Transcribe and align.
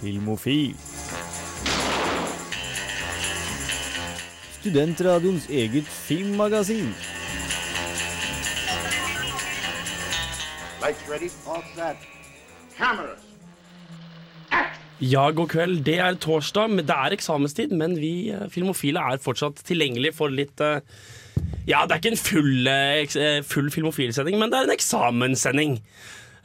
Filmofil. 0.00 0.76
Studentradioens 4.60 5.46
eget 5.50 5.84
filmmagasin. 5.84 6.92
Lights 10.82 11.04
ready. 11.10 11.30
All 11.46 11.64
set. 11.74 11.96
Cameras. 12.78 13.24
Ja, 15.00 15.30
god 15.30 15.48
kveld. 15.48 15.82
Det 15.86 15.98
er 15.98 16.14
torsdag, 16.14 16.70
men 16.70 16.86
det 16.86 16.94
er 16.94 17.14
eksamenstid. 17.14 17.74
Men 17.74 17.96
vi 17.98 18.30
eh, 18.34 18.46
filmofile 18.50 19.02
er 19.02 19.22
fortsatt 19.22 19.62
tilgjengelig 19.66 20.14
for 20.18 20.30
litt 20.30 20.62
eh, 20.62 20.80
Ja, 21.68 21.84
det 21.86 21.94
er 21.94 22.00
ikke 22.00 22.14
en 22.14 22.22
full, 22.22 22.70
eh, 22.70 23.42
full 23.46 23.70
filmofilsending, 23.70 24.38
men 24.38 24.50
det 24.50 24.58
er 24.58 24.70
en 24.70 24.74
eksamenssending. 24.74 25.80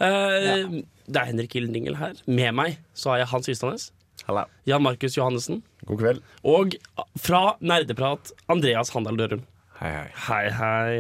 Eh, 0.02 0.82
Det 1.08 1.20
er 1.20 1.30
Henrik 1.32 1.56
Ildingel 1.60 1.98
her. 2.00 2.20
Med 2.28 2.56
meg 2.56 2.78
så 2.96 3.14
har 3.14 3.24
jeg 3.24 3.32
Hans 3.34 3.50
Ystadnes. 3.52 3.90
Hallo. 4.28 4.46
Jan 4.70 4.84
Markus 4.86 5.18
Johannessen. 5.18 5.64
God 5.88 6.00
kveld. 6.00 6.22
Og 6.48 6.78
fra 7.20 7.58
Nerdeprat, 7.60 8.32
Andreas 8.52 8.94
Handal 8.96 9.20
Dørum. 9.20 9.44
Hei, 9.82 9.90
hei. 9.92 10.10
Hei, 10.24 10.44
hei. 10.56 10.98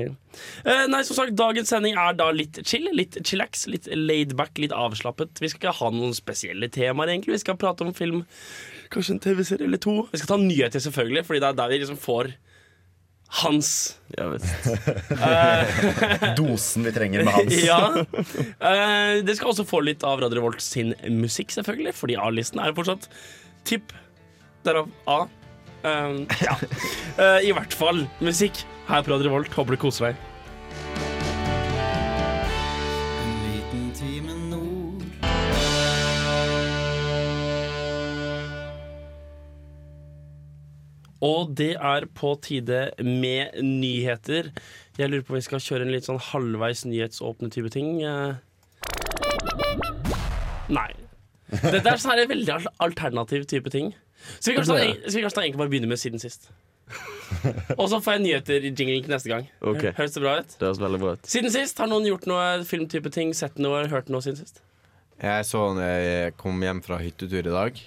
Eh, 0.65 0.85
nei, 0.91 1.03
som 1.07 1.15
sagt, 1.15 1.35
Dagens 1.39 1.69
sending 1.71 1.95
er 1.95 2.17
da 2.19 2.31
litt 2.35 2.57
chill, 2.67 2.89
litt 2.91 3.15
chillax, 3.21 3.67
litt 3.71 3.87
laidback, 3.87 4.57
litt 4.59 4.73
avslappet. 4.75 5.39
Vi 5.39 5.51
skal 5.51 5.61
ikke 5.61 5.75
ha 5.77 5.91
noen 5.93 6.15
spesielle 6.17 6.67
temaer, 6.73 7.13
egentlig. 7.13 7.37
Vi 7.37 7.43
skal 7.45 7.59
prate 7.61 7.85
om 7.85 7.93
film, 7.95 8.25
kanskje 8.91 9.15
en 9.15 9.23
TV-serie 9.23 9.69
eller 9.69 9.79
to. 9.79 10.01
Vi 10.11 10.19
skal 10.19 10.33
ta 10.33 10.39
nyheter, 10.41 10.83
selvfølgelig, 10.83 11.23
Fordi 11.29 11.43
det 11.45 11.51
er 11.53 11.61
der 11.61 11.71
vi 11.71 11.79
liksom 11.85 12.01
får 12.01 12.33
hans 13.41 13.69
Ja, 14.13 14.27
visst. 14.29 14.45
Dosen 16.37 16.85
vi 16.85 16.91
trenger 16.93 17.23
med 17.25 17.33
Hans. 17.33 17.55
Ja. 17.65 17.79
Uh, 18.61 19.23
det 19.25 19.37
skal 19.39 19.49
også 19.49 19.65
få 19.65 19.81
litt 19.85 20.05
av 20.05 20.21
Radio 20.21 20.37
Revolt 20.37 20.61
sin 20.61 20.93
musikk, 21.09 21.53
selvfølgelig, 21.55 21.95
fordi 21.97 22.17
A-listen 22.21 22.61
er 22.61 22.69
jo 22.69 22.77
fortsatt 22.81 23.09
tipp. 23.65 23.95
Derav 24.67 24.91
A. 25.09 25.23
Uh, 25.83 26.21
ja. 26.45 26.59
Uh, 27.17 27.39
I 27.41 27.55
hvert 27.57 27.73
fall 27.73 28.05
musikk 28.21 28.61
her 28.91 29.01
på 29.01 29.15
Radio 29.15 29.31
Revolt. 29.31 29.57
Håper 29.57 29.75
du 29.75 29.81
koser 29.87 30.11
deg. 30.11 31.02
Og 41.23 41.53
det 41.55 41.73
er 41.79 42.07
på 42.11 42.33
tide 42.43 42.89
med 42.99 43.55
nyheter. 43.63 44.51
Jeg 44.99 45.09
lurer 45.09 45.23
på 45.23 45.33
om 45.35 45.39
vi 45.39 45.45
skal 45.45 45.63
kjøre 45.63 45.87
en 45.87 45.93
litt 45.93 46.09
sånn 46.09 46.19
halvveis 46.31 46.83
nyhetsåpne 46.89 47.49
type 47.53 47.71
ting. 47.73 48.01
Eh, 48.03 48.35
Nei. 50.73 50.89
Dette 51.53 51.85
er 51.85 52.01
sånn 52.01 52.17
en 52.17 52.29
veldig 52.29 52.59
alternativ 52.83 53.47
type 53.49 53.71
ting. 53.73 53.93
Så 54.39 54.51
vi 54.51 54.57
kanskje, 54.57 54.77
ta, 54.77 55.09
så 55.09 55.17
vi 55.17 55.23
kanskje 55.23 55.37
ta 55.37 55.43
egentlig 55.43 55.61
bare 55.61 55.71
begynne 55.73 55.89
med 55.91 56.01
siden 56.01 56.21
sist. 56.21 56.49
Og 57.79 57.87
så 57.91 57.99
får 58.03 58.17
jeg 58.17 58.23
nyheter 58.23 58.67
i 58.67 58.71
jinglen 58.71 59.11
neste 59.11 59.31
gang. 59.31 59.47
Okay. 59.63 59.93
Høres 59.97 60.15
det 60.15 60.23
bra 60.23 60.35
ut? 60.41 60.55
Det 60.59 60.67
høres 60.67 60.81
veldig 60.83 61.01
bra 61.01 61.15
ut. 61.17 61.29
Siden 61.29 61.53
sist, 61.53 61.79
har 61.81 61.89
noen 61.91 62.07
gjort 62.07 62.27
noe 62.29 62.45
filmtype 62.67 63.11
ting? 63.13 63.33
Sett 63.37 63.59
noe, 63.63 63.85
hørt 63.91 64.11
noe 64.13 64.23
siden 64.25 64.39
sist? 64.39 64.61
Jeg 65.23 65.47
så 65.47 65.65
når 65.77 65.89
jeg 65.89 66.35
kom 66.39 66.63
hjem 66.63 66.81
fra 66.85 66.99
hyttetur 67.01 67.47
i 67.47 67.55
dag, 67.55 67.81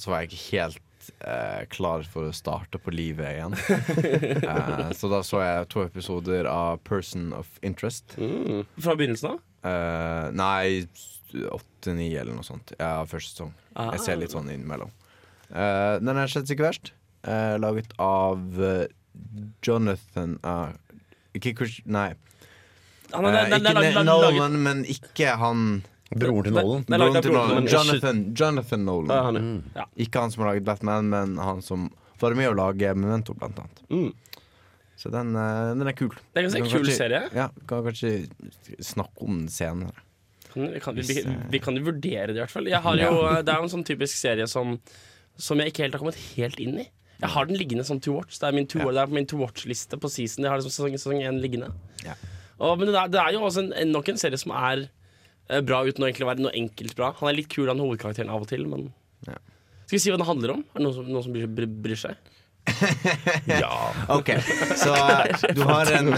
så 0.00 0.12
var 0.12 0.24
jeg 0.24 0.32
ikke 0.32 0.44
helt 0.56 0.83
eh, 1.20 1.64
klar 1.72 2.02
for 2.10 2.28
å 2.28 2.34
starte 2.34 2.78
på 2.82 2.92
livet 2.94 3.34
igjen. 3.36 3.54
eh, 4.50 4.90
så 4.96 5.10
da 5.12 5.20
så 5.26 5.40
jeg 5.44 5.68
to 5.72 5.84
episoder 5.84 6.48
av 6.50 6.80
Person 6.86 7.32
of 7.36 7.48
Interest. 7.62 8.16
Fra 8.16 8.96
begynnelsen 8.98 9.34
av? 9.34 9.40
Eh, 9.64 10.26
nei, 10.36 10.84
åtte-ni 11.50 12.10
eller 12.14 12.34
noe 12.36 12.46
sånt. 12.46 12.74
Ja, 12.78 13.04
første 13.08 13.32
sesong. 13.34 13.54
Ah. 13.74 13.92
Jeg 13.96 14.04
ser 14.06 14.20
litt 14.20 14.34
sånn 14.34 14.50
innimellom. 14.52 14.92
Eh, 15.50 15.96
den 16.02 16.16
er 16.16 16.30
slett 16.30 16.50
ikke 16.52 16.68
verst. 16.68 16.92
Eh, 17.24 17.56
laget 17.60 17.94
av 18.02 18.40
eh, 18.60 18.86
Jonathan 19.64 20.34
uh, 20.44 20.72
Ikke 21.38 21.54
Christian, 21.56 21.92
Nei. 21.94 22.08
Han 23.14 23.24
er- 23.28 23.44
Eh, 23.44 23.50
den- 23.54 23.62
den 23.62 23.78
ikke 23.92 24.02
Nolan, 24.04 24.56
men 24.62 24.84
ikke 24.84 25.36
han 25.38 25.84
Broren 26.18 26.44
til 26.48 26.52
Nolan. 26.56 26.84
Er 26.88 26.98
Broren 26.98 27.22
til 27.22 27.32
Nolan. 27.34 27.66
Jonathan, 27.70 28.22
Jonathan 28.38 28.84
Nolan. 28.86 29.10
Ja, 29.14 29.22
han, 29.28 29.64
ja. 29.76 29.84
Ikke 30.06 30.20
han 30.24 30.30
som 30.34 30.44
har 30.44 30.52
laget 30.54 30.64
Batman, 30.68 31.08
men 31.12 31.36
han 31.42 31.62
som 31.62 31.90
var 32.20 32.34
med 32.38 32.48
å 32.52 32.54
lage 32.56 32.94
Memento, 32.96 33.34
blant 33.34 33.58
annet. 33.58 33.82
Mm. 33.90 34.12
Så 34.96 35.10
den, 35.10 35.34
eh, 35.36 35.74
den 35.74 35.86
er 35.90 35.92
kul. 35.98 36.10
Det 36.32 36.40
er 36.40 36.46
ganske 36.48 36.62
Den 36.62 36.70
kul 36.70 36.84
kanskje- 36.86 36.96
serie. 36.96 37.22
Ja, 37.34 37.48
kan 37.68 37.82
kanskje 37.84 38.28
snakke 38.80 39.22
om 39.26 39.40
den 39.42 39.48
senere. 39.48 39.92
Kan, 40.54 40.68
vi, 40.72 40.80
kan, 40.80 40.94
vi, 40.94 41.18
eh, 41.20 41.32
vi 41.50 41.58
kan 41.58 41.74
jo 41.76 41.82
vurdere 41.82 42.28
det, 42.30 42.36
i 42.36 42.40
hvert 42.44 42.50
fall. 42.52 42.68
Jeg 42.70 42.80
har 42.80 42.96
jo, 42.96 43.42
Det 43.42 43.48
er 43.52 43.58
jo 43.58 43.62
en 43.66 43.72
sånn 43.74 43.84
typisk 43.84 44.14
serie 44.14 44.46
som, 44.46 44.78
som 45.36 45.58
jeg 45.58 45.72
ikke 45.72 45.82
helt 45.82 45.94
har 45.98 46.00
kommet 46.04 46.20
helt 46.36 46.60
inn 46.62 46.78
i. 46.78 46.88
Jeg 47.20 47.30
har 47.30 47.46
den 47.46 47.56
liggende 47.56 47.84
som 47.84 47.98
to 48.00 48.12
watch. 48.14 48.38
Det 48.38 48.46
er, 48.48 48.52
min 48.52 48.66
to, 48.66 48.78
Ja. 48.78 48.90
det 48.90 49.00
er 49.02 49.06
på 49.06 49.12
min 49.14 49.26
to 49.26 49.36
watch-liste 49.38 49.98
på 49.98 50.08
season. 50.10 50.44
Jeg 50.44 50.50
har 50.50 50.58
liksom 50.58 50.70
sesong, 50.70 50.94
sesong 50.94 51.22
én 51.22 51.40
liggende. 51.42 51.72
Ja. 52.04 52.14
Og, 52.60 52.78
men 52.78 52.86
det 52.88 52.94
er, 52.94 53.08
det 53.08 53.20
er 53.20 53.32
jo 53.32 53.40
også 53.42 53.64
en, 53.64 53.72
en, 53.72 53.92
nok 53.92 54.08
en 54.08 54.16
serie 54.16 54.38
som 54.38 54.52
er 54.52 54.84
eh, 54.84 54.88
bra 55.66 55.82
uten 55.84 56.04
å 56.04 56.08
egentlig 56.08 56.28
være 56.28 56.44
noe 56.44 56.54
enkelt 56.56 56.94
bra. 56.98 57.10
Han 57.20 57.30
er 57.30 57.38
litt 57.40 57.50
kul, 57.52 57.68
han 57.68 57.82
hovedkarakteren, 57.82 58.32
av 58.32 58.46
og 58.46 58.50
til, 58.50 58.66
men 58.70 58.92
Ja. 59.28 59.38
Skal 59.84 59.98
vi 59.98 60.00
si 60.00 60.12
hva 60.12 60.16
den 60.16 60.28
handler 60.28 60.54
om? 60.54 60.62
Er 60.72 60.80
det 60.80 60.84
noen 60.86 60.96
som, 60.96 61.08
noen 61.12 61.24
som 61.26 61.34
bryr, 61.34 61.50
bryr, 61.52 61.68
bryr 61.84 62.00
seg? 62.00 62.32
Ok, 64.08 64.30
så 64.80 64.94
eh, 64.94 65.52
du 65.52 65.60
har 65.68 65.90
en 65.92 66.08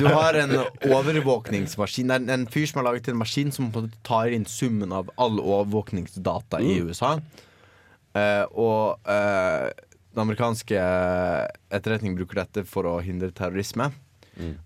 Du 0.00 0.06
har 0.08 0.38
en 0.40 0.54
overvåkningsmaskin. 0.88 2.08
Det 2.08 2.32
er 2.32 2.38
en 2.38 2.48
fyr 2.48 2.66
som 2.70 2.80
har 2.80 2.88
laget 2.88 3.10
en 3.12 3.20
maskin 3.20 3.52
som 3.52 3.68
en 3.76 3.90
tar 4.06 4.32
inn 4.32 4.46
summen 4.48 4.92
av 4.96 5.12
all 5.20 5.40
overvåkningsdata 5.40 6.62
i 6.64 6.78
USA. 6.80 7.18
Uh, 8.16 8.44
og 8.58 9.04
uh, 9.06 9.68
den 10.10 10.24
amerikanske 10.24 10.80
etterretningen 11.70 12.16
bruker 12.18 12.40
dette 12.42 12.64
for 12.66 12.88
å 12.88 12.96
hindre 13.04 13.30
terrorisme. 13.36 13.92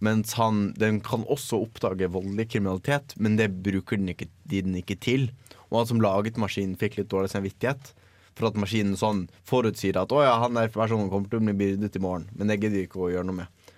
Mens 0.04 0.34
han, 0.38 0.68
den 0.78 1.00
kan 1.04 1.26
også 1.30 1.60
oppdage 1.64 2.10
voldelig 2.12 2.50
kriminalitet, 2.52 3.16
men 3.16 3.36
det 3.40 3.50
bruker 3.64 4.00
den 4.00 4.12
ikke, 4.14 4.28
de 4.50 4.62
den 4.66 4.78
ikke 4.80 4.98
til. 5.00 5.28
Og 5.70 5.80
han 5.80 5.90
som 5.90 6.02
laget 6.04 6.40
maskinen, 6.40 6.78
fikk 6.80 6.98
litt 7.00 7.12
dårlig 7.12 7.32
samvittighet. 7.34 7.92
For 8.34 8.50
at 8.50 8.58
maskinen 8.58 8.96
sånn 8.98 9.28
forutsier 9.46 9.98
at 10.00 10.12
å 10.14 10.22
ja, 10.24 10.34
han 10.42 10.56
der 10.58 10.72
personen 10.74 11.10
kommer 11.12 11.30
til 11.30 11.38
å 11.38 11.46
bli 11.46 11.54
byrdet 11.54 11.98
i 11.98 12.02
morgen. 12.02 12.26
Men 12.34 12.50
det 12.50 12.58
gidder 12.58 12.80
de 12.80 12.86
ikke 12.88 13.04
å 13.06 13.12
gjøre 13.12 13.28
noe 13.28 13.44
med. 13.44 13.74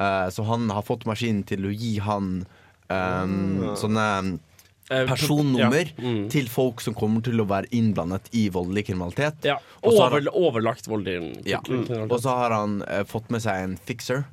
Uh, 0.00 0.28
så 0.32 0.46
han 0.48 0.70
har 0.72 0.86
fått 0.86 1.04
maskinen 1.04 1.42
til 1.44 1.68
å 1.68 1.74
gi 1.74 1.98
han 2.00 2.38
um, 2.88 3.74
sånne 3.76 4.06
Eh, 4.90 5.06
personnummer 5.06 5.92
ja. 5.96 6.02
Mm. 6.02 6.22
til 6.32 6.48
folk 6.50 6.80
som 6.82 6.96
kommer 6.98 7.22
til 7.22 7.38
å 7.38 7.46
være 7.46 7.70
innblandet 7.78 8.26
i 8.34 8.48
voldelig 8.50 8.88
kriminalitet. 8.88 9.44
Ja. 9.46 9.60
Over, 9.86 10.16
han, 10.16 10.30
overlagt 10.34 10.88
voldelig 10.90 11.44
Ja. 11.46 11.60
kriminalitet. 11.62 12.10
Og 12.10 12.18
så 12.24 12.34
har 12.34 12.50
han 12.50 12.82
eh, 12.82 13.04
fått 13.06 13.30
med 13.30 13.44
seg 13.44 13.68
en 13.68 13.76
fixer. 13.78 14.24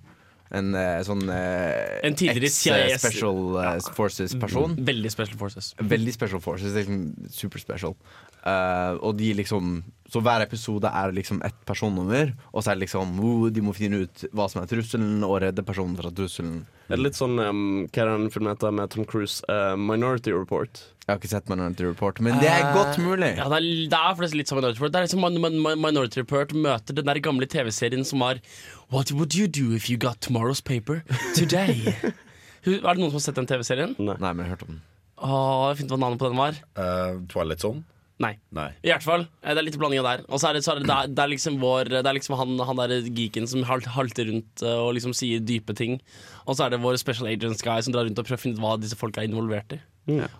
En 0.55 0.71
eh, 0.79 0.99
sånn 1.07 1.25
eh, 1.33 1.99
En 2.07 2.15
tidligere 2.17 2.51
CIS. 2.51 3.01
Special 3.01 3.57
eh, 3.61 3.89
Forces-person. 3.97 4.77
Veldig 4.87 5.11
Special 5.11 5.39
Forces. 5.41 5.73
Veldig 5.81 6.13
Special 6.15 6.43
Forces. 6.43 6.75
Liksom 6.77 7.29
super 7.33 7.63
special. 7.63 7.97
Eh, 8.43 8.93
og 9.01 9.17
de 9.19 9.33
liksom 9.41 9.81
Så 10.07 10.21
hver 10.23 10.43
episode 10.45 10.87
er 10.87 11.11
liksom 11.15 11.41
ett 11.43 11.57
personnummer, 11.67 12.31
og 12.53 12.63
så 12.63 12.71
er 12.71 12.77
det 12.77 12.85
liksom 12.85 13.17
oh, 13.19 13.47
De 13.51 13.63
må 13.63 13.73
finne 13.75 14.05
ut 14.05 14.23
hva 14.31 14.45
som 14.51 14.61
er 14.61 14.69
trusselen, 14.71 15.17
og 15.27 15.41
redde 15.43 15.65
personen 15.67 15.97
fra 15.99 16.11
trusselen. 16.15 16.61
Er 16.87 16.95
det 16.95 17.03
litt 17.09 17.17
sånn 17.19 17.35
um, 17.41 17.63
Hva 17.91 18.05
er 18.05 18.13
den 18.13 18.29
filmen 18.31 18.53
heter 18.53 18.71
med 18.75 18.93
Tom 18.93 19.07
Cruise? 19.09 19.43
Uh, 19.51 19.75
Minority 19.75 20.31
Report. 20.31 20.79
Jeg 21.03 21.11
har 21.11 21.19
ikke 21.21 21.31
sett 21.31 21.51
Minority 21.51 21.85
Report, 21.87 22.19
men 22.23 22.39
det 22.39 22.49
er 22.51 22.69
godt 22.75 22.97
mulig. 22.99 23.33
Ja, 23.39 23.47
det 23.51 23.59
er, 23.59 23.67
det 23.91 23.99
er 23.99 24.35
litt 24.35 24.51
som 24.51 24.59
Minority 24.59 24.79
Report. 24.79 24.95
Det 24.95 25.01
er 25.01 25.07
liksom 25.09 25.23
Min- 25.27 25.59
Min- 25.63 25.83
Minority 25.83 26.23
Report 26.23 26.55
møter 26.55 26.95
den 26.97 27.07
der 27.07 27.19
gamle 27.23 27.47
TV-serien 27.47 28.07
som 28.07 28.23
var 28.23 28.39
What 28.91 29.11
would 29.11 29.35
you 29.35 29.47
do 29.47 29.73
if 29.75 29.89
you 29.91 29.99
got 29.99 30.19
tomorrow's 30.23 30.63
paper 30.63 31.03
today? 31.35 31.91
Er 32.67 32.81
det 32.83 32.99
noen 32.99 33.11
som 33.13 33.21
har 33.21 33.23
sett 33.23 33.37
den 33.37 33.47
TV-serien? 33.47 33.93
Nei, 33.95 34.17
men 34.19 34.41
jeg 34.43 34.49
har 34.49 34.55
hørt 34.57 34.63
om 34.65 34.73
den. 34.73 34.81
Åh, 35.23 35.61
jeg 35.69 35.77
fant 35.79 35.87
ut 35.87 35.93
hva 35.95 35.99
navnet 36.01 36.19
på 36.21 36.27
den 36.31 36.39
var. 36.39 36.57
Uh, 36.75 37.21
Twilight 37.31 37.63
Zone? 37.63 37.85
Nei. 38.19 38.31
Nei. 38.57 38.71
I 38.81 38.89
hvert 38.89 39.03
fall. 39.05 39.27
eh, 39.43 39.53
Det 39.53 39.61
er 39.61 39.65
litt 39.67 39.75
blanding 39.77 39.99
av 40.01 40.07
der. 40.07 40.23
Og 40.33 40.39
så 40.41 40.49
er 40.49 40.57
det, 40.57 40.63
så 40.65 40.71
er 40.73 40.79
det, 40.79 40.87
det, 40.89 40.95
er, 40.95 41.11
det 41.13 41.21
er 41.21 41.29
liksom 41.35 41.59
vår 41.61 41.91
Det 41.93 41.99
er 42.01 42.15
liksom 42.17 42.37
han, 42.39 42.55
han 42.65 42.79
der 42.81 42.95
geeken 43.13 43.45
som 43.51 43.61
halter 43.69 44.25
rundt 44.31 44.63
eh, 44.65 44.79
og 44.81 44.95
liksom 44.97 45.13
sier 45.13 45.43
dype 45.45 45.75
ting. 45.77 45.99
Og 46.47 46.57
så 46.57 46.65
er 46.65 46.73
det 46.73 46.79
vår 46.81 46.97
special 46.97 47.29
agents 47.29 47.61
guy 47.61 47.77
som 47.85 47.93
drar 47.93 48.07
rundt 48.09 48.17
og 48.17 48.25
prøver 48.25 48.41
å 48.41 48.43
finne 48.47 48.57
ut 48.57 48.63
hva 48.65 48.75
disse 48.81 48.97
folka 48.97 49.21
er 49.21 49.29
involvert 49.29 49.77
i. 49.77 49.81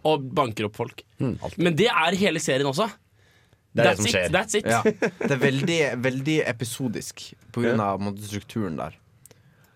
Og 0.08 0.26
banker 0.34 0.70
opp 0.70 0.78
folk. 0.80 1.04
Men 1.20 1.76
det 1.78 1.90
er 1.92 2.16
hele 2.18 2.40
serien 2.42 2.66
også. 2.70 2.88
Det 3.78 3.84
er 3.84 3.90
det 3.92 3.92
That's 3.92 3.98
som 4.02 4.08
it. 4.08 4.16
skjer. 4.16 4.32
That's 4.34 4.56
it. 4.58 4.66
Ja, 4.66 4.82
det 5.28 5.34
er 5.36 5.42
veldig, 5.42 5.80
veldig 6.02 6.38
episodisk 6.50 7.28
en 7.62 7.82
måte, 8.08 8.24
strukturen 8.26 8.78
der. 8.80 8.96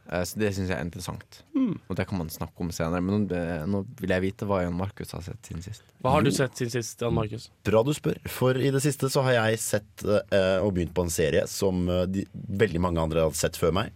Eh, 0.10 0.24
Så 0.26 0.40
det 0.42 0.50
syns 0.56 0.70
jeg 0.72 0.78
er 0.78 0.84
interessant. 0.84 1.42
Og 1.90 1.96
det 1.96 2.08
kan 2.10 2.18
man 2.18 2.30
snakke 2.34 2.58
om 2.64 2.72
senere. 2.74 3.02
Men 3.06 3.28
nå, 3.28 3.38
nå 3.70 3.84
vil 4.02 4.10
jeg 4.16 4.22
vite 4.26 4.48
hva 4.50 4.64
Jan 4.64 4.74
Markus 4.76 5.12
har 5.14 5.22
sett 5.22 5.40
siden 5.46 5.62
sist. 5.64 5.84
Hva 6.02 6.16
har 6.16 6.22
du 6.26 6.32
sett 6.32 6.56
siden 6.58 6.72
sist, 6.74 7.00
Jan 7.02 7.14
Markus? 7.14 7.50
Bra 7.68 7.84
du 7.86 7.94
spør, 7.94 8.18
for 8.28 8.58
i 8.58 8.72
det 8.74 8.82
siste 8.84 9.10
så 9.14 9.22
har 9.28 9.38
jeg 9.38 9.60
sett 9.62 10.04
eh, 10.08 10.58
og 10.64 10.74
begynt 10.76 10.94
på 10.98 11.06
en 11.06 11.14
serie 11.14 11.46
som 11.48 11.86
eh, 11.90 12.06
de, 12.10 12.26
veldig 12.34 12.82
mange 12.82 13.00
andre 13.04 13.28
har 13.28 13.38
sett 13.38 13.56
før 13.62 13.72
meg. 13.78 13.92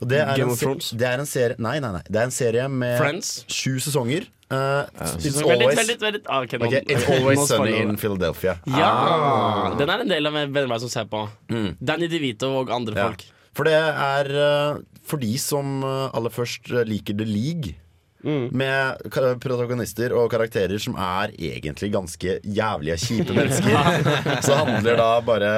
Og 0.00 0.08
det 0.08 0.20
er 0.22 0.36
Game 0.38 0.52
of 0.52 0.60
Thrones? 0.60 0.92
Det 0.96 1.04
er 1.08 1.20
en 1.20 1.26
serie 1.28 1.56
Nei, 1.60 1.74
nei, 1.84 1.90
nei. 1.92 2.00
Det 2.08 2.16
er 2.20 2.28
en 2.28 2.32
serie 2.32 2.68
med 2.72 2.94
Friends? 3.00 3.32
sju 3.52 3.74
sesonger. 3.84 4.28
Uh, 4.50 4.82
it's 5.20 5.36
always, 5.44 5.76
veldig, 5.78 5.94
veldig 6.02 6.20
ah, 6.26 6.40
okay, 6.42 6.58
okay, 6.58 6.80
it's 6.90 7.04
always 7.06 7.42
sunny 7.46 7.76
in 7.84 7.92
Philadelphia. 8.00 8.56
Ja! 8.66 9.74
Den 9.78 9.92
er 9.92 10.02
en 10.02 10.10
del 10.10 10.26
av 10.26 10.34
venner 10.34 10.66
meg 10.72 10.80
som 10.82 10.90
ser 10.90 11.06
på. 11.10 11.20
Danny 11.78 12.08
DeVito 12.10 12.48
og 12.62 12.72
andre 12.74 12.96
Mm. 12.96 12.98
Ja. 12.98 13.04
folk. 13.12 13.22
For 13.56 13.66
det 13.66 13.76
er 13.76 14.30
uh, 14.34 14.80
for 15.06 15.22
de 15.22 15.32
som 15.42 15.80
uh, 15.84 16.08
aller 16.14 16.32
først 16.34 16.70
uh, 16.72 16.82
liker 16.86 17.16
The 17.18 17.28
League. 17.28 17.76
Med 18.20 19.00
protagonister 19.40 20.12
og 20.12 20.26
karakterer 20.28 20.76
som 20.76 20.92
er 21.00 21.30
egentlig 21.40 21.88
ganske 21.94 22.34
jævlige, 22.44 22.98
kjipe 23.00 23.32
mennesker. 23.32 24.04
Så 24.44 24.58
handler 24.58 24.98
da 25.00 25.06
bare 25.24 25.52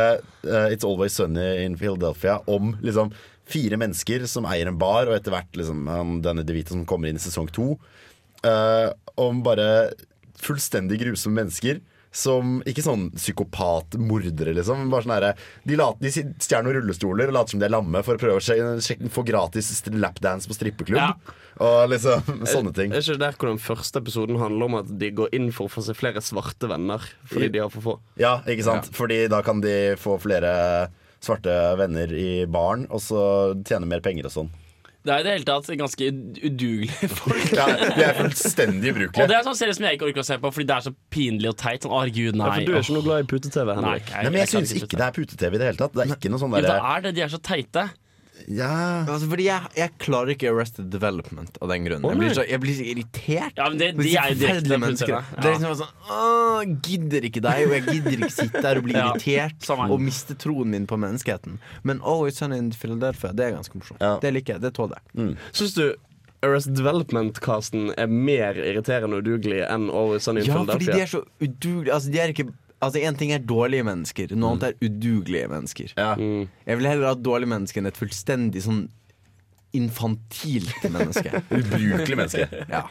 uh, 0.47 0.69
It's 0.71 0.87
Always 0.87 1.17
Sunny 1.19 1.65
in 1.65 1.75
Philadelphia 1.75 2.37
om 2.47 2.77
liksom 2.79 3.11
fire 3.51 3.75
mennesker 3.83 4.29
som 4.31 4.47
eier 4.47 4.71
en 4.71 4.79
bar, 4.79 5.11
og 5.11 5.17
etter 5.17 5.35
hvert 5.35 5.59
liksom, 5.59 5.91
denne 6.23 6.47
DeVita 6.47 6.77
som 6.77 6.87
kommer 6.87 7.11
inn 7.11 7.19
i 7.19 7.25
sesong 7.25 7.51
to. 7.51 7.73
uh, 8.47 8.93
om 9.21 9.43
bare 9.43 9.93
fullstendig 10.43 11.01
grusomme 11.03 11.43
mennesker. 11.43 11.81
Som 12.13 12.59
ikke 12.69 12.83
sånn 12.85 13.07
psykopat-mordere, 13.17 14.53
liksom. 14.59 14.83
Bare 14.93 15.07
sånn 15.07 15.15
herre 15.15 15.31
De, 15.65 15.77
lat- 15.81 16.01
de 16.03 16.11
stjeler 16.13 16.67
noen 16.67 16.77
rullestoler 16.81 17.31
og 17.31 17.37
later 17.39 17.55
som 17.55 17.63
de 17.63 17.69
er 17.69 17.73
lamme 17.73 18.03
for 18.05 18.19
å 18.19 18.21
prøve 18.21 18.41
å 18.41 18.45
sjekke, 18.45 18.75
sjekke, 18.85 19.11
få 19.15 19.25
gratis 19.29 19.71
lapdance 19.97 20.49
på 20.51 20.57
strippeklubb. 20.59 21.01
Ja. 21.01 21.39
Og 21.63 21.89
liksom 21.93 22.29
sånne 22.53 22.73
ting. 22.77 22.93
Er 22.93 23.01
ikke 23.05 23.17
det 23.17 23.25
der 23.25 23.39
hvor 23.39 23.49
den 23.53 23.63
første 23.63 24.03
episoden 24.03 24.41
handler 24.41 24.69
om 24.69 24.79
at 24.83 24.93
de 25.01 25.11
går 25.17 25.33
inn 25.37 25.51
for 25.57 25.69
å 25.69 25.73
få 25.73 25.85
seg 25.89 25.97
flere 25.99 26.21
svarte 26.25 26.69
venner 26.71 27.05
fordi 27.31 27.49
de 27.57 27.63
har 27.65 27.73
for 27.73 27.87
få? 27.87 27.97
Ja, 28.21 28.39
ikke 28.49 28.67
sant? 28.69 28.93
Fordi 28.97 29.23
da 29.33 29.41
kan 29.47 29.61
de 29.65 29.77
få 30.01 30.19
flere 30.21 30.53
svarte 31.23 31.53
venner 31.79 32.11
i 32.19 32.45
baren, 32.51 32.89
og 32.91 32.99
så 33.05 33.21
tjene 33.63 33.87
mer 33.87 34.01
penger 34.03 34.27
og 34.27 34.33
sånn. 34.35 34.49
Det 35.03 35.11
er 35.11 35.23
i 35.23 35.25
det 35.27 35.33
hele 35.35 35.47
tatt 35.49 35.71
ganske 35.81 36.09
udugelige 36.47 37.09
folk. 37.11 37.47
Ja, 37.57 37.65
de 37.75 38.05
er 38.07 38.19
fullstendig 38.21 38.93
Og 38.95 39.17
det 39.19 39.35
er 39.35 39.47
sånn 39.47 39.59
serie 39.59 39.75
som 39.75 39.87
jeg 39.89 39.99
ikke 39.99 40.11
orker 40.13 40.23
å 40.23 40.27
se 40.29 40.37
på, 40.39 40.53
fordi 40.55 40.69
det 40.69 40.77
er 40.77 40.85
så 40.87 40.93
pinlig 41.11 41.51
og 41.51 41.57
teit. 41.59 41.83
Sånn, 41.83 41.95
herregud, 41.97 42.39
nei. 42.39 42.47
Ja, 42.47 42.55
for 42.55 42.69
du 42.69 42.77
er 42.77 42.87
ikke 42.87 42.97
noe 42.99 43.07
glad 43.09 43.25
i 43.25 43.29
pute-TV, 43.33 43.67
Nei, 43.67 43.79
Henrik. 43.81 44.13
Nei, 44.15 44.23
men 44.29 44.41
jeg 44.45 44.53
syns 44.53 44.77
ikke 44.79 45.01
det 45.01 45.09
er 45.09 45.17
pute-TV 45.19 45.59
i 45.59 45.63
det 45.63 45.71
hele 45.73 45.83
tatt. 45.83 45.97
Det 45.97 46.05
er 46.07 46.15
ikke 46.15 46.33
noe 46.33 46.43
sånn 46.45 46.55
Jo, 46.55 46.63
det 46.69 46.79
er 46.79 47.05
det. 47.09 47.15
De 47.19 47.27
er 47.27 47.35
så 47.35 47.43
teite. 47.43 47.89
Ja 48.57 48.73
Altså, 49.07 49.29
fordi 49.31 49.47
jeg, 49.47 49.71
jeg 49.77 49.93
klarer 50.03 50.33
ikke 50.35 50.51
Arrested 50.53 50.91
Development 50.93 51.57
av 51.63 51.73
den 51.73 51.87
grunn. 51.89 52.05
Oh, 52.05 52.13
Jeg 52.13 52.21
blir 52.21 52.35
så, 52.37 52.45
jeg 52.49 52.63
blir 52.63 52.77
så 52.79 52.87
irritert. 52.93 53.57
Ja, 53.59 53.69
men 53.71 53.81
det, 53.81 53.91
de 53.99 54.13
er 54.15 54.29
forferdelige 54.35 54.81
mennesker. 54.85 55.15
Ja. 55.15 55.23
Det 55.39 55.51
er 55.51 55.57
liksom 55.57 55.77
sånn 55.83 56.15
Åh, 56.19 56.61
gidder 56.87 57.29
ikke 57.29 57.43
deg, 57.45 57.65
og 57.67 57.75
jeg 57.79 57.87
gidder 57.89 58.17
ikke 58.21 58.37
sitte 58.37 58.63
der 58.65 58.81
og 58.81 58.87
bli 58.89 58.97
Ja, 59.01 59.09
irritert 59.11 59.73
og 59.89 59.99
miste 60.03 60.39
troen 60.39 60.73
min 60.75 60.89
på 60.91 60.99
menneskeheten. 61.01 61.59
Men 61.89 62.01
Always 62.05 62.41
Sunny 62.41 62.61
in 62.61 62.73
Philadelphia, 62.77 63.33
det 63.37 63.49
er 63.49 63.59
ganske 63.59 63.79
morsomt. 63.79 64.01
Ja. 64.03 64.17
Det 64.23 64.33
liker 64.37 64.57
jeg. 64.59 64.67
Det 64.67 64.75
tåler 64.79 65.01
jeg. 65.01 65.37
Syns 65.57 65.77
du 65.79 65.87
Arrest 66.43 66.73
Development-casten 66.75 67.93
er 67.95 68.09
mer 68.11 68.57
irriterende 68.59 69.21
og 69.21 69.23
udugelig 69.23 69.61
enn 69.69 69.85
Always 69.95 70.25
Sunny 70.27 70.43
in 70.43 70.51
Ja, 70.51 70.63
fordi 70.67 70.89
de 70.91 71.03
er 71.05 71.11
så 71.11 71.21
udugelige. 71.39 71.93
Altså, 71.95 72.11
de 72.11 72.19
er 72.19 72.33
ikke 72.35 72.49
Altså, 72.83 72.99
Én 72.99 73.19
ting 73.19 73.31
er 73.31 73.45
dårlige 73.47 73.87
mennesker, 73.87 74.35
noe 74.35 74.57
annet 74.57 74.73
er 74.73 74.81
udugelige 74.83 75.51
mennesker. 75.53 75.95
Ja. 75.97 76.17
Mm. 76.19 76.49
Jeg 76.67 76.81
vil 76.81 76.91
heller 76.91 77.13
ha 77.13 77.15
dårlige 77.15 77.53
mennesker 77.55 77.83
enn 77.83 77.91
et 77.93 78.01
fullstendig 78.01 78.65
sånn 78.65 78.89
infantilt 79.73 80.83
menneske. 80.93 81.43
Ubrukelig 81.59 82.17
menneske. 82.17 82.65
Ja. 82.69 82.83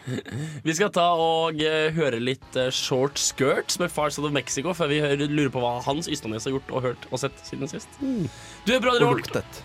Vi 0.66 0.74
skal 0.78 0.90
ta 0.96 1.12
og 1.14 1.62
eh, 1.62 1.92
høre 1.94 2.22
litt 2.22 2.58
eh, 2.58 2.72
Short 2.74 3.22
Skirts 3.22 3.78
med 3.82 3.94
Far 3.94 4.10
Side 4.14 4.26
of 4.32 4.34
Mexico 4.34 4.74
før 4.78 4.90
vi 4.90 5.02
hører, 5.04 5.28
lurer 5.30 5.52
på 5.54 5.62
hva 5.62 5.76
Hans 5.86 6.10
Ystadnes 6.12 6.48
har 6.50 6.56
gjort 6.58 6.74
og 6.74 6.88
hørt 6.88 7.06
og 7.12 7.22
sett 7.22 7.38
siden 7.46 7.70
sist. 7.70 8.02
Du 8.02 8.74
er 8.74 8.82
bra 8.82 8.96
Holt 8.98 9.30
luktet, 9.30 9.62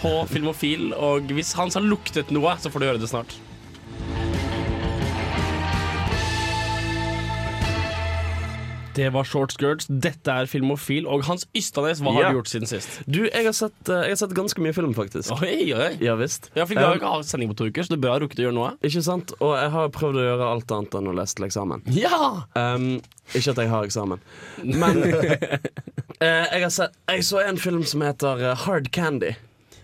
på 0.00 0.14
Filmofil, 0.32 0.92
og 0.96 1.28
hvis 1.36 1.52
Hans 1.58 1.76
har 1.76 1.84
luktet 1.84 2.32
noe, 2.32 2.56
så 2.60 2.72
får 2.72 2.82
du 2.82 2.90
høre 2.92 3.04
det 3.04 3.12
snart. 3.12 3.36
Det 8.96 9.10
var 9.12 9.26
Short 9.28 9.52
Skirts. 9.52 9.88
Dette 9.90 10.32
er 10.32 10.48
Filmofil. 10.48 11.04
Og 11.10 11.26
Hans 11.28 11.44
Ystadnes, 11.56 12.00
hva 12.04 12.14
har 12.16 12.30
du 12.30 12.38
gjort 12.38 12.50
siden 12.50 12.70
sist? 12.70 13.00
Du, 13.04 13.26
jeg 13.26 13.44
har, 13.44 13.54
sett, 13.56 13.76
eh, 13.90 14.06
jeg 14.08 14.16
har 14.16 14.20
sett 14.22 14.34
ganske 14.36 14.62
mye 14.64 14.72
film, 14.76 14.94
faktisk. 14.96 15.34
Oi, 15.36 15.72
oi. 15.76 15.90
Ja 16.00 16.16
visst. 16.16 16.50
Ja, 16.56 16.64
for 16.64 16.74
Vi 16.74 16.80
har 16.80 16.94
jo 16.94 17.00
ikke 17.02 17.12
hatt 17.12 17.28
sending 17.28 17.52
på 17.52 17.58
to 17.60 17.68
uker, 17.68 17.84
så 17.84 17.92
det 17.92 17.98
er 17.98 18.04
bra 18.06 18.16
rukket 18.16 18.36
rukke 18.36 18.40
å 18.40 18.46
gjøre 18.46 18.56
noe. 18.56 18.72
Ikke 18.86 19.02
sant? 19.04 19.34
Og 19.40 19.52
jeg 19.58 19.72
har 19.76 19.92
prøvd 19.94 20.20
å 20.20 20.26
gjøre 20.26 20.50
alt 20.54 20.76
annet 20.78 20.96
enn 21.00 21.10
å 21.12 21.16
lese 21.20 21.38
til 21.38 21.48
eksamen. 21.48 21.84
Ja! 21.96 22.20
Um, 22.56 22.88
ikke 23.34 23.52
at 23.52 23.60
jeg 23.62 23.72
har 23.72 23.88
eksamen. 23.88 24.22
Men 24.64 25.02
uh, 25.04 25.26
jeg, 26.20 26.62
har 26.64 26.72
sett, 26.72 26.96
jeg 27.10 27.26
så 27.28 27.42
en 27.44 27.60
film 27.60 27.84
som 27.84 28.04
heter 28.06 28.44
eh, 28.50 28.64
Hard 28.64 28.90
Candy. 28.96 29.34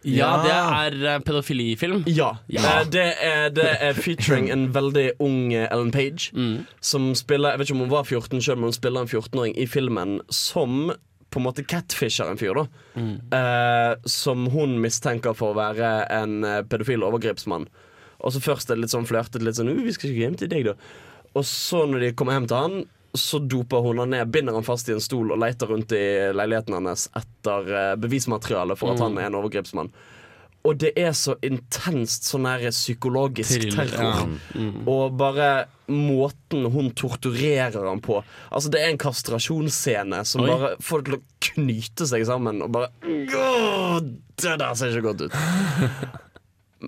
Ja, 0.05 0.31
det 0.43 0.53
er 0.53 0.97
eh, 1.15 1.19
pedofilifilm. 1.23 2.03
Ja. 2.11 2.33
Ja. 2.51 2.63
Eh, 2.81 2.85
det, 2.91 3.05
er, 3.23 3.49
det 3.55 3.67
er 3.81 3.95
featuring 3.95 4.49
en 4.51 4.69
veldig 4.75 5.13
ung 5.23 5.53
eh, 5.55 5.69
Ellen 5.71 5.93
Page, 5.95 6.31
Mm. 6.35 6.67
som 6.81 7.13
spiller 7.15 7.51
Jeg 7.55 7.59
vet 7.63 7.69
ikke 7.71 7.77
om 7.79 7.85
hun 7.87 7.91
var 7.95 8.05
14 8.05 8.41
selv, 8.43 8.59
men 8.59 8.71
hun 8.71 8.77
spiller 8.77 9.01
en 9.05 9.09
14-åring 9.13 9.57
i 9.59 9.67
filmen 9.67 10.21
som 10.31 10.93
på 11.33 11.41
en 11.41 11.47
måte 11.47 11.65
catfisher 11.65 12.29
en 12.29 12.37
fyr, 12.37 12.53
da. 12.59 12.67
Mm. 12.97 13.15
Eh, 13.33 13.95
som 14.07 14.47
hun 14.53 14.75
mistenker 14.83 15.33
for 15.39 15.55
å 15.55 15.57
være 15.57 15.93
en 16.13 16.43
pedofil 16.69 17.03
overgrepsmann. 17.07 17.69
Og 18.23 18.35
så 18.35 18.43
først 18.45 18.69
er 18.71 18.77
det 18.77 18.85
litt 18.85 18.93
sånn 18.93 19.09
flørtet 19.09 19.43
litt 19.43 19.57
sånn 19.57 19.71
«Uh, 19.73 19.81
'Vi 19.83 19.93
skal 19.97 20.11
ikke 20.11 20.21
hjem 20.27 20.37
til 20.39 20.49
deg, 20.53 20.67
da'. 20.69 20.77
Og 21.35 21.45
så 21.49 21.87
når 21.89 22.01
de 22.05 22.11
kommer 22.13 22.37
hjem 22.37 22.47
til 22.51 22.57
han, 22.61 22.85
så 23.15 23.39
doper 23.45 23.83
hun 23.85 23.99
han 23.99 24.11
ned, 24.15 24.31
binder 24.33 24.55
han 24.57 24.65
fast 24.65 24.89
i 24.89 24.93
en 24.97 25.01
stol 25.05 25.33
og 25.35 25.39
leter 25.43 25.69
rundt 25.69 25.93
i 25.93 26.33
leiligheten 26.33 26.75
hans 26.79 27.09
etter 27.19 27.69
eh, 27.77 27.95
bevismateriale 28.01 28.77
for 28.79 28.93
at 28.95 28.99
Mm. 28.99 29.03
han 29.05 29.19
er 29.19 29.27
en 29.31 29.35
overgrepsmann. 29.43 29.91
Og 30.65 30.77
det 30.79 30.93
er 30.97 31.11
så 31.11 31.35
intenst 31.43 32.23
sånn 32.31 32.47
her 32.47 32.63
psykologisk 32.71 33.65
terror. 33.75 34.29
Og 34.87 35.17
bare 35.19 35.67
måten 35.91 36.69
hun 36.71 36.93
torturerer 36.95 37.83
han 37.89 37.99
på. 38.01 38.21
Altså 38.53 38.71
Det 38.71 38.81
er 38.81 38.93
en 38.93 38.99
kastrasjonsscene 39.03 40.21
som 40.25 40.45
Oi. 40.45 40.49
bare 40.53 40.71
får 40.81 41.03
det 41.03 41.11
til 41.11 41.19
å 41.19 41.23
knyte 41.49 42.07
seg 42.07 42.25
sammen. 42.31 42.63
Og 42.63 42.71
bare 42.71 42.93
Det 44.37 44.55
der 44.59 44.75
ser 44.79 44.95
ikke 44.95 45.03
godt 45.11 45.27
ut. 45.27 45.33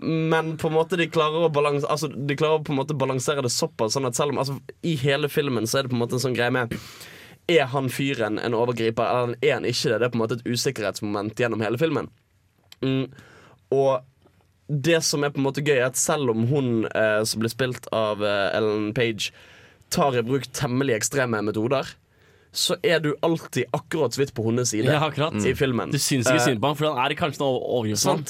Men 0.03 0.57
på 0.59 0.69
en 0.69 0.75
måte 0.75 0.99
de 0.99 1.07
klarer 1.07 1.47
å 1.47 1.51
balans, 1.55 1.85
Altså 1.87 2.09
de 2.11 2.37
klarer 2.37 2.59
å 2.59 2.65
på 2.67 2.73
en 2.75 2.81
måte 2.81 2.97
balansere 2.99 3.45
det 3.45 3.53
såpass 3.55 3.95
sånn 3.95 4.09
at 4.09 4.19
selv 4.19 4.35
om 4.35 4.41
altså, 4.43 4.57
I 4.83 4.97
hele 4.99 5.31
filmen 5.31 5.69
så 5.71 5.79
er 5.79 5.87
det 5.87 5.93
på 5.93 5.99
en 5.99 6.03
måte 6.03 6.19
en 6.19 6.25
sånn 6.25 6.35
greie 6.35 6.51
med 6.55 6.75
Er 7.51 7.69
han 7.71 7.91
fyren 7.93 8.41
en 8.43 8.57
overgriper, 8.59 9.05
eller 9.05 9.39
er 9.39 9.59
han 9.59 9.69
ikke 9.69 9.93
det? 9.93 10.01
Det 10.01 10.09
er 10.09 10.15
på 10.15 10.19
en 10.19 10.25
måte 10.25 10.39
et 10.41 10.49
usikkerhetsmoment 10.49 11.39
gjennom 11.39 11.63
hele 11.63 11.79
filmen. 11.79 12.09
Mm. 12.81 13.11
Og 13.77 14.01
det 14.67 15.03
som 15.05 15.25
er 15.25 15.33
på 15.35 15.43
en 15.43 15.45
måte 15.45 15.61
gøy, 15.61 15.77
er 15.77 15.91
at 15.91 16.01
selv 16.01 16.33
om 16.33 16.47
hun 16.49 16.87
eh, 16.89 17.21
som 17.29 17.43
blir 17.43 17.53
spilt 17.53 17.85
av 17.93 18.25
eh, 18.25 18.57
Ellen 18.57 18.95
Page, 18.97 19.29
tar 19.93 20.17
i 20.17 20.25
bruk 20.25 20.49
temmelig 20.57 20.97
ekstreme 20.97 21.43
metoder, 21.45 21.93
så 22.55 22.79
er 22.87 23.03
du 23.05 23.13
alltid 23.21 23.69
akkurat 23.75 24.15
så 24.15 24.23
vidt 24.23 24.33
på 24.35 24.47
hennes 24.47 24.71
side 24.71 24.89
Ja, 24.89 25.11
i 25.37 25.55
filmen. 25.59 25.93
Du 25.93 25.99
syns 25.99 26.31
ikke 26.31 26.41
Eh, 26.41 26.47
synd 26.49 26.63
på 26.63 26.71
ham, 26.71 26.79
for 26.79 26.89
han 26.95 27.05
er 27.05 27.17
kanskje 27.19 27.43
noe 27.43 27.61
overgrepsmann. 27.61 28.25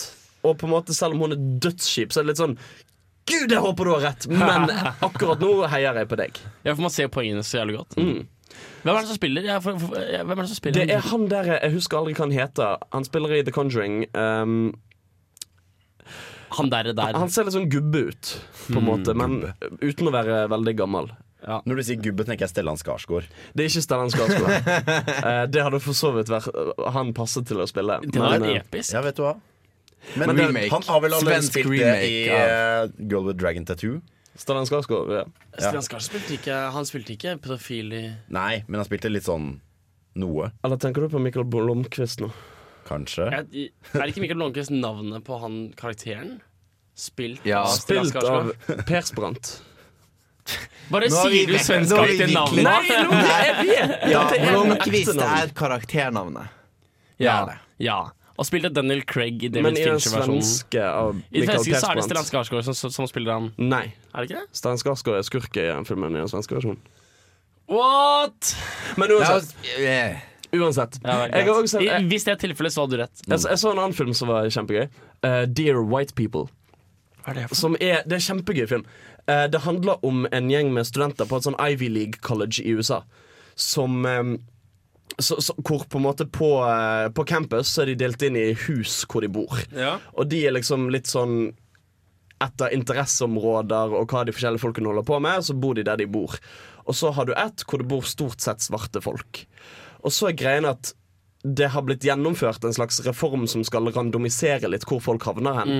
Og 0.45 0.59
på 0.61 0.69
en 0.69 0.75
måte 0.75 0.97
selv 0.97 1.17
om 1.17 1.25
hun 1.25 1.37
er 1.37 1.47
dødskjip, 1.65 2.13
så 2.13 2.21
er 2.21 2.27
det 2.27 2.35
litt 2.35 2.43
sånn 2.43 2.59
Gud, 3.25 3.49
jeg 3.49 3.61
håper 3.65 3.89
du 3.89 3.91
har 3.95 4.03
rett, 4.05 4.27
men 4.29 4.69
akkurat 5.07 5.41
nå 5.41 5.53
heier 5.73 5.97
jeg 5.97 6.09
på 6.11 6.19
deg. 6.21 6.41
Ja, 6.61 6.75
for 6.75 6.85
man 6.85 6.93
ser 6.93 7.09
poengene 7.13 7.45
så 7.47 7.63
jævlig 7.63 7.79
godt. 7.79 7.97
Mm. 7.97 8.27
Hvem 8.85 8.93
er 8.93 8.99
det 9.01 9.09
som 9.09 9.17
spiller? 9.17 9.47
Ja, 9.49 9.57
for, 9.65 9.79
for, 9.81 9.97
ja, 9.97 10.21
hvem 10.21 10.37
er 10.37 10.45
det 10.45 10.51
som 10.53 10.59
spiller? 10.61 10.85
Det 10.85 10.99
er 10.99 11.07
han 11.09 11.25
der 11.31 11.49
Jeg 11.55 11.73
husker 11.73 11.99
aldri 12.03 12.13
hva 12.19 12.27
han 12.27 12.35
heter. 12.37 12.85
Han 12.93 13.07
spiller 13.09 13.33
i 13.33 13.41
The 13.47 13.55
Conjuring. 13.55 14.03
Um, 14.13 14.75
han 16.55 16.69
der, 16.71 16.93
der. 16.95 17.17
han 17.19 17.33
ser 17.33 17.49
litt 17.49 17.57
sånn 17.57 17.71
gubbe 17.73 18.05
ut, 18.13 18.35
på 18.69 18.77
en 18.79 18.87
måte, 18.87 19.15
men 19.19 19.41
uten 19.81 20.07
å 20.07 20.13
være 20.15 20.45
veldig 20.53 20.75
gammel. 20.79 21.09
Når 21.45 21.81
du 21.81 21.83
sier 21.85 21.99
gubbe, 22.01 22.25
tenker 22.25 22.47
jeg 22.47 22.55
Stellan 22.55 22.79
Skarsgård. 22.81 23.27
Det 23.53 23.65
er 23.65 23.73
ikke 23.73 23.83
Stellan 23.85 24.13
Skarsgård. 24.13 24.69
uh, 25.25 25.43
det 25.53 25.65
hadde 25.65 25.81
for 25.85 25.97
så 25.97 26.13
vidt 26.15 26.31
vært 26.33 26.49
Han 26.95 27.13
passet 27.17 27.49
til 27.49 27.61
å 27.61 27.67
spille. 27.69 27.99
Det 28.05 28.21
var 28.21 28.39
Men, 28.39 28.49
eh, 28.53 28.63
episk. 28.63 28.95
Ja, 28.97 29.03
vet 29.05 29.19
du 29.19 29.27
hva? 29.27 29.35
Men, 30.17 30.29
Men 30.37 30.37
remake. 30.47 30.71
han 30.71 30.83
har 30.83 31.01
vel 31.01 31.13
allerede 31.17 31.43
Svensk 31.43 31.53
spilt 31.59 31.79
det 31.81 31.95
i 32.09 32.31
av- 32.31 32.49
eh, 32.49 32.89
Girl 33.11 33.25
with 33.27 33.37
Dragon 33.41 33.65
Tattoo? 33.65 34.01
Stellan 34.37 34.67
Skarsgård, 34.67 35.11
ja. 35.15 35.25
Stellan 35.59 35.83
Skarsgård 35.83 36.03
spilte 36.09 36.35
ikke 36.39 36.57
Han 36.75 36.85
spilte 36.89 37.15
ikke 37.15 37.37
pedofil 37.41 37.93
i 37.95 38.03
Nei, 38.35 38.65
men 38.67 38.81
han 38.81 38.85
spilte 38.89 39.11
litt 39.11 39.23
sånn 39.27 39.61
noe, 40.17 40.51
Eller 40.65 40.77
tenker 40.83 41.03
du 41.03 41.09
på 41.09 41.21
Mikkel 41.23 41.45
Blomkvist 41.51 42.21
nå? 42.21 42.33
kanskje. 42.85 43.31
Jeg- 43.33 43.71
Er 43.95 44.07
ikke 44.11 44.21
Michael 44.21 44.37
Blomkvist 44.43 44.71
navnet 44.71 45.25
på 45.25 45.39
han 45.41 45.73
karakteren? 45.75 46.41
Spilt 46.95 47.41
Ja, 47.47 47.65
Spilt 47.65 48.15
av 48.17 48.53
Per 48.87 49.01
Sprant. 49.03 49.61
Bare 50.93 51.09
Nå 51.09 51.23
sier 51.25 51.47
du 51.49 51.55
svenskaktig 51.57 52.27
navn. 52.35 52.59
Nei, 52.63 52.89
da. 52.91 52.99
nå- 53.09 53.23
Jeg 53.25 53.55
vet! 53.65 54.11
Ja, 54.13 54.25
det 54.29 54.39
er 54.39 54.45
den 54.45 54.55
Blomkvist 54.55 55.17
er 55.17 55.49
karakternavnet. 55.57 56.49
Ja, 57.19 57.25
Det 57.25 57.31
er 57.33 57.47
det. 57.55 57.59
ja. 57.87 57.99
Og 58.35 58.47
spilte 58.49 58.71
Daniel 58.75 59.05
Craig 59.07 59.45
i 59.47 59.49
David 59.53 59.79
Fincher-versjonen. 59.79 60.43
Men 60.43 61.21
I 61.31 61.45
den 61.45 61.47
Michael 61.47 61.61
svenske 61.63 61.81
så 61.81 61.91
er 61.93 61.99
det 62.01 62.05
Stellan 62.09 62.25
Persbrandt. 62.25 62.31
Skarsgård 62.33 62.67
som, 62.67 62.91
som, 62.91 63.07
spiller 63.07 63.37
han. 63.37 63.51
Nei. 63.63 63.85
Er 64.11 64.25
det 64.25 64.31
ikke 64.31 64.41
det? 64.43 64.59
Stellan 64.59 64.81
Skarsgård 64.83 65.19
er 65.21 65.27
skurk 65.27 65.59
i 65.61 65.67
den 65.69 65.87
filmen 65.87 66.17
i 66.17 66.23
den 66.23 66.31
svenske 66.33 66.57
versjonen. 66.57 66.81
What?! 67.71 68.57
Men 68.99 69.15
uansett. 69.15 69.55
eh, 69.79 70.19
uansett. 70.53 70.99
Ja, 71.05 71.21
vel, 71.23 71.31
Jeg 71.31 71.47
har 71.47 71.51
også 71.55 71.61
greit. 71.61 71.71
sett, 71.71 71.83
I, 71.83 71.87
jeg, 71.93 72.09
hvis 72.11 72.27
det 72.27 72.33
er 72.35 72.41
tilfellet, 72.43 72.75
så 72.75 72.85
hadde 72.85 72.97
du 72.97 73.03
rett. 73.05 73.23
jeg, 73.23 73.39
jeg 73.51 73.63
så 73.63 73.71
en 73.71 73.79
annen 73.79 73.97
film 73.97 74.15
som 74.19 74.29
var 74.29 74.51
kjempegøy. 74.51 74.89
Uh, 75.25 75.45
Dear 75.47 75.79
White 75.81 76.19
People. 76.19 76.49
Hva 77.23 77.33
er 77.33 77.39
det 77.39 77.49
for 77.53 77.61
Som 77.61 77.79
er, 77.79 78.03
det 78.03 78.19
er 78.19 78.21
en 78.21 78.27
kjempegøy 78.27 78.67
film. 78.69 78.89
Uh, 79.31 79.47
det 79.49 79.63
handler 79.65 80.03
om 80.05 80.27
en 80.27 80.51
gjeng 80.51 80.75
med 80.75 80.91
studenter 80.91 81.31
på 81.31 81.39
et 81.39 81.47
sånn 81.47 81.61
Ivy 81.63 81.89
League 81.89 82.21
College 82.21 82.67
i 82.67 82.75
USA. 82.75 83.05
Som 83.55 84.03
eh, 84.11 84.35
så, 85.19 85.41
så, 85.43 85.55
Hvor 85.63 85.85
på 85.87 85.99
en 86.01 86.07
måte 86.07 86.27
på, 86.27 86.49
eh, 86.67 87.09
på 87.15 87.25
campus 87.29 87.71
så 87.71 87.85
er 87.85 87.93
de 87.93 88.01
delt 88.05 88.23
inn 88.27 88.39
i 88.39 88.49
hus 88.67 89.05
hvor 89.11 89.23
de 89.23 89.31
bor. 89.31 89.61
Ja. 89.75 89.99
Og 90.19 90.27
de 90.31 90.41
er 90.47 90.57
liksom 90.57 90.89
litt 90.95 91.11
sånn 91.11 91.53
etter 92.43 92.75
interesseområder 92.75 93.95
og 93.95 94.11
hva 94.11 94.25
de 94.27 94.35
forskjellige 94.35 94.65
folkene 94.65 94.91
holder 94.91 95.07
på 95.07 95.21
med, 95.23 95.45
så 95.47 95.55
bor 95.57 95.77
de 95.79 95.85
der 95.87 96.01
de 96.01 96.09
bor. 96.11 96.35
Og 96.85 96.99
så 96.99 97.13
har 97.15 97.29
du 97.29 97.33
ett 97.39 97.65
hvor 97.65 97.81
det 97.81 97.89
bor 97.89 98.05
stort 98.07 98.43
sett 98.45 98.65
svarte 98.65 99.01
folk. 99.05 99.45
Og 100.05 100.13
så 100.13 100.31
er 100.31 100.39
greien 100.39 100.69
at 100.69 100.93
det 101.45 101.71
har 101.75 101.85
blitt 101.85 102.05
gjennomført 102.05 102.65
en 102.65 102.75
slags 102.75 103.03
reform 103.05 103.47
som 103.49 103.65
skal 103.65 103.91
randomisere 103.93 104.69
litt 104.73 104.87
hvor 104.89 105.03
folk 105.05 105.25
havner 105.29 105.61
hen. 105.61 105.73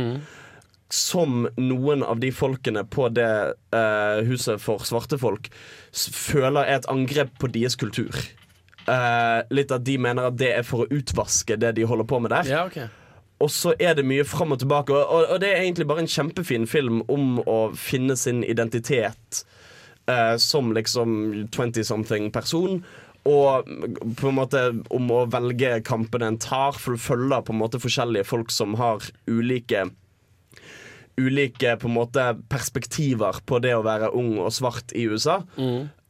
Som 0.93 1.47
noen 1.57 2.05
av 2.05 2.21
de 2.21 2.31
folkene 2.33 2.85
på 2.87 3.09
det 3.17 3.29
eh, 3.75 4.19
huset 4.29 4.61
for 4.63 4.85
svarte 4.85 5.19
folk 5.21 5.49
føler 5.95 6.69
er 6.69 6.79
et 6.79 6.91
angrep 6.93 7.33
på 7.41 7.51
deres 7.53 7.77
kultur. 7.81 8.13
Eh, 8.85 9.41
litt 9.55 9.73
at 9.73 9.85
de 9.87 9.97
mener 10.01 10.29
at 10.29 10.37
det 10.41 10.51
er 10.59 10.67
for 10.67 10.85
å 10.85 10.93
utvaske 10.93 11.57
det 11.61 11.75
de 11.79 11.87
holder 11.89 12.09
på 12.09 12.21
med 12.21 12.35
der. 12.35 12.51
Ja, 12.51 12.67
okay. 12.69 12.91
Og 13.43 13.51
så 13.53 13.75
er 13.83 13.97
det 13.97 14.07
mye 14.07 14.25
fram 14.29 14.55
og 14.55 14.61
tilbake. 14.63 14.95
Og, 14.95 15.03
og, 15.05 15.33
og 15.35 15.41
det 15.43 15.51
er 15.53 15.65
egentlig 15.65 15.89
bare 15.91 16.05
en 16.05 16.11
kjempefin 16.11 16.69
film 16.71 17.03
om 17.13 17.41
å 17.49 17.59
finne 17.77 18.17
sin 18.17 18.45
identitet 18.47 19.43
uh, 20.11 20.37
som 20.41 20.73
liksom 20.77 21.49
20-something 21.55 22.31
person. 22.35 22.83
Og 23.25 23.69
på 24.21 24.29
en 24.29 24.37
måte 24.37 24.63
om 24.93 25.13
å 25.13 25.25
velge 25.33 25.79
kampene 25.89 26.29
en 26.29 26.41
tar, 26.41 26.77
for 26.77 26.95
du 26.95 27.01
følger 27.01 27.45
på 27.45 27.55
en 27.55 27.63
måte 27.63 27.81
forskjellige 27.81 28.29
folk 28.29 28.53
som 28.53 28.77
har 28.81 29.05
ulike 29.27 29.89
Ulike 31.15 31.77
på 31.79 31.87
en 31.87 31.95
måte 31.95 32.23
perspektiver 32.51 33.37
på 33.47 33.61
det 33.63 33.71
å 33.77 33.85
være 33.87 34.09
ung 34.19 34.33
og 34.43 34.51
svart 34.51 34.91
i 34.99 35.05
USA. 35.07 35.37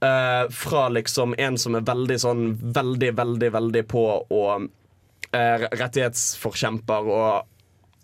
Eh, 0.04 0.50
fra 0.50 0.88
liksom 0.88 1.34
en 1.38 1.56
som 1.58 1.76
er 1.78 1.84
veldig 1.86 2.16
sånn 2.20 2.44
Veldig, 2.74 3.12
veldig, 3.16 3.50
veldig 3.54 3.82
på 3.88 4.04
å 4.20 4.44
uh, 4.58 5.66
rettighetsforkjemper 5.80 7.10
og 7.10 7.50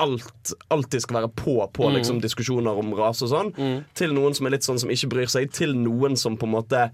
alt, 0.01 0.53
alltid 0.73 1.03
skal 1.05 1.19
være 1.19 1.31
på 1.37 1.55
på 1.77 1.91
liksom, 1.93 2.23
diskusjoner 2.25 2.79
om 2.81 2.95
rase 2.97 3.27
og 3.27 3.33
sånn, 3.35 3.51
til 3.99 4.15
noen 4.17 4.33
som 4.35 4.49
er 4.49 4.55
litt 4.55 4.65
sånn 4.65 4.81
som 4.81 4.91
ikke 4.91 5.11
bryr 5.13 5.29
seg, 5.29 5.51
til 5.53 5.75
noen 5.77 6.17
som 6.17 6.39
på 6.41 6.49
en 6.49 6.55
måte 6.55 6.87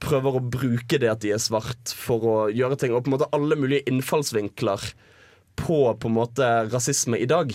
prøver 0.00 0.38
å 0.38 0.44
bruke 0.54 1.00
det 1.02 1.10
at 1.10 1.24
de 1.24 1.32
er 1.34 1.42
svart 1.42 1.90
for 1.90 2.28
å 2.30 2.36
gjøre 2.54 2.78
ting, 2.78 2.94
og 2.94 3.02
på 3.02 3.10
en 3.10 3.16
måte 3.16 3.28
alle 3.34 3.58
mulige 3.58 3.84
innfallsvinkler 3.90 4.86
på 5.56 5.94
på 5.98 6.08
en 6.08 6.14
måte 6.14 6.46
rasisme 6.70 7.18
i 7.18 7.26
dag. 7.28 7.52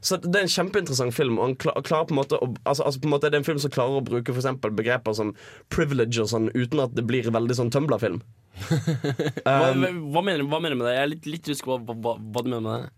Så 0.00 0.16
det 0.22 0.32
er 0.34 0.46
en 0.46 0.52
kjempeinteressant 0.52 1.14
film. 1.14 1.38
Og 1.38 1.50
han 1.50 1.82
klarer 1.84 2.08
på 2.08 2.14
en 2.14 2.20
måte 2.20 2.38
å, 2.40 2.48
altså, 2.64 2.86
altså 2.86 3.02
på 3.02 3.08
en 3.08 3.14
måte 3.14 3.30
Det 3.30 3.36
er 3.36 3.42
en 3.42 3.48
film 3.48 3.60
som 3.62 3.72
klarer 3.74 4.00
å 4.00 4.04
bruke 4.04 4.34
for 4.34 4.72
begreper 4.80 5.16
som 5.16 5.34
privilege 5.72 6.22
og 6.24 6.30
sånn 6.32 6.48
uten 6.54 6.80
at 6.84 6.96
det 6.96 7.04
blir 7.08 7.28
veldig 7.30 7.58
sånn 7.58 7.72
Tumbler-film. 7.74 8.22
Hva, 9.44 9.70
hva, 9.72 9.90
hva 10.10 10.22
mener 10.24 10.42
du 10.44 10.80
med 10.80 10.88
det? 10.88 10.96
Jeg 10.96 11.02
er 11.02 11.12
litt, 11.12 11.28
litt 11.30 11.48
usikker 11.48 11.70
på 11.70 11.78
hva, 11.78 11.94
hva, 11.94 12.16
hva 12.18 12.42
du 12.44 12.50
mener 12.50 12.64
med 12.66 12.82
det. 12.82 12.90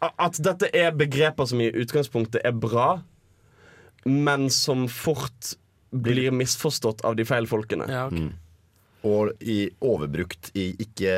At 0.00 0.38
dette 0.40 0.68
er 0.76 0.94
begreper 0.96 1.48
som 1.48 1.60
i 1.60 1.70
utgangspunktet 1.82 2.44
er 2.46 2.54
bra, 2.56 3.00
men 4.04 4.46
som 4.54 4.86
fort 4.88 5.54
blir 5.90 6.30
misforstått 6.32 7.02
av 7.04 7.18
de 7.18 7.26
feil 7.28 7.48
folkene. 7.50 7.88
Ja, 7.90 8.06
ok. 8.08 8.30
Og 9.08 9.32
i, 9.40 9.70
overbrukt 9.80 10.50
i 10.60 10.70
ikke 10.84 11.14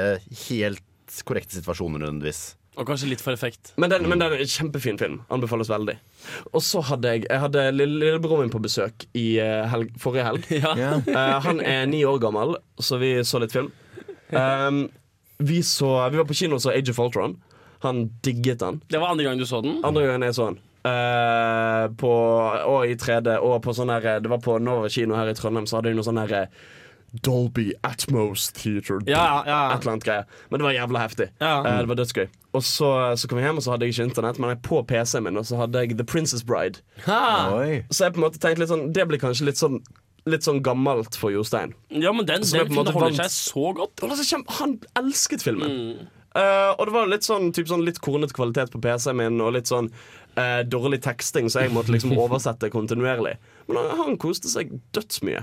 helt 0.47 0.85
korrekte 1.27 1.59
situasjoner 1.59 2.01
nødvendigvis. 2.03 2.43
Og 2.81 2.87
kanskje 2.89 3.11
litt 3.11 3.21
for 3.21 3.35
effekt. 3.37 3.75
Men, 3.77 3.91
den, 3.93 4.07
men 4.09 4.17
det 4.23 4.31
er 4.33 4.41
en 4.41 4.49
kjempefin 4.49 4.97
film. 4.97 5.19
Anbefales 5.35 5.69
veldig. 5.69 5.99
Og 6.57 6.63
så 6.65 6.81
hadde 6.89 7.11
jeg 7.13 7.27
Jeg 7.29 7.41
hadde 7.43 7.67
lille- 7.77 7.99
lillebroren 8.01 8.47
min 8.47 8.55
på 8.55 8.63
besøk 8.65 9.05
i 9.13 9.37
eh, 9.45 9.67
helg, 9.69 9.93
forrige 10.01 10.25
helg. 10.25 10.49
Ja. 10.81 10.97
Eh, 11.05 11.37
han 11.45 11.61
er 11.61 11.85
ni 11.91 12.01
år 12.09 12.17
gammel, 12.25 12.57
så 12.81 12.97
vi 13.03 13.19
så 13.29 13.43
litt 13.45 13.53
film. 13.53 13.69
Um, 14.33 14.87
vi, 15.45 15.61
så, 15.63 16.09
vi 16.09 16.17
var 16.17 16.25
på 16.25 16.39
kino 16.39 16.57
og 16.57 16.63
så 16.65 16.73
Age 16.73 16.95
of 16.95 16.99
Ultron. 17.05 17.37
Han 17.85 18.07
digget 18.25 18.63
den. 18.65 18.81
Det 18.89 19.01
var 19.03 19.13
andre 19.13 19.25
gang 19.29 19.37
du 19.39 19.45
så 19.45 19.61
den? 19.61 19.83
Andre 19.85 20.07
gangen 20.07 20.25
jeg 20.25 20.39
så 20.39 20.49
den. 20.55 20.61
Eh, 20.89 21.85
på, 22.01 22.11
og 22.73 22.87
i 22.89 22.97
3D, 22.99 23.37
og 23.39 23.61
på 23.63 23.71
sånn 23.77 23.93
her 23.93 24.17
Det 24.25 24.31
var 24.33 24.41
på 24.43 24.57
Nova 24.59 24.89
kino 24.91 25.15
her 25.15 25.29
i 25.31 25.35
Trondheim, 25.39 25.69
så 25.71 25.77
hadde 25.79 25.93
de 25.93 25.99
noe 26.01 26.07
sånn 26.09 26.19
her 26.25 26.33
eh, 26.41 26.63
Dolby 27.13 27.73
Atmos 27.85 28.53
Theater. 28.57 29.03
Ja, 29.07 29.43
ja. 29.47 29.59
Et 29.75 29.83
eller 29.83 29.93
annet 29.93 30.05
greie. 30.07 30.25
Men 30.51 30.61
det 30.63 30.67
var 30.69 30.77
jævla 30.77 31.03
heftig. 31.03 31.29
Ja. 31.43 31.59
Uh, 31.61 31.81
det 31.83 31.91
var 31.91 32.01
dødsgøy. 32.01 32.29
Og 32.53 32.65
så, 32.65 32.89
så 33.17 33.29
kom 33.29 33.41
jeg 33.41 33.49
hjem, 33.49 33.61
og 33.61 33.65
så 33.65 33.75
hadde 33.75 33.87
jeg 33.89 33.95
ikke 33.95 34.07
internett, 34.11 34.39
men 34.41 34.53
jeg 34.53 34.63
på 34.65 34.81
PC-en 34.89 35.25
min 35.25 35.41
Og 35.41 35.47
så 35.49 35.57
hadde 35.61 35.81
jeg 35.85 35.97
The 35.97 36.05
Princess 36.09 36.45
Bride. 36.45 36.81
Ha! 37.07 37.21
Så 37.91 38.07
jeg 38.07 38.15
på 38.17 38.21
en 38.21 38.27
måte 38.27 38.41
tenkte 38.41 38.61
litt 38.61 38.73
sånn 38.73 38.91
Det 38.93 39.07
blir 39.09 39.21
kanskje 39.23 39.49
litt 39.49 39.61
sånn 39.61 39.79
Litt 40.29 40.45
sånn 40.47 40.61
gammelt 40.63 41.17
for 41.19 41.35
Jostein. 41.35 41.73
Ja, 41.91 42.13
men 42.15 42.29
den, 42.29 42.45
den 42.45 42.47
filmen 42.47 42.77
holder 42.79 43.09
vant- 43.09 43.17
seg 43.25 43.33
så 43.35 43.73
godt. 43.75 44.05
Han 44.61 44.77
elsket 45.01 45.43
filmen. 45.43 45.73
Mm. 45.73 46.11
Uh, 46.33 46.71
og 46.79 46.87
det 46.87 46.95
var 46.95 47.09
litt 47.11 47.27
sånn, 47.27 47.51
typ 47.53 47.67
sånn 47.69 47.83
litt 47.85 47.99
kornet 48.05 48.31
kvalitet 48.37 48.71
på 48.71 48.81
PC-en 48.81 49.19
min, 49.19 49.41
og 49.43 49.57
litt 49.57 49.67
sånn 49.69 49.91
uh, 50.39 50.63
dårlig 50.63 51.03
teksting, 51.05 51.51
så 51.51 51.65
jeg 51.65 51.75
måtte 51.75 51.91
liksom 51.93 52.15
oversette 52.23 52.71
kontinuerlig. 52.73 53.35
Men 53.67 53.81
han, 53.83 53.91
han 53.99 54.21
koste 54.23 54.53
seg 54.53 54.71
dødsmye. 54.95 55.43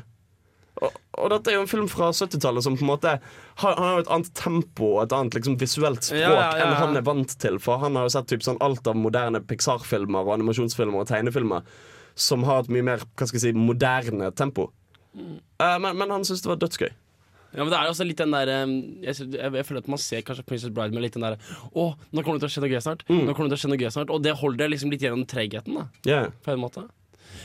Og, 0.79 0.95
og 1.19 1.31
dette 1.33 1.51
er 1.51 1.57
jo 1.57 1.65
en 1.65 1.71
film 1.71 1.87
fra 1.91 2.11
70-tallet 2.15 2.63
som 2.63 2.77
på 2.79 2.85
en 2.85 2.91
måte 2.93 3.17
har, 3.19 3.73
Han 3.75 3.83
har 3.83 3.97
jo 3.97 4.03
et 4.05 4.11
annet 4.15 4.29
tempo 4.39 4.93
og 4.93 5.01
et 5.03 5.15
annet 5.17 5.35
liksom 5.35 5.57
visuelt 5.59 6.05
språk 6.07 6.21
Ja, 6.21 6.31
ja, 6.31 6.45
ja. 6.55 6.67
enn 6.69 6.77
han 6.79 6.95
er 6.99 7.05
vant 7.07 7.35
til. 7.41 7.59
For 7.63 7.81
han 7.83 7.99
har 7.99 8.07
jo 8.07 8.13
sett 8.15 8.29
typ 8.31 8.45
sånn 8.45 8.61
alt 8.63 8.87
av 8.87 8.95
moderne 8.99 9.43
Pixar-filmer 9.43 10.23
og 10.23 10.37
animasjonsfilmer 10.37 11.03
og 11.03 11.09
tegnefilmer 11.11 11.67
som 12.19 12.43
har 12.47 12.63
et 12.63 12.71
mye 12.73 12.83
mer 12.83 13.03
hva 13.03 13.27
skal 13.27 13.39
jeg 13.39 13.45
si, 13.49 13.53
moderne 13.55 14.31
tempo. 14.35 14.69
Eh, 15.15 15.77
men, 15.79 15.93
men 15.95 16.11
han 16.11 16.25
syntes 16.27 16.43
det 16.43 16.51
var 16.51 16.59
dødsgøy. 16.63 16.89
Ja, 17.49 17.63
men 17.63 17.71
det 17.73 17.79
er 17.79 17.89
også 17.89 18.05
litt 18.05 18.19
den 18.19 18.33
der 18.35 18.49
jeg, 18.51 18.73
jeg, 19.01 19.29
jeg 19.41 19.65
føler 19.65 19.81
at 19.81 19.87
man 19.89 20.01
ser 20.01 20.21
kanskje 20.25 20.45
Princess 20.45 20.73
Bride 20.73 20.93
med 20.93 21.01
litt 21.01 21.15
den 21.17 21.25
der 21.25 21.39
Å, 21.73 21.85
nå 22.13 22.21
kommer 22.21 22.37
det 22.37 22.43
til 22.43 22.49
å 22.51 22.53
skje 22.53 22.61
noe 22.61 22.69
gøy 22.75 22.83
snart. 22.85 23.05
Mm. 23.09 23.23
Nå 23.25 23.33
kommer 23.33 23.49
det 23.49 23.55
til 23.55 23.57
å 23.57 23.61
skje 23.63 23.71
noe 23.71 23.81
gøy 23.81 23.93
snart 23.95 24.13
Og 24.13 24.21
det 24.21 24.35
holder 24.37 24.69
liksom 24.69 24.93
litt 24.93 25.05
gjennom 25.05 25.25
tregheten, 25.29 25.79
da. 25.79 25.87
Yeah. 26.05 26.27
På 26.45 26.53
en 26.53 26.61
måte. 26.61 26.85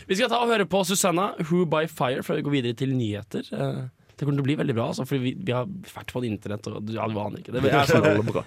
Vi 0.09 0.17
skal 0.19 0.29
ta 0.33 0.41
og 0.45 0.51
høre 0.53 0.67
på 0.69 0.83
Susanna, 0.87 1.31
Who 1.49 1.65
by 1.71 1.87
Fire, 1.89 2.23
før 2.27 2.41
vi 2.41 2.45
går 2.47 2.57
videre 2.59 2.77
til 2.79 2.93
nyheter. 2.97 3.47
Eh, 3.53 3.85
Det 4.15 4.23
kommer 4.29 4.37
til 4.39 4.45
å 4.45 4.47
bli 4.47 4.55
veldig 4.61 4.75
bra, 4.77 4.85
altså, 4.93 5.03
for 5.11 5.19
vi, 5.19 5.33
vi 5.35 5.51
har 5.53 5.65
vært 5.67 6.13
på 6.15 6.21
internett 6.29 6.69
og 6.71 6.93
ja, 6.95 7.03
du 7.11 7.17
aner 7.19 7.41
ikke. 7.41 7.51
Det 7.57 7.65
er 7.67 7.89
så, 7.89 7.99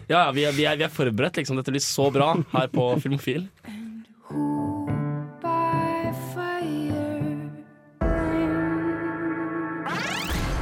ja, 0.07 0.21
ja, 0.21 0.21
vi, 0.31 0.45
er, 0.47 0.53
vi, 0.55 0.63
er, 0.63 0.77
vi 0.79 0.85
er 0.87 0.93
forberedt, 0.93 1.41
liksom. 1.41 1.59
Dette 1.59 1.73
blir 1.75 1.83
så 1.83 2.07
bra 2.15 2.29
her 2.53 2.69
på 2.71 2.87
Filmofil. 3.03 3.49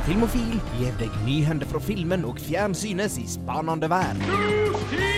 Filmofil 0.05 0.59
gir 0.77 0.93
deg 0.99 1.13
nyhender 1.25 1.69
fra 1.69 1.81
filmen 1.81 2.25
og 2.29 2.41
fjernsynets 2.41 3.17
i 3.21 3.25
spanende 3.29 3.89
verden. 3.89 5.14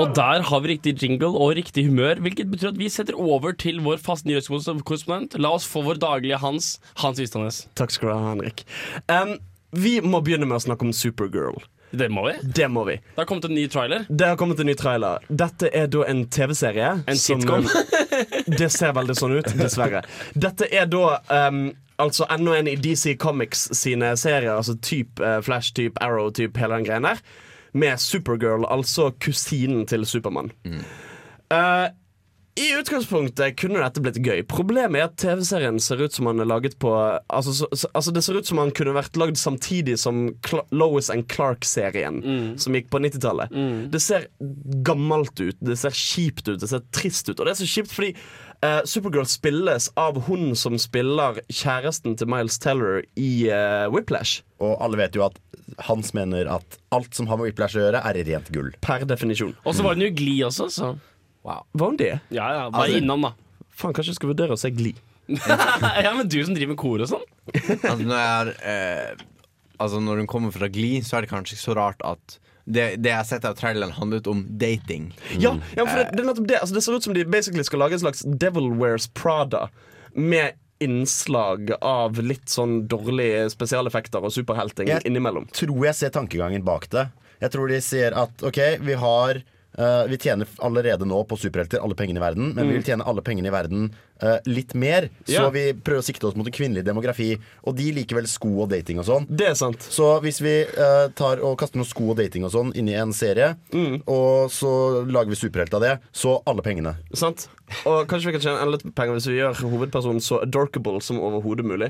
Og 0.00 0.10
der 0.16 0.42
har 0.42 0.62
vi 0.64 0.72
riktig 0.72 0.96
jingle 1.02 1.30
og 1.38 1.52
riktig 1.58 1.84
humør, 1.86 2.18
hvilket 2.24 2.48
betyr 2.50 2.72
at 2.72 2.78
vi 2.80 2.88
setter 2.90 3.14
over 3.20 3.54
til 3.54 3.78
vår 3.84 4.00
faste 4.02 4.26
nyhetskorrespondent. 4.26 5.36
La 5.38 5.52
oss 5.54 5.66
få 5.70 5.84
vår 5.86 6.00
daglige 6.02 6.40
Hans, 6.42 6.78
Hans 6.98 7.20
Vistånes. 7.22 7.60
Takk 7.78 7.94
skal 7.94 8.10
du 8.10 8.14
ha, 8.16 8.32
Henrik. 8.32 8.64
Um, 9.06 9.36
vi 9.74 10.00
må 10.02 10.18
begynne 10.24 10.48
med 10.50 10.58
å 10.58 10.64
snakke 10.66 10.86
om 10.88 10.90
Supergirl. 10.94 11.60
Det 11.94 12.08
må 12.10 12.24
vi. 12.26 12.34
Det 12.42 12.66
må 12.74 12.82
vi. 12.88 12.96
Det 12.98 13.22
har 13.22 13.28
kommet 13.30 13.46
en 13.46 13.54
ny 13.54 13.68
trailer. 13.70 14.02
Det 14.10 14.32
har 14.32 14.38
kommet 14.40 14.58
en 14.58 14.66
ny 14.66 14.74
trailer. 14.78 15.22
Dette 15.30 15.70
er 15.70 15.86
da 15.94 16.02
en 16.10 16.24
TV-serie. 16.26 16.90
En 17.06 17.20
som- 17.20 17.38
sitcom. 17.44 17.70
det 18.58 18.70
ser 18.74 18.96
veldig 18.98 19.14
sånn 19.18 19.36
ut, 19.38 19.54
dessverre. 19.62 20.02
Dette 20.34 20.66
er 20.74 20.90
da 20.90 21.20
um, 21.30 21.68
altså 22.02 22.26
enda 22.34 22.58
en 22.58 22.72
i 22.72 22.74
DC 22.82 23.14
Comics 23.22 23.68
sine 23.78 24.10
serier, 24.18 24.56
altså 24.56 24.74
type 24.82 25.22
uh, 25.22 25.38
Flash, 25.46 25.70
type 25.78 26.02
Arrow, 26.02 26.32
type 26.34 26.58
hele 26.58 26.80
den 26.80 26.88
greien 26.90 27.06
der, 27.06 27.22
med 27.74 27.98
Supergirl, 28.00 28.64
altså 28.70 29.10
kusinen 29.20 29.84
til 29.90 30.06
Supermann. 30.06 30.52
Eh, 31.52 31.86
I 32.54 32.68
utgangspunktet 32.78 33.56
kunne 33.58 33.80
dette 33.82 33.98
blitt 34.02 34.20
gøy. 34.22 34.44
Problemet 34.46 35.00
er 35.00 35.08
at 35.08 35.16
TV-serien 35.18 35.80
ser 35.82 36.04
ut 36.04 36.14
som 36.14 36.28
han 36.30 36.38
er 36.38 36.46
laget 36.46 36.76
på 36.78 36.92
Altså, 36.94 37.50
så, 37.58 37.66
så, 37.74 37.88
altså 37.98 38.12
Det 38.14 38.22
ser 38.22 38.38
ut 38.38 38.46
som 38.46 38.60
han 38.62 38.70
kunne 38.70 38.94
vært 38.94 39.18
lagd 39.18 39.40
samtidig 39.40 39.96
som 39.98 40.28
Cl 40.46 40.62
Lois 40.70 41.10
and 41.10 41.26
Clark-serien, 41.34 42.22
som 42.62 42.78
gikk 42.78 42.92
på 42.94 43.02
90-tallet. 43.02 43.50
Det 43.90 44.00
ser 44.00 44.28
gammelt 44.86 45.34
ut, 45.42 45.58
det 45.58 45.76
ser 45.82 45.90
kjipt 45.90 46.46
ut, 46.46 46.60
det 46.62 46.70
ser 46.70 46.86
trist 46.94 47.28
ut. 47.28 47.40
Og 47.40 47.44
det 47.46 47.56
er 47.56 47.62
så 47.64 47.66
kjipt 47.74 47.90
fordi 47.90 48.14
eh, 48.64 48.80
Supergirl 48.88 49.26
spilles 49.28 49.90
av 50.00 50.18
hun 50.28 50.54
som 50.58 50.76
spiller 50.80 51.40
kjæresten 51.52 52.16
til 52.20 52.30
Miles 52.32 52.56
Teller 52.62 53.02
i 53.20 53.30
uh, 53.52 53.86
Whiplash. 53.92 54.42
Og 54.64 54.76
alle 54.84 54.98
vet 55.02 55.16
jo 55.18 55.26
at 55.28 55.36
Hans 55.86 56.12
mener 56.16 56.48
at 56.52 56.76
alt 56.94 57.16
som 57.16 57.28
har 57.30 57.38
med 57.40 57.48
Whiplash 57.50 57.76
å 57.78 57.84
gjøre, 57.86 58.02
er 58.04 58.18
rent 58.28 58.50
gull. 58.54 58.70
Per 58.84 59.06
definisjon. 59.08 59.54
Og 59.64 59.76
så 59.76 59.84
var 59.86 59.96
det 59.98 60.10
jo 60.10 60.16
Glee 60.18 60.44
også, 60.46 60.68
så 60.72 60.94
Var 61.44 61.64
hun 61.80 61.96
det? 62.00 62.12
ja, 62.30 62.46
ja, 62.52 62.68
bare 62.70 62.88
Altså- 62.88 63.00
innom, 63.00 63.28
da. 63.28 63.32
Faen, 63.74 63.92
kanskje 63.96 64.12
jeg 64.12 64.20
skal 64.20 64.30
vurdere 64.30 64.54
å 64.54 64.60
se 64.60 64.70
Glee. 64.70 64.94
ja, 66.04 66.12
men 66.14 66.28
du 66.28 66.36
som 66.44 66.54
driver 66.54 66.74
med 66.74 66.78
kor 66.78 67.00
og 67.00 67.08
sånn. 67.10 67.24
Altså, 67.54 68.04
når 68.04 68.18
jeg 68.18 68.28
har 68.28 68.50
eh, 68.60 69.22
Altså 69.80 69.98
Når 70.04 70.20
hun 70.20 70.26
kommer 70.30 70.52
fra 70.54 70.68
Glee, 70.70 71.00
så 71.02 71.16
er 71.16 71.24
det 71.24 71.30
kanskje 71.32 71.56
ikke 71.56 71.64
så 71.64 71.74
rart 71.78 72.04
at 72.06 72.36
det, 72.66 72.96
det 73.02 73.10
jeg 73.10 73.16
har 73.16 73.24
sett 73.28 73.44
av 73.44 73.54
traileren, 73.58 73.92
handlet 73.92 74.26
om 74.26 74.44
dating. 74.58 75.10
Ja, 75.38 75.54
ja 75.76 75.84
for 75.86 75.98
det, 76.00 76.10
det 76.16 76.20
er 76.24 76.28
nettopp 76.30 76.46
det. 76.48 76.60
Altså, 76.60 76.74
det 76.74 76.82
ser 76.86 76.96
ut 76.96 77.04
som 77.04 77.14
de 77.14 77.24
basically 77.28 77.64
skal 77.64 77.82
lage 77.84 77.92
en 77.98 78.04
slags 78.06 78.22
Devil 78.24 78.70
Wears 78.80 79.06
Prada 79.14 79.68
med 80.14 80.52
innslag 80.80 81.70
av 81.80 82.18
litt 82.20 82.48
sånn 82.50 82.86
dårlige 82.90 83.46
spesialeffekter 83.52 84.24
og 84.24 84.32
superhelting 84.34 84.88
Jeg- 84.90 85.04
innimellom. 85.06 85.46
tror 85.52 85.84
jeg 85.86 85.94
ser 85.94 86.10
tankegangen 86.10 86.64
bak 86.64 86.88
det. 86.90 87.08
Jeg 87.40 87.50
tror 87.52 87.68
de 87.68 87.80
sier 87.80 88.12
at 88.16 88.42
OK, 88.42 88.58
vi 88.80 88.94
har 88.94 89.42
eh, 89.78 90.06
Vi 90.10 90.18
tjener 90.18 90.46
allerede 90.58 91.06
nå 91.06 91.22
på 91.28 91.38
superhelter 91.40 91.82
alle 91.82 91.94
pengene 91.98 92.20
i 92.20 92.24
verden, 92.24 92.52
men 92.54 92.68
vi 92.68 92.76
vil 92.78 92.84
tjene 92.86 93.06
alle 93.06 93.22
pengene 93.22 93.48
i 93.48 93.54
verden 93.54 93.88
uh, 94.22 94.38
litt 94.46 94.74
mer. 94.74 95.08
Så 95.26 95.32
Ja. 95.34 95.50
vi 95.50 95.72
prøver 95.74 96.00
å 96.00 96.06
sikte 96.06 96.26
oss 96.28 96.36
mot 96.38 96.46
en 96.46 96.52
kvinnelig 96.54 96.84
demografi. 96.86 97.38
Og 97.66 97.74
de 97.76 97.90
liker 97.92 98.16
vel 98.16 98.26
sko 98.30 98.52
og 98.62 98.70
dating 98.70 98.98
og 99.02 99.04
sånn. 99.08 99.26
Det 99.28 99.48
er 99.50 99.54
sant. 99.58 99.82
Så 99.82 100.20
hvis 100.22 100.40
vi 100.40 100.54
uh, 100.78 101.08
tar 101.18 101.42
og 101.44 101.58
kaster 101.58 101.76
noen 101.80 101.88
sko 101.90 102.10
og 102.14 102.16
dating 102.22 102.44
og 102.46 102.52
sånn 102.54 102.70
inn 102.78 102.88
i 102.88 102.94
en 102.94 103.12
serie, 103.12 103.56
og 104.06 104.50
så 104.54 105.04
lager 105.04 105.30
vi 105.34 105.40
superhelt 105.40 105.74
av 105.74 105.80
det, 105.84 105.98
så 106.12 106.38
alle 106.46 106.62
pengene. 106.62 106.94
sant? 107.12 107.48
Og 107.88 108.06
kanskje 108.06 108.28
vi 108.28 108.32
kan 108.36 108.42
tjene 108.44 108.60
enda 108.62 108.76
litt 108.76 108.94
penger 108.94 109.16
hvis 109.16 109.26
vi 109.30 109.38
gjør 109.40 109.56
hovedpersonen 109.64 110.20
så 110.22 110.42
adorkable 110.44 111.00
som 111.02 111.18
overhodet 111.18 111.64
mulig. 111.66 111.88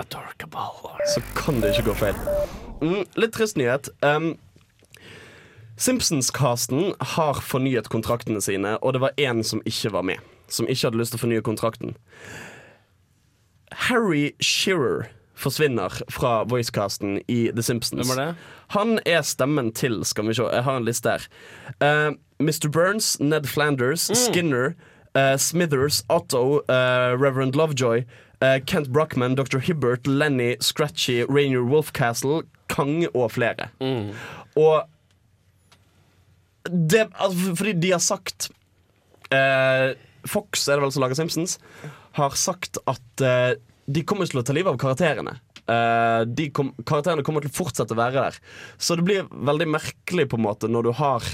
Adorkable. 0.00 0.96
Så 1.14 1.22
kan 1.36 1.60
det 1.60 1.74
ikke 1.74 1.90
gå 1.90 1.96
feil. 2.00 2.16
Mm, 2.80 3.02
litt 3.20 3.34
trist 3.36 3.58
nyhet. 3.60 3.90
Um, 4.02 4.32
Simpsons-casten 5.80 6.92
har 7.16 7.40
fornyet 7.40 7.88
kontraktene 7.88 8.42
sine, 8.44 8.76
og 8.84 8.92
det 8.92 9.00
var 9.00 9.16
én 9.16 9.40
som 9.46 9.62
ikke 9.64 9.94
var 9.94 10.04
med. 10.04 10.20
Som 10.50 10.68
ikke 10.68 10.90
hadde 10.90 11.00
lyst 11.00 11.14
til 11.14 11.20
å 11.20 11.24
fornye 11.24 11.44
kontrakten. 11.46 11.94
Harry 13.88 14.32
Shearer 14.44 15.08
forsvinner 15.40 15.94
fra 16.12 16.42
voicecasten 16.44 17.22
i 17.32 17.48
The 17.54 17.64
Simpsons. 17.64 18.10
Hvem 18.10 18.18
er 18.18 18.24
det? 18.24 18.34
Han 18.76 18.98
er 19.06 19.22
stemmen 19.24 19.72
til 19.72 20.02
Skal 20.04 20.28
vi 20.28 20.36
se, 20.36 20.44
jeg 20.52 20.66
har 20.66 20.76
en 20.76 20.84
liste 20.84 21.16
her. 21.16 21.28
Uh, 21.80 22.12
Mr. 22.42 22.68
Burns, 22.68 23.16
Ned 23.20 23.48
Flanders, 23.48 24.10
Skinner, 24.12 24.74
uh, 25.16 25.36
Smithers, 25.36 26.04
Otto, 26.10 26.60
uh, 26.68 27.16
Reverend 27.16 27.56
Lovejoy, 27.56 28.04
Kent 28.66 28.90
Brockman, 28.92 29.34
Dr. 29.34 29.58
Hibbert, 29.58 30.06
Lenny, 30.06 30.56
Scratchy, 30.60 31.26
Rainier 31.28 31.62
Wolfcastle, 31.62 32.42
Kang 32.68 33.04
og 33.14 33.32
flere. 33.32 33.68
Og 34.56 34.88
det, 36.68 37.06
altså, 37.14 37.54
fordi 37.56 37.74
de 37.80 37.92
har 37.94 38.02
sagt 38.04 38.50
eh, 39.32 39.96
Fox 40.28 40.66
er 40.68 40.76
det 40.76 40.84
vel 40.84 40.92
som 40.94 41.04
lager 41.04 41.18
Simpsons, 41.18 41.56
har 42.18 42.34
sagt 42.36 42.80
at 42.90 43.24
eh, 43.24 43.54
de 43.90 44.02
kommer 44.06 44.28
til 44.28 44.42
å 44.42 44.44
ta 44.46 44.54
livet 44.54 44.74
av 44.74 44.80
karakterene. 44.80 45.38
Eh, 45.70 46.22
de 46.28 46.50
kom, 46.54 46.72
karakterene 46.84 47.24
kommer 47.26 47.44
til 47.44 47.52
å 47.52 47.58
fortsette 47.62 47.96
å 47.96 48.00
være 48.00 48.26
der. 48.26 48.40
Så 48.78 48.98
det 48.98 49.06
blir 49.06 49.30
veldig 49.30 49.70
merkelig 49.72 50.28
på 50.30 50.40
en 50.40 50.46
måte 50.48 50.70
når 50.70 50.90
du 50.90 50.92
har 51.00 51.26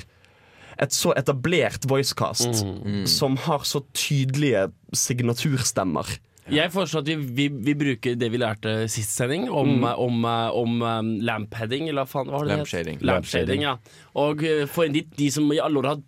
et 0.76 0.92
så 0.92 1.14
etablert 1.16 1.86
voicecast 1.88 2.60
som 3.08 3.38
har 3.46 3.62
så 3.64 3.80
tydelige 3.96 4.66
signaturstemmer. 4.92 6.10
Jeg 6.52 6.70
foreslår 6.70 7.02
at 7.02 7.08
vi, 7.10 7.16
vi, 7.38 7.46
vi 7.50 7.74
bruker 7.74 8.14
det 8.18 8.28
vi 8.30 8.38
lærte 8.38 8.74
sist 8.92 9.10
sending, 9.18 9.48
om, 9.50 9.72
Mm. 9.80 9.84
om, 9.98 10.24
om, 10.60 10.76
om 10.82 11.08
lampheading, 11.26 11.88
eller 11.90 12.04
hva 12.06 12.10
faen 12.12 12.30
var 12.30 12.46
det? 12.46 12.56
Lampshading. 12.60 13.00
Lampshading, 13.02 13.64
ja. 13.66 13.76
Og 14.14 14.44
uh, 14.46 14.62
få 14.70 14.86
inn 14.86 14.94
de, 14.94 15.02
de 15.18 15.30
som 15.34 15.50
i 15.52 15.58
alle 15.58 15.82
år 15.82 15.90
har 15.94 16.00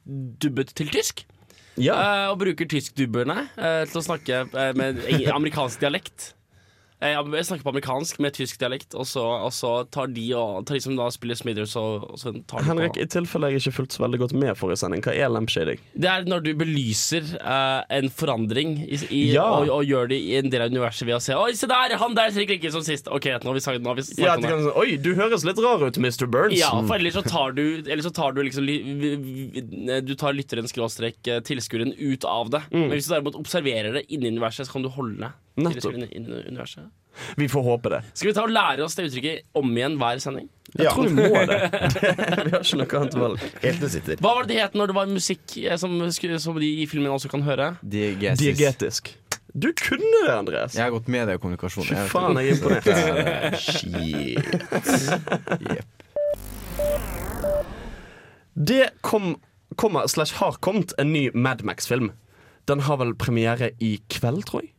dubbet 0.45 0.71
til 0.78 0.88
tysk. 0.95 1.25
Ja. 1.78 1.95
eh, 1.95 2.25
og 2.33 2.40
bruker 2.40 2.66
tyskdubberne 2.66 3.45
uh, 3.54 3.85
til 3.87 4.00
å 4.00 4.02
snakke 4.02 4.40
eh, 4.50 4.73
med 4.75 4.99
amerikansk 5.30 5.78
dialekt. 5.83 6.33
Eh, 7.00 7.12
Jeg 7.14 7.47
snakker 7.47 7.62
på 7.62 7.71
amerikansk 7.71 8.17
med 8.25 8.35
tysk 8.35 8.59
dialekt, 8.59 8.95
og 8.99 9.07
så, 9.07 9.23
og 9.47 9.52
så 9.55 9.85
tar, 9.95 10.09
de 10.11 10.25
og, 10.35 10.64
tar 10.67 10.75
de 10.75 10.81
som 10.83 10.97
da 10.99 11.05
spiller 11.14 11.38
Smithers, 11.38 11.76
og, 11.78 12.09
og 12.11 12.19
så 12.19 12.33
tar 12.50 12.64
de 12.64 12.67
Henrik, 12.73 12.97
på 12.97 13.05
i 13.05 13.07
tilfelle 13.12 13.50
jeg 13.52 13.62
ikke 13.62 13.75
fulgte 13.76 13.95
så 13.99 14.02
veldig 14.02 14.19
godt 14.25 14.35
med 14.35 14.59
forrige 14.59 14.81
sending, 14.83 15.05
hva 15.07 15.14
er 15.14 15.31
lampshading? 15.31 15.78
Det 15.95 16.11
er 16.11 16.26
når 16.26 16.43
du 16.43 16.50
belyser 16.59 17.28
uh, 17.38 17.85
en 17.95 18.11
forandring 18.11 18.75
i, 18.88 18.99
i, 19.14 19.23
Ja. 19.37 19.45
og, 19.61 19.71
og 19.76 19.85
gjør 19.87 20.11
det 20.11 20.19
i 20.26 20.35
en 20.40 20.50
del 20.50 20.64
av 20.67 20.75
universet 20.75 21.07
ved 21.07 21.19
å 21.21 21.23
se 21.23 21.38
Oi, 21.38 21.52
se 21.55 21.71
der! 21.71 21.95
Han 22.02 22.19
der 22.19 22.35
ser 22.35 22.43
ikke 22.43 22.59
like 22.59 22.75
som 22.75 22.83
sist. 22.87 23.07
Ok, 23.14 23.31
nå 23.31 23.47
har 23.52 23.59
vi 23.61 23.62
sagt, 23.69 23.78
nå 23.85 23.92
har 23.94 24.01
vi 24.03 24.07
Ja, 24.18 24.35
om 24.35 24.42
det. 24.42 24.51
kan 24.51 24.68
Oi, 24.83 24.96
du 24.99 25.12
høres 25.18 25.46
litt 25.46 25.62
rar 25.62 25.87
ut, 25.87 25.99
Mr. 26.03 26.27
Burns. 26.27 26.59
Ja, 26.59 26.72
for 26.83 26.99
ellers 26.99 27.14
så 27.20 27.22
tar 27.27 27.55
du, 27.55 27.62
så 28.03 28.11
tar 28.18 28.35
du 28.35 28.42
liksom 28.42 28.66
Du 30.09 30.14
tar 30.18 30.35
lytteren 30.35 30.66
skråstrek 30.70 31.22
eh, 31.31 31.38
tilskueren 31.46 31.94
ut 31.94 32.27
av 32.27 32.51
det. 32.55 32.64
Men 32.75 32.90
hvis 32.96 33.07
du 33.07 33.14
derimot 33.14 33.38
observerer 33.38 33.94
det 34.01 34.09
inni 34.11 34.35
universet, 34.35 34.66
så 34.66 34.75
kan 34.75 34.83
du 34.87 34.90
holde 34.99 35.31
Nettopp. 35.59 35.94
universet. 35.99 36.87
Vi 37.37 37.49
får 37.51 37.62
håpe 37.66 37.90
det. 37.90 37.99
Skal 38.14 38.29
vi 38.31 38.35
ta 38.37 38.42
og 38.47 38.53
lære 38.55 38.85
oss 38.85 38.94
det 38.94 39.09
uttrykket 39.09 39.42
om 39.59 39.73
igjen 39.75 39.97
hver 39.99 40.21
sending? 40.23 40.49
Jeg 40.77 40.85
Ja. 40.87 40.90
tror 40.94 41.09
vi 41.09 41.14
må 41.16 41.23
det. 41.49 41.59
vi 42.44 42.51
har 42.53 42.62
ikke 42.62 42.79
noe 42.79 42.99
annet 43.01 43.16
valg. 43.18 43.38
Helt 43.64 43.81
det 43.83 43.90
sitter. 43.90 44.21
Hva 44.23 44.35
var 44.37 44.42
det 44.47 44.55
det 44.55 44.61
het 44.62 44.75
når 44.79 44.87
det 44.92 44.97
var 45.01 45.07
musikk 45.11 45.57
eh, 45.64 45.77
som, 45.81 45.97
som 46.12 46.61
de 46.61 46.68
i 46.83 46.87
filmen 46.87 47.11
også 47.11 47.29
kan 47.33 47.42
høre? 47.42 47.73
Diegetisk. 47.83 48.42
Diegetisk. 48.44 49.11
Du 49.59 49.73
kunne 49.75 50.21
det, 50.29 50.35
Andreas. 50.37 50.75
Jeg 50.77 50.85
har 50.85 50.92
gått 50.94 51.09
med 51.11 51.27
deg 51.27 51.40
i 51.40 51.42
kommunikasjon. 51.42 51.88
Fy 51.88 51.94
faen, 52.12 52.37
jeg 52.38 52.53
er 52.53 52.55
imponert. 52.55 52.85
Shit. 53.59 54.38
Det 58.55 58.90
kom, 59.01 59.37
kommer, 59.77 60.07
slash 60.07 60.35
har 60.38 60.53
kommet 60.61 60.92
en 60.99 61.12
ny 61.12 61.31
Mad 61.35 61.64
Max-film. 61.64 62.12
Den 62.68 62.81
har 62.85 62.99
vel 63.01 63.14
premiere 63.18 63.71
i 63.81 63.97
kveld, 64.12 64.44
tror 64.49 64.62
jeg. 64.66 64.73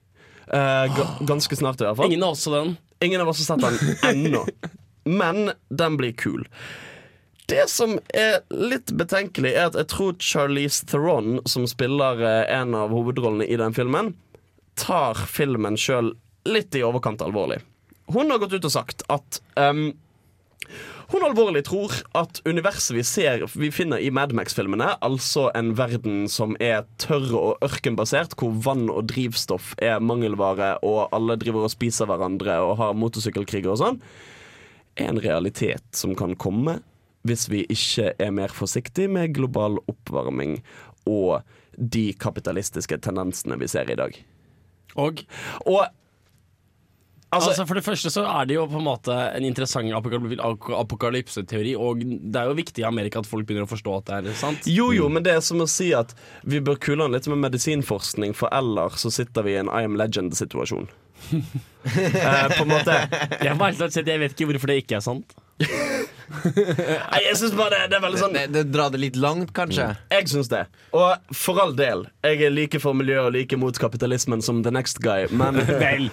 Eh, 0.49 0.97
ga, 0.97 1.07
ganske 1.19 1.55
snart, 1.55 1.81
i 1.81 1.85
hvert 1.85 1.97
fall. 1.97 2.11
Ingen 2.11 2.23
av 2.23 2.35
oss 2.35 2.43
så 2.43 2.53
den. 2.55 2.77
Ingen 2.99 3.21
av 3.21 3.29
oss 3.29 3.49
har 3.49 3.57
sett 3.57 3.61
den 3.61 4.25
ennå. 4.25 4.45
Men 5.03 5.51
den 5.69 5.97
blir 5.97 6.11
kul. 6.11 6.47
Det 7.49 7.69
som 7.69 7.95
er 8.13 8.41
litt 8.53 8.91
betenkelig, 8.93 9.55
er 9.55 9.69
at 9.71 9.77
jeg 9.77 9.89
tror 9.89 10.17
Charlize 10.21 10.85
Theron, 10.85 11.39
som 11.49 11.65
spiller 11.69 12.21
eh, 12.21 12.43
en 12.59 12.75
av 12.77 12.93
hovedrollene 12.93 13.47
i 13.49 13.57
den 13.57 13.73
filmen, 13.73 14.13
tar 14.77 15.17
filmen 15.27 15.77
sjøl 15.77 16.13
litt 16.49 16.75
i 16.77 16.83
overkant 16.85 17.23
alvorlig. 17.25 17.61
Hun 18.13 18.29
har 18.31 18.41
gått 18.41 18.53
ut 18.53 18.67
og 18.69 18.73
sagt 18.73 19.03
at 19.09 19.41
ehm, 19.59 19.91
hun 21.09 21.25
alvorlig 21.25 21.63
tror 21.65 21.93
at 22.17 22.41
universet 22.45 22.93
vi 22.93 23.03
ser 23.07 23.45
Vi 23.55 23.71
finner 23.73 23.97
i 23.97 24.11
Mad 24.13 24.35
Max-filmene, 24.37 24.91
altså 25.01 25.47
en 25.57 25.71
verden 25.77 26.27
som 26.29 26.53
er 26.61 26.83
tørr 27.01 27.31
og 27.33 27.65
ørkenbasert, 27.65 28.35
hvor 28.37 28.53
vann 28.65 28.89
og 28.93 29.07
drivstoff 29.09 29.73
er 29.81 30.03
mangelvare, 30.03 30.75
og 30.85 31.09
alle 31.15 31.39
driver 31.41 31.65
og 31.65 31.73
spiser 31.73 32.09
hverandre 32.09 32.59
og 32.61 32.77
har 32.81 32.97
motorsykkelkriger 32.97 33.73
og 33.73 33.81
sånn, 33.81 34.01
er 34.99 35.09
en 35.09 35.23
realitet 35.23 35.85
som 35.95 36.13
kan 36.17 36.37
komme 36.37 36.79
hvis 37.27 37.49
vi 37.51 37.65
ikke 37.67 38.13
er 38.21 38.31
mer 38.31 38.53
forsiktige 38.55 39.11
med 39.11 39.33
global 39.35 39.79
oppvarming 39.91 40.59
og 41.09 41.41
de 41.75 42.11
kapitalistiske 42.19 42.99
tendensene 43.03 43.57
vi 43.59 43.67
ser 43.71 43.89
i 43.91 43.97
dag. 43.99 44.13
Og 44.99 45.23
Og 45.65 45.85
Altså, 47.29 47.49
Altså, 47.51 47.65
For 47.69 47.77
det 47.77 47.85
første 47.85 48.09
så 48.09 48.23
er 48.25 48.47
det 48.49 48.55
jo 48.55 48.65
på 48.69 48.79
en 48.79 48.87
måte 48.87 49.13
en 49.13 49.45
interessant 49.45 49.91
apokalyp- 49.93 50.41
apokalypseteori, 50.79 51.75
og 51.77 52.01
det 52.01 52.41
er 52.41 52.49
jo 52.49 52.55
viktig 52.57 52.81
i 52.81 52.87
Amerika 52.87 53.21
at 53.21 53.29
folk 53.29 53.45
begynner 53.45 53.67
å 53.67 53.69
forstå 53.69 53.97
at 53.99 54.09
det 54.25 54.31
er 54.33 54.39
sant. 54.39 54.65
Jo, 54.69 54.89
jo, 54.95 55.09
men 55.13 55.25
det 55.25 55.35
er 55.37 55.43
som 55.45 55.61
å 55.61 55.67
si 55.69 55.91
at 55.93 56.15
vi 56.43 56.59
bør 56.59 56.79
kule 56.81 57.05
den 57.05 57.13
litt 57.13 57.29
med 57.29 57.43
medisinforskning, 57.45 58.33
for 58.37 58.49
ellers 58.55 59.05
så 59.05 59.13
sitter 59.13 59.45
vi 59.45 59.53
i 59.53 59.61
en 59.61 59.69
I 59.69 59.85
am 59.85 59.99
legend-situasjon. 59.99 60.89
eh, 61.29 62.45
på 62.55 62.63
en 62.63 62.69
måte 62.69 62.93
Jeg 63.43 64.05
jeg 64.07 64.19
vet 64.21 64.31
ikke 64.31 64.45
hvorfor 64.47 64.71
det 64.71 64.77
ikke 64.85 64.97
er 64.97 65.03
sant. 65.03 65.35
Nei, 66.29 67.19
jeg 67.25 67.35
syns 67.39 67.55
bare 67.57 67.73
det, 67.73 67.79
det 67.91 67.97
er 67.97 68.03
veldig 68.03 68.19
sånn 68.21 68.35
Det, 68.37 68.43
det 68.53 68.61
drar 68.71 68.91
det 68.93 69.01
litt 69.01 69.17
langt, 69.19 69.51
kanskje. 69.57 69.89
Jeg 70.13 70.29
syns 70.31 70.49
det. 70.51 70.63
Og 70.95 71.33
for 71.35 71.59
all 71.61 71.73
del, 71.77 72.05
jeg 72.25 72.43
er 72.45 72.53
like 72.53 72.79
for 72.81 72.97
miljø 72.97 73.25
og 73.25 73.33
like 73.35 73.57
mot 73.59 73.75
kapitalismen 73.81 74.43
som 74.45 74.61
the 74.65 74.73
next 74.73 75.01
guy, 75.03 75.25
men 75.31 75.59
Vel, 75.83 76.07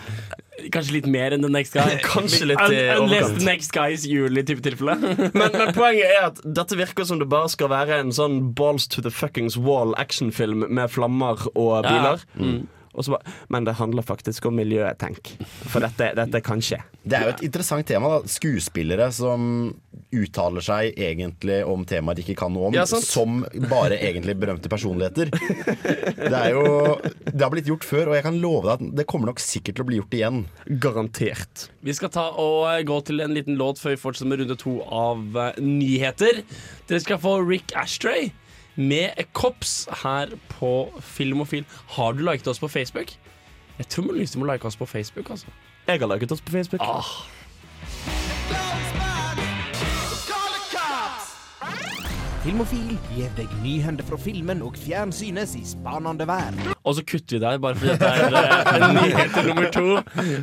kanskje 0.73 0.99
litt 0.99 1.09
mer 1.11 1.35
enn 1.37 1.45
the 1.45 1.51
next 1.53 1.77
guy. 1.77 1.99
Kanskje 2.07 2.49
litt 2.53 2.63
i 2.63 2.79
Un 2.97 3.07
Unless 3.07 3.35
the 3.39 3.45
next 3.47 3.75
guy 3.77 3.93
is 3.97 4.07
juli 4.09 4.45
type 4.47 4.65
tilfelle. 4.65 4.97
Men, 5.37 5.51
men 5.53 5.75
poenget 5.77 6.09
er 6.09 6.29
at 6.31 6.41
dette 6.45 6.79
virker 6.79 7.07
som 7.09 7.21
det 7.21 7.29
bare 7.33 7.51
skal 7.53 7.71
være 7.73 8.01
en 8.05 8.15
sånn 8.15 8.41
balls 8.57 8.89
to 8.93 9.05
the 9.05 9.13
fuckings 9.13 9.59
wall 9.61 9.95
actionfilm 10.01 10.67
med 10.69 10.93
flammer 10.93 11.47
og 11.55 11.87
biler. 11.87 12.25
Ja. 12.41 12.41
så 12.41 12.57
bare, 12.97 13.35
men 13.53 13.67
det 13.69 13.77
handler 13.79 14.07
faktisk 14.07 14.47
om 14.49 14.57
miljøet, 14.57 14.99
tenk. 15.01 15.35
For 15.71 15.85
dette, 15.85 16.13
dette 16.17 16.41
kan 16.45 16.63
skje. 16.65 16.81
Det 17.07 17.19
er 17.19 17.29
jo 17.29 17.35
et 17.35 17.43
interessant 17.47 17.87
tema. 17.87 18.17
da 18.17 18.31
Skuespillere 18.31 19.11
som 19.15 19.75
uttaler 20.17 20.65
seg 20.65 20.97
egentlig 20.99 21.61
om 21.67 21.85
temaer 21.89 22.19
de 22.19 22.25
ikke 22.25 22.37
kan 22.41 22.53
noe 22.55 22.71
om, 22.71 22.77
Ja, 22.77 22.85
som 22.87 23.43
bare 23.71 23.99
egentlig 23.99 24.37
berømte 24.41 24.71
personligheter. 24.73 25.31
Det 25.31 26.33
er 26.33 26.51
jo 26.55 26.65
Det 27.27 27.43
har 27.43 27.53
blitt 27.53 27.69
gjort 27.69 27.85
før, 27.87 28.11
og 28.11 28.17
jeg 28.19 28.27
kan 28.27 28.41
love 28.43 28.67
deg 28.67 28.75
at 28.77 28.97
det 29.03 29.07
kommer 29.11 29.31
nok 29.31 29.43
sikkert 29.43 29.77
til 29.79 29.85
å 29.85 29.89
bli 29.91 30.01
gjort 30.01 30.17
igjen. 30.19 30.41
Garantert. 30.83 31.69
Vi 31.87 31.95
skal 31.97 32.13
ta 32.15 32.29
og 32.41 32.67
gå 32.89 32.99
til 33.07 33.23
en 33.25 33.35
liten 33.37 33.59
låt 33.61 33.81
før 33.83 33.95
vi 33.95 34.01
fortsetter 34.03 34.31
med 34.31 34.43
runde 34.43 34.59
to 34.61 34.79
av 34.87 35.39
eh, 35.43 35.61
nyheter. 35.63 36.43
Dere 36.89 37.03
skal 37.05 37.21
få 37.23 37.39
Rick 37.47 37.75
Ashtray 37.77 38.31
med 38.77 39.25
Kops 39.33 39.89
her 40.03 40.33
på 40.49 40.93
Filmofil. 41.01 41.65
Har 41.97 42.13
du 42.13 42.25
liket 42.25 42.47
oss 42.47 42.61
på 42.63 42.69
Facebook? 42.69 43.17
Jeg 43.79 43.89
tror 43.93 44.13
vi 44.13 44.27
må 44.37 44.53
like 44.53 44.65
oss 44.65 44.77
på 44.77 44.87
Facebook. 44.87 45.31
altså 45.31 45.47
Jeg 45.87 46.01
har 46.01 46.15
liket 46.15 46.33
oss 46.33 46.41
på 46.41 46.53
Facebook. 46.53 46.81
Ah. 46.81 47.05
Filmofil 52.47 52.93
gir 53.11 53.31
deg 53.35 53.51
nyhender 53.59 54.07
fra 54.07 54.17
filmen 54.23 54.61
og 54.63 54.77
fjernsynets 54.79 55.57
i 55.59 55.65
spanende 55.67 56.29
verden. 56.29 56.61
Og 56.87 56.95
så 56.95 57.03
kutter 57.03 57.41
vi 57.41 57.41
deg, 57.43 57.57
bare 57.65 57.75
fordi 57.75 57.97
dette 57.97 58.07
er 58.07 58.77
eh, 58.77 58.85
nyheter 59.01 59.49
nummer 59.49 59.67
to. 59.75 59.87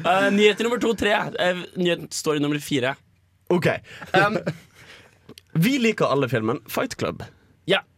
Uh, 0.04 0.28
nyheter 0.36 0.68
nummer 0.68 0.82
to-tre. 0.84 1.14
Uh, 1.16 1.38
eh, 1.46 1.62
nyheten 1.80 2.10
står 2.12 2.42
i 2.42 2.44
nummer 2.44 2.60
fire. 2.60 2.92
OK. 3.56 3.70
Um, 4.20 4.36
vi 5.64 5.78
liker 5.80 6.12
alle 6.12 6.28
filmen 6.28 6.60
Fight 6.68 6.98
Club. 7.00 7.24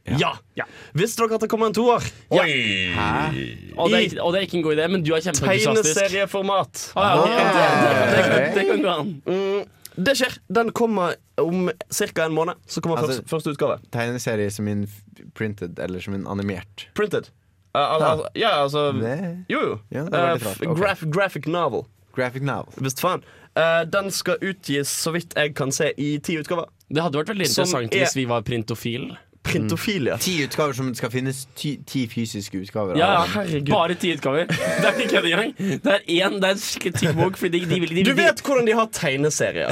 Ja. 0.05 0.17
Ja. 0.21 0.31
Ja. 0.61 0.65
Visste 0.93 1.23
dere 1.25 1.35
at 1.39 1.41
det 1.41 1.49
kommer 1.49 1.71
en 1.71 1.73
toår? 1.73 2.03
Og, 2.29 3.89
det 3.91 3.99
er, 3.99 4.19
og 4.21 4.33
det 4.33 4.39
er 4.39 4.43
ikke 4.45 4.59
en 4.59 4.65
god 4.65 4.75
idé, 4.77 4.87
men 4.91 5.03
du 5.05 5.13
er 5.15 5.23
kjempeentusiastisk. 5.25 5.95
Tegneserieformat. 5.97 6.83
Ah, 6.95 7.07
ja, 7.07 7.23
ok. 7.23 7.29
det, 7.29 7.71
det, 7.81 7.95
det, 8.11 8.19
kan, 8.27 8.43
det 8.57 8.65
kan 8.69 8.83
gå 8.85 8.91
an. 8.93 9.09
Mm, 9.25 10.03
det 10.05 10.15
skjer. 10.19 10.37
Den 10.59 10.69
kommer 10.77 11.15
om 11.41 11.71
ca. 11.89 12.25
en 12.27 12.35
måned. 12.37 12.61
Så 12.69 12.81
kommer 12.85 12.97
Altså- 13.01 13.17
første, 13.23 13.29
første 13.33 13.55
utgave. 13.55 13.79
Tegneserie 13.91 14.51
som 14.51 14.67
en 14.67 14.85
printed, 15.33 15.79
eller 15.79 15.99
som 16.05 16.13
en 16.13 16.27
animert. 16.27 16.87
Printed. 16.95 17.31
Uh, 17.75 17.81
al 17.81 18.03
al 18.07 18.21
ja, 18.39 18.53
altså 18.63 18.85
Det 18.95 19.15
Jo, 19.51 19.59
jo. 19.59 19.73
Ja, 19.91 20.05
det 20.05 20.11
var 20.15 20.37
litt 20.37 20.61
Uh, 20.63 20.75
graf 20.79 21.01
graphic 21.11 21.47
novel. 21.51 21.83
Graphic 22.15 22.45
novel. 22.47 22.71
Visst 22.79 23.01
faen. 23.03 23.23
Uh, 23.57 23.83
den 23.87 24.11
skal 24.11 24.37
utgis, 24.43 24.87
så 24.87 25.11
vidt 25.11 25.33
jeg 25.35 25.55
kan 25.55 25.71
se, 25.75 25.89
i 25.97 26.17
ti 26.23 26.37
utgaver. 26.39 26.69
Det 26.87 27.01
hadde 27.03 27.17
vært 27.19 27.33
veldig 27.33 27.47
interessant 27.49 27.91
er- 27.93 27.99
hvis 28.05 28.15
vi 28.15 28.25
var 28.29 28.45
printofil. 28.47 29.09
Printofilia. 29.45 30.17
Ti 30.21 30.33
utgaver 30.45 30.73
som 30.77 30.87
det 30.91 30.97
skal 30.99 31.11
finnes 31.13 31.43
ti, 31.55 31.75
ti 31.87 32.05
fysiske 32.09 32.57
utgaver 32.63 32.95
av. 32.95 32.99
ja, 32.99 33.11
herregud. 33.35 33.69
Bare 33.73 33.95
ti 34.01 34.13
utgaver. 34.15 34.47
Det 34.49 34.87
er 34.89 34.99
ikke 34.99 35.09
kødd 35.15 35.27
engang. 35.29 35.53
Det 35.85 35.93
er 35.93 36.01
én, 36.17 36.39
det 36.41 36.49
er 36.49 36.55
en 36.57 36.63
skikkelig 36.65 36.93
tykk 36.99 37.15
bok. 37.19 37.37
Fordi 37.41 37.59
de, 37.59 37.69
de, 37.69 37.79
vil- 37.83 37.95
de, 37.99 38.03
Du 38.07 38.13
vet 38.17 38.41
hvordan 38.45 38.65
de 38.69 38.75
har 38.79 38.89
tegneserier, 38.95 39.71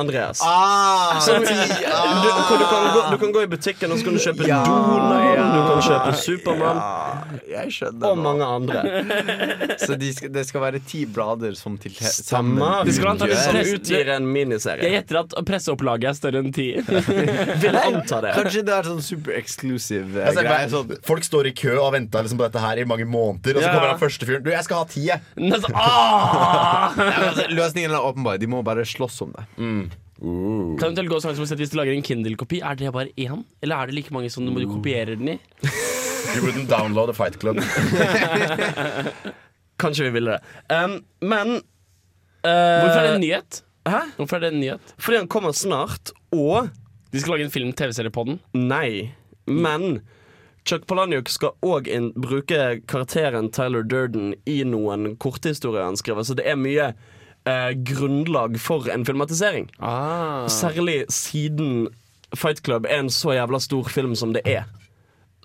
Andreas. 0.00 0.42
Ah, 0.44 1.18
Sånn, 1.24 1.42
du, 1.44 1.50
du, 1.50 2.64
kan 2.70 2.88
gå, 2.94 3.02
du 3.10 3.18
kan 3.24 3.34
gå 3.34 3.42
i 3.44 3.50
butikken 3.50 3.92
og 3.94 4.00
så 4.00 4.08
kan 4.08 4.16
du 4.18 4.22
kjøpe 4.24 4.48
Donald, 4.48 5.42
du 5.54 5.60
kan 5.68 5.82
kjøpe 5.88 6.14
Supermann 6.20 6.80
ja, 7.50 7.64
og 8.10 8.18
mange 8.20 8.46
andre. 8.46 8.82
Så 9.80 9.96
de 10.00 10.10
skal, 10.14 10.32
det 10.34 10.44
skal 10.48 10.64
være 10.64 10.80
ti 10.86 11.04
blader 11.10 11.56
som 11.58 11.76
til 11.80 11.94
sammen 12.00 12.60
Det 12.86 12.94
skal 12.96 13.20
utgir 13.74 14.10
en 14.14 14.30
Jeg 14.34 14.92
gjetter 14.96 15.20
at 15.24 15.36
presseopplaget 15.48 16.10
er 16.12 16.18
større 16.18 16.42
enn 16.44 16.52
ti. 16.54 16.68
Vil 17.64 17.78
anta 17.80 18.20
det. 18.24 18.34
Kanskje 18.38 18.64
det 18.66 18.74
er 18.76 18.83
sånn 18.86 19.02
super 19.04 19.34
exclusive 19.38 20.20
eh, 20.20 20.30
Jeg 20.32 20.46
greie. 20.46 20.68
Sånn, 20.72 20.94
Folk 21.06 21.26
står 21.26 21.48
i 21.50 21.54
kø 21.56 21.72
og 21.78 21.84
har 21.88 21.96
venta 21.98 22.22
liksom, 22.24 22.38
på 22.40 22.46
dette 22.46 22.62
her 22.62 22.80
i 22.82 22.86
mange 22.88 23.06
måneder, 23.08 23.58
og 23.58 23.62
så 23.62 23.68
Ja. 23.68 23.74
kommer 23.74 23.92
han 23.94 24.00
første 24.02 24.28
fyren. 24.28 24.44
Du, 24.44 24.50
jeg 24.54 24.64
skal 24.66 24.82
ha 24.82 24.88
ti, 24.90 25.04
jeg. 25.08 25.22
Altså, 25.38 25.72
ah! 25.74 26.94
Nei, 26.98 27.10
men 27.10 27.28
altså, 27.32 27.48
løsningen 27.50 27.94
er 27.96 28.08
åpenbar. 28.12 28.40
De 28.42 28.48
må 28.50 28.62
bare 28.66 28.86
slåss 28.88 29.20
om 29.26 29.34
det. 29.36 29.46
Kan 29.58 30.88
eventuelt 30.88 31.10
gå 31.10 31.18
så 31.20 31.28
langt 31.28 31.40
som 31.40 31.44
å 31.44 31.48
si 31.50 31.56
at 31.56 31.60
Hvis 31.60 31.72
du 31.74 31.78
lager 31.80 31.92
en 31.96 32.04
Kindle-kopi, 32.06 32.60
er 32.64 32.78
det 32.78 32.92
bare 32.94 33.10
én? 33.18 33.42
Eller 33.60 33.82
er 33.82 33.90
det 33.90 33.96
like 33.98 34.14
mange 34.14 34.30
som 34.32 34.46
du 34.46 34.52
må 34.54 34.62
kopierer 34.70 35.18
den 35.18 35.34
i? 35.34 35.38
You 36.34 36.40
wouldn't 36.46 36.70
download 36.70 37.10
a 37.10 37.16
fight 37.16 37.36
club. 37.38 37.58
Kanskje 39.82 40.06
vi 40.06 40.10
ville 40.14 40.38
det. 40.38 40.74
Um, 40.74 41.00
men 41.20 41.58
Hvorfor 42.44 43.00
er 43.00 43.06
det 43.08 43.14
en 43.16 43.20
nyhet? 43.24 43.60
Hæ? 43.88 44.00
Hvorfor 44.16 44.36
er 44.38 44.46
det 44.46 44.52
en 44.54 44.60
nyhet? 44.62 44.94
Fordi 45.00 45.18
han 45.22 45.28
kommer 45.28 45.52
snart, 45.56 46.12
og 46.32 46.70
De 47.14 47.22
skal 47.22 47.36
lage 47.36 47.46
en 47.46 47.54
film-TV-serie 47.54 48.10
på 48.10 48.26
den. 48.26 48.40
Nei. 48.58 49.14
Men 49.46 50.00
Chuck 50.66 50.86
Palahniuk 50.90 51.28
skal 51.30 51.54
òg 51.62 51.90
bruke 52.18 52.80
karakteren 52.90 53.52
Tyler 53.54 53.84
Durden 53.86 54.32
i 54.50 54.62
noen 54.66 55.12
korthistorier 55.22 55.86
han 55.86 55.98
skriver, 56.00 56.26
så 56.26 56.34
det 56.34 56.48
er 56.50 56.58
mye 56.58 56.88
eh, 56.90 57.70
grunnlag 57.86 58.58
for 58.58 58.88
en 58.90 59.04
filmatisering. 59.06 59.68
Ah. 59.78 60.48
Særlig 60.50 61.04
siden 61.12 61.92
Fight 62.34 62.64
Club 62.66 62.88
er 62.90 63.04
en 63.04 63.12
så 63.12 63.36
jævla 63.36 63.60
stor 63.62 63.92
film 63.92 64.16
som 64.18 64.34
det 64.34 64.42
er. 64.48 64.66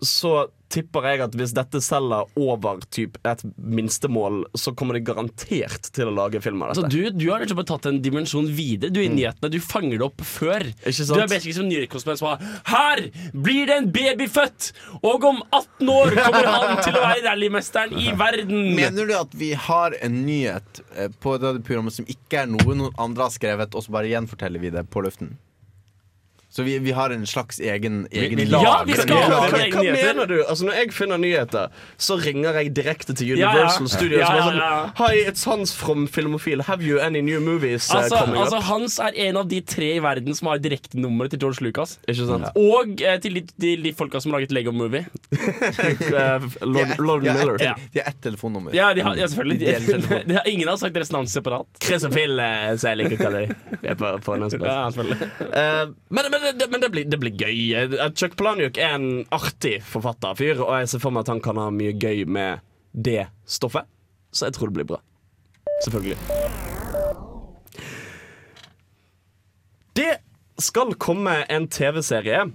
Så 0.05 0.47
tipper 0.69 1.01
jeg 1.09 1.21
at 1.25 1.33
hvis 1.33 1.51
dette 1.57 1.79
selger 1.81 2.27
over 2.37 2.77
typ 2.93 3.15
et 3.25 3.39
minstemål, 3.57 4.43
så 4.53 4.69
kommer 4.77 4.93
de 4.93 5.01
garantert 5.07 5.87
til 5.95 6.11
å 6.11 6.13
lage 6.13 6.37
film 6.45 6.61
av 6.61 6.75
Så 6.77 6.83
dette. 6.85 6.93
du, 6.93 7.17
du 7.17 7.25
har 7.31 7.41
liksom 7.41 7.63
tatt 7.65 7.87
en 7.89 7.97
dimensjon 8.05 8.45
videre. 8.53 8.93
Du 8.93 8.99
er 9.01 9.07
i 9.07 9.09
nyhetene, 9.15 9.49
du 9.49 9.57
fanger 9.65 9.97
det 9.97 10.05
opp 10.05 10.21
før. 10.21 10.67
Ikke 10.83 10.93
sant? 10.99 11.15
Du 11.17 11.23
er 11.23 11.31
basically 11.31 11.55
som 11.57 11.67
nyhetskonsulent 11.71 12.21
som 12.21 12.29
har 12.29 12.45
Her 12.69 13.01
blir 13.33 13.65
det 13.71 13.79
en 13.79 13.89
baby 13.97 14.29
født! 14.29 14.69
Og 15.01 15.25
om 15.31 15.41
18 15.49 15.89
år 15.95 16.13
kommer 16.21 16.51
han 16.53 16.77
til 16.85 16.93
å 16.93 17.03
være 17.07 17.25
rallymesteren 17.25 17.97
i 17.97 18.13
verden! 18.21 18.69
Mener 18.77 19.09
du 19.09 19.17
at 19.17 19.33
vi 19.41 19.55
har 19.57 19.97
en 20.05 20.21
nyhet 20.29 20.83
eh, 20.95 21.09
på 21.17 21.39
det 21.41 21.55
programmet 21.65 21.97
som 21.97 22.05
ikke 22.05 22.43
er 22.45 22.53
noe 22.53 22.77
noen 22.77 22.93
andre 23.01 23.25
har 23.25 23.33
skrevet, 23.33 23.73
og 23.73 23.87
så 23.87 23.97
bare 23.97 24.13
gjenforteller 24.13 24.61
vi 24.61 24.69
det 24.77 24.85
på 24.93 25.01
luften? 25.01 25.33
Så 26.59 26.63
vi, 26.63 26.79
vi 26.79 26.91
har 26.91 27.09
en 27.09 27.27
slags 27.27 27.59
egen, 27.59 28.07
egen 28.11 28.37
vi 28.37 28.45
Ja, 28.51 28.83
vi 28.87 28.93
skal 28.93 29.15
ha 29.15 29.27
våre 29.45 29.59
egne 29.63 29.79
hva 29.79 29.93
mener 29.95 30.25
du? 30.27 30.35
Altså 30.43 30.65
Når 30.67 30.75
jeg 30.75 30.91
finner 30.91 31.19
nyheter, 31.21 31.75
så 31.95 32.17
ringer 32.19 32.57
jeg 32.59 32.73
direkte 32.75 33.13
til 33.15 33.29
Ja, 33.29 33.37
ja. 33.37 33.51
Universal 33.53 33.87
Studios. 33.93 34.19
Ja, 34.19 34.31
ja, 34.35 34.41
ja, 34.41 34.49
sånn. 34.49 34.97
Hi, 34.99 35.21
it's 35.29 35.45
Hans 35.47 35.71
from 35.71 36.03
Filmofil. 36.11 36.65
Have 36.67 36.83
you 36.83 36.99
any 36.99 37.21
new 37.23 37.39
movies 37.39 37.87
uh, 37.87 38.01
Altså, 38.01 38.19
coming 38.25 38.41
altså 38.41 38.59
up? 38.59 38.65
Hans 38.67 38.97
er 39.05 39.21
en 39.29 39.39
av 39.39 39.47
de 39.53 39.61
tre 39.63 39.93
i 39.95 40.01
verden 40.03 40.35
som 40.35 40.51
har 40.51 40.59
direktenummeret 40.65 41.31
til 41.31 41.43
George 41.45 41.63
Lucas. 41.63 41.95
Ikke 42.11 42.27
sant? 42.27 42.49
Og 42.59 43.05
eh, 43.07 43.15
til 43.23 43.39
de, 43.39 43.45
de, 43.55 43.73
de 43.85 43.95
folka 43.95 44.19
som 44.19 44.35
har 44.35 44.43
laget 44.43 44.51
Lego 44.59 44.75
Movie. 44.75 45.05
Lord, 45.31 46.99
Lord 47.07 47.23
de 47.23 47.31
har 47.31 47.39
Miller. 47.39 47.63
de 47.63 47.71
har 47.71 48.11
ett 48.11 48.21
telefonnummer. 48.27 48.75
Ja, 48.75 48.91
de 48.93 49.07
har, 49.07 49.15
ja 49.15 49.31
selvfølgelig. 49.31 49.59
De 49.63 49.95
De, 49.95 50.21
de 50.27 50.39
har, 50.41 50.51
ingen 50.51 50.67
har 50.67 50.75
sagt 50.83 50.99
deres 50.99 51.15
navn 51.15 51.31
separat. 51.31 51.71
Chris 51.87 52.03
og 52.03 52.11
Phil, 52.11 52.35
så 52.75 52.91
jeg 52.91 53.01
liker 53.05 53.15
å 53.15 53.23
kalle 53.23 53.45
dem. 53.47 53.55
Ja. 54.67 54.83
Eh, 54.89 55.87
men 56.09 56.31
men, 56.33 56.41
det, 56.57 56.67
men 56.71 56.81
det, 56.81 56.89
blir, 56.93 57.05
det 57.09 57.19
blir 57.21 57.35
gøy. 57.35 57.59
Eh, 57.77 58.07
Chuck 58.17 58.37
Palahniuk 58.39 58.79
er 58.79 58.95
en 58.97 59.09
artig 59.35 59.79
forfatterfyr, 59.85 60.61
og 60.65 60.73
jeg 60.79 60.91
ser 60.93 61.03
for 61.03 61.15
meg 61.15 61.25
at 61.25 61.33
han 61.33 61.43
kan 61.43 61.59
ha 61.61 61.69
mye 61.73 61.93
gøy 61.97 62.25
med 62.29 62.63
det 62.93 63.27
stoffet. 63.49 63.87
Så 64.31 64.47
jeg 64.47 64.57
tror 64.57 64.71
det 64.71 64.79
blir 64.79 64.89
bra. 64.93 65.01
Selvfølgelig. 65.85 66.17
Det 69.99 70.11
skal 70.59 70.95
komme 70.99 71.41
en 71.49 71.67
TV-serie 71.71 72.49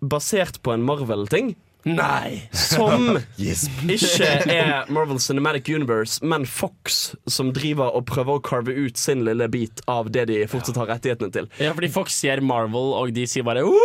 basert 0.00 0.60
på 0.62 0.74
en 0.74 0.84
Marvel-ting. 0.86 1.54
Nei! 1.86 2.48
Som 2.50 3.20
ikke 3.38 4.30
er 4.50 4.88
Marvel 4.90 5.20
Cinematic 5.22 5.70
Universe, 5.70 6.18
men 6.26 6.46
Fox, 6.50 7.12
som 7.30 7.52
driver 7.54 7.94
og 7.94 8.08
prøver 8.10 8.40
å 8.40 8.42
carve 8.42 8.74
ut 8.74 8.98
sin 8.98 9.22
lille 9.26 9.46
bit 9.52 9.84
av 9.90 10.10
det 10.14 10.26
de 10.32 10.40
fortsatt 10.50 10.80
har 10.82 10.90
rettighetene 10.96 11.30
til. 11.34 11.50
Ja, 11.62 11.70
fordi 11.76 11.92
Fox 11.94 12.18
sier 12.18 12.42
Marvel, 12.42 12.90
og 12.98 13.14
de 13.14 13.26
sier 13.30 13.46
bare 13.46 13.62
Woo!» 13.66 13.78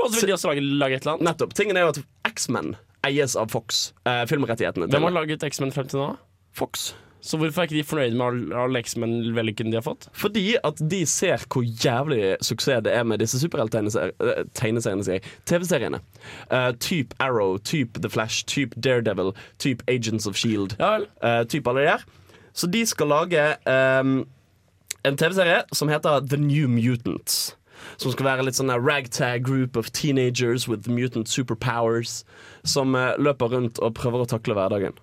Og 0.00 0.08
så 0.08 0.22
vil 0.22 0.30
de 0.30 0.36
også 0.38 0.54
lage, 0.54 0.62
lage 0.80 0.96
et 0.96 1.04
eller 1.04 1.18
annet. 1.18 1.26
Nettopp. 1.28 1.52
Tingen 1.58 1.76
er 1.76 1.84
jo 1.84 1.92
at 1.92 2.00
X-Men 2.30 2.72
eies 3.06 3.36
av 3.36 3.52
Fox. 3.52 3.90
Eh, 4.08 4.24
filmrettighetene 4.28 4.88
Hvem 4.90 5.06
har 5.08 5.16
laget 5.20 5.44
X-Men 5.46 5.72
frem 5.74 5.88
til 5.90 6.00
nå? 6.00 6.08
Fox. 6.56 6.90
Så 7.20 7.36
hvorfor 7.36 7.60
er 7.62 7.68
ikke 7.68 7.76
de 7.76 7.84
fornøyd 7.84 8.14
med 8.16 8.26
all- 8.26 8.52
alle 8.62 8.80
X-Men-vellykken 8.82 9.68
de 9.70 9.76
har 9.76 9.84
fått? 9.84 10.06
Fordi 10.16 10.56
at 10.64 10.80
de 10.90 11.02
ser 11.06 11.42
hvor 11.52 11.62
jævlig 11.84 12.36
suksess 12.40 12.82
det 12.86 12.94
er 12.96 13.02
med 13.04 13.18
disse 13.20 13.40
superhelttegneseriene. 13.42 15.20
TV-seriene. 15.46 16.00
Uh, 16.50 16.72
typ 16.80 17.14
Arrow, 17.20 17.58
typ 17.58 18.00
The 18.02 18.10
Flash, 18.10 18.44
typ 18.46 18.74
Daredevil, 18.82 19.32
typ 19.58 19.82
Agents 19.88 20.26
of 20.26 20.36
Shield. 20.36 20.76
Ja 20.80 20.90
vel. 20.96 21.06
Eh, 21.22 21.44
typ 21.44 21.66
alle 21.68 21.80
de 21.80 21.86
der. 21.86 22.04
Så 22.52 22.66
de 22.66 22.86
skal 22.86 23.06
lage 23.12 23.44
um, 24.00 24.26
en 25.04 25.16
TV-serie 25.16 25.62
som 25.72 25.88
heter 25.88 26.20
The 26.28 26.36
New 26.40 26.68
Mutants. 26.68 27.56
Som 27.96 28.12
skal 28.12 28.26
være 28.26 28.44
litt 28.44 28.56
sånn 28.58 28.72
ragtag 28.76 29.44
group 29.46 29.76
of 29.76 29.90
teenagers 29.96 30.66
with 30.68 30.88
mutant 30.90 31.28
superpowers. 31.28 32.24
Som 32.64 32.94
uh, 32.94 33.12
løper 33.18 33.54
rundt 33.54 33.78
og 33.80 33.94
prøver 33.96 34.24
å 34.24 34.28
takle 34.28 34.54
hverdagen. 34.58 34.96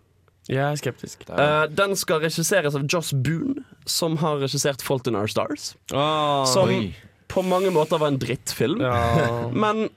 Jeg 0.47 0.63
er 0.63 0.79
skeptisk. 0.79 1.25
Uh, 1.29 1.65
den 1.71 1.95
skal 1.99 2.21
regisseres 2.23 2.75
av 2.77 2.87
Joss 2.87 3.11
Boone, 3.13 3.65
som 3.87 4.17
har 4.21 4.39
regissert 4.43 4.83
Fault 4.85 5.07
in 5.09 5.17
Our 5.19 5.27
Stars. 5.31 5.73
Som 5.91 6.71
Oi. 6.71 6.95
på 7.31 7.43
mange 7.43 7.71
måter 7.75 7.99
var 7.99 8.13
en 8.13 8.19
drittfilm. 8.21 8.83
Ja. 8.83 9.49
Men 9.63 9.89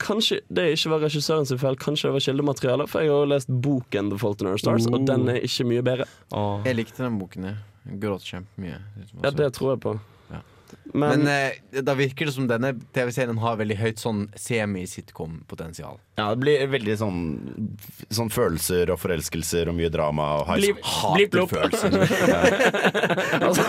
kanskje 0.00 0.40
det 0.48 0.70
ikke 0.76 0.94
var 0.94 1.04
regissøren 1.04 1.48
sin 1.48 1.60
feil, 1.60 1.76
kanskje 1.80 2.08
det 2.08 2.16
var 2.16 2.24
kildemateriale. 2.26 2.86
For 2.88 3.04
jeg 3.04 3.12
har 3.12 3.26
jo 3.26 3.32
lest 3.34 3.52
boken 3.66 4.12
The 4.12 4.20
Fault 4.22 4.44
in 4.44 4.52
Our 4.52 4.62
Stars, 4.62 4.88
og 4.88 5.04
den 5.08 5.28
er 5.32 5.42
ikke 5.44 5.68
mye 5.68 5.84
bedre. 5.84 6.08
Oh. 6.32 6.62
Jeg 6.64 6.80
likte 6.80 7.04
den 7.04 7.20
boken. 7.20 7.50
Jeg 7.50 8.00
gråt 8.00 8.24
kjempemye. 8.24 8.80
Ja, 9.20 9.34
det 9.36 9.52
tror 9.56 9.74
jeg 9.74 9.84
på. 9.84 9.98
Men, 10.92 11.22
Men 11.24 11.28
eh, 11.30 11.80
da 11.86 11.94
virker 11.94 12.26
det 12.26 12.32
som 12.34 12.46
denne 12.50 12.72
TV-serien 12.96 13.38
har 13.42 13.56
veldig 13.60 13.76
høyt 13.78 14.00
sånn 14.02 14.24
semi-sitcom-potensial. 14.38 15.98
Ja, 16.18 16.30
det 16.34 16.40
blir 16.42 16.64
veldig 16.72 16.96
sånn, 17.00 17.20
sånn 18.12 18.30
følelser 18.34 18.90
og 18.92 18.98
forelskelser 19.00 19.70
og 19.70 19.76
mye 19.78 19.90
drama. 19.94 20.26
Og 20.42 20.50
high 20.50 20.60
Blip- 20.64 20.82
school. 20.84 21.14
blip, 21.16 21.36
følelser. 21.54 21.94
altså, 23.46 23.66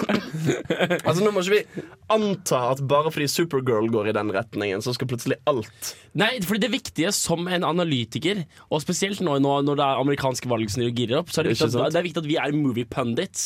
altså, 1.06 1.20
nå 1.24 1.32
må 1.36 1.44
ikke 1.46 1.60
vi 1.60 1.86
anta 2.12 2.60
at 2.72 2.84
bare 2.88 3.12
fordi 3.14 3.30
Supergirl 3.32 3.90
går 3.92 4.12
i 4.12 4.16
den 4.18 4.32
retningen, 4.36 4.84
så 4.84 4.94
skal 4.96 5.10
plutselig 5.12 5.40
alt 5.50 5.96
Nei, 6.12 6.42
fordi 6.44 6.66
det 6.66 6.74
viktige 6.74 7.12
som 7.16 7.46
en 7.48 7.64
analytiker, 7.64 8.42
og 8.68 8.82
spesielt 8.84 9.22
nå, 9.24 9.38
nå 9.40 9.54
når 9.64 9.78
det 9.80 9.86
er 9.86 10.00
amerikanske 10.02 10.50
valg 10.52 10.68
som 10.74 10.84
girer 10.84 11.22
opp, 11.22 11.30
så 11.32 11.40
er 11.40 11.48
det 11.48 11.54
viktig, 11.54 11.70
at, 11.72 11.94
det 11.94 12.02
er 12.02 12.04
viktig 12.04 12.20
at 12.20 12.28
vi 12.28 12.36
er 12.42 12.56
movie 12.58 12.84
pundits. 12.84 13.46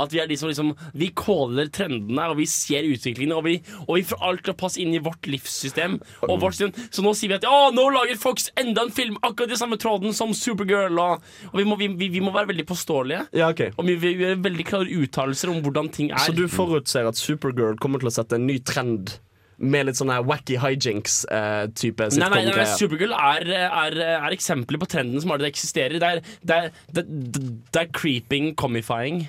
At 0.00 0.14
vi 0.14 0.22
er 0.22 0.30
de 0.30 0.38
som 0.40 0.48
liksom 0.48 0.70
Vi 0.96 1.10
caller 1.12 1.68
trendene, 1.68 2.30
og 2.32 2.38
vi 2.40 2.46
ser 2.48 2.88
utviklingen, 2.88 3.34
og 3.36 3.44
vi, 3.44 3.58
og 3.84 3.98
vi 3.98 4.06
får 4.08 4.24
alt 4.24 4.46
til 4.46 4.54
å 4.54 4.56
passe 4.62 4.80
inn 4.80 4.94
i 4.96 5.02
vårt 5.04 5.28
livssystem. 5.28 5.98
Og 6.24 6.40
vårt 6.40 6.56
system. 6.56 6.72
Så 6.88 7.04
nå 7.04 7.12
sier 7.12 7.34
vi 7.34 7.36
at 7.36 7.44
å, 7.44 7.68
nå 7.76 7.84
lager 7.92 8.16
Fox 8.16 8.48
enda 8.56 8.86
en 8.86 8.94
film 8.96 9.20
akkurat 9.20 9.52
i 9.52 9.60
samme 9.60 9.76
tråden 9.82 10.16
som 10.16 10.32
Supergirl, 10.32 10.96
og, 10.96 11.28
og 11.52 11.60
vi, 11.60 11.68
må, 11.68 11.76
vi, 11.76 11.90
vi, 12.00 12.24
må 12.24 12.32
være 12.32 12.54
veldig 12.54 12.64
påståelige. 12.72 13.26
Ja, 13.36 13.52
okay. 13.52 13.76
Og 13.76 13.84
vi, 13.90 13.98
vi 14.00 14.16
vi 14.16 14.24
gjør 14.24 14.40
veldig 14.44 14.66
klare 14.66 14.98
uttalelser 15.02 15.52
om 15.52 15.60
hvordan 15.64 15.90
ting 15.94 16.10
er. 16.12 16.22
Så 16.24 16.34
du 16.36 16.46
forutser 16.50 17.08
at 17.08 17.18
Supergirl 17.18 17.78
kommer 17.82 18.02
til 18.02 18.05
å 18.10 18.14
sette 18.14 18.38
en 18.38 18.46
ny 18.48 18.58
trend 18.64 19.16
med 19.56 19.88
litt 19.88 19.96
sånn 19.96 20.12
wacky 20.28 20.58
hijinks-type 20.60 22.08
Nei, 22.12 22.28
nei, 22.28 22.42
nei, 22.44 22.56
nei. 22.58 22.66
Supergirl 22.76 23.14
er, 23.16 23.48
er, 23.64 23.96
er 24.18 24.34
eksempler 24.36 24.80
på 24.82 24.88
trenden 24.92 25.22
som 25.22 25.32
allerede 25.32 25.48
eksisterer. 25.54 25.96
Det 26.02 26.10
er, 26.10 26.34
det 26.44 26.56
er, 26.56 26.72
det, 26.92 27.06
det, 27.08 27.44
det 27.72 27.84
er 27.86 27.92
creeping 27.96 28.52
comifying. 28.60 29.24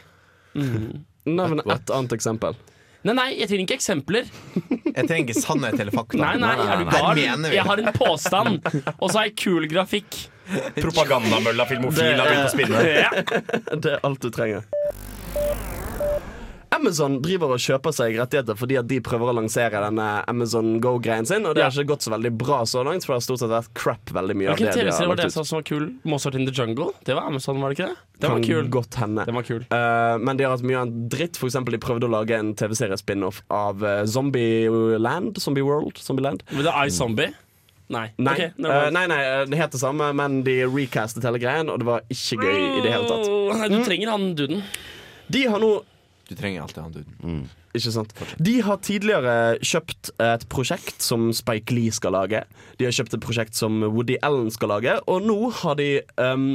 Nevn 0.58 1.64
et 1.64 1.96
annet 1.96 2.18
eksempel. 2.18 2.58
Nei, 3.08 3.14
nei, 3.16 3.28
jeg 3.38 3.48
trenger 3.48 3.68
ikke 3.70 3.78
eksempler. 3.78 4.32
Jeg 4.68 5.04
trenger 5.08 5.22
ikke 5.30 5.40
sannhet 5.40 5.80
eller 5.80 5.96
fakta. 5.96 6.20
Nei, 6.20 6.34
nei, 6.42 6.56
er 6.60 6.82
du 6.82 6.90
gal? 6.92 7.22
Jeg 7.54 7.64
har 7.70 7.84
en 7.84 7.94
påstand, 7.96 8.68
og 8.98 9.06
så 9.12 9.22
har 9.22 9.30
jeg 9.30 9.38
kul 9.46 9.68
grafikk. 9.72 10.26
Propagandamølla 10.76 11.68
filmofil 11.70 12.20
har 12.20 12.28
begynt 12.28 12.50
å 12.50 12.54
spinne. 12.54 12.84
Ja. 12.88 13.12
Det 13.84 13.96
er 13.96 14.04
alt 14.08 14.24
du 14.24 14.32
trenger. 14.34 14.68
Amazon 16.78 17.18
driver 17.26 17.56
og 17.56 17.62
kjøper 17.62 17.96
seg 17.96 18.18
rettigheter 18.20 18.58
fordi 18.58 18.78
at 18.80 18.88
de 18.90 19.00
prøver 19.04 19.32
å 19.32 19.36
lansere 19.40 19.82
denne 19.84 20.08
Amazon 20.30 20.78
Go-greien 20.84 21.28
sin, 21.28 21.46
og 21.50 21.58
det 21.58 21.66
har 21.66 21.74
ikke 21.74 21.92
gått 21.94 22.06
så 22.08 22.14
veldig 22.14 22.32
bra 22.38 22.62
så 22.70 22.84
langt, 22.88 23.06
for 23.06 23.16
det 23.16 23.22
har 23.22 23.26
stort 23.28 23.44
sett 23.44 23.54
vært 23.54 23.72
crap 23.78 24.14
veldig 24.16 24.38
mye 24.38 24.52
av 24.52 24.58
Hvilken 24.58 24.70
det 24.70 24.76
de 24.78 24.86
TV-serie 24.86 25.12
var 25.12 25.22
det 25.22 25.30
som 25.36 25.48
var 25.58 25.66
kul? 25.68 25.88
Mozart 26.08 26.38
in 26.40 26.46
the 26.48 26.54
Jungle? 26.54 26.92
Det 27.08 27.18
var 27.18 27.30
Amazon, 27.32 27.62
var 27.64 27.74
det 27.74 27.80
ikke 27.80 27.90
det? 27.90 28.06
Den 28.22 28.34
var 28.34 28.46
kul. 28.46 28.70
godt 28.74 28.96
hende. 28.98 29.26
Den 29.30 29.38
var 29.38 29.46
kul. 29.46 29.66
Uh, 29.70 30.16
men 30.22 30.38
de 30.38 30.46
har 30.48 30.56
hatt 30.56 30.66
mye 30.66 30.80
annet 30.82 31.10
dritt. 31.14 31.38
For 31.38 31.50
eksempel 31.50 31.76
de 31.76 31.82
prøvde 31.82 32.08
å 32.08 32.14
lage 32.14 32.34
en 32.38 32.56
TV-serie-spin-off 32.58 33.44
av 33.54 33.84
uh, 33.86 34.00
Zombieland. 34.10 35.38
Zombie 35.42 35.66
World. 35.66 36.02
Zombieland. 36.02 36.42
Men 36.50 36.66
det 36.66 36.74
er 36.74 36.90
iZombie? 36.90 37.34
Nei. 37.94 38.08
Nei. 38.20 38.34
Okay, 38.34 38.50
Eh, 38.58 38.90
nei, 38.92 39.06
nei, 39.08 39.20
det 39.48 39.60
het 39.62 39.72
det 39.72 39.80
samme, 39.80 40.10
men 40.18 40.42
de 40.44 40.58
recastet 40.68 41.24
hele 41.24 41.40
greien, 41.40 41.70
og 41.72 41.80
det 41.80 41.88
var 41.88 42.02
ikke 42.12 42.42
gøy 42.42 42.58
i 42.58 42.82
det 42.84 42.92
hele 42.92 43.08
tatt. 43.08 43.30
Mm. 43.30 43.62
Nei, 43.62 43.70
du 43.72 43.78
trenger 43.86 44.12
han 44.12 44.26
duden. 44.36 44.66
De 45.32 45.44
har 45.48 45.64
nå 45.64 45.72
Du 46.28 46.36
trenger 46.36 46.66
alltid 46.66 46.84
han 46.84 46.96
duden. 46.96 47.44
Ikke 47.78 47.92
sant? 47.94 48.14
De 48.44 48.56
har 48.66 48.80
tidligere 48.84 49.36
kjøpt 49.64 50.12
et 50.24 50.48
prosjekt 50.52 51.04
som 51.04 51.30
Spike 51.36 51.76
Lee 51.76 51.94
skal 51.94 52.16
lage. 52.18 52.44
De 52.80 52.88
har 52.88 52.96
kjøpt 52.96 53.16
et 53.16 53.24
prosjekt 53.24 53.60
som 53.60 53.80
Woody 53.86 54.18
Allen 54.26 54.50
skal 54.54 54.74
lage, 54.74 54.98
og 55.08 55.28
nå 55.28 55.38
har 55.62 55.78
de 55.80 55.92
um, 56.20 56.50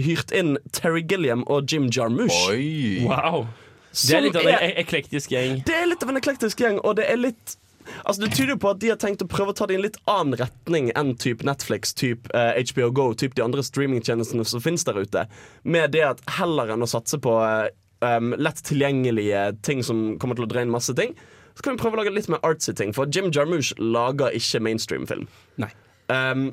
hyrt 0.00 0.32
inn 0.36 0.56
Terry 0.72 1.02
Gilliam 1.04 1.44
og 1.50 1.68
Jim 1.68 1.90
Jarmusch. 1.92 2.38
Oi! 2.52 3.02
Wow. 3.04 3.48
Det 3.92 4.16
er 4.16 4.24
litt 4.24 4.38
av 4.40 4.48
en 4.48 4.78
eklektisk 4.80 5.34
gjeng. 5.34 5.58
Det 5.68 5.74
er 5.76 5.90
litt 5.90 6.04
av 6.04 6.12
en 6.12 6.20
eklektisk 6.22 6.62
gjeng, 6.64 6.80
og 6.80 6.96
det 7.00 7.10
er 7.12 7.20
litt 7.20 7.58
Altså 8.06 8.22
Det 8.22 8.28
tyder 8.36 8.54
jo 8.54 8.60
på 8.62 8.70
at 8.70 8.80
de 8.82 8.92
har 8.92 8.98
tenkt 9.00 9.24
å 9.24 9.28
prøve 9.30 9.50
å 9.50 9.56
ta 9.58 9.66
det 9.66 9.74
i 9.74 9.78
en 9.80 9.82
litt 9.82 9.98
annen 10.10 10.36
retning 10.38 10.92
enn 10.98 11.16
typ 11.18 11.42
Netflix, 11.46 11.90
typ 11.98 12.28
eh, 12.30 12.60
HBO 12.70 12.90
Go, 12.94 13.06
typ 13.18 13.34
de 13.34 13.42
andre 13.42 13.64
streamingtjenestene 13.66 14.46
som 14.48 14.62
finnes 14.62 14.86
der 14.86 15.00
ute. 15.02 15.24
Med 15.66 15.90
det 15.96 16.04
at 16.06 16.22
heller 16.38 16.70
enn 16.72 16.86
å 16.86 16.90
satse 16.90 17.18
på 17.22 17.34
eh, 17.42 17.72
um, 18.02 18.34
lett 18.38 18.60
tilgjengelige 18.66 19.46
ting 19.66 19.82
som 19.86 20.18
kommer 20.22 20.38
til 20.38 20.46
å 20.46 20.50
dreie 20.50 20.66
inn 20.66 20.74
masse 20.74 20.94
ting, 20.98 21.14
så 21.54 21.64
kan 21.64 21.76
vi 21.76 21.82
prøve 21.82 21.98
å 21.98 22.02
lage 22.02 22.14
litt 22.14 22.30
mer 22.32 22.42
artsy 22.46 22.74
ting. 22.76 22.94
For 22.96 23.08
Jim 23.12 23.30
Jarmusch 23.34 23.72
lager 23.78 24.34
ikke 24.36 24.62
mainstream-film. 24.64 25.28
Nei. 25.62 25.70
Um, 26.12 26.52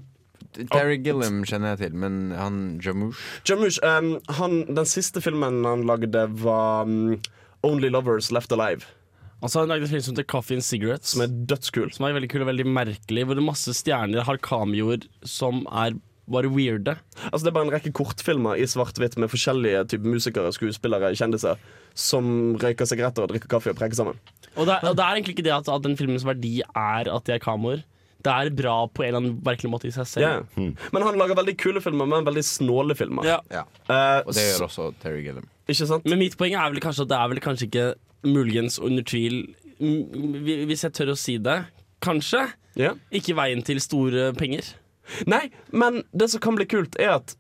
Terry 0.72 0.98
Gilliam 1.04 1.44
kjenner 1.48 1.76
jeg 1.76 1.82
til, 1.84 1.98
men 2.00 2.32
han 2.36 2.80
Jarmusch 2.84 3.20
Jarmusch, 3.48 3.80
um, 3.86 4.16
han, 4.40 4.64
den 4.70 4.88
siste 4.90 5.22
filmen 5.24 5.62
han 5.68 5.86
lagde, 5.88 6.26
var 6.42 6.88
um, 6.90 7.20
Only 7.66 7.92
Lovers 7.92 8.32
Left 8.36 8.56
Alive, 8.56 8.88
Altså, 9.40 9.62
han 9.62 9.70
lagde 9.72 9.88
en 9.88 9.92
film 9.94 10.02
som 10.04 10.16
heter 10.16 10.28
Coffee 10.28 10.58
and 10.60 10.66
Cigarettes. 10.68 11.14
som 11.14 11.22
er 11.24 11.32
dødskul. 11.48 11.92
Som 11.96 12.06
er 12.06 12.16
veldig 12.18 12.30
kul 12.32 12.44
og 12.44 12.50
veldig 12.50 12.66
merkelig, 12.68 13.24
hvor 13.24 13.38
det 13.38 13.44
er 13.44 13.48
masse 13.48 13.76
stjerner 13.78 14.26
har 14.28 14.40
kameoer 14.44 15.06
som 15.24 15.62
er 15.72 15.96
bare 16.32 16.50
weirde. 16.54 16.96
Altså 17.30 17.44
Det 17.46 17.52
er 17.52 17.56
bare 17.58 17.68
en 17.68 17.74
rekke 17.74 17.92
kortfilmer 17.96 18.58
i 18.62 18.66
svart-hvitt 18.70 19.18
med 19.22 19.30
forskjellige 19.32 19.84
typer 19.94 20.14
musikere, 20.16 20.52
skuespillere, 20.56 21.12
kjendiser 21.18 21.58
som 22.00 22.56
røyker 22.62 22.86
sigaretter 22.90 23.26
og 23.26 23.32
drikker 23.34 23.50
kaffe 23.52 23.72
og 23.74 23.78
preker 23.80 23.98
sammen. 24.00 24.20
Og 24.56 24.66
det, 24.68 24.76
er, 24.80 24.90
og 24.90 24.96
det 24.98 25.04
er 25.06 25.16
egentlig 25.18 25.36
ikke 25.38 25.46
det 25.50 25.56
at, 25.56 25.70
at 25.72 25.84
den 25.86 25.98
filmens 26.00 26.26
verdi 26.28 26.60
er 26.68 27.10
at 27.12 27.26
de 27.28 27.36
er 27.36 27.42
kamoer. 27.44 27.82
Det 28.20 28.32
er 28.34 28.50
bra 28.52 28.74
på 28.92 29.04
en 29.06 29.08
eller 29.08 29.22
annen 29.22 29.38
merkelig 29.46 29.70
måte 29.72 29.88
i 29.88 29.94
seg 29.96 30.08
selv. 30.10 30.26
Ja. 30.26 30.66
Men 30.92 31.06
han 31.06 31.16
lager 31.22 31.38
veldig 31.40 31.54
kule 31.62 31.80
filmer, 31.84 32.10
men 32.12 32.26
veldig 32.28 32.44
snåle 32.44 32.96
filmer. 33.00 33.24
Ja. 33.24 33.38
Ja. 33.54 33.62
Eh, 33.88 34.26
Og 34.28 34.34
det 34.36 34.44
gjør 34.50 34.66
også 34.68 34.90
Terry 35.00 35.22
Gilliam. 35.24 35.46
Ikke 35.72 35.88
sant? 35.88 36.04
Men 36.10 36.20
mitt 36.20 36.36
poeng 36.40 36.58
er 36.60 36.74
vel 36.74 36.82
kanskje 36.84 37.06
at 37.08 37.14
det 37.14 37.20
er 37.22 37.32
vel 37.32 37.40
kanskje 37.46 37.70
ikke 37.70 37.86
muligens 38.28 38.76
under 38.84 39.06
tvil 39.08 39.46
Hvis 39.80 40.84
jeg 40.84 40.92
tør 40.98 41.14
å 41.14 41.18
si 41.20 41.38
det, 41.40 41.62
kanskje 42.04 42.48
Yeah. 42.78 42.96
ikke 43.12 43.34
veien 43.36 43.60
til 43.66 43.80
store 43.82 44.30
penger. 44.38 44.64
Nei, 45.28 45.50
men 45.72 46.04
det 46.14 46.30
som 46.32 46.40
kan 46.44 46.56
bli 46.60 46.66
kult, 46.70 46.96
er 47.00 47.16
at 47.20 47.36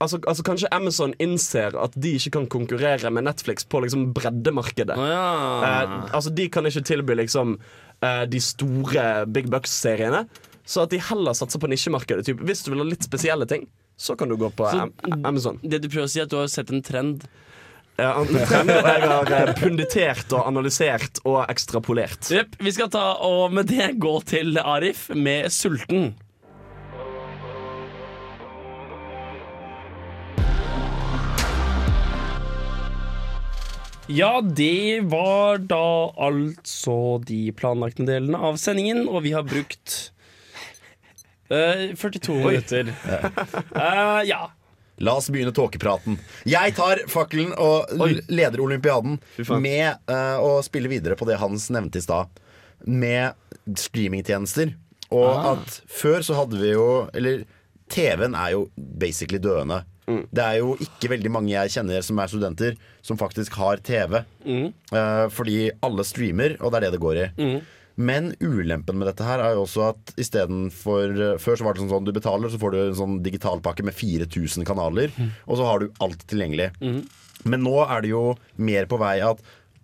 Altså, 0.00 0.16
altså 0.24 0.40
Kanskje 0.42 0.68
Amazon 0.72 1.10
innser 1.20 1.74
at 1.76 1.92
de 2.00 2.14
ikke 2.16 2.30
kan 2.38 2.46
konkurrere 2.48 3.10
med 3.12 3.26
Netflix 3.26 3.66
på 3.68 3.82
liksom 3.84 4.14
breddemarkedet. 4.16 4.96
Oh, 4.96 5.04
ja. 5.04 5.24
Eh, 5.60 6.14
altså 6.16 6.30
De 6.32 6.46
kan 6.48 6.64
ikke 6.64 6.80
tilby 6.88 7.18
liksom 7.18 7.58
eh, 8.00 8.22
de 8.24 8.40
store 8.40 9.26
Big 9.28 9.50
Bucks-seriene. 9.52 10.22
Så 10.64 10.86
at 10.86 10.94
de 10.94 11.02
heller 11.04 11.36
satser 11.36 11.60
på 11.60 11.68
nisjemarkedet. 11.68 12.24
Typ, 12.30 12.40
hvis 12.48 12.64
du 12.64 12.70
vil 12.72 12.80
ha 12.80 12.86
litt 12.88 13.04
spesielle 13.04 13.44
ting, 13.50 13.66
så 14.00 14.16
kan 14.16 14.32
du 14.32 14.38
gå 14.40 14.48
på 14.56 14.70
Så- 14.72 14.88
Amazon. 15.20 15.60
Det 15.62 15.82
du 15.84 15.90
prøver 15.92 16.08
å 16.08 16.14
si, 16.14 16.20
er 16.20 16.24
at 16.24 16.32
du 16.32 16.38
har 16.40 16.48
sett 16.48 16.72
en 16.72 16.80
trend. 16.80 17.28
Ja, 18.00 18.14
an- 18.22 18.26
trend, 18.48 18.70
og 18.72 18.88
jeg 18.88 19.04
har 19.04 19.32
eh, 19.36 19.52
punditert 19.60 20.32
og 20.32 20.46
analysert 20.48 21.20
og 21.28 21.42
ekstrapolert. 21.52 22.32
Jepp. 22.32 22.56
Vi 22.56 22.72
skal 22.72 22.88
ta 22.88 23.04
og 23.20 23.52
med 23.52 23.68
det 23.68 23.98
gå 24.00 24.16
til 24.24 24.56
Arif 24.64 25.10
med 25.12 25.52
'Sulten'. 25.52 26.14
Ja, 34.10 34.40
det 34.42 35.00
var 35.10 35.60
da 35.70 35.82
altså 36.18 36.96
de 37.26 37.44
planlagte 37.56 38.06
delene 38.08 38.38
av 38.50 38.56
sendingen, 38.58 39.04
og 39.08 39.22
vi 39.26 39.32
har 39.36 39.44
brukt 39.46 39.98
eh, 41.50 41.90
42 41.94 42.38
minutter. 42.42 42.90
Eh, 43.06 44.22
ja. 44.30 44.40
La 45.00 45.14
oss 45.16 45.30
begynne 45.32 45.54
tåkepraten. 45.56 46.18
Jeg 46.44 46.74
tar 46.76 47.00
fakkelen 47.08 47.54
og 47.56 47.88
l- 47.96 48.20
leder 48.28 48.60
olympiaden 48.60 49.14
med 49.64 49.94
eh, 50.12 50.36
å 50.44 50.58
spille 50.66 50.90
videre 50.92 51.16
på 51.16 51.24
det 51.30 51.38
Hans 51.40 51.70
nevnte 51.72 52.02
i 52.02 52.04
stad. 52.04 52.28
Med 52.84 53.32
streamingtjenester. 53.80 54.74
Og 55.14 55.30
at 55.54 55.78
før 55.90 56.22
så 56.22 56.36
hadde 56.38 56.60
vi 56.60 56.68
jo 56.70 56.84
Eller 57.18 57.40
TV-en 57.90 58.36
er 58.38 58.52
jo 58.54 58.60
basically 58.76 59.40
døende. 59.42 59.80
Det 60.06 60.42
er 60.42 60.56
jo 60.58 60.76
ikke 60.80 61.10
veldig 61.12 61.30
mange 61.30 61.52
jeg 61.52 61.70
kjenner 61.76 62.02
som 62.02 62.18
er 62.18 62.30
studenter, 62.32 62.78
som 63.02 63.18
faktisk 63.20 63.52
har 63.60 63.76
TV. 63.86 64.22
Eh, 64.92 65.26
fordi 65.30 65.58
alle 65.86 66.04
streamer, 66.04 66.56
og 66.60 66.72
det 66.72 66.80
er 66.80 66.86
det 66.88 66.92
det 66.96 67.00
går 67.04 67.20
i. 67.24 67.28
Men 68.00 68.30
ulempen 68.40 68.96
med 68.96 69.06
dette 69.10 69.26
her 69.26 69.42
er 69.44 69.54
jo 69.58 69.64
også 69.66 69.90
at 69.90 70.12
istedenfor 70.16 71.38
Før 71.42 71.56
så 71.58 71.64
var 71.66 71.74
det 71.74 71.82
sånn, 71.82 71.90
sånn 71.92 72.06
du 72.06 72.12
betaler, 72.16 72.48
så 72.48 72.58
får 72.62 72.70
du 72.72 72.78
en 72.86 72.94
sånn 72.96 73.18
digitalpakke 73.22 73.84
med 73.84 73.92
4000 73.94 74.64
kanaler, 74.64 75.10
og 75.46 75.58
så 75.60 75.66
har 75.68 75.78
du 75.82 75.90
alt 76.00 76.22
tilgjengelig. 76.30 76.70
Men 77.44 77.62
nå 77.64 77.76
er 77.86 78.00
det 78.04 78.10
jo 78.12 78.34
mer 78.56 78.84
på 78.88 78.98
vei 79.00 79.18
at 79.24 79.38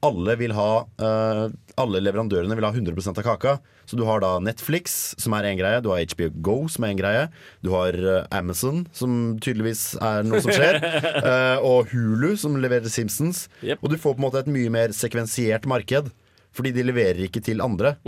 alle 0.07 0.37
vil 0.41 0.55
ha 0.57 0.71
uh, 1.03 1.47
Alle 1.77 2.01
leverandørene 2.01 2.57
vil 2.57 2.67
ha 2.67 2.73
100% 2.73 3.21
av 3.21 3.27
kaka. 3.27 3.57
Så 3.87 3.99
du 3.99 4.05
har 4.09 4.23
da 4.25 4.37
Netflix, 4.43 5.15
som 5.21 5.35
er 5.37 5.51
én 5.51 5.59
greie. 5.59 5.83
Du 5.85 5.91
har 5.93 6.01
HBO 6.01 6.31
Go, 6.43 6.57
som 6.73 6.87
er 6.87 6.95
en 6.95 7.01
greie. 7.01 7.25
Du 7.63 7.71
har 7.75 7.99
uh, 8.01 8.25
Amazon, 8.35 8.85
som 8.97 9.37
tydeligvis 9.45 9.99
er 10.01 10.25
noe 10.27 10.41
som 10.45 10.55
skjer. 10.55 10.81
uh, 11.21 11.59
og 11.71 11.93
Hulu, 11.93 12.33
som 12.41 12.57
leverer 12.63 12.89
Simpsons. 12.93 13.47
Yep. 13.61 13.83
Og 13.83 13.93
du 13.93 13.99
får 14.01 14.17
på 14.17 14.23
en 14.23 14.29
måte 14.29 14.43
et 14.45 14.53
mye 14.53 14.73
mer 14.73 14.97
sekvensiert 14.97 15.69
marked. 15.69 16.09
Fordi 16.57 16.73
de 16.73 16.87
leverer 16.89 17.27
ikke 17.27 17.45
til 17.45 17.61
andre. 17.61 17.99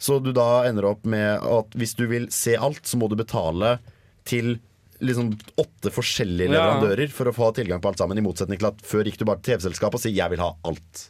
Så 0.00 0.16
du 0.18 0.32
da 0.34 0.64
ender 0.66 0.88
opp 0.88 1.04
med 1.06 1.44
at 1.44 1.76
hvis 1.78 1.94
du 1.94 2.06
vil 2.10 2.26
se 2.34 2.56
alt, 2.58 2.82
så 2.88 2.98
må 2.98 3.06
du 3.06 3.18
betale 3.20 3.76
til 4.26 4.56
liksom 5.00 5.32
åtte 5.58 5.90
forskjellige 5.92 6.50
Ja. 6.52 6.78
leverandører 6.80 7.10
for 7.10 7.24
å 7.30 7.34
få 7.34 7.54
tilgang 7.54 7.80
på 7.80 7.88
alt 7.88 7.98
sammen. 7.98 8.18
I 8.18 8.22
motsetning 8.26 8.58
til 8.58 8.68
at 8.68 8.82
før 8.82 9.04
gikk 9.04 9.18
du 9.18 9.24
bare 9.24 9.40
til 9.42 9.56
TV-selskapet 9.58 9.94
og 9.94 10.00
sier 10.00 10.14
'jeg 10.14 10.30
vil 10.30 10.38
ha 10.40 10.52
alt'. 10.64 11.08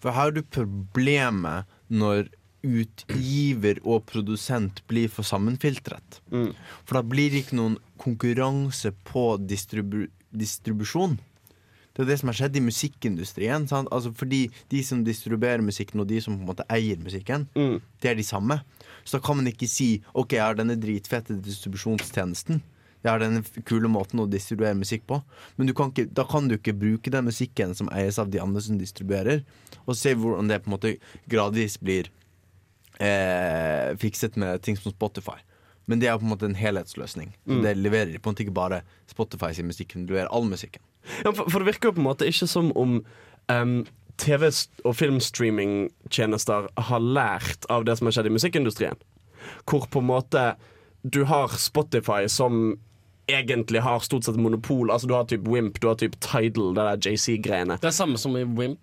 For 0.00 0.10
her 0.12 0.20
har 0.20 0.30
du 0.30 0.42
problemet 0.42 1.64
når 1.90 2.28
utgiver 2.64 3.78
og 3.84 4.06
produsent 4.06 4.82
blir 4.90 5.08
for 5.08 5.22
sammenfiltret. 5.26 6.20
For 6.30 6.94
da 6.98 7.02
blir 7.02 7.30
det 7.30 7.44
ikke 7.46 7.58
noen 7.58 7.78
konkurranse 8.00 8.92
på 9.04 9.38
distribu 9.46 10.08
distribusjon. 10.34 11.18
Det 11.94 12.04
er 12.04 12.10
det 12.12 12.18
som 12.20 12.28
har 12.28 12.34
skjedd 12.38 12.56
i 12.56 12.60
musikkindustrien. 12.60 13.64
Sant? 13.66 13.88
Altså 13.90 14.12
fordi 14.14 14.50
de 14.70 14.82
som 14.84 15.00
distribuerer 15.02 15.62
musikken, 15.64 15.98
og 16.00 16.06
de 16.06 16.20
som 16.20 16.36
på 16.36 16.42
en 16.44 16.46
måte 16.54 16.66
eier 16.70 16.96
musikken, 17.02 17.48
Mm. 17.56 17.80
det 18.00 18.10
er 18.10 18.14
de 18.14 18.22
samme. 18.22 18.60
Så 19.04 19.12
da 19.12 19.18
kan 19.20 19.36
man 19.36 19.46
ikke 19.46 19.66
si 19.68 20.02
OK, 20.14 20.32
jeg 20.36 20.40
har 20.42 20.54
denne 20.54 20.76
dritfete 20.78 21.40
distribusjonstjenesten. 21.42 22.60
Jeg 23.08 23.14
har 23.14 23.22
denne 23.22 23.64
kule 23.64 23.88
måten 23.88 24.20
å 24.20 24.28
distribuere 24.28 24.76
musikk 24.76 25.06
på. 25.08 25.16
Men 25.56 25.70
du 25.70 25.72
kan 25.76 25.88
ikke, 25.88 26.10
da 26.12 26.26
kan 26.28 26.50
du 26.50 26.58
ikke 26.58 26.76
bruke 26.76 27.12
den 27.12 27.24
musikken 27.24 27.72
som 27.78 27.88
eies 27.96 28.20
av 28.20 28.28
de 28.28 28.42
andre 28.42 28.60
som 28.60 28.76
distribuerer, 28.76 29.46
og 29.86 29.96
se 29.96 30.12
hvordan 30.12 30.50
det 30.52 30.60
på 30.60 30.68
en 30.68 30.74
måte 30.74 30.92
gradvis 31.32 31.78
blir 31.80 32.10
eh, 33.00 33.96
fikset 34.02 34.36
med 34.36 34.60
ting 34.66 34.76
som 34.76 34.92
Spotify. 34.92 35.38
Men 35.88 36.02
det 36.02 36.10
er 36.10 36.20
på 36.20 36.28
en 36.28 36.34
måte 36.34 36.44
en 36.44 36.58
helhetsløsning. 36.58 37.32
Mm. 37.48 37.62
Det 37.64 37.76
leverer 37.78 38.18
på 38.20 38.28
en 38.28 38.36
måte 38.36 38.44
ikke 38.44 38.58
bare 38.60 38.82
Spotify 39.08 39.54
sin 39.56 39.70
musikk, 39.70 39.96
men 39.96 40.04
det 40.04 40.12
leverer 40.12 40.34
all 40.36 40.44
musikken. 40.44 40.84
Ja, 41.24 41.32
for, 41.32 41.48
for 41.48 41.62
det 41.62 41.70
virker 41.70 41.88
jo 41.88 41.96
på 41.96 42.04
en 42.04 42.10
måte 42.10 42.28
ikke 42.28 42.50
som 42.50 42.74
om 42.76 43.00
um 43.48 43.80
TV- 44.18 44.50
og 44.82 44.96
filmstreamingtjenester 44.98 46.66
har 46.90 47.04
lært 47.04 47.68
av 47.70 47.84
det 47.86 47.94
som 47.98 48.08
har 48.08 48.16
skjedd 48.16 48.26
i 48.26 48.34
musikkindustrien. 48.34 48.98
Hvor 49.62 49.86
på 49.86 50.02
en 50.02 50.08
måte 50.10 50.42
du 51.06 51.22
har 51.30 51.54
Spotify 51.54 52.26
som 52.26 52.74
egentlig 53.28 53.80
har 53.84 54.00
stort 54.00 54.24
sett 54.24 54.36
monopol. 54.36 54.90
Altså 54.90 55.08
Du 55.08 55.14
har 55.14 55.24
typ 55.28 55.48
Wimp, 55.48 55.80
du 55.80 55.88
har 55.88 55.98
typ 56.00 56.16
Tidal, 56.20 56.74
det 56.74 56.84
der 56.86 57.10
JC-greiene. 57.10 57.78
Det 57.80 57.90
er 57.90 57.96
samme 57.96 58.18
som 58.18 58.36
i 58.36 58.44
Wimp. 58.44 58.78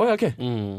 Oh, 0.00 0.08
ja, 0.08 0.14
ok. 0.14 0.30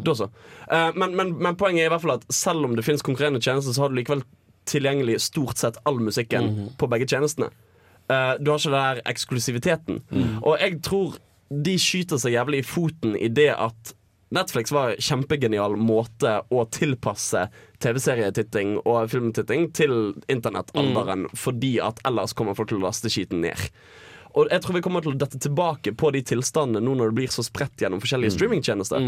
Da 0.04 0.16
så. 0.18 0.30
Uh, 0.72 0.90
men, 0.96 1.16
men, 1.16 1.36
men 1.38 1.56
poenget 1.56 1.84
er 1.84 1.92
i 1.92 1.94
hvert 1.94 2.02
fall 2.02 2.16
at 2.16 2.24
selv 2.34 2.66
om 2.66 2.76
det 2.76 2.86
finnes 2.88 3.04
konkurrerende 3.06 3.42
tjenester, 3.42 3.76
så 3.76 3.84
har 3.84 3.92
du 3.92 4.00
likevel 4.00 4.24
tilgjengelig 4.70 5.20
stort 5.22 5.62
sett 5.62 5.78
all 5.86 6.00
musikken 6.02 6.72
på 6.78 6.90
begge 6.90 7.06
tjenestene. 7.10 7.52
Uh, 8.10 8.34
du 8.42 8.50
har 8.50 8.58
ikke 8.58 8.72
den 8.72 8.80
der 8.80 9.04
eksklusiviteten. 9.12 10.02
Og 10.42 10.56
jeg 10.58 10.82
tror 10.86 11.20
de 11.52 11.76
skyter 11.80 12.22
seg 12.22 12.34
jævlig 12.34 12.64
i 12.64 12.66
foten 12.66 13.18
i 13.20 13.30
det 13.30 13.52
at 13.54 13.94
Netflix 14.32 14.72
var 14.72 14.94
en 14.94 15.04
kjempegenial 15.04 15.76
måte 15.76 16.38
å 16.48 16.64
tilpasse 16.72 17.50
TV-serietitting 17.82 18.78
og 18.84 19.10
filmtitting 19.12 19.70
til 19.78 20.14
internettalderen, 20.32 21.28
fordi 21.38 21.76
at 21.84 22.02
ellers 22.08 22.34
kommer 22.38 22.58
folk 22.58 22.72
til 22.72 22.82
å 22.82 22.86
laste 22.88 23.12
skiten 23.12 23.44
ned. 23.46 23.70
Og 24.38 24.48
jeg 24.48 24.64
tror 24.64 24.78
vi 24.78 24.82
kommer 24.84 25.04
til 25.04 25.12
å 25.12 25.20
dette 25.20 25.40
tilbake 25.44 25.92
på 26.00 26.12
de 26.16 26.22
tilstandene 26.24 26.80
nå 26.86 26.94
når 26.96 27.12
det 27.12 27.18
blir 27.20 27.34
så 27.34 27.44
spredt 27.44 27.84
gjennom 27.84 28.00
forskjellige 28.04 28.38
streamingtjenester. 28.38 29.04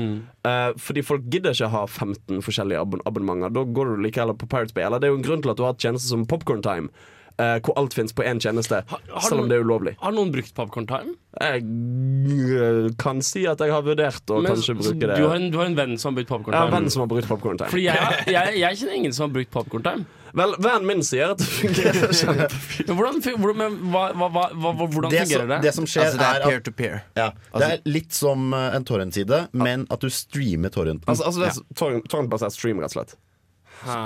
Eh, 0.49 0.71
fordi 0.83 1.03
folk 1.07 1.29
gidder 1.31 1.55
ikke 1.55 1.71
ha 1.71 1.85
15 1.87 2.43
forskjellige 2.43 2.81
abon 2.83 3.03
abonnementer. 3.07 3.53
Da 3.55 3.63
går 3.63 3.93
du 3.93 4.03
like 4.03 4.19
heller 4.19 4.35
på 4.35 4.49
Pirate 4.51 4.75
Bay. 4.75 4.83
Eller 4.83 4.99
det 4.99 5.07
er 5.07 5.13
jo 5.13 5.21
en 5.21 5.27
grunn 5.29 5.45
til 5.45 5.53
at 5.53 5.59
du 5.59 5.63
har 5.63 5.71
hatt 5.75 5.85
tjenester 5.85 6.11
som 6.11 6.27
Popcorn 6.27 6.63
Time, 6.65 6.91
eh, 7.39 7.59
hvor 7.65 7.73
alt 7.79 7.93
fins 7.97 8.13
på 8.13 8.23
én 8.27 8.39
tjeneste, 8.43 8.83
har 8.89 9.21
selv 9.21 9.37
noen- 9.39 9.43
om 9.43 9.49
det 9.49 9.57
er 9.59 9.63
ulovlig. 9.65 9.95
Har 10.01 10.11
noen 10.15 10.31
brukt 10.33 10.53
Popcorn 10.57 10.87
Time? 10.87 11.15
Jeg 11.41 11.63
eh, 11.63 12.89
kan 13.01 13.21
si 13.25 13.45
at 13.49 13.59
jeg 13.63 13.71
har 13.73 13.81
vurdert 13.85 14.29
å 14.33 14.41
Men, 14.41 14.51
kanskje 14.53 14.75
bruke 14.77 14.99
det. 15.07 15.15
Du 15.17 15.27
har, 15.27 15.35
en, 15.39 15.49
du 15.53 15.57
har 15.57 15.65
en 15.69 15.75
venn 15.77 15.95
som 15.97 16.11
har 16.13 16.19
brukt 16.21 16.29
Popcorn 16.29 16.53
Time? 16.53 16.59
Ja, 16.61 16.67
en 16.69 16.75
venn 16.83 16.89
som 16.93 17.01
har 17.05 17.07
brukt 17.13 17.27
Popcorn 17.29 17.57
Time. 17.57 17.69
Fordi 17.73 17.85
jeg, 17.87 18.19
jeg, 18.35 18.59
jeg 18.63 18.77
kjenner 18.83 18.99
ingen 19.01 19.13
som 19.17 19.27
har 19.29 19.33
brukt 19.39 19.51
Popcorn 19.53 19.83
Time. 19.87 20.05
Vel, 20.33 20.55
vennen 20.57 20.87
min 20.89 21.03
sier 21.05 21.29
at 21.35 21.37
det 21.37 21.45
fungerer 21.45 22.13
kjempefint. 22.21 22.87
Men 22.89 22.97
hvordan, 22.97 23.57
men 23.59 23.75
hva, 23.93 24.05
hva, 24.17 24.29
hva, 24.33 24.45
hva, 24.53 24.71
hvordan 24.87 25.11
Det, 25.13 25.19
fungerer 25.27 25.43
som, 25.45 25.51
det? 25.51 25.59
det 25.67 25.73
som 25.75 25.85
skjer, 25.85 26.07
Altså, 26.07 26.17
det 26.23 26.29
er 26.29 26.39
er 26.39 26.47
peer 26.49 26.63
to 26.65 26.71
peer. 26.79 26.95
ja, 27.19 27.27
Det 27.53 27.67
er 27.69 27.83
litt 27.85 28.17
som 28.17 28.47
eh, 28.57 28.69
en 28.79 28.87
torrent-side, 28.89 29.43
men 29.53 29.85
at 29.93 30.01
du 30.01 30.09
streamer 30.09 30.73
torrenten. 30.73 31.05
Altså, 31.05 31.27
altså 31.29 31.43
det 31.43 31.51
er 31.51 31.61
torrent- 31.77 32.09
torrentbasert 32.09 32.55
stream, 32.57 32.81
rett 32.81 32.89
og 32.93 32.97
slett. 32.97 33.13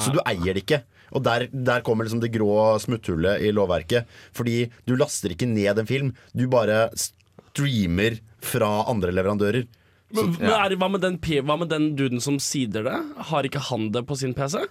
Så 0.04 0.12
du 0.12 0.20
eier 0.26 0.52
det 0.58 0.64
ikke. 0.66 0.82
Og 1.16 1.24
der, 1.24 1.48
der 1.52 1.84
kommer 1.86 2.08
liksom 2.08 2.22
det 2.24 2.34
grå 2.36 2.78
smutthullet 2.84 3.44
i 3.46 3.54
lovverket. 3.56 4.10
Fordi 4.36 4.66
du 4.88 4.96
laster 5.00 5.34
ikke 5.34 5.50
ned 5.50 5.80
en 5.84 5.90
film, 5.90 6.14
du 6.36 6.48
bare 6.52 6.88
streamer 6.98 8.20
fra 8.44 8.84
andre 8.92 9.14
leverandører. 9.16 9.68
Men, 10.16 10.32
men 10.40 10.54
er, 10.56 10.76
hva, 10.80 10.88
med 10.92 11.04
den, 11.04 11.18
hva 11.20 11.58
med 11.60 11.72
den 11.72 11.90
duden 12.00 12.24
som 12.24 12.38
sider 12.40 12.86
det? 12.88 12.98
Har 13.32 13.48
ikke 13.48 13.64
han 13.72 13.90
det 13.96 14.06
på 14.08 14.16
sin 14.20 14.36
PC? 14.38 14.62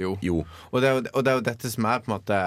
Jo. 0.00 0.14
Jo. 0.24 0.44
Og 0.70 0.80
det, 0.80 0.88
er 0.88 1.10
og 1.12 1.24
det 1.26 1.32
er 1.32 1.38
jo 1.40 1.46
dette 1.50 1.70
som 1.72 1.88
er 1.90 2.00
på 2.00 2.08
en 2.10 2.16
måte 2.16 2.40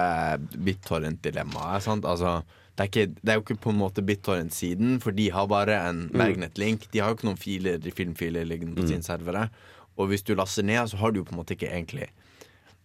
BitTorrent-dilemmaet. 0.66 1.84
sant? 1.86 2.08
Altså, 2.08 2.40
det, 2.74 2.82
er 2.82 2.90
ikke, 2.90 3.06
det 3.20 3.30
er 3.30 3.38
jo 3.38 3.44
ikke 3.44 3.60
på 3.68 3.74
en 3.74 3.80
måte 3.82 4.02
BitTorrent-siden, 4.06 4.98
for 5.04 5.14
de 5.14 5.28
har 5.34 5.46
bare 5.50 5.78
en 5.90 6.08
magnet-link. 6.16 6.88
De 6.90 7.02
har 7.02 7.12
jo 7.12 7.18
ikke 7.18 7.30
noen 7.30 7.40
filer, 7.40 7.90
filmfiler 7.94 8.48
liggende 8.48 8.74
på 8.80 8.88
sine 8.90 9.06
servere. 9.06 9.46
Og 9.94 10.10
hvis 10.10 10.26
du 10.26 10.34
laster 10.34 10.66
ned, 10.66 10.88
så 10.90 10.98
har 10.98 11.14
du 11.14 11.20
jo 11.20 11.28
på 11.28 11.36
en 11.36 11.42
måte 11.44 11.54
ikke 11.54 11.70
egentlig 11.70 12.10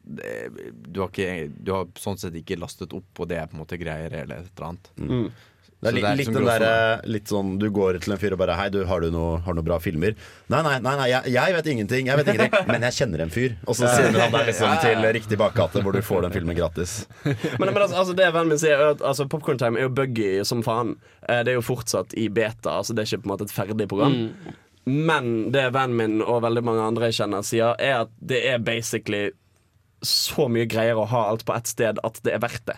du, 0.04 1.02
har 1.02 1.10
ikke, 1.10 1.50
du 1.54 1.72
har 1.76 1.88
sånn 2.00 2.18
sett 2.18 2.36
ikke 2.40 2.58
lastet 2.60 2.94
opp, 2.98 3.10
og 3.20 3.30
det 3.30 3.40
er 3.42 3.50
på 3.50 3.58
en 3.58 3.64
måte 3.64 3.80
greier 3.80 4.14
eller 4.24 4.44
et 4.44 4.52
eller 4.56 4.70
annet. 4.72 4.92
Det 5.80 5.88
er 5.88 5.96
litt, 5.96 6.04
det 6.04 6.10
er 6.10 6.18
litt 6.18 6.28
liksom 6.28 6.36
den 6.36 6.48
der, 6.50 7.04
litt 7.08 7.30
sånn 7.32 7.52
Du 7.56 7.70
går 7.72 8.02
til 8.04 8.12
en 8.12 8.20
fyr 8.20 8.34
og 8.36 8.42
bare 8.42 8.58
Hei, 8.60 8.66
du, 8.74 8.82
har 8.90 9.00
du 9.00 9.14
noe, 9.16 9.38
har 9.46 9.56
du 9.56 9.62
noe 9.62 9.68
bra 9.70 9.78
filmer? 9.80 10.18
Nei, 10.52 10.60
nei, 10.66 10.74
nei, 10.84 10.96
nei 11.00 11.06
jeg, 11.08 11.32
jeg 11.38 11.56
vet 11.56 11.70
ingenting, 11.72 12.10
jeg 12.12 12.20
vet 12.20 12.32
ingenting 12.34 12.68
men 12.68 12.84
jeg 12.90 12.98
kjenner 12.98 13.24
en 13.24 13.32
fyr. 13.32 13.56
Og 13.64 13.78
så 13.80 13.88
sender 13.94 14.26
han 14.26 14.36
deg 14.36 14.50
liksom 14.50 14.76
til 14.84 15.08
riktig 15.16 15.40
bakgate, 15.40 15.80
hvor 15.86 15.96
du 15.96 16.02
får 16.04 16.28
den 16.28 16.36
filmen 16.36 16.58
gratis. 16.58 16.98
Men, 17.24 17.70
men 17.72 17.80
altså, 17.80 17.96
altså, 18.02 18.16
det 18.18 18.28
vennen 18.36 18.52
min 18.52 18.60
sier, 18.60 18.76
er 18.76 18.98
at 18.98 19.04
altså, 19.06 19.26
Popcorn 19.32 19.60
Time 19.62 19.80
er 19.80 19.88
jo 19.88 19.94
buggy 19.96 20.44
som 20.48 20.62
faen. 20.66 20.98
Eh, 21.24 21.42
det 21.48 21.54
er 21.54 21.60
jo 21.62 21.66
fortsatt 21.66 22.16
i 22.20 22.28
beta, 22.34 22.76
altså 22.82 22.96
det 22.96 23.06
er 23.06 23.14
ikke 23.14 23.24
på 23.24 23.30
en 23.30 23.34
måte 23.34 23.48
et 23.48 23.56
ferdig 23.56 23.88
program. 23.92 24.18
Men 24.90 25.52
det 25.56 25.70
vennen 25.76 25.96
min 25.96 26.26
og 26.26 26.44
veldig 26.44 26.66
mange 26.66 26.86
andre 26.92 27.10
jeg 27.10 27.22
kjenner 27.22 27.46
sier, 27.46 27.80
er 27.80 28.04
at 28.04 28.14
det 28.20 28.44
er 28.52 28.60
basically 28.64 29.30
så 30.06 30.46
mye 30.52 30.64
greier 30.70 30.96
å 30.96 31.04
ha 31.12 31.22
alt 31.32 31.42
på 31.48 31.54
ett 31.58 31.68
sted 31.68 31.98
at 32.08 32.20
det 32.24 32.32
er 32.36 32.40
verdt 32.44 32.64
det. 32.70 32.76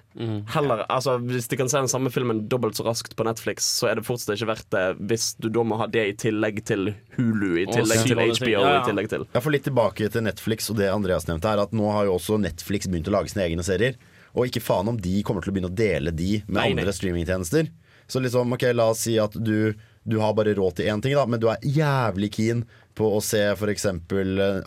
Heller, 0.56 0.84
altså 0.90 1.18
Hvis 1.22 1.48
de 1.52 1.58
kan 1.60 1.70
se 1.70 1.78
den 1.78 1.90
samme 1.92 2.10
filmen 2.14 2.44
dobbelt 2.50 2.76
så 2.80 2.86
raskt 2.88 3.14
på 3.20 3.26
Netflix, 3.28 3.68
så 3.78 3.92
er 3.92 4.00
det 4.00 4.06
fortsatt 4.08 4.36
ikke 4.40 4.50
verdt 4.50 4.70
det 4.74 4.86
hvis 5.12 5.28
du 5.38 5.50
da 5.54 5.64
må 5.68 5.78
ha 5.78 5.86
det 5.92 6.06
i 6.10 6.16
tillegg 6.28 6.64
til 6.66 6.94
Hulu, 7.18 7.52
i 7.62 7.68
tillegg 7.70 8.06
til. 8.08 8.18
HBO, 8.18 8.50
Ja, 8.56 8.64
ja. 8.74 8.80
i 8.82 8.88
tillegg 8.90 9.10
til 9.12 9.28
Jeg 9.34 9.46
får 9.46 9.56
litt 9.58 9.68
tilbake 9.70 10.10
til 10.16 10.26
Netflix 10.26 10.72
og 10.74 10.80
det 10.82 10.90
Andreas 10.90 11.28
nevnte 11.30 11.52
her, 11.52 11.62
at 11.62 11.76
nå 11.78 11.92
har 11.94 12.10
jo 12.10 12.16
også 12.18 12.40
Netflix 12.42 12.90
begynt 12.90 13.12
å 13.12 13.16
lage 13.20 13.30
sine 13.36 13.46
egne 13.46 13.64
serier. 13.68 14.00
Og 14.34 14.48
ikke 14.48 14.62
faen 14.64 14.88
om 14.88 14.98
de 14.98 15.22
kommer 15.28 15.44
til 15.44 15.52
å 15.52 15.56
begynne 15.58 15.70
å 15.72 15.76
dele 15.78 16.12
de 16.16 16.40
med 16.48 16.56
Nei, 16.58 16.70
nei. 16.72 16.82
andre 16.82 16.94
streamingtjenester. 16.96 17.70
Så 18.12 18.20
liksom, 18.24 18.52
ok, 18.56 18.66
la 18.76 18.90
oss 18.92 19.06
si 19.06 19.18
at 19.22 19.36
du, 19.38 19.74
du 20.04 20.18
har 20.20 20.34
bare 20.36 20.56
råd 20.58 20.80
til 20.80 20.90
én 20.92 21.02
ting, 21.04 21.14
da, 21.16 21.26
men 21.30 21.40
du 21.40 21.48
er 21.52 21.62
jævlig 21.64 22.32
keen 22.36 22.66
på 22.98 23.08
å 23.16 23.22
se 23.24 23.44
f.eks. 23.54 23.86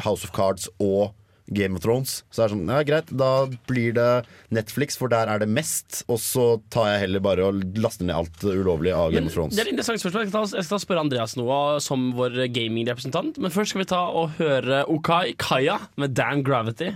House 0.04 0.24
of 0.24 0.32
Cards 0.36 0.68
og 0.78 1.12
Game 1.52 1.76
of 1.76 1.82
Thrones. 1.84 2.22
Så 2.32 2.44
er 2.44 2.52
sånn, 2.54 2.64
ja 2.70 2.80
greit, 2.86 3.10
da 3.12 3.46
blir 3.68 3.92
det 3.96 4.24
Netflix, 4.54 4.96
for 4.96 5.12
der 5.12 5.28
er 5.28 5.42
det 5.42 5.48
mest. 5.50 6.02
Og 6.08 6.20
så 6.22 6.46
tar 6.72 6.94
jeg 6.94 7.02
heller 7.06 7.24
bare 7.24 7.48
og 7.50 7.62
laster 7.80 8.08
ned 8.08 8.16
alt 8.16 8.44
ulovlig 8.48 8.94
av 8.96 9.10
Game 9.12 9.26
Men 9.26 9.32
of 9.32 9.36
Thrones. 9.36 9.56
det 9.56 9.64
er 9.64 9.68
et 9.68 9.74
interessant 9.76 10.00
spørsmål. 10.00 10.24
Jeg 10.24 10.32
skal, 10.32 10.48
ta, 10.48 10.56
jeg 10.60 10.68
skal 10.70 10.84
spørre 10.86 11.04
Andreas 11.04 11.36
noe 11.40 11.58
som 11.84 12.10
vår 12.16 12.46
gamingrepresentant. 12.54 13.38
Men 13.42 13.52
først 13.54 13.74
skal 13.74 13.84
vi 13.84 13.90
ta 13.92 14.04
og 14.08 14.38
høre 14.40 14.84
Okai 14.88 15.34
Kaya 15.38 15.78
med 16.00 16.16
Damn 16.16 16.44
Gravity. 16.46 16.92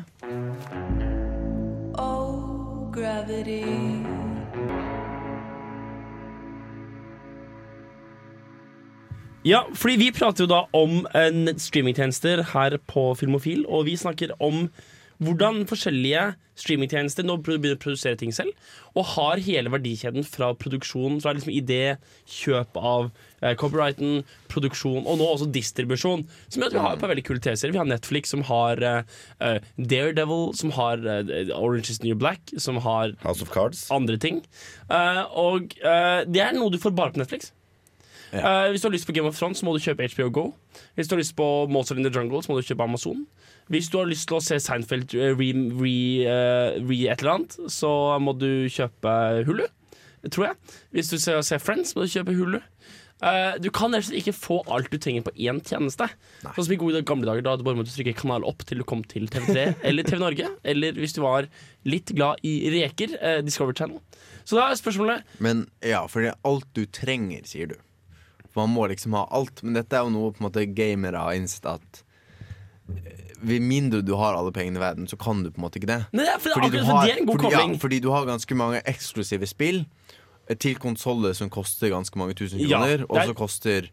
Oh, 1.99 2.89
gravity. 2.95 4.18
Ja, 9.49 9.63
fordi 9.73 9.97
vi 9.97 10.11
prater 10.13 10.45
jo 10.45 10.51
da 10.51 10.59
om 10.77 11.07
eh, 11.17 11.55
streamingtjenester 11.63 12.43
her 12.51 12.75
på 12.91 13.09
Filmofil, 13.17 13.63
og 13.65 13.87
vi 13.89 13.95
snakker 13.97 14.35
om 14.45 14.67
hvordan 15.25 15.65
forskjellige 15.67 16.25
streamingtjenester 16.59 17.25
nå 17.27 17.39
begynner 17.43 17.79
å 17.79 17.81
produsere 17.81 18.19
ting 18.21 18.35
selv, 18.35 18.53
og 18.93 19.09
har 19.15 19.41
hele 19.43 19.73
verdikjeden 19.73 20.27
fra 20.27 20.53
produksjon, 20.59 21.17
fra 21.23 21.33
liksom 21.35 21.55
idé, 21.55 21.97
kjøp 22.29 22.77
av 22.77 23.09
eh, 23.41 23.55
copyrighten, 23.59 24.21
produksjon, 24.53 25.01
og 25.07 25.19
nå 25.19 25.31
også 25.33 25.49
distribusjon. 25.55 26.27
Som 26.51 26.63
gjør 26.63 26.71
at 26.75 26.77
vi 26.77 26.85
har 26.85 26.99
et 26.99 27.03
par 27.07 27.15
veldig 27.15 27.27
kule 27.31 27.43
TV-serier. 27.43 27.75
Vi 27.79 27.83
har 27.83 27.89
Netflix 27.89 28.35
som 28.35 28.45
har 28.51 28.85
eh, 28.85 29.19
eh, 29.49 29.69
Daredevil, 29.81 30.51
som 30.61 30.75
har 30.77 31.03
eh, 31.03 31.55
Orange 31.57 31.95
is 31.95 32.03
New 32.05 32.19
Black, 32.21 32.53
som 32.61 32.83
har 32.85 33.17
House 33.25 33.43
of 33.47 33.55
Cards. 33.55 33.87
andre 33.95 34.21
ting. 34.21 34.43
Eh, 34.93 35.23
og 35.33 35.79
eh, 35.81 36.27
det 36.29 36.45
er 36.51 36.59
noe 36.59 36.75
du 36.75 36.83
får 36.83 36.95
bare 36.99 37.17
på 37.17 37.25
Netflix. 37.25 37.55
Eh, 38.33 38.71
hvis 38.71 38.83
du 38.83 38.89
har 38.89 38.93
lyst 38.93 39.09
på 39.09 39.15
Game 39.17 39.29
of 39.29 39.39
Thrones, 39.39 39.61
så 39.61 39.67
må 39.67 39.75
du 39.75 39.83
kjøpe 39.83 40.09
HBO 40.13 40.29
Go. 40.29 40.45
Hvis 40.97 41.09
du 41.09 41.17
har 41.17 41.23
lyst 41.23 41.37
på 41.39 41.49
Mozart 41.73 41.99
in 41.99 42.05
the 42.05 42.13
Jungle, 42.13 42.43
så 42.43 42.53
må 42.53 42.59
du 42.59 42.67
kjøpe 42.67 42.85
Amazon. 42.85 43.27
Hvis 43.69 43.89
du 43.89 43.99
har 44.01 44.09
lyst 44.09 44.29
til 44.29 44.39
å 44.39 44.45
se 44.45 44.61
Seinfeld 44.61 45.15
eh, 45.17 45.35
re, 45.37 45.51
re, 45.81 45.97
uh, 46.29 46.79
re 46.89 47.01
et 47.09 47.21
eller 47.21 47.35
annet, 47.35 47.59
så 47.73 47.91
må 48.23 48.37
du 48.37 48.69
kjøpe 48.73 49.15
Hulu, 49.49 49.67
tror 50.33 50.51
jeg. 50.51 50.79
Hvis 50.97 51.13
du 51.13 51.19
skal 51.21 51.45
se 51.45 51.61
Friends, 51.63 51.95
må 51.97 52.05
du 52.05 52.13
kjøpe 52.13 52.37
Hulu. 52.37 52.61
Uh, 53.19 53.57
du 53.59 53.67
kan 53.75 53.91
rett 53.97 54.13
ikke 54.15 54.31
få 54.37 54.61
alt 54.71 54.93
du 54.93 54.99
trenger 55.03 55.25
på 55.27 55.33
én 55.43 55.59
tjeneste. 55.67 56.07
Sånn 56.45 56.69
som 56.69 56.75
i 56.75 56.79
gode 56.79 57.01
gamle 57.03 57.27
dager 57.27 57.43
Da 57.43 57.57
du 57.59 57.65
bare 57.67 57.75
måtte 57.81 57.91
trykke 57.91 58.15
kanal 58.15 58.47
opp 58.47 58.63
til 58.69 58.79
du 58.79 58.87
kom 58.87 59.03
til 59.11 59.27
TV3 59.27 59.65
eller 59.91 60.07
TV 60.07 60.23
Norge. 60.23 60.53
Eller 60.69 60.95
hvis 60.95 61.17
du 61.17 61.23
var 61.25 61.49
litt 61.89 62.13
glad 62.15 62.45
i 62.47 62.71
reker, 62.77 63.17
uh, 63.19 63.41
Discover 63.43 63.75
Channel. 63.75 63.99
Så 64.47 64.57
da 64.57 64.69
er 64.69 64.79
spørsmålet 64.79 65.43
Men 65.45 65.67
ja, 65.85 66.05
for 66.07 66.23
det 66.23 66.33
er 66.33 66.41
alt 66.47 66.71
du 66.79 66.85
trenger, 66.95 67.43
sier 67.49 67.75
du. 67.75 67.77
Man 68.59 68.73
må 68.75 68.89
liksom 68.91 69.15
ha 69.17 69.25
alt. 69.39 69.63
Men 69.63 69.79
dette 69.79 69.97
er 69.99 70.05
jo 70.07 70.13
noe 70.15 70.35
på 70.35 70.43
en 70.43 70.49
måte 70.51 70.67
gamere 70.75 71.23
har 71.23 71.37
innsett 71.39 71.67
at 71.71 72.03
eh, 72.91 73.15
Ved 73.39 73.63
mindre 73.63 74.01
du 74.03 74.15
har 74.19 74.35
alle 74.35 74.51
pengene 74.51 74.81
i 74.81 74.83
verden, 74.83 75.07
så 75.07 75.15
kan 75.21 75.45
du 75.45 75.51
på 75.53 75.61
en 75.61 75.67
måte 75.69 75.79
ikke 75.79 75.87
det. 75.93 76.01
Nei, 76.13 76.25
det 76.27 76.41
for, 76.43 76.57
Fordi 76.59 76.71
du 76.75 76.83
har- 76.89 77.07
det 77.07 77.19
en 77.21 77.27
god 77.29 77.39
fordi. 77.45 77.53
Ja, 77.55 77.79
fordi 77.85 78.01
du 78.03 78.09
har 78.11 78.27
ganske 78.27 78.55
mange 78.59 78.83
eksklusive 78.85 79.47
spill. 79.47 79.85
til 80.59 80.79
konsoller 80.81 81.35
som 81.37 81.51
koster 81.53 81.91
ganske 81.93 82.17
mange 82.17 82.33
tusen 82.35 82.59
Ja, 82.59 82.79
kroner, 82.81 83.03
og 83.11 83.19
er- 83.21 83.27
så 83.29 83.35
koster 83.37 83.89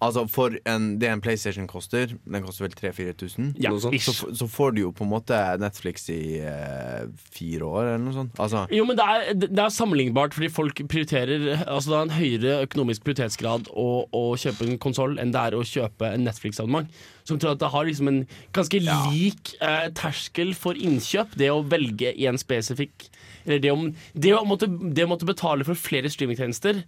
Altså 0.00 0.22
for 0.32 0.54
en, 0.68 0.86
Det 1.00 1.08
en 1.10 1.20
PlayStation 1.20 1.66
koster, 1.68 2.14
den 2.24 2.44
koster 2.44 2.64
vel 2.64 2.76
3000-4000, 2.78 3.50
Ja, 3.60 3.72
så, 3.76 3.92
så 4.32 4.46
får 4.48 4.74
du 4.76 4.80
jo 4.86 4.92
på 4.96 5.04
en 5.04 5.10
måte 5.12 5.36
Netflix 5.60 6.08
i 6.12 6.40
eh, 6.40 7.04
fire 7.36 7.68
år, 7.68 7.82
eller 7.90 8.02
noe 8.06 8.16
sånt. 8.16 8.40
Altså, 8.40 8.64
Jo, 8.72 8.86
men 8.88 8.96
det 8.96 9.04
er, 9.04 9.28
det 9.42 9.60
er 9.60 9.74
sammenlignbart, 9.74 10.34
fordi 10.36 10.48
folk 10.52 10.80
prioriterer 10.88 11.64
Altså 11.66 11.92
det 11.92 11.98
er 11.98 12.06
en 12.06 12.16
høyere 12.16 12.56
økonomisk 12.64 13.04
prioritetsgrad 13.04 13.68
å, 13.76 13.88
å 14.16 14.24
kjøpe 14.40 14.66
en 14.66 14.80
konsoll 14.80 15.18
enn 15.20 15.34
det 15.34 15.44
er 15.50 15.58
å 15.58 15.64
kjøpe 15.66 16.14
en 16.14 16.24
Netflix-abonnement. 16.24 16.88
Som 17.28 17.38
tror 17.38 17.54
at 17.54 17.60
det 17.62 17.70
har 17.74 17.86
liksom 17.86 18.08
en 18.10 18.22
ganske 18.56 18.80
lik 18.82 19.54
eh, 19.60 19.90
terskel 19.96 20.54
for 20.56 20.78
innkjøp, 20.80 21.36
det 21.38 21.52
å 21.52 21.60
velge 21.66 22.14
i 22.16 22.26
en 22.30 22.40
spesifikk 22.40 23.10
Eller 23.50 23.62
det, 23.66 23.74
om, 23.74 23.88
det, 24.14 24.32
å 24.38 24.44
måtte, 24.46 24.68
det 24.70 25.04
å 25.04 25.10
måtte 25.10 25.26
betale 25.26 25.66
for 25.66 25.74
flere 25.78 26.10
streamingtjenester 26.12 26.84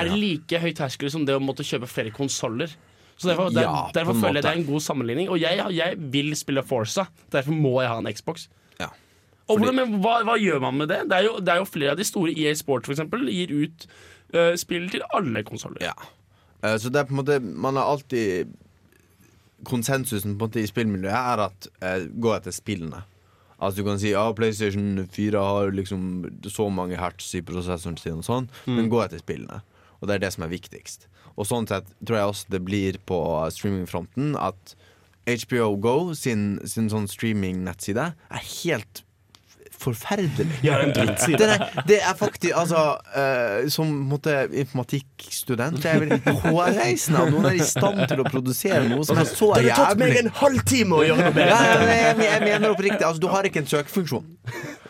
er 0.00 0.12
like 0.16 0.60
høy 0.62 0.70
terskel 0.76 1.12
som 1.12 1.26
det 1.28 1.36
å 1.36 1.42
måtte 1.44 1.66
kjøpe 1.66 1.88
flere 1.90 2.14
konsoller. 2.16 2.72
Så 3.16 3.28
derfor, 3.30 3.52
der, 3.52 3.68
Ja, 3.68 3.86
derfor 3.96 4.16
føler 4.16 4.40
jeg 4.40 4.44
det 4.44 4.50
er 4.50 4.58
en 4.62 4.68
god 4.68 4.84
sammenligning. 4.84 5.28
Og 5.32 5.40
jeg, 5.40 5.60
jeg 5.76 6.00
vil 6.12 6.32
spille 6.36 6.64
Forza, 6.64 7.06
derfor 7.32 7.52
må 7.56 7.78
jeg 7.82 7.92
ha 7.92 8.00
en 8.00 8.10
Xbox. 8.12 8.48
Ja. 8.80 8.90
Og 9.46 9.60
hvordan, 9.60 9.78
men 9.78 10.00
hva, 10.04 10.18
hva 10.26 10.34
gjør 10.40 10.60
man 10.64 10.76
med 10.80 10.90
det? 10.92 11.02
Det 11.08 11.20
er, 11.20 11.28
jo, 11.28 11.38
det 11.40 11.54
er 11.54 11.62
jo 11.62 11.68
flere 11.70 11.94
av 11.94 12.00
de 12.00 12.04
store 12.08 12.34
EA 12.34 12.52
Sport 12.58 12.88
for 12.88 12.96
eksempel, 12.96 13.28
gir 13.32 13.52
ut 13.54 13.86
uh, 14.34 14.52
spill 14.58 14.88
til 14.92 15.04
alle 15.16 15.44
konsoller. 15.48 15.84
Ja. 15.86 15.94
Eh, 16.62 16.76
Så 16.82 16.92
det 16.92 17.00
er 17.02 17.08
på 17.08 17.14
en 17.14 17.20
måte 17.20 17.36
Man 17.44 17.76
har 17.76 17.92
alltid 17.92 18.54
Konsensusen 19.66 20.36
på 20.36 20.44
en 20.44 20.50
måte 20.50 20.60
i 20.60 20.68
spillmiljøet 20.68 21.16
er 21.16 21.42
at 21.46 21.68
uh, 21.80 22.08
gå 22.12 22.32
etter 22.36 22.54
spillene. 22.54 23.00
Altså 23.56 23.80
Du 23.80 23.86
kan 23.88 24.00
si 24.00 24.10
ja, 24.12 24.24
PlayStation 24.36 25.06
4 25.08 25.40
har 25.40 25.72
liksom 25.72 26.26
så 26.52 26.68
mange 26.68 26.98
hertz 27.00 27.30
i 27.38 27.40
prosessoren 27.46 27.96
sin, 28.00 28.20
og 28.20 28.26
sånn 28.26 28.50
men 28.68 28.90
gå 28.92 29.00
etter 29.04 29.22
spillene. 29.22 29.62
Og 30.00 30.08
det 30.08 30.18
er 30.18 30.26
det 30.26 30.32
som 30.34 30.44
er 30.44 30.52
viktigst. 30.52 31.08
Og 31.36 31.48
sånn 31.48 31.68
sett 31.68 31.88
tror 32.04 32.18
jeg 32.18 32.32
også 32.34 32.52
det 32.52 32.60
blir 32.66 32.98
på 33.08 33.16
streamingfronten 33.52 34.36
at 34.36 34.76
HBO 35.26 35.72
Go 35.82 35.96
sin, 36.14 36.60
sin 36.68 36.90
sånn 36.92 37.08
streaming-nettside 37.10 38.12
er 38.12 38.44
helt 38.62 39.05
forferdelig. 39.82 40.46
Ja, 40.64 40.78
det 40.86 41.02
er. 41.04 41.14
Det 41.36 41.48
er, 41.48 41.64
det 41.88 41.98
er 42.02 42.14
faktisk 42.18 42.54
Altså, 42.56 42.82
uh, 43.16 43.68
som 43.72 43.90
måtte, 44.10 44.34
informatikkstudent 44.52 45.80
så 45.82 45.88
er 45.88 45.96
jeg 45.96 46.02
veldig 46.06 46.34
hårreisende 46.44 47.22
at 47.24 47.32
noen 47.34 47.48
er 47.50 47.58
i 47.58 47.66
stand 47.66 48.02
til 48.10 48.22
å 48.22 48.26
produsere 48.28 48.84
noe 48.90 49.04
som 49.06 49.18
er 49.20 49.28
så 49.28 49.50
Det 49.58 49.70
har 49.70 49.90
tatt 49.92 50.00
meg 50.00 50.16
en 50.20 50.30
halvtime 50.40 50.96
å 50.98 51.04
gjøre 51.06 51.26
noe 51.28 51.34
med! 51.36 51.50
ja, 51.50 51.60
jeg, 51.90 52.16
jeg 52.26 52.44
mener 52.46 52.72
oppriktig. 52.72 53.02
Altså, 53.06 53.22
du 53.22 53.28
har 53.32 53.48
ikke 53.48 53.62
en 53.64 53.70
søkefunksjon. 53.70 54.26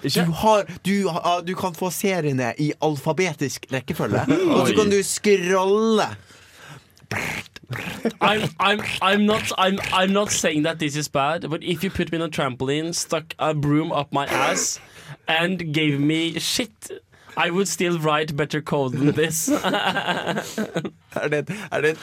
Du, 0.06 0.20
har, 0.42 0.66
du, 0.86 0.94
har- 1.08 1.42
du 1.46 1.54
kan 1.58 1.74
få 1.74 1.88
seriene 1.90 2.52
i 2.62 2.68
alfabetisk 2.84 3.64
rekkefølge, 3.72 4.26
og 4.52 4.68
så 4.68 4.74
kan 4.76 4.92
du 4.92 4.98
scrolle. 5.06 6.06
I'm, 8.20 8.48
I'm, 8.60 8.80
I'm, 9.02 9.26
not, 9.26 9.50
I'm, 9.58 9.78
I'm 9.92 10.12
not 10.12 10.30
saying 10.30 10.62
that 10.62 10.78
this 10.78 10.94
is 10.96 11.08
bad, 11.08 11.48
but 11.50 11.62
if 11.64 11.82
you 11.82 11.90
put 11.90 12.12
me 12.12 12.18
on 12.18 12.24
a 12.24 12.28
trampoline, 12.28 12.94
stuck 12.94 13.34
a 13.38 13.54
broom 13.54 13.90
up 13.92 14.12
my 14.12 14.26
ass, 14.26 14.78
and 15.26 15.72
gave 15.74 15.98
me 16.00 16.38
shit, 16.38 16.90
I 17.36 17.50
would 17.50 17.66
still 17.68 17.98
write 17.98 18.36
better 18.36 18.60
code 18.62 18.92
than 18.94 19.12
this. 19.12 19.48
Er 21.16 21.28
det, 21.32 21.46
er 21.72 21.80
det 21.82 21.90
et 21.96 22.00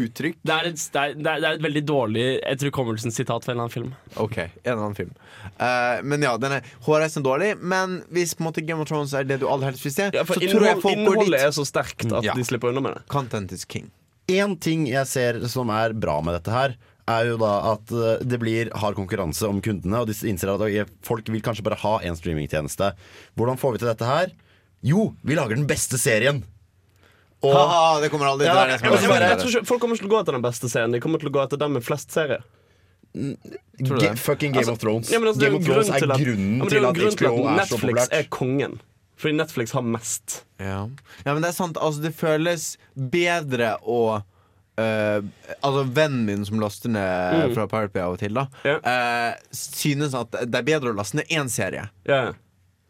uttrykk? 0.00 0.36
Det 0.46 0.52
er 0.54 0.66
et, 0.68 0.82
det 0.92 1.00
er, 1.00 1.14
det 1.22 1.30
er 1.48 1.54
et 1.56 1.62
veldig 1.64 1.82
dårlig 1.88 2.24
etter 2.46 2.68
hukommelsen-sitat 2.68 3.44
fra 3.46 3.52
en 3.54 3.56
eller 3.60 3.64
annen 3.68 3.74
film. 3.74 3.92
OK, 4.22 4.36
en 4.42 4.50
eller 4.64 4.82
annen 4.84 4.98
film. 4.98 5.12
uh, 5.60 6.00
men 6.04 6.22
ja, 6.26 6.32
den 6.42 6.56
er 6.58 6.66
hårreisende 6.86 7.24
dårlig. 7.28 7.52
Men 7.62 8.00
hvis 8.10 8.34
på 8.34 8.42
en 8.44 8.48
måte 8.50 8.64
Game 8.66 8.82
of 8.82 8.90
Thrones 8.90 9.14
er 9.14 9.24
det 9.28 9.38
du 9.42 9.46
aller 9.48 9.70
helst 9.70 9.86
vil 9.86 9.94
se, 9.94 10.10
Ja, 10.14 10.24
for 10.26 10.34
så 10.38 10.50
tror 10.50 10.66
jeg 10.66 10.82
folk 10.82 10.90
går 10.90 10.98
innholdet 10.98 11.32
dit. 11.32 11.40
er 11.46 11.54
så 11.56 11.64
sterkt 11.68 12.10
at 12.10 12.26
Ja. 12.26 12.34
de 12.36 12.44
slipper 12.50 12.68
unna 12.74 12.82
med 12.88 12.98
det. 12.98 13.04
Content 13.08 13.52
is 13.56 13.64
king. 13.64 13.88
En 14.30 14.54
ting 14.60 14.86
jeg 14.90 15.08
ser 15.10 15.40
som 15.50 15.70
er 15.74 15.94
bra 15.96 16.20
med 16.24 16.36
dette 16.38 16.54
her, 16.54 16.76
er 17.10 17.26
jo 17.32 17.38
da 17.40 17.50
at 17.72 17.90
eh, 17.90 18.20
det 18.26 18.38
blir 18.42 18.70
hard 18.78 18.94
konkurranse 18.98 19.48
om 19.48 19.58
kundene, 19.64 20.02
og 20.04 20.10
de 20.10 20.14
innser 20.30 20.52
at 20.54 20.92
folk 21.06 21.26
vil 21.32 21.42
kanskje 21.42 21.64
bare 21.66 21.80
ha 21.82 21.96
en 22.06 22.18
streamingtjeneste. 22.18 22.92
Hvordan 23.38 23.58
får 23.60 23.74
vi 23.74 23.82
til 23.82 23.90
dette 23.90 24.06
her? 24.06 24.32
Jo, 24.86 25.10
vi 25.26 25.36
lager 25.36 25.58
den 25.58 25.66
beste 25.68 25.98
serien! 26.00 26.44
Og 27.40 27.54
Haha, 27.56 28.00
det 28.02 28.10
kommer 28.12 28.28
aldri 28.28 28.44
til 28.44 28.52
Ja, 28.52 28.66
det 28.68 28.74
jeg 28.74 28.80
det 28.84 29.00
Jeg 29.00 29.32
er 29.32 29.38
tror 29.40 29.54
ikke 29.54 29.68
Folk 29.70 29.80
kommer 29.80 29.96
ikke 29.96 30.04
til 30.04 30.10
å 30.10 30.12
gå 30.12 30.18
etter 30.20 30.36
den 30.36 30.42
beste 30.44 30.68
serien. 30.68 30.92
De 30.92 31.00
kommer 31.00 31.22
til 31.22 31.30
å 31.30 31.32
gå 31.32 31.40
etter 31.40 31.60
den 31.60 31.72
med 31.72 31.84
flest 31.86 32.12
serier. 32.12 32.42
Fucking 34.20 34.52
Game 34.52 34.68
of 34.68 34.78
Thrones. 34.78 35.08
Ja, 35.10 35.18
altså, 35.18 35.40
Game 35.40 35.56
of 35.56 35.64
Thrones 35.64 35.88
er 35.88 36.04
grunnen 36.04 36.04
til 36.04 36.12
at- 36.12 36.20
grunnen 36.20 36.58
Ja, 36.60 36.64
at, 36.64 36.70
det 36.70 36.76
til 36.76 36.86
at 36.86 37.16
til 37.16 37.26
HBO 37.26 37.48
er 37.48 37.64
så 37.64 37.78
Netflix 37.80 38.08
er 38.12 38.28
kongen. 38.28 38.76
Fordi 39.20 39.36
Netflix 39.36 39.74
har 39.76 39.84
mest. 39.84 40.40
Ja. 40.56 40.86
ja, 41.24 41.32
men 41.34 41.42
det 41.44 41.50
er 41.50 41.56
sant. 41.56 41.76
Altså, 41.76 42.00
det 42.06 42.14
føles 42.16 42.74
bedre 42.96 43.76
å 43.84 44.02
Uh, 44.80 45.20
altså 45.60 45.82
Vennen 45.92 46.22
min 46.24 46.44
som 46.46 46.60
laster 46.62 46.88
ned 46.88 47.50
fra 47.52 47.66
Pirate 47.68 47.92
Bay 47.92 48.00
av 48.06 48.14
og 48.14 48.20
til, 48.22 48.32
da 48.38 48.46
Ja. 48.64 48.78
uh, 48.80 49.34
synes 49.52 50.14
at 50.16 50.30
det 50.46 50.56
er 50.56 50.64
bedre 50.64 50.94
å 50.94 50.96
laste 50.96 51.18
ned 51.18 51.28
én 51.36 51.50
serie. 51.52 51.82
Ja. 52.08 52.30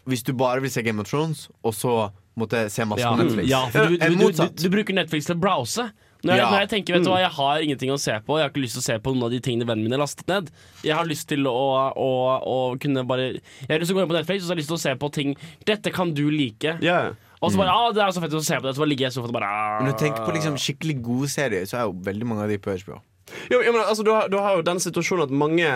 Hvis 0.06 0.22
du 0.22 0.30
bare 0.38 0.62
vil 0.62 0.70
se 0.70 0.84
Game 0.86 1.02
of 1.02 1.08
Thrones, 1.10 1.48
og 1.66 1.74
så 1.74 1.94
måtte 2.38 2.68
se 2.70 2.86
masse 2.86 3.02
Ja, 3.02 3.10
på 3.16 3.24
Netflix. 3.24 3.48
ja 3.50 3.64
for 3.72 3.90
du, 3.90 3.96
du, 3.96 4.14
du, 4.20 4.30
du, 4.30 4.62
du 4.62 4.68
bruker 4.70 4.94
Netflix 5.00 5.26
til 5.26 5.34
å 5.34 5.42
browse. 5.42 5.88
Når 6.22 6.34
jeg, 6.36 6.40
Ja. 6.42 6.50
når 6.50 6.58
jeg 6.60 6.68
tenker, 6.68 6.94
vet 6.94 7.04
du 7.04 7.10
hva, 7.10 7.18
jeg 7.22 7.30
har 7.32 7.62
ingenting 7.64 7.90
å 7.94 7.98
se 8.00 8.12
på, 8.26 8.36
jeg 8.36 8.44
har 8.44 8.50
ikke 8.52 8.60
lyst 8.64 8.76
til 8.76 8.82
å 8.82 8.88
se 8.88 8.96
på 9.00 9.14
noen 9.14 9.24
av 9.24 9.30
de 9.32 9.40
tingene 9.40 9.64
vennene 9.68 9.86
mine 9.88 9.96
har 9.96 10.02
lastet 10.04 10.28
ned. 10.28 10.50
Jeg 10.84 10.94
har 10.98 11.06
lyst 11.08 11.28
til 11.28 11.46
å, 11.48 11.54
å, 11.96 12.10
å 12.44 12.56
kunne 12.82 13.06
bare 13.08 13.40
Jeg 13.40 13.70
har 13.70 13.80
lyst 13.80 13.88
til 13.88 13.96
å 13.96 14.00
gå 14.00 14.04
inn 14.04 14.12
på 14.12 14.18
Netflix 14.18 14.42
og 14.42 14.46
så 14.46 14.52
har 14.52 14.58
jeg 14.58 14.62
lyst 14.64 14.72
til 14.74 14.78
å 14.78 14.84
se 14.84 14.94
på 15.00 15.10
ting 15.16 15.36
Dette 15.64 15.92
kan 15.96 16.12
du 16.14 16.26
like. 16.30 16.76
Yeah. 16.84 17.14
Og 17.40 17.52
så 17.54 17.56
bare 17.56 17.72
ah, 17.72 17.88
det 17.96 18.02
er 18.04 18.12
så 18.12 18.20
fett 18.20 18.34
å 18.36 18.42
se 18.44 18.58
på 18.60 18.68
det, 18.68 18.74
så 18.76 18.82
bare 18.84 18.90
ligger 18.92 19.06
jeg 19.08 19.14
i 19.14 19.16
sofaen 19.16 19.32
og 19.32 19.38
bare 19.38 19.48
ah. 19.48 19.78
Men 19.80 19.94
du 19.94 19.96
tenker 20.02 20.26
på 20.26 20.34
liksom 20.36 20.58
skikkelig 20.60 20.98
gode 21.06 21.30
serier, 21.32 21.64
så 21.64 21.78
er 21.80 21.88
jo 21.88 21.96
veldig 22.04 22.26
mange 22.28 22.44
av 22.44 22.52
de 22.52 22.58
på 22.60 22.74
HBO. 22.82 23.00
Jo, 23.48 23.62
jo, 23.64 23.72
men, 23.72 23.80
altså, 23.80 24.04
du, 24.04 24.10
har, 24.12 24.28
du 24.28 24.36
har 24.42 24.58
jo 24.58 24.62
den 24.66 24.80
situasjonen 24.82 25.24
at 25.28 25.32
mange 25.32 25.70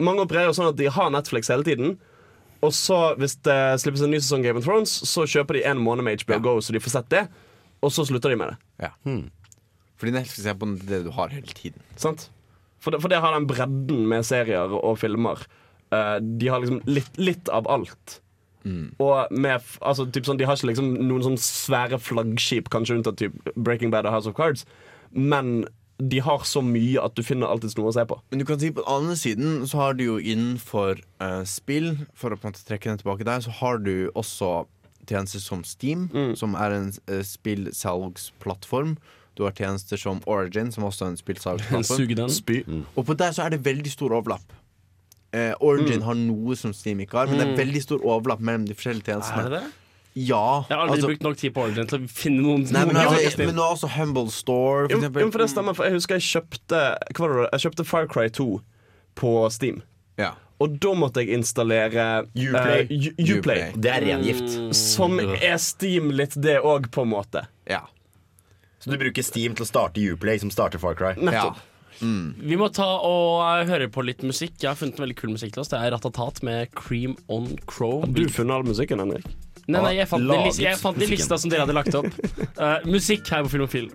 Mange 0.00 0.24
opererer 0.24 0.52
sånn 0.56 0.70
at 0.70 0.76
de 0.78 0.86
har 0.88 1.10
Netflix 1.12 1.48
hele 1.52 1.64
tiden. 1.64 1.98
Og 2.64 2.72
så, 2.72 3.14
hvis 3.20 3.34
det 3.44 3.56
slippes 3.82 4.00
en 4.04 4.10
ny 4.12 4.16
sesong 4.20 4.40
Game 4.44 4.56
of 4.56 4.64
Thrones, 4.64 4.92
så 5.08 5.26
kjøper 5.28 5.58
de 5.58 5.64
en 5.68 5.80
måned 5.80 6.04
med 6.04 6.20
HBO 6.24 6.36
Ja. 6.36 6.40
Go, 6.44 6.54
så 6.64 6.72
de 6.72 6.80
får 6.80 6.94
sett 6.94 7.10
det. 7.12 7.26
Og 7.84 7.92
så 7.92 8.04
slutter 8.08 8.32
de 8.32 8.36
med 8.40 8.48
det. 8.54 8.56
Ja. 8.86 8.90
Fordi 10.00 10.14
Netflix 10.16 10.48
er 10.48 10.56
på 10.58 10.68
det 10.80 11.02
du 11.04 11.12
har 11.14 11.32
hele 11.34 11.56
tiden. 11.56 11.84
Sant? 12.00 12.30
For 12.80 12.94
det, 12.94 13.02
for 13.04 13.12
det 13.12 13.20
har 13.20 13.36
den 13.36 13.48
bredden 13.48 14.06
med 14.08 14.24
serier 14.24 14.72
og 14.72 14.96
filmer. 15.02 15.44
Uh, 15.92 16.16
de 16.20 16.48
har 16.48 16.62
liksom 16.62 16.80
litt, 16.88 17.12
litt 17.20 17.50
av 17.52 17.68
alt. 17.68 18.20
Og 19.00 19.32
med 19.32 19.60
altså, 19.80 20.06
typ 20.12 20.26
sånn, 20.28 20.38
De 20.40 20.46
har 20.48 20.58
ikke 20.58 20.70
liksom 20.70 20.92
noen 21.08 21.24
sånn 21.24 21.38
svære 21.40 22.00
flaggskip, 22.02 22.68
kanskje 22.72 22.98
unntatt 22.98 23.20
typ 23.20 23.52
Breaking 23.56 23.92
Bad 23.92 24.08
og 24.08 24.18
House 24.18 24.28
of 24.28 24.36
Cards, 24.36 24.66
men 25.10 25.64
de 26.00 26.20
har 26.24 26.44
så 26.48 26.62
mye 26.64 27.00
at 27.02 27.16
du 27.16 27.20
finner 27.24 27.50
alltid 27.50 27.74
noe 27.76 27.90
å 27.90 27.94
se 27.96 28.06
på. 28.08 28.16
Men 28.32 28.40
du 28.40 28.46
kan 28.48 28.60
si 28.60 28.70
på 28.72 28.80
den 28.80 28.92
andre 28.92 29.16
siden 29.20 29.66
så 29.68 29.82
har 29.82 29.96
du 29.96 30.04
jo 30.06 30.18
innenfor 30.20 31.00
uh, 31.20 31.42
spill, 31.48 31.92
for 32.16 32.32
å 32.32 32.38
på 32.40 32.48
en 32.48 32.54
måte 32.54 32.64
trekke 32.68 32.88
den 32.88 33.00
tilbake 33.02 33.26
der, 33.28 33.42
så 33.44 33.52
har 33.60 33.80
du 33.84 34.10
også 34.14 34.64
tjenester 35.08 35.42
som 35.42 35.64
Steam, 35.66 36.06
som 36.38 36.54
er 36.54 36.76
en 36.76 36.88
uh, 37.10 37.20
spillsalgsplattform. 37.26 38.94
Du 39.40 39.46
har 39.46 39.54
tjenester 39.56 39.96
som 39.96 40.18
Origin, 40.28 40.68
som 40.68 40.84
også 40.84 41.06
er 41.06 41.12
en 41.14 41.16
spillsalgsplattform. 41.16 41.96
Suge 41.96 42.16
den. 42.18 42.82
Og 42.92 43.06
på 43.08 43.14
der 43.16 43.32
så 43.32 43.46
er 43.46 43.54
det 43.54 43.62
veldig 43.64 43.92
stor 43.92 44.12
overlapp. 44.12 44.52
Eh, 45.32 45.54
Origin 45.64 46.02
har 46.04 46.18
noe 46.18 46.56
som 46.58 46.74
Steam 46.76 47.00
ikke 47.00 47.16
har, 47.16 47.30
men 47.30 47.40
det 47.40 47.46
er 47.46 47.60
veldig 47.62 47.80
stor 47.86 48.02
overlapp 48.04 48.42
mellom 48.44 48.66
de 48.68 48.76
forskjellige 48.76 49.08
tjenestene. 49.08 49.46
Er 49.46 49.48
det 49.48 49.60
det? 49.62 49.70
Ja, 50.18 50.64
Jeg 50.68 50.74
har 50.74 50.82
aldri 50.82 50.96
altså, 50.98 51.08
brukt 51.08 51.22
nok 51.22 51.36
tid 51.40 51.54
på 51.54 51.62
Origin 51.68 51.88
til 51.88 52.02
å 52.02 52.10
finne 52.10 52.42
noen 52.42 52.64
Nei, 52.66 52.82
men, 52.82 52.96
noen 52.96 53.06
altså, 53.06 53.20
jeg 53.22 53.46
men 53.46 53.54
nå 53.56 53.62
er 53.62 53.76
også 53.76 53.90
Humble 53.94 54.26
Store, 54.34 54.88
for 54.88 54.90
Jo, 54.90 54.98
eksempel. 54.98 55.22
jo, 55.22 55.30
for 55.30 55.44
det 55.44 55.46
stemmer, 55.52 55.76
for 55.78 55.86
jeg 55.86 55.96
husker 55.96 56.18
jeg 56.18 56.26
kjøpte 56.26 56.80
Hva 57.14 57.22
var 57.22 57.36
det? 57.38 57.44
Jeg 57.54 57.64
kjøpte 57.64 57.86
Fire 57.86 58.10
Cry 58.10 58.26
2 58.40 58.48
på 59.20 59.32
Steam. 59.54 59.78
Ja. 60.18 60.32
Og 60.60 60.74
da 60.82 60.92
måtte 60.98 61.22
jeg 61.22 61.38
installere 61.38 62.08
Uplay. 62.34 62.84
Uh, 62.90 63.06
Uplay. 63.06 63.38
Uplay. 63.38 63.62
Det 63.80 63.94
er 63.94 64.06
rengift. 64.10 64.50
Mm. 64.50 64.74
Som 64.76 65.16
er 65.22 65.56
Steam 65.62 66.10
litt, 66.12 66.36
det 66.36 66.58
òg, 66.58 66.90
på 66.92 67.06
en 67.06 67.12
måte. 67.14 67.46
Ja. 67.70 67.86
Så 68.80 68.90
du 68.90 68.96
bruker 69.00 69.24
Steam 69.24 69.56
til 69.56 69.66
å 69.66 69.68
starte 69.68 70.00
Uplay, 70.12 70.40
som 70.40 70.52
starter 70.52 70.80
Far 70.80 70.96
Cry. 70.96 71.12
Nettopp. 71.20 71.60
Vi 72.00 72.56
må 72.56 72.70
ta 72.72 72.86
og 73.04 73.42
eh, 73.44 73.66
høre 73.68 73.90
på 73.92 74.04
litt 74.06 74.24
musikk. 74.24 74.54
Jeg 74.62 74.70
har 74.70 74.78
funnet 74.78 74.96
en 74.96 75.04
veldig 75.04 75.18
kul 75.18 75.34
musikk 75.34 75.52
til 75.52 75.64
oss. 75.64 75.72
Det 75.72 75.80
er 75.80 75.92
Ratatat 75.92 76.40
med 76.46 76.72
Cream 76.78 77.16
On 77.28 77.50
Crow. 77.68 78.06
Du 78.08 78.24
funnet 78.32 78.56
all 78.56 78.64
musikken, 78.64 79.02
Henrik? 79.04 79.26
Nei, 79.70 79.82
nei, 79.84 79.92
jeg 80.00 80.08
fant, 80.10 80.24
den 80.26 80.48
jeg 80.64 80.78
fant 80.80 80.96
lista 80.98 81.36
som 81.38 81.52
dere 81.52 81.66
hadde 81.66 81.76
lagt 81.76 81.94
opp. 81.94 82.08
Uh, 82.56 82.80
musikk 82.96 83.28
her 83.30 83.44
på 83.46 83.52
Filmofil. 83.52 83.90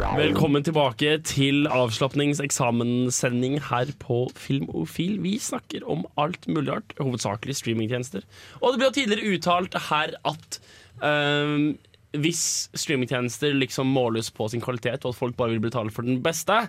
Velkommen 0.00 0.64
tilbake 0.64 1.18
til 1.28 1.66
avslapningseksamenssending 1.68 3.58
her 3.66 3.90
på 4.00 4.22
Filmofil. 4.32 5.18
Vi 5.20 5.34
snakker 5.36 5.84
om 5.84 6.06
alt 6.16 6.48
mulig 6.48 6.72
rart, 6.72 6.94
hovedsakelig 6.96 7.58
streamingtjenester. 7.58 8.24
Og 8.62 8.72
det 8.72 8.80
ble 8.80 8.88
jo 8.88 8.94
tidligere 8.96 9.34
uttalt 9.36 9.76
her 9.90 10.14
at 10.30 10.58
um, 11.04 11.76
hvis 12.16 12.70
streamingtjenester 12.72 13.52
liksom 13.58 13.92
måles 13.92 14.32
på 14.32 14.48
sin 14.48 14.64
kvalitet, 14.64 15.04
og 15.04 15.12
at 15.12 15.20
folk 15.20 15.36
bare 15.36 15.52
vil 15.52 15.66
betale 15.68 15.92
for 15.92 16.08
den 16.08 16.22
beste, 16.24 16.62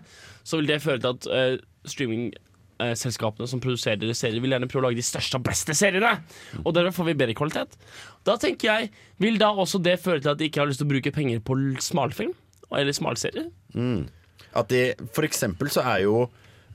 så 0.43 0.59
vil 0.59 0.67
det 0.67 0.81
føre 0.83 0.99
til 0.99 1.15
at 1.15 1.31
uh, 1.31 1.87
streaming 1.87 2.29
eh, 2.83 2.93
selskapene 2.99 3.47
som 3.47 3.63
produserer 3.63 4.11
serier, 4.11 4.43
vil 4.43 4.57
gjerne 4.57 4.67
prøve 4.67 4.89
å 4.89 4.89
lage 4.89 4.99
de 4.99 5.07
største 5.07 5.39
og 5.39 5.47
beste 5.47 5.77
seriene. 5.77 6.17
Og 6.65 6.75
derfor 6.75 6.99
får 6.99 7.13
vi 7.13 7.19
bedre 7.23 7.39
kvalitet. 7.39 7.79
Da 8.27 8.35
tenker 8.35 8.73
jeg, 8.73 8.93
vil 9.23 9.39
da 9.39 9.55
også 9.55 9.79
det 9.79 10.01
føre 10.03 10.19
til 10.19 10.35
at 10.35 10.43
de 10.43 10.51
ikke 10.51 10.65
har 10.65 10.71
lyst 10.71 10.83
til 10.83 10.91
å 10.91 10.93
bruke 10.97 11.15
penger 11.15 11.39
på 11.47 11.61
smalfilm? 11.79 12.35
Eller 12.77 12.95
smalserier? 12.95 13.49
At 14.55 14.71
de, 14.71 14.91
for 15.15 15.27
eksempel 15.27 15.71
så 15.71 15.83
er 15.93 16.03
jo 16.05 16.15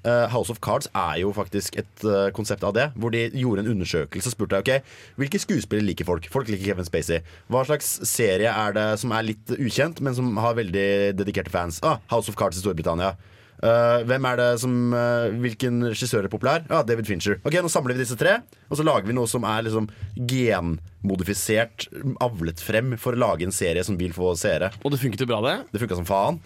eh, 0.06 0.26
House 0.32 0.52
of 0.52 0.60
Cards 0.64 0.88
er 0.94 1.20
jo 1.20 1.32
faktisk 1.36 1.76
et 1.80 2.04
uh, 2.04 2.28
konsept 2.36 2.64
av 2.64 2.74
det. 2.76 2.88
Hvor 2.96 3.12
de 3.12 3.26
gjorde 3.34 3.64
en 3.64 3.72
undersøkelse 3.74 4.32
og 4.32 4.36
spurte 4.36 4.60
ok, 4.62 4.72
hvilke 5.20 5.40
skuespillere 5.42 5.86
liker 5.90 6.08
folk. 6.08 6.28
Folk 6.32 6.50
liker 6.52 6.72
Kevin 6.72 6.88
Spacey. 6.88 7.24
Hva 7.52 7.64
slags 7.68 7.96
serie 8.08 8.52
er 8.52 8.76
det 8.76 8.86
som 9.02 9.12
er 9.16 9.30
litt 9.32 9.56
ukjent, 9.56 10.00
men 10.00 10.16
som 10.16 10.32
har 10.40 10.58
veldig 10.58 10.88
dedikerte 11.18 11.52
fans? 11.52 11.82
Ah, 11.84 12.00
House 12.12 12.32
of 12.32 12.38
Cards 12.38 12.60
i 12.60 12.64
Storbritannia. 12.64 13.14
Eh, 13.56 14.02
hvem 14.04 14.26
er 14.28 14.36
det 14.36 14.48
som 14.60 14.72
uh, 14.92 15.32
Hvilken 15.40 15.80
regissør 15.88 16.26
er 16.26 16.32
populær? 16.32 16.66
Ja, 16.68 16.82
David 16.84 17.08
Fincher. 17.08 17.38
Ok, 17.40 17.56
Nå 17.64 17.70
samler 17.72 17.96
vi 17.96 18.04
disse 18.04 18.18
tre, 18.20 18.38
og 18.68 18.80
så 18.80 18.84
lager 18.84 19.08
vi 19.08 19.16
noe 19.16 19.30
som 19.30 19.46
er 19.48 19.64
liksom 19.64 19.88
genmodifisert, 20.28 21.88
avlet 22.24 22.60
frem 22.60 22.96
for 23.00 23.16
å 23.16 23.22
lage 23.24 23.48
en 23.48 23.54
serie 23.54 23.84
som 23.86 23.98
vil 24.00 24.12
få 24.16 24.34
seere. 24.38 24.72
Og 24.84 24.92
det 24.92 25.00
funket 25.00 25.24
jo 25.24 25.30
bra, 25.30 25.40
det. 25.46 25.58
Det 25.72 25.82
funka 25.82 26.00
som 26.02 26.08
faen. 26.08 26.40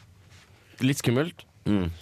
Litt 0.84 1.02
skummelt. 1.02 1.46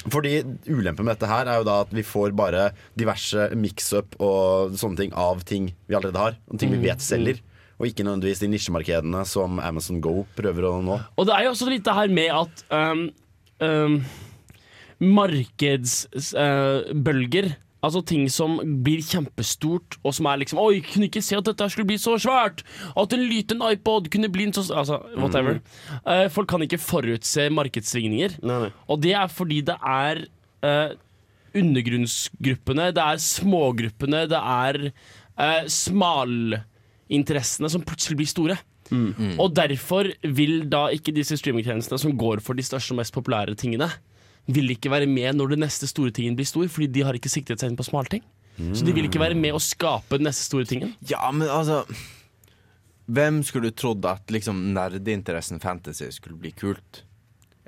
Fordi 0.09 0.38
Ulempen 0.68 1.04
med 1.04 1.16
dette 1.16 1.28
her 1.28 1.48
er 1.50 1.61
jo 1.61 1.66
da 1.66 1.80
at 1.82 1.90
vi 1.92 2.04
får 2.06 2.32
bare 2.38 2.70
diverse 2.98 3.50
mix-up 3.59 4.14
og 4.22 4.76
sånne 4.78 5.02
ting 5.02 5.14
av 5.18 5.42
ting 5.48 5.72
vi 5.88 5.96
allerede 5.98 6.22
har. 6.22 6.38
Og 6.48 6.61
ting 6.61 6.72
vi 6.72 6.80
vet 6.86 7.02
selger. 7.04 7.42
Og 7.78 7.90
ikke 7.90 8.06
nødvendigvis 8.06 8.40
de 8.42 8.50
nisjemarkedene 8.50 9.24
som 9.28 9.61
Amazon 9.62 10.00
Go 10.02 10.24
prøver 10.38 10.66
å 10.66 10.78
nå. 10.82 10.98
Og 11.14 11.28
det 11.28 11.34
er 11.36 11.46
jo 11.46 11.52
også 11.54 11.68
litt 11.70 11.84
det 11.86 11.94
her 11.94 12.11
med 12.11 12.32
at 12.34 12.64
um, 12.74 13.04
um, 13.62 14.00
markedsbølger 15.01 17.57
Altså 17.78 18.03
ting 18.03 18.26
som 18.26 18.59
blir 18.82 18.99
kjempestort, 19.07 20.03
og 20.03 20.11
som 20.16 20.26
er 20.26 20.40
liksom 20.40 20.59
Oi, 20.59 20.80
kunne 20.82 21.07
ikke 21.07 21.22
se 21.22 21.38
at 21.38 21.46
dette 21.46 21.62
skulle 21.70 21.86
bli 21.86 21.94
så 22.03 22.18
svært! 22.18 22.66
At 22.99 23.14
en 23.14 23.22
liten 23.30 23.62
iPod 23.62 24.11
kunne 24.11 24.26
bli 24.34 24.49
en 24.49 24.55
så 24.57 24.66
Altså, 24.74 24.99
whatever. 25.14 25.62
Eh, 26.03 26.26
folk 26.34 26.51
kan 26.51 26.59
ikke 26.66 26.82
forutse 26.82 27.46
markedssvingninger. 27.55 28.42
Nei, 28.42 28.59
nei. 28.64 28.72
Og 28.90 28.99
det 29.03 29.14
er 29.14 29.28
fordi 29.30 29.61
det 29.68 29.76
er 29.78 30.26
uh, 30.66 30.90
undergrunnsgruppene, 31.59 32.90
det 32.94 33.03
er 33.05 33.16
smågruppene, 33.22 34.20
det 34.30 34.40
er 34.42 34.90
uh, 34.90 35.64
smalinteressene 35.70 37.70
som 37.70 37.82
plutselig 37.86 38.16
blir 38.18 38.34
store. 38.34 38.59
Og 39.38 39.53
derfor 39.53 40.09
vil 40.24 40.70
da 40.72 40.88
ikke 40.96 41.12
disse 41.12 41.36
streamingtjenestene 41.38 41.99
som 42.01 42.18
går 42.18 42.40
for 42.42 42.55
de 42.59 42.64
største 42.64 42.94
og 42.94 42.99
mest 43.03 43.12
populære 43.14 43.55
tingene, 43.61 43.88
vil 44.49 44.72
ikke 44.72 44.90
være 44.92 45.09
med 45.11 45.36
når 45.36 45.55
den 45.55 45.62
neste 45.66 45.88
store 45.90 46.12
tingen 46.14 46.36
blir 46.38 46.49
stor, 46.49 46.68
fordi 46.72 46.88
de 46.99 47.05
har 47.07 47.16
ikke 47.18 47.30
siktet 47.32 47.61
seg 47.61 47.72
inn 47.72 47.78
på 47.78 47.86
smalting. 47.86 48.24
Så 48.74 48.82
de 48.82 48.90
vil 48.94 49.07
ikke 49.07 49.20
være 49.22 49.36
med 49.38 49.55
å 49.55 49.61
skape 49.62 50.18
den 50.18 50.26
neste 50.26 50.42
store 50.49 50.66
tingen. 50.66 50.96
Ja, 51.07 51.28
men 51.30 51.46
altså 51.46 51.84
Hvem 53.09 53.38
skulle 53.46 53.70
trodd 53.72 54.05
at 54.05 54.28
liksom 54.34 54.59
nerdeinteressen 54.74 55.62
fantasy 55.62 56.11
skulle 56.12 56.36
bli 56.42 56.51
kult? 56.53 57.05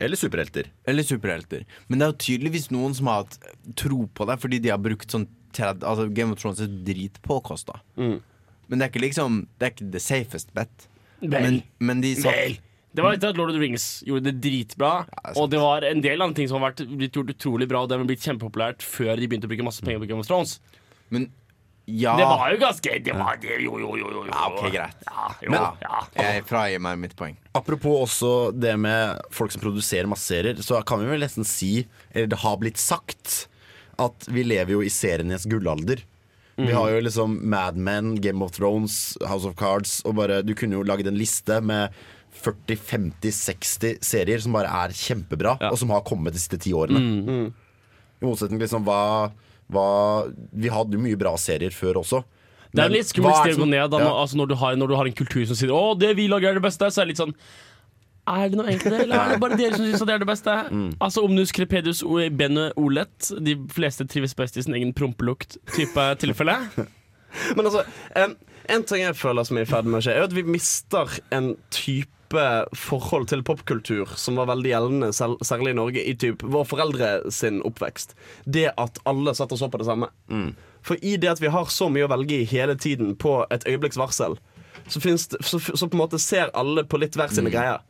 Eller 0.01 0.19
superhelter. 0.19 0.67
Eller 0.89 1.07
superhelter. 1.07 1.63
Men 1.89 2.01
det 2.01 2.05
er 2.07 2.11
jo 2.13 2.19
tydeligvis 2.27 2.69
noen 2.75 2.97
som 2.97 3.09
har 3.09 3.23
hatt 3.23 3.39
tro 3.79 4.03
på 4.13 4.27
det, 4.29 4.37
fordi 4.43 4.59
de 4.65 4.73
har 4.73 4.81
brukt 4.83 5.13
sånn 5.13 5.29
30, 5.57 5.81
Altså 5.87 6.09
Game 6.15 6.35
of 6.35 6.43
Thrones 6.43 6.61
er 6.65 6.69
dritpåkosta. 6.87 7.81
Men 7.97 8.77
det 8.77 8.85
er 8.85 8.91
ikke 8.93 9.03
liksom 9.03 9.41
Det 9.59 9.67
er 9.67 9.73
ikke 9.75 9.89
the 9.97 10.03
safest 10.03 10.53
bet. 10.57 10.89
Men, 11.21 11.63
men 11.81 12.01
de 12.05 12.15
satt 12.17 12.37
Vel. 12.37 12.59
Det 12.93 13.03
var 13.05 13.15
etter 13.15 13.31
at 13.31 13.37
Lord 13.39 13.53
of 13.53 13.55
the 13.55 13.63
Rings 13.63 14.03
gjorde 14.07 14.25
det 14.33 14.41
dritbra. 14.43 15.05
det 15.07 15.31
er 15.31 15.37
og 15.39 15.51
det 15.53 15.61
var 15.63 15.85
en 15.87 16.01
del 16.03 16.23
andre 16.25 16.35
ting 16.41 16.49
som 16.51 16.59
har 16.61 16.73
vært, 16.73 16.83
blitt 16.91 17.15
gjort 17.15 17.31
utrolig 17.31 17.69
bra, 17.71 17.85
og 17.85 17.89
det 17.91 17.99
har 17.99 18.09
blitt 18.09 18.25
kjempepopulært 18.27 18.83
før 18.83 19.15
de 19.21 19.29
begynte 19.31 19.47
å 19.47 19.53
bruke 19.53 19.67
masse 19.69 19.85
penger 19.87 20.03
på 20.03 20.09
Game 20.11 20.25
of 20.25 20.27
Thrones. 20.27 20.57
Men 21.11 21.29
ja 21.91 22.13
Det 22.17 22.27
var 22.29 22.51
jo 22.53 22.59
ganske 22.61 22.99
Det 23.03 23.15
var 23.19 23.39
det, 23.43 23.57
jo, 23.65 23.79
jo, 23.83 23.97
jo, 23.99 24.11
jo. 24.11 24.25
jo. 24.25 24.31
Ja, 24.31 24.49
ok, 24.51 24.67
greit. 24.71 25.07
Ja, 25.07 25.29
jo, 25.43 25.51
Men- 25.51 25.79
ja. 25.83 26.03
Jeg 26.17 26.45
fragir 26.47 26.81
meg 26.81 26.99
mitt 26.99 27.17
poeng. 27.17 27.37
Apropos 27.55 28.05
også 28.07 28.53
det 28.59 28.77
med 28.79 29.19
folk 29.31 29.51
som 29.51 29.61
produserer 29.63 30.07
masse 30.07 30.27
serier, 30.27 30.55
så 30.63 30.85
kan 30.87 31.01
vi 31.01 31.07
vel 31.11 31.21
nesten 31.21 31.45
si, 31.47 31.87
eller 32.15 32.27
det 32.31 32.39
har 32.39 32.57
blitt 32.59 32.79
sagt, 32.79 33.47
at 33.99 34.27
vi 34.31 34.45
lever 34.45 34.71
jo 34.73 34.81
i 34.83 34.89
serienes 34.89 35.47
gullalder. 35.47 36.03
Vi 36.61 36.73
har 36.73 36.91
jo 36.91 37.01
liksom 37.01 37.39
Mad 37.43 37.77
Men, 37.77 38.17
Game 38.21 38.43
of 38.45 38.53
Thrones, 38.53 39.17
House 39.27 39.47
of 39.49 39.55
Cards, 39.57 40.03
og 40.05 40.15
bare 40.17 40.43
Du 40.45 40.55
kunne 40.55 40.77
jo 40.77 40.83
laget 40.85 41.07
en 41.09 41.17
liste 41.17 41.61
med 41.65 41.91
40-50-60 42.43 43.99
serier 44.05 44.43
som 44.43 44.55
bare 44.57 44.71
er 44.85 44.95
kjempebra, 44.97 45.57
og 45.71 45.79
som 45.81 45.93
har 45.95 46.05
kommet 46.07 46.35
de 46.37 46.43
siste 46.43 46.59
ti 46.63 46.73
årene. 46.77 47.51
I 48.21 48.27
motsetning 48.29 48.59
til 48.61 48.67
liksom 48.67 48.85
hva, 48.85 49.31
hva 49.73 49.87
Vi 50.53 50.69
hadde 50.73 50.99
jo 50.99 51.01
mye 51.03 51.17
bra 51.21 51.33
serier 51.41 51.73
før 51.75 52.03
også. 52.03 52.23
Det 52.71 52.85
er 52.85 52.87
Men 52.91 52.99
litt 53.01 53.09
skummelt 53.11 53.41
sted 53.43 53.57
å 53.59 53.65
gå 53.65 53.67
ned 53.73 53.91
da, 53.91 53.99
Ja. 53.99 54.11
altså 54.23 54.37
når, 54.39 54.47
du 54.53 54.55
har, 54.61 54.77
når 54.79 54.89
du 54.93 54.95
har 54.95 55.07
en 55.09 55.17
kultur 55.17 55.45
som 55.47 55.57
sier 55.59 55.73
'Å, 55.75 55.99
det 55.99 56.15
vi 56.17 56.29
lager 56.29 56.51
er 56.51 56.55
det 56.61 56.63
beste', 56.63 56.87
så 56.93 57.01
er 57.03 57.07
det 57.07 57.17
litt 57.17 57.23
sånn 57.25 57.35
Er 58.29 58.49
det 58.49 58.59
noe 58.61 58.67
egentlig 58.69 58.91
det, 58.93 59.01
eller 59.09 59.17
er 59.19 59.29
det 59.33 59.41
bare 59.41 59.57
dere 59.57 59.75
som 59.75 59.85
syns 59.87 60.05
det 60.07 60.15
er 60.15 60.19
det 60.23 60.29
beste? 60.29 60.55
Mm. 60.71 60.95
Altså 61.01 61.25
Omnus 61.25 61.51
crepedius 61.51 62.03
o- 62.05 62.31
bene 62.31 62.71
olet. 62.77 63.33
De 63.43 63.57
fleste 63.75 64.07
trives 64.07 64.35
best 64.37 64.57
i 64.57 64.63
sin 64.63 64.75
egen 64.75 64.93
prompelukt-type 64.95 66.05
tilfelle. 66.21 66.55
Men 67.57 67.65
altså, 67.67 67.83
en, 68.15 68.37
en 68.69 68.83
ting 68.85 69.03
jeg 69.03 69.17
føler 69.17 69.43
som 69.43 69.57
er 69.59 69.63
i 69.63 69.71
ferd 69.73 69.85
med 69.87 69.99
å 69.99 70.03
skje, 70.05 70.15
er 70.15 70.23
at 70.29 70.33
vi 70.33 70.43
mister 70.47 71.09
en 71.33 71.57
type 71.71 72.07
forhold 72.77 73.29
til 73.29 73.43
popkultur 73.43 74.13
som 74.17 74.37
var 74.39 74.47
veldig 74.53 74.71
gjeldende, 74.71 75.11
særlig 75.13 75.73
i 75.73 75.79
Norge, 75.79 76.05
i 76.05 76.15
typ 76.15 76.43
vår 76.43 76.65
foreldre 76.71 77.31
sin 77.35 77.61
oppvekst. 77.67 78.15
Det 78.45 78.69
at 78.79 79.01
alle 79.05 79.35
satt 79.35 79.53
og 79.53 79.59
så 79.59 79.69
på 79.73 79.81
det 79.83 79.89
samme. 79.89 80.11
For 80.87 80.97
i 81.03 81.17
det 81.21 81.29
at 81.35 81.43
vi 81.43 81.51
har 81.53 81.67
så 81.69 81.91
mye 81.93 82.07
å 82.07 82.13
velge 82.13 82.41
i 82.41 82.49
hele 82.49 82.77
tiden 82.79 83.17
på 83.17 83.41
et 83.51 83.67
øyeblikks 83.69 83.99
varsel, 84.01 84.39
så, 84.89 85.01
det, 85.01 85.19
så, 85.45 85.59
så 85.59 85.89
på 85.89 85.97
en 85.97 86.03
måte 86.03 86.19
ser 86.19 86.51
alle 86.55 86.85
på 86.85 86.99
litt 86.99 87.17
hver 87.19 87.33
sine 87.35 87.51
greier. 87.53 87.83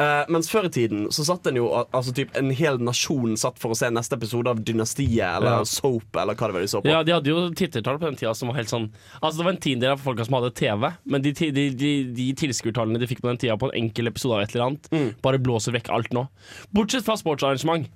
Eh, 0.00 0.24
mens 0.32 0.48
før 0.48 0.64
i 0.68 0.70
tiden 0.72 1.02
så 1.12 1.24
satt 1.28 1.46
en 1.50 1.58
jo 1.60 1.66
altså 1.82 2.14
typ 2.16 2.32
en 2.40 2.48
hel 2.56 2.78
nasjon 2.80 3.36
satt 3.40 3.58
for 3.60 3.74
å 3.74 3.76
se 3.76 3.90
neste 3.92 4.16
episode 4.16 4.48
av 4.48 4.62
Dynastiet 4.64 5.20
eller 5.36 5.58
Ja. 5.60 5.64
Soap 5.68 6.16
eller 6.16 6.34
hva 6.38 6.48
det 6.48 6.56
var 6.56 6.64
de 6.64 6.70
så 6.72 6.80
på. 6.80 6.88
Ja, 6.88 7.02
De 7.04 7.12
hadde 7.12 7.28
jo 7.32 7.50
tittertall 7.52 7.98
på 8.00 8.06
den 8.08 8.16
tida 8.16 8.32
som 8.34 8.48
var 8.48 8.56
helt 8.56 8.70
sånn 8.72 8.88
Altså 9.22 9.38
Det 9.38 9.44
var 9.44 9.52
en 9.52 9.60
tiendedel 9.66 9.92
av 9.98 10.00
folka 10.04 10.24
som 10.24 10.38
hadde 10.38 10.54
TV, 10.56 10.88
men 11.04 11.22
de, 11.22 11.32
de, 11.32 11.68
de, 11.74 11.90
de 12.16 12.28
tilskuertallene 12.40 12.98
de 13.02 13.06
fikk 13.10 13.20
på 13.20 13.28
den 13.28 13.36
tida 13.42 13.58
på 13.60 13.68
en 13.70 13.76
enkel 13.84 14.08
episode 14.08 14.34
av 14.38 14.42
et 14.46 14.54
eller 14.54 14.66
annet, 14.70 14.88
Mm. 14.90 15.10
bare 15.22 15.38
blåser 15.38 15.72
vekk 15.76 15.90
alt 15.90 16.10
nå. 16.16 16.26
Bortsett 16.72 17.04
fra 17.04 17.16
sportsarrangement. 17.20 17.86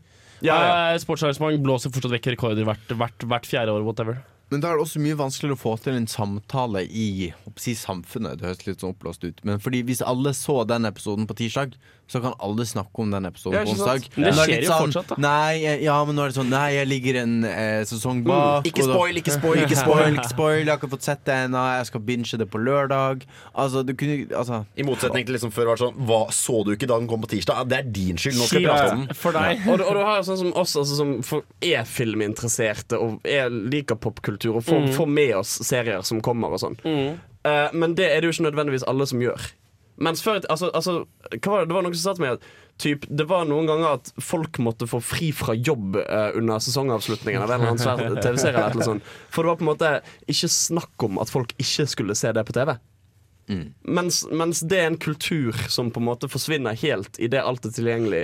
Ja, 0.42 0.55
ja. 0.61 0.94
Uh, 0.94 0.98
sportsarrangement 1.00 1.62
blåser 1.64 1.90
fortsatt 1.94 2.12
vekk 2.18 2.34
rekorder 2.34 2.64
hvert, 2.68 2.88
hvert, 2.98 3.18
hvert 3.24 3.46
fjerde 3.48 3.72
år, 3.72 3.84
whatever. 3.86 4.18
Men 4.53 4.61
da 4.61 4.70
er 4.70 4.76
det 4.78 4.84
også 4.84 5.01
mye 5.03 5.16
vanskeligere 5.18 5.57
å 5.57 5.62
få 5.62 5.72
til 5.82 5.97
en 5.97 6.07
samtale 6.11 6.84
i 6.86 7.32
si, 7.59 7.72
samfunnet. 7.78 8.38
Det 8.38 8.47
høres 8.51 8.66
litt 8.68 8.82
sånn 8.84 8.92
oppblåst 8.95 9.24
ut. 9.24 9.40
Men 9.49 9.59
fordi 9.62 9.80
hvis 9.88 10.03
alle 10.05 10.34
så 10.36 10.61
den 10.68 10.84
episoden 10.86 11.26
på 11.26 11.34
tirsdag, 11.38 11.72
så 12.05 12.20
kan 12.20 12.34
alle 12.45 12.66
snakke 12.68 13.01
om 13.01 13.09
den 13.14 13.24
episoden 13.24 13.64
på 13.64 13.72
onsdag. 13.72 14.05
Men 14.20 14.26
det 14.26 14.32
er 14.42 14.49
skjer 14.51 14.64
jo 14.66 14.74
fortsatt, 14.82 15.14
da. 15.14 15.16
Nei, 15.24 15.62
ja, 15.86 15.95
men 16.05 16.18
nå 16.18 16.26
er 16.26 16.34
det 16.34 16.36
sånn 16.36 16.51
Nei, 16.53 16.66
jeg 16.76 16.88
ligger 16.90 17.16
en 17.22 17.32
eh, 17.49 17.80
sesong 17.88 18.20
bak. 18.26 18.68
Ikke 18.68 18.84
spoil, 18.84 19.16
ikke 19.22 19.32
spoil, 19.38 19.62
ikke 19.64 19.78
spoil, 19.80 20.18
ikke 20.18 20.28
spoil. 20.34 20.59
Jeg 20.61 20.68
har 20.68 20.76
ikke 20.82 20.90
fått 20.92 21.09
sett 21.09 21.24
det 21.24 21.38
ennå. 21.47 21.62
Jeg 21.78 21.88
skal 21.88 22.05
binge 22.11 22.40
det 22.45 22.49
på 22.53 22.61
lørdag. 22.61 23.24
Altså, 23.57 23.80
du 23.88 23.95
kunne 23.97 24.20
Altså 24.36 24.61
I 24.76 24.84
motsetning 24.84 25.24
til 25.24 25.38
liksom 25.38 25.55
før 25.57 25.70
var 25.72 25.80
det 25.80 25.86
sånn 25.86 26.05
Hva 26.11 26.20
så 26.36 26.61
du 26.68 26.74
ikke 26.74 26.90
da 26.90 26.99
den 27.01 27.09
kom 27.09 27.24
på 27.24 27.32
tirsdag? 27.32 27.64
Det 27.72 27.80
er 27.80 27.88
din 27.97 28.20
skyld. 28.20 28.36
Nå 28.42 28.51
skal 28.53 28.61
jeg 28.61 28.68
prate 28.68 28.92
om 28.99 29.07
den. 29.09 29.18
For 29.24 29.32
deg. 29.40 29.64
Og, 29.72 29.80
du- 29.80 29.86
og 29.88 29.97
du 29.97 30.03
har 30.05 30.20
jo 30.20 30.28
sånn 30.28 30.40
som 30.45 30.53
oss 30.61 30.76
altså, 30.76 31.01
som 31.01 31.42
er 31.64 31.88
filminteresserte 31.88 33.01
og 33.01 33.24
er, 33.24 33.49
liker 33.49 33.97
popkultur 33.97 34.34
og 34.51 34.64
får, 34.66 34.89
får 34.97 35.11
med 35.11 35.37
oss 35.41 35.59
serier 35.66 36.03
som 36.07 36.22
kommer 36.24 36.55
og 36.55 36.62
sånn. 36.62 36.78
Uh, 36.85 37.68
men 37.76 37.95
det 37.99 38.09
er 38.11 38.20
det 38.20 38.30
jo 38.30 38.37
ikke 38.37 38.49
nødvendigvis 38.49 38.87
alle 38.91 39.07
som 39.11 39.22
gjør. 39.22 39.49
Mens 40.05 40.24
før 40.24 40.41
altså, 40.51 40.70
altså, 40.74 41.05
var 41.45 41.61
det? 41.62 41.68
det 41.70 41.76
var 41.76 41.85
noen 41.87 41.95
som 41.95 42.03
sa 42.03 42.14
til 42.16 42.24
meg 42.24 42.39
at 42.39 42.47
typ, 42.82 43.05
det 43.07 43.28
var 43.30 43.45
noen 43.47 43.68
ganger 43.70 44.01
at 44.01 44.11
folk 44.18 44.59
måtte 44.64 44.89
få 44.91 44.99
fri 45.05 45.28
fra 45.37 45.55
jobb 45.55 46.01
uh, 46.01 46.32
under 46.35 46.62
sesongavslutningen 46.64 47.45
av 47.45 47.53
en 47.53 47.61
eller 47.61 47.74
annen 47.74 47.85
svær 47.85 48.18
TV-serie. 48.24 48.64
eller 48.72 48.89
sånt. 48.89 49.12
For 49.30 49.45
det 49.45 49.53
var 49.53 49.61
på 49.61 49.66
en 49.66 49.70
måte 49.70 49.93
ikke 50.26 50.51
snakk 50.51 51.07
om 51.07 51.22
at 51.22 51.30
folk 51.30 51.55
ikke 51.62 51.87
skulle 51.91 52.18
se 52.18 52.35
det 52.35 52.47
på 52.49 52.57
TV. 52.57 52.74
Mens, 53.82 54.22
mens 54.32 54.62
det 54.64 54.78
er 54.80 54.87
en 54.89 54.97
kultur 54.97 55.57
som 55.68 55.91
på 55.93 56.01
en 56.01 56.09
måte 56.09 56.30
forsvinner 56.32 56.76
helt 56.80 57.18
idet 57.20 57.43
alt 57.45 57.66
er 57.68 57.74
tilgjengelig. 57.76 58.22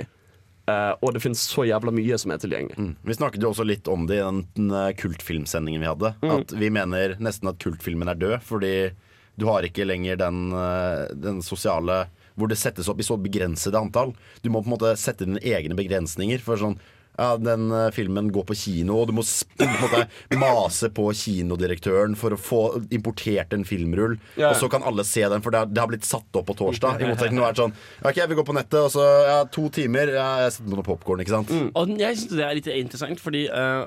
Eh, 0.69 0.93
og 1.01 1.13
det 1.15 1.21
finnes 1.23 1.41
så 1.49 1.65
jævla 1.67 1.93
mye 1.95 2.17
som 2.21 2.33
er 2.33 2.41
tilgjengelig. 2.41 2.91
Vi 3.07 3.17
snakket 3.17 3.41
jo 3.41 3.51
også 3.53 3.65
litt 3.67 3.87
om 3.91 4.05
det 4.09 4.19
i 4.19 4.25
den, 4.25 4.71
eh, 4.71 4.91
kultfilmsendingen 4.99 5.81
vi 5.81 5.89
hadde. 5.89 6.13
At 6.21 6.51
vi 6.51 6.69
mener 6.69 7.15
nesten 7.19 7.49
at 7.49 7.59
kultfilmen 7.63 8.11
er 8.11 8.19
død, 8.19 8.37
fordi 8.47 8.91
du 9.39 9.47
har 9.47 9.65
ikke 9.65 9.87
lenger 9.87 10.17
den, 10.21 10.51
eh, 10.53 11.07
den 11.15 11.41
sosiale 11.41 12.07
Hvor 12.37 12.47
det 12.47 12.57
settes 12.57 12.87
opp 12.87 12.97
i 12.97 13.03
så 13.03 13.17
begrensede 13.19 13.75
antall. 13.75 14.15
Du 14.41 14.49
må 14.49 14.61
på 14.63 14.71
en 14.71 14.77
måte 14.77 14.97
sette 14.97 15.25
dine 15.27 15.41
egne 15.43 15.75
begrensninger. 15.75 16.39
For 16.39 16.55
sånn 16.55 16.77
ja, 17.21 17.37
den 17.37 17.69
eh, 17.71 17.89
filmen 17.93 18.31
går 18.33 18.45
på 18.49 18.55
kino, 18.57 18.97
og 19.01 19.09
du 19.11 19.13
må 19.13 19.23
på 19.23 19.65
en 19.65 19.75
måte 19.83 20.39
mase 20.41 20.89
på 20.93 21.05
kinodirektøren 21.17 22.15
for 22.17 22.33
å 22.33 22.39
få 22.39 22.61
importert 22.93 23.53
en 23.53 23.65
filmrull. 23.67 24.17
Ja. 24.39 24.51
Og 24.51 24.57
så 24.61 24.69
kan 24.71 24.85
alle 24.87 25.05
se 25.07 25.21
den, 25.29 25.43
for 25.45 25.53
det 25.53 25.61
har, 25.61 25.69
det 25.69 25.83
har 25.83 25.91
blitt 25.91 26.07
satt 26.07 26.39
opp 26.39 26.49
på 26.49 26.57
torsdag. 26.57 27.01
I 27.01 27.11
motsetning 27.11 27.37
til 27.37 27.43
å 27.43 27.47
være 27.47 27.59
sånn 27.61 27.75
OK, 28.09 28.21
vi 28.31 28.39
går 28.39 28.47
på 28.47 28.57
nettet, 28.57 28.79
og 28.81 28.93
så 28.95 29.07
ja, 29.27 29.39
to 29.53 29.67
timer. 29.73 30.13
Ja, 30.17 30.29
jeg 30.45 30.55
setter 30.55 30.71
på 30.71 30.79
noe 30.79 30.87
popkorn, 30.87 31.23
ikke 31.23 31.35
sant. 31.35 31.53
Og 31.77 31.93
jeg 32.01 32.21
synes 32.21 32.39
det 32.39 32.47
er 32.47 32.57
litt 32.57 32.71
interessant, 32.73 33.21
fordi 33.21 33.45
uh, 33.53 33.85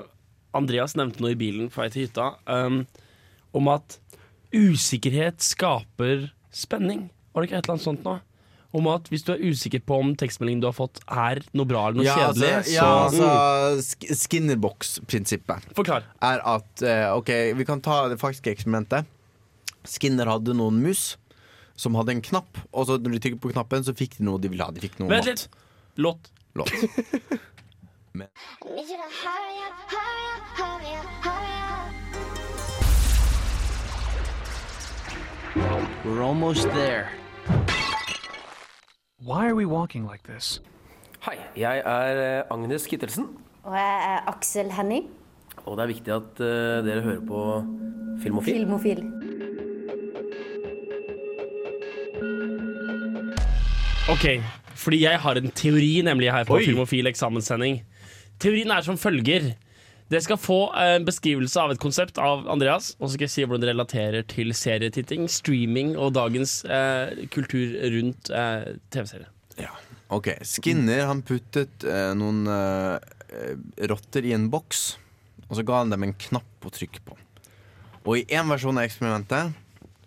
Andreas 0.55 0.95
nevnte 0.95 1.23
noe 1.23 1.35
i 1.35 1.39
bilen 1.39 1.67
på 1.71 1.83
vei 1.83 1.89
til 1.91 2.07
hytta, 2.07 2.31
um, 2.47 2.85
om 3.55 3.71
at 3.73 3.99
usikkerhet 4.55 5.43
skaper 5.43 6.29
spenning. 6.55 7.09
Var 7.33 7.43
det 7.43 7.49
ikke 7.49 7.59
et 7.59 7.67
eller 7.67 7.75
annet 7.75 7.89
sånt 7.89 8.07
nå? 8.07 8.15
Om 8.75 8.89
at 8.91 9.07
hvis 9.11 9.23
du 9.23 9.31
er 9.35 9.43
usikker 9.45 9.79
på 9.87 9.97
om 10.03 10.13
tekstmeldingen 10.19 10.63
du 10.63 10.67
har 10.67 10.75
fått, 10.75 10.99
er 11.07 11.39
noe 11.55 11.67
bra 11.69 11.85
eller 11.87 12.01
noe 12.01 12.07
Ja, 12.07 12.15
altså, 12.27 12.43
kjedelig, 12.43 12.73
ja, 12.73 12.87
så 13.13 13.27
altså 13.29 14.07
mm. 14.11 14.17
Skinnerbox-prinsippet 14.21 15.69
Forklar. 15.77 16.09
er 16.19 16.43
at 16.55 16.83
eh, 16.83 17.05
OK, 17.15 17.31
vi 17.55 17.67
kan 17.67 17.83
ta 17.85 18.01
det 18.11 18.19
faktiske 18.19 18.51
eksperimentet. 18.51 19.07
Skinner 19.87 20.27
hadde 20.27 20.57
noen 20.57 20.81
mus 20.83 21.13
som 21.79 21.95
hadde 21.99 22.15
en 22.15 22.23
knapp, 22.23 22.59
og 22.71 22.87
så 22.89 22.97
når 22.99 23.17
de 23.17 23.23
trykket 23.23 23.43
på 23.43 23.51
knappen, 23.53 23.83
så 23.83 23.95
fikk 23.95 24.19
de 24.19 24.27
noe 24.27 24.39
de 24.41 24.51
ville 24.51 24.63
ha. 24.63 24.71
De 24.75 24.83
fikk 24.83 24.99
noe 24.99 25.11
Vent 25.11 25.27
litt. 25.27 25.47
litt. 25.47 25.63
Låt. 25.99 26.31
Låt. 26.55 26.71
We're 36.05 36.21
almost 36.21 36.63
there. 36.69 37.09
Why 39.25 39.47
are 39.49 39.55
we 39.55 39.65
walking 39.65 40.05
like 40.11 40.23
this? 40.33 40.61
Hei, 41.25 41.37
jeg 41.57 41.81
er 41.81 42.19
eh, 42.21 42.53
Agnes 42.53 42.85
Kittelsen, 42.87 43.25
Og 43.63 43.73
jeg 43.73 43.93
er 44.11 44.27
Aksel 44.29 44.69
Henning, 44.71 45.07
og 45.65 45.77
det 45.77 45.83
er 45.83 45.87
viktig 45.89 46.13
at 46.13 46.41
uh, 46.45 46.85
dere 46.85 47.01
hører 47.01 47.23
på 47.25 47.39
Filmofil. 48.21 48.53
filmofil. 48.53 49.01
Ok, 54.09 54.25
fordi 54.77 55.01
jeg 55.03 55.19
har 55.19 55.39
en 55.41 55.49
teori 55.51 56.01
nemlig 56.05 56.29
her 56.31 56.45
på 56.45 56.59
Oi. 56.59 56.65
Filmofil 56.67 57.09
eksamenssending. 57.09 57.79
Teorien 58.39 58.71
er 58.71 58.85
som 58.85 58.97
følger. 58.97 59.55
Dere 60.11 60.21
skal 60.21 60.37
få 60.37 60.59
en 60.77 61.05
beskrivelse 61.07 61.57
av 61.57 61.71
et 61.73 61.81
konsept 61.81 62.19
av 62.21 62.43
Andreas, 62.51 62.91
og 62.99 63.07
så 63.07 63.15
skal 63.15 63.25
jeg 63.25 63.33
si 63.33 63.45
hvordan 63.45 63.63
det 63.63 63.71
relaterer 63.71 64.27
til 64.29 64.53
serietitting, 64.53 65.25
streaming 65.31 65.95
og 65.97 66.13
dagens 66.13 66.59
eh, 66.69 67.25
kultur 67.33 67.73
rundt 67.95 68.29
eh, 68.29 68.75
TV-serier. 68.93 69.31
Ok, 70.13 70.29
Skinner 70.45 71.07
han 71.09 71.23
puttet 71.25 71.83
eh, 71.89 72.11
noen 72.17 72.45
eh, 72.45 73.55
rotter 73.89 74.27
i 74.27 74.35
en 74.37 74.47
boks, 74.53 74.83
og 75.47 75.57
så 75.57 75.65
ga 75.65 75.81
han 75.81 75.93
dem 75.93 76.05
en 76.05 76.13
knapp 76.27 76.67
å 76.67 76.73
trykke 76.73 77.01
på. 77.07 77.17
Og 78.05 78.19
i 78.19 78.25
én 78.37 78.45
versjon 78.51 78.77
av 78.77 78.85
eksperimentet, 78.85 79.55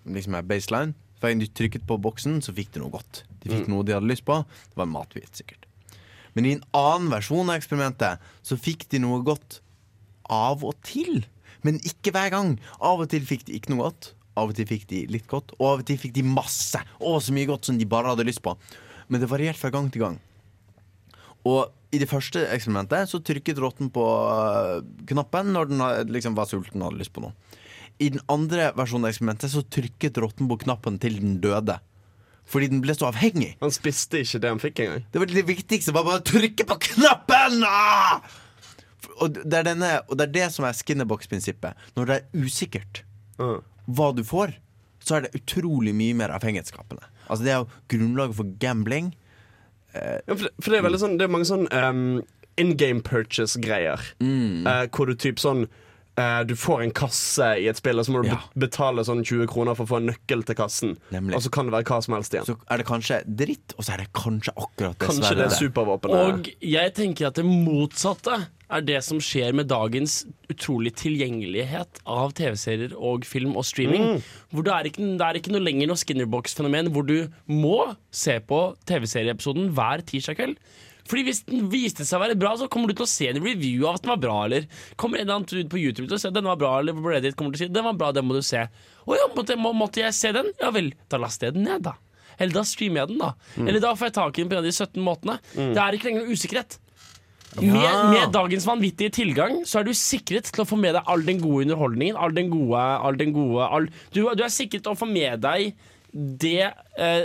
liksom 0.06 0.36
er 0.38 0.46
baseline, 0.46 0.94
hver 1.18 1.34
gang 1.34 1.42
de 1.42 1.50
trykket 1.50 1.86
på 1.88 1.98
boksen, 1.98 2.38
så 2.46 2.54
fikk 2.54 2.70
de 2.76 2.84
noe 2.84 2.94
godt. 2.94 3.24
De 3.42 3.50
fikk 3.50 3.66
noe 3.70 3.82
de 3.82 3.96
hadde 3.96 4.06
lyst 4.06 4.22
på. 4.28 4.36
Det 4.46 4.78
var 4.78 4.86
en 4.86 4.94
matbit, 4.94 5.32
sikkert. 5.34 5.66
Men 6.36 6.46
i 6.46 6.52
en 6.54 6.62
annen 6.78 7.10
versjon 7.10 7.50
av 7.50 7.58
eksperimentet 7.58 8.22
så 8.46 8.58
fikk 8.60 8.86
de 8.92 9.00
noe 9.02 9.18
godt 9.26 9.58
av 10.32 10.64
og 10.66 10.76
til. 10.86 11.24
Men 11.66 11.80
ikke 11.86 12.12
hver 12.14 12.30
gang. 12.34 12.54
Av 12.78 13.02
og 13.02 13.10
til 13.12 13.26
fikk 13.26 13.48
de 13.48 13.58
ikke 13.58 13.74
noe 13.74 13.88
godt. 13.88 14.12
Av 14.38 14.52
og 14.52 14.54
til 14.54 14.68
fikk 14.70 14.86
de 14.90 15.02
litt 15.10 15.26
godt, 15.26 15.50
og 15.58 15.64
av 15.66 15.80
og 15.80 15.88
til 15.88 15.98
fikk 15.98 16.14
de 16.14 16.22
masse. 16.22 16.78
Å, 16.78 17.16
så 17.18 17.34
mye 17.34 17.48
godt 17.48 17.66
som 17.66 17.78
de 17.80 17.88
bare 17.90 18.12
hadde 18.12 18.26
lyst 18.28 18.44
på. 18.44 18.54
Men 19.10 19.22
det 19.22 19.30
varierte 19.30 19.58
fra 19.58 19.72
gang 19.74 19.88
til 19.90 20.04
gang. 20.04 20.20
Og 21.48 21.72
i 21.94 22.00
det 22.02 22.10
første 22.10 22.44
eksperimentet 22.52 23.08
så 23.10 23.20
trykket 23.24 23.60
rotten 23.62 23.90
på 23.94 24.04
øh, 24.04 24.82
knappen 25.08 25.54
når 25.54 25.70
den 25.70 25.84
liksom 26.12 26.36
var 26.36 26.48
sulten 26.50 26.82
og 26.82 26.90
hadde 26.90 27.02
lyst 27.02 27.14
på 27.16 27.24
noe. 27.24 27.32
I 27.98 28.12
den 28.14 28.22
andre 28.30 28.70
versjonen 28.78 29.08
av 29.08 29.14
eksperimentet 29.14 29.50
så 29.50 29.64
trykket 29.64 30.20
rotten 30.22 30.50
på 30.50 30.60
knappen 30.62 31.00
til 31.02 31.16
den 31.18 31.38
døde. 31.42 31.78
Fordi 32.48 32.68
den 32.70 32.82
ble 32.84 32.94
så 32.96 33.08
avhengig. 33.10 33.56
Han 33.62 33.72
spiste 33.74 34.22
ikke 34.22 34.40
det 34.44 34.52
han 34.52 34.62
fikk 34.62 34.84
engang. 34.84 35.08
Det 35.12 35.20
var 35.20 35.32
det 35.32 35.48
viktigste 35.48 35.96
var 35.96 36.06
bare 36.06 36.22
å 36.22 36.28
trykke 36.28 36.68
på 36.68 36.78
knappen! 36.92 37.64
Ah! 37.66 38.22
Og 39.18 39.34
det, 39.34 39.64
denne, 39.66 39.92
og 40.08 40.18
det 40.18 40.28
er 40.28 40.34
det 40.36 40.48
som 40.54 40.66
er 40.68 40.76
skinnerbox-prinsippet. 40.78 41.78
Når 41.96 42.10
det 42.10 42.16
er 42.18 42.46
usikkert 42.46 43.02
hva 43.38 44.08
du 44.14 44.24
får, 44.26 44.56
så 45.04 45.18
er 45.18 45.26
det 45.26 45.38
utrolig 45.38 45.94
mye 45.96 46.16
mer 46.18 46.34
avhengighetsskapende. 46.34 47.06
Altså 47.28 47.44
Det 47.44 47.52
er 47.52 47.60
jo 47.62 47.68
grunnlaget 47.94 48.36
for 48.36 48.56
gambling. 48.60 49.12
Ja, 49.94 50.34
for, 50.34 50.44
det, 50.46 50.50
for 50.60 50.70
det 50.70 50.78
er 50.78 50.84
veldig 50.84 50.98
sånn 51.00 51.14
Det 51.16 51.24
er 51.24 51.30
mange 51.32 51.46
sånn 51.48 51.64
um, 51.72 52.02
in 52.60 52.74
game 52.76 53.00
purchase-greier. 53.02 54.02
Eh, 54.68 54.84
hvor 54.94 55.08
du 55.08 55.14
typ 55.16 55.40
sånn 55.40 55.64
eh, 55.64 55.84
Du 56.48 56.54
får 56.58 56.82
en 56.82 56.90
kasse 56.98 57.46
i 57.62 57.68
et 57.70 57.78
spill, 57.78 58.00
og 58.02 58.06
så 58.08 58.12
må 58.14 58.22
du 58.24 58.28
Ja. 58.32 58.40
betale 58.58 59.04
sånn 59.06 59.20
20 59.22 59.46
kroner 59.46 59.76
for 59.78 59.86
å 59.86 59.90
få 59.92 59.96
en 60.00 60.08
nøkkel 60.10 60.44
til 60.48 60.56
kassen. 60.58 60.96
Nemlig. 61.14 61.36
Og 61.38 61.42
så 61.46 61.50
kan 61.54 61.66
det 61.68 61.72
være 61.76 61.84
hva 61.92 61.98
som 62.02 62.14
helst 62.16 62.34
igjen. 62.34 62.46
Så 62.48 62.56
er 62.68 62.76
det 62.82 62.86
kanskje 62.88 63.20
dritt, 63.38 63.74
og 63.78 63.84
så 63.86 63.94
er 63.94 64.02
det 64.02 64.08
kanskje 64.12 64.52
akkurat 64.56 64.98
det 64.98 65.06
Kanskje 65.06 65.36
det 65.38 65.46
er 65.46 65.56
supervåpenet. 65.56 66.32
Og 66.32 66.50
jeg 66.60 66.94
tenker 66.94 67.26
at 67.30 67.34
det 67.38 67.44
motsatte 67.46 68.48
er 68.68 68.82
det 68.84 68.98
som 69.04 69.18
skjer 69.22 69.54
med 69.56 69.68
dagens 69.70 70.26
utrolig 70.52 70.92
tilgjengelighet 71.00 72.00
av 72.06 72.34
TV-serier 72.36 72.92
og 72.98 73.24
film 73.24 73.54
og 73.56 73.64
streaming. 73.64 74.18
Hvor 74.52 74.64
det 74.66 74.74
er, 74.74 74.90
ikke, 74.90 75.06
det 75.16 75.24
er 75.24 75.38
ikke 75.40 75.54
noe 75.54 75.64
lenger 75.64 75.88
noe 75.88 75.96
Skinnerbox-fenomen 76.02 76.90
hvor 76.92 77.06
du 77.08 77.28
må 77.48 77.94
se 78.10 78.38
på 78.44 78.60
TV-serieepisoden 78.90 79.70
hver 79.76 80.04
tirsdag 80.08 80.36
kveld. 80.40 80.58
Fordi 81.08 81.24
Hvis 81.28 81.42
den 81.48 81.68
viste 81.72 82.04
seg 82.04 82.18
å 82.18 82.24
være 82.26 82.38
bra, 82.38 82.54
så 82.60 82.68
kommer 82.72 82.90
du 82.90 82.98
til 82.98 83.06
å 83.06 83.10
se 83.10 83.30
en 83.30 83.40
review 83.44 83.86
av 83.88 83.98
at 83.98 84.04
den 84.04 84.12
var 84.12 84.20
bra. 84.22 84.38
Eller 84.48 84.66
kommer 85.00 85.20
en 85.20 85.26
eller 85.26 85.38
annen 85.40 85.64
ut 85.64 85.72
på 85.72 85.80
YouTube 85.80 86.08
til 86.08 86.18
å 86.18 86.22
se 86.22 86.32
den 86.34 86.48
var 86.50 86.58
bra, 86.60 86.74
eller 86.82 86.96
på 86.96 87.12
Reddit 87.12 87.38
kommer 87.38 87.56
til 87.56 87.64
å 87.64 87.68
si 87.68 87.74
den 87.78 87.88
var 87.88 87.96
bra, 87.98 88.10
den 88.16 88.28
må 88.28 88.36
du 88.36 88.44
se. 88.44 88.66
Å 88.68 89.16
ja, 89.16 89.30
måtte, 89.36 89.56
må, 89.60 89.72
måtte 89.76 90.04
jeg 90.04 90.16
se 90.16 90.34
den? 90.36 90.52
Ja 90.60 90.72
vel, 90.74 90.92
da 91.08 91.20
laster 91.22 91.48
jeg 91.48 91.56
den 91.56 91.66
ned, 91.68 91.86
da. 91.88 91.96
Eller 92.38 92.54
da 92.54 92.62
streamer 92.68 93.02
jeg 93.02 93.14
den, 93.14 93.22
da. 93.22 93.32
Eller 93.64 93.82
da 93.82 93.94
får 93.98 94.10
jeg 94.10 94.18
tak 94.20 94.36
i 94.36 94.44
den 94.44 94.50
på 94.50 94.58
en 94.58 94.62
av 94.62 94.68
de 94.68 94.74
17 94.76 95.00
måtene. 95.02 95.38
Det 95.56 95.80
er 95.82 95.96
ikke 95.96 96.10
lenger 96.10 96.26
noe 96.26 96.36
usikkerhet. 96.38 96.78
Med, 97.58 97.94
med 98.12 98.32
dagens 98.34 98.66
vanvittige 98.68 99.10
tilgang 99.16 99.62
så 99.66 99.80
er 99.80 99.88
du 99.88 99.94
sikret 99.96 100.50
til 100.52 100.62
å 100.62 100.66
få 100.68 100.76
med 100.78 100.92
deg 100.94 101.08
all 101.08 101.24
den 101.26 101.40
gode 101.42 101.64
underholdningen. 101.64 102.18
All 102.20 102.34
den 102.36 102.52
gode, 102.52 102.78
all 102.78 103.16
den 103.18 103.32
gode 103.34 103.66
all, 103.66 103.88
du, 104.12 104.20
du 104.22 104.44
er 104.44 104.52
sikret 104.52 104.84
til 104.84 104.92
å 104.92 104.98
få 104.98 105.08
med 105.08 105.40
deg 105.42 105.72
det 106.12 106.68
eh, 106.68 107.24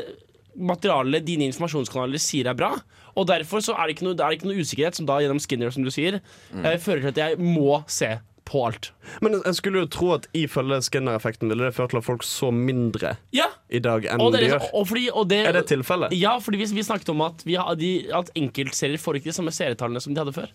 materialet 0.59 1.25
dine 1.27 1.47
informasjonskanaler 1.51 2.21
sier 2.21 2.49
er 2.51 2.57
bra. 2.57 2.71
Og 3.15 3.27
derfor 3.27 3.59
så 3.61 3.75
er 3.77 3.87
det 3.87 3.97
ikke 3.97 4.07
noe, 4.09 4.15
det 4.17 4.31
ikke 4.39 4.49
noe 4.49 4.59
usikkerhet 4.63 4.95
som 4.95 5.05
da 5.09 5.19
gjennom 5.21 5.39
Skinner 5.43 5.71
som 5.71 5.83
du 5.85 5.91
sier, 5.93 6.21
eh, 6.63 6.77
fører 6.81 7.01
til 7.01 7.13
at 7.13 7.17
jeg 7.23 7.37
må 7.39 7.83
se 7.87 8.15
på 8.43 8.59
alt. 8.67 8.89
Men 9.23 9.37
jeg 9.39 9.55
skulle 9.55 9.79
jo 9.79 9.87
tro 9.87 10.09
at 10.17 10.25
ifølge 10.35 10.81
Skinner-effekten 10.83 11.47
ville 11.47 11.63
det 11.63 11.75
ført 11.77 11.93
til 11.93 11.97
at 12.01 12.03
folk 12.03 12.25
så 12.27 12.49
mindre 12.51 13.13
Ja, 13.31 13.45
i 13.71 13.79
dag 13.79 14.03
enn 14.03 14.19
de 14.19 14.25
er, 14.25 14.41
gjør. 14.49 14.59
liksom- 14.59 14.73
og 14.73 14.87
fordi, 14.89 15.09
og 15.13 15.27
det, 15.29 15.39
Er 15.47 15.53
det 15.53 15.65
tilfellet? 15.67 16.11
Ja, 16.19 16.37
fordi 16.39 16.57
vi, 16.57 16.65
vi 16.75 16.83
snakket 16.83 17.09
om 17.09 17.21
at, 17.21 17.43
vi 17.45 17.53
har, 17.55 17.71
at 17.71 18.31
enkeltserier 18.35 18.99
får 18.99 19.15
ikke 19.21 19.31
de 19.31 19.37
samme 19.39 19.51
serietallene 19.55 20.01
som 20.01 20.13
de 20.13 20.19
hadde 20.19 20.33
før. 20.35 20.49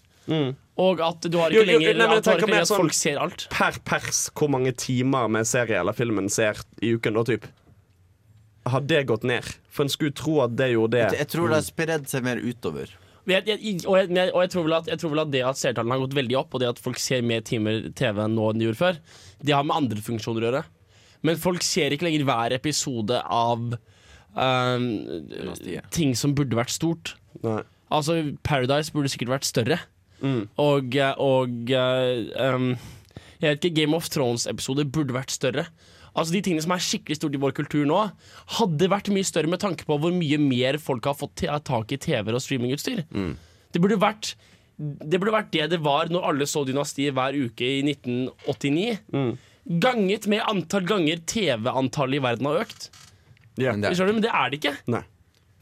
Og 0.77 1.01
at 1.01 1.21
du 1.31 1.39
har 1.39 1.49
ikke 1.49 1.65
jo, 1.65 1.79
lenger 1.79 1.97
nei, 1.97 2.17
at 2.19 2.27
ikke 2.27 2.47
lenger 2.47 2.61
at 2.61 2.69
sånn- 2.69 2.77
folk 2.77 2.93
ser 2.93 3.17
alt. 3.19 3.47
Per 3.51 3.79
pers 3.85 4.31
hvor 4.37 4.51
mange 4.51 4.73
timer 4.77 5.27
med 5.31 5.47
serie 5.47 5.81
eller 5.81 5.93
filmen 5.97 6.29
ser 6.29 6.61
i 6.83 6.93
uken 6.95 7.15
da, 7.15 7.25
typ? 7.25 7.47
Har 8.73 8.87
det 8.87 9.05
gått 9.11 9.27
ned? 9.29 9.47
For 9.73 9.87
en 9.87 9.93
skulle 9.93 10.15
tro 10.17 10.41
at 10.45 10.57
det 10.59 10.73
gjorde 10.73 10.97
det. 10.97 11.21
Jeg 11.21 11.31
tror 11.33 11.51
det 11.51 11.61
har 11.61 11.67
spredd 11.67 12.09
seg 12.11 12.25
mer 12.27 12.41
utover. 12.43 12.95
Jeg, 13.29 13.45
jeg, 13.45 13.83
og 13.85 13.99
jeg, 13.99 14.09
og 14.33 14.41
jeg, 14.41 14.51
tror 14.55 14.65
vel 14.65 14.75
at, 14.79 14.87
jeg 14.89 15.01
tror 15.03 15.13
vel 15.13 15.23
at 15.27 15.33
det 15.35 15.43
at 15.45 15.59
seertallene 15.61 15.99
har 15.99 16.05
gått 16.07 16.17
veldig 16.17 16.37
opp, 16.41 16.55
og 16.57 16.63
det 16.63 16.71
at 16.71 16.81
folk 16.81 17.01
ser 17.03 17.27
mer 17.29 17.43
timer 17.45 17.91
TV 17.99 18.23
nå 18.25 18.47
enn 18.49 18.61
de 18.61 18.69
gjorde 18.69 18.81
før, 18.81 19.01
det 19.45 19.55
har 19.57 19.67
med 19.69 19.77
andre 19.77 20.05
funksjoner 20.05 20.47
å 20.47 20.49
gjøre. 20.49 20.63
Men 21.27 21.41
folk 21.41 21.67
ser 21.67 21.93
ikke 21.93 22.07
lenger 22.07 22.25
hver 22.29 22.55
episode 22.57 23.21
av 23.21 23.75
um, 24.39 24.87
ting 25.93 26.15
som 26.17 26.33
burde 26.39 26.57
vært 26.57 26.73
stort. 26.73 27.17
Nei. 27.45 27.61
Altså, 27.93 28.21
Paradise 28.45 28.93
burde 28.95 29.11
sikkert 29.13 29.35
vært 29.37 29.49
større. 29.49 29.81
Og, 30.59 30.97
eh, 30.99 31.21
og 31.23 31.71
eh, 31.71 32.51
um, 32.51 32.73
Jeg 33.39 33.53
vet 33.53 33.65
ikke, 33.69 33.77
Game 33.77 33.95
of 33.95 34.09
Thrones-episoder 34.11 34.89
burde 34.91 35.15
vært 35.15 35.31
større. 35.31 35.69
Altså 36.19 36.35
De 36.35 36.41
tingene 36.43 36.65
som 36.65 36.73
er 36.75 36.83
skikkelig 36.83 37.17
stort 37.21 37.35
i 37.39 37.41
vår 37.43 37.53
kultur 37.57 37.85
nå, 37.89 38.01
hadde 38.59 38.89
vært 38.91 39.11
mye 39.15 39.25
større 39.29 39.49
med 39.53 39.61
tanke 39.63 39.87
på 39.89 39.99
hvor 40.03 40.13
mye 40.15 40.39
mer 40.43 40.79
folk 40.83 41.05
har 41.07 41.15
fått 41.15 41.45
tak 41.65 41.93
i 41.95 41.99
TV-er 42.03 42.35
og 42.35 42.43
streamingutstyr. 42.43 43.05
Det 43.73 43.81
burde 43.85 43.99
vært 44.03 44.35
det 44.79 45.19
burde 45.19 45.33
vært 45.35 45.51
det 45.51 45.65
det 45.73 45.81
var 45.83 46.07
når 46.07 46.23
alle 46.29 46.47
så 46.47 46.61
Dynastiet 46.67 47.11
hver 47.17 47.35
uke 47.35 47.67
i 47.67 47.81
1989. 47.83 49.37
Ganget 49.83 50.27
med 50.31 50.41
antall 50.49 50.87
ganger 50.89 51.19
TV-antallet 51.29 52.21
i 52.21 52.23
verden 52.25 52.47
har 52.47 52.61
økt. 52.63 52.89
Yeah. 53.59 53.75
Men 53.75 53.83
det 53.83 53.99
er- 54.01 54.21
det 54.23 54.31
er 54.33 54.51
det 54.51 54.61
ikke. 54.63 54.77
Nei. 54.87 55.03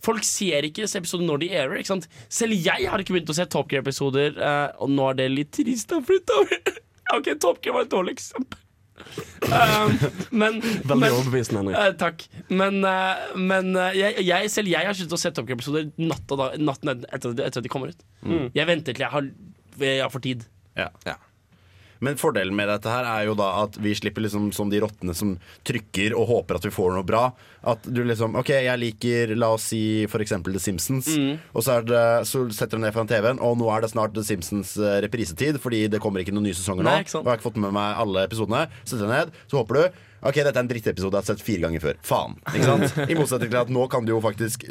Folk 0.04 0.22
ser 0.22 0.62
ikke 0.62 0.84
disse 0.84 0.98
episodene 1.00 1.26
når 1.32 1.38
de 1.40 1.48
airer. 1.50 1.78
Ikke 1.80 1.86
sant? 1.94 2.06
Selv 2.28 2.52
jeg 2.52 2.86
har 2.86 2.98
ikke 3.00 3.14
begynt 3.16 3.32
å 3.32 3.34
se 3.34 3.46
Top 3.46 3.68
Gear-episoder, 3.68 4.36
eh, 4.38 4.72
og 4.78 4.90
nå 4.90 5.10
er 5.10 5.14
det 5.14 5.30
litt 5.32 5.50
trist. 5.50 5.88
da, 5.88 6.00
for 6.00 6.18
da- 6.20 6.72
Ok, 7.16 7.32
Top 7.40 7.62
Gear 7.62 7.72
var 7.74 7.82
et 7.82 7.88
dårlig 7.90 8.14
eksempel. 8.18 8.58
Um, 9.46 9.92
men, 10.32 10.56
Veldig 10.90 11.10
overbevisende, 11.12 11.60
Henrik. 11.62 11.76
eh, 11.78 11.92
takk. 12.00 12.24
Men, 12.50 12.80
uh, 12.84 13.36
men 13.38 13.72
eh, 13.76 13.98
jeg, 13.98 14.24
jeg, 14.26 14.50
selv 14.50 14.70
jeg 14.72 14.88
har 14.88 14.96
sluttet 14.96 15.16
å 15.18 15.20
se 15.20 15.30
Top 15.36 15.46
Gear-episoder 15.48 15.90
natt 16.02 16.32
og 16.34 16.40
dag- 16.42 16.56
natten 16.64 16.92
etter, 17.04 17.36
etter 17.36 17.60
at 17.60 17.66
de 17.66 17.72
kommer 17.72 17.92
ut. 17.92 18.02
Jeg 18.56 18.66
venter 18.66 18.96
til 18.96 19.04
jeg 19.06 19.12
har, 19.12 19.28
jeg 19.78 20.02
har 20.02 20.10
for 20.14 20.24
tid. 20.24 20.46
Ja. 20.76 20.88
Ja. 21.06 21.14
Men 22.04 22.18
fordelen 22.20 22.56
med 22.56 22.68
dette 22.70 22.90
her 22.90 23.06
er 23.08 23.26
jo 23.28 23.36
da 23.38 23.50
at 23.64 23.78
vi 23.82 23.94
slipper 23.96 24.24
liksom 24.24 24.50
som 24.56 24.70
de 24.72 24.80
rottene 24.82 25.14
som 25.16 25.36
trykker 25.66 26.16
og 26.16 26.28
håper 26.30 26.58
at 26.58 26.66
vi 26.68 26.74
får 26.74 26.96
noe 26.96 27.06
bra. 27.06 27.28
At 27.66 27.86
du 27.86 28.02
liksom 28.06 28.36
OK, 28.38 28.52
jeg 28.66 28.82
liker 28.82 29.34
la 29.38 29.52
oss 29.56 29.70
si 29.72 29.82
f.eks. 30.06 30.36
The 30.46 30.62
Simpsons. 30.62 31.10
Mm. 31.16 31.38
Og 31.52 31.66
så, 31.66 31.80
det, 31.86 32.02
så 32.30 32.44
setter 32.54 32.78
du 32.78 32.84
ned 32.84 32.94
foran 32.96 33.10
TV-en, 33.10 33.42
og 33.42 33.58
nå 33.60 33.70
er 33.74 33.84
det 33.84 33.92
snart 33.94 34.14
The 34.16 34.24
Simpsons 34.26 34.76
eh, 34.78 35.00
reprisetid 35.04 35.60
fordi 35.62 35.86
det 35.92 36.02
kommer 36.02 36.22
ikke 36.22 36.34
noen 36.36 36.50
nye 36.50 36.58
sesonger 36.58 36.86
nå. 36.86 36.92
Nei, 36.92 37.06
og 37.06 37.22
jeg 37.22 37.30
har 37.30 37.40
ikke 37.40 37.50
fått 37.50 37.62
med 37.62 37.74
meg 37.76 38.02
alle 38.04 38.26
episodene. 38.28 38.66
Setter 38.84 39.06
deg 39.06 39.14
ned, 39.14 39.40
så 39.50 39.62
håper 39.62 39.80
du 39.80 40.04
Ok, 40.22 40.34
dette 40.40 40.54
er 40.56 40.62
en 40.64 40.68
drittepisode 40.70 41.12
jeg 41.12 41.22
har 41.22 41.26
sett 41.28 41.42
fire 41.44 41.60
ganger 41.66 41.82
før. 41.82 41.98
Faen. 42.02 42.36
Ikke 42.54 42.64
sant? 42.64 42.96
I 43.10 43.14
motsetning 43.18 43.50
til 43.52 43.60
at 43.60 43.68
nå 43.72 43.84
kan 43.92 44.04
du 44.06 44.14
jo 44.14 44.20
faktisk 44.24 44.64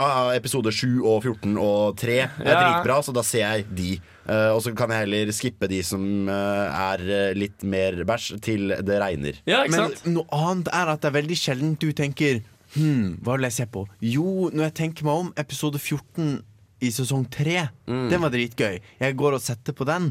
ah, 0.00 0.32
Episode 0.34 0.72
7 0.72 1.02
og 1.06 1.22
14 1.26 1.56
og 1.60 1.96
3 2.00 2.16
er 2.22 2.30
Ja. 2.48 2.56
dritbra, 2.62 2.96
så 3.04 3.12
da 3.14 3.22
ser 3.26 3.44
jeg 3.44 3.66
de. 3.76 3.90
Uh, 4.26 4.56
og 4.56 4.62
så 4.64 4.72
kan 4.74 4.90
jeg 4.90 5.04
heller 5.04 5.30
skippe 5.36 5.68
de 5.70 5.82
som 5.86 6.02
uh, 6.26 6.92
er 6.94 7.04
eh, 7.06 7.34
litt 7.38 7.62
mer 7.62 8.00
bæsj, 8.08 8.40
til 8.42 8.72
det 8.82 8.96
regner. 8.98 9.38
Ja, 9.46 9.60
Men 9.70 9.92
noe 10.10 10.26
annet 10.34 10.72
er 10.74 10.90
at 10.96 11.04
det 11.04 11.12
er 11.12 11.18
veldig 11.20 11.36
sjelden 11.38 11.76
du 11.78 11.92
tenker 11.94 12.40
Hm, 12.74 13.20
hva 13.22 13.36
vil 13.36 13.46
jeg 13.46 13.54
se 13.60 13.64
på? 13.72 13.84
Jo, 14.02 14.50
når 14.52 14.66
jeg 14.66 14.74
tenker 14.82 15.06
meg 15.06 15.20
om, 15.22 15.28
episode 15.38 15.78
14 15.78 16.40
i 16.82 16.90
sesong 16.92 17.22
3, 17.32 17.68
Mm. 17.86 18.08
den 18.10 18.20
var 18.20 18.30
dritgøy. 18.34 18.80
Jeg 19.00 19.14
går 19.16 19.36
og 19.38 19.40
setter 19.40 19.72
på 19.72 19.86
den. 19.86 20.10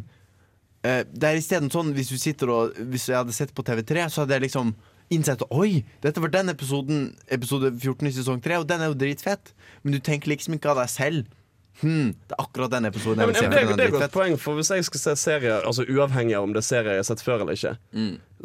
Eh, 0.86 1.02
det 1.10 1.30
er 1.30 1.40
isteden 1.40 1.72
sånn 1.74 1.94
hvis 1.96 2.12
og 2.46 2.76
Hvis 2.92 3.08
jeg 3.10 3.18
hadde 3.18 3.34
sett 3.34 3.56
på 3.56 3.66
TV3, 3.66 4.10
så 4.10 4.24
hadde 4.24 4.38
jeg 4.38 4.48
liksom 4.50 4.76
innsett 5.14 5.42
Oi, 5.54 5.86
dette 6.02 6.22
var 6.22 6.34
den 6.34 6.50
episoden 6.50 7.08
Episode 7.30 7.72
14 7.74 8.10
i 8.10 8.14
sesong 8.14 8.42
3, 8.42 8.62
og 8.62 8.70
den 8.70 8.82
er 8.82 8.92
jo 8.92 9.00
dritfett. 9.00 9.54
Men 9.84 9.98
du 9.98 10.00
tenker 10.00 10.34
liksom 10.34 10.58
ikke 10.58 10.74
av 10.74 10.82
deg 10.84 10.92
selv. 10.94 11.34
Hm, 11.82 12.14
det 12.16 12.38
er 12.38 12.40
akkurat 12.40 12.72
den 12.72 12.88
episoden 12.88 13.20
jeg 13.20 13.32
vil 13.32 13.36
se. 13.36 13.50
det, 13.52 13.66
men, 13.68 13.78
det 13.78 13.84
er 13.84 13.92
et 13.92 13.98
godt 13.98 14.16
poeng, 14.16 14.38
for 14.40 14.56
hvis 14.56 14.72
jeg 14.72 14.86
skal 14.88 15.02
se 15.02 15.16
serier 15.20 15.66
Altså 15.68 15.84
uavhengig 15.84 16.38
av 16.38 16.46
om 16.48 16.54
det 16.56 16.62
er 16.62 16.68
serier 16.70 16.96
jeg 16.96 17.04
har 17.04 17.10
sett 17.10 17.24
før 17.26 17.44
eller 17.44 17.58
ikke, 17.58 17.74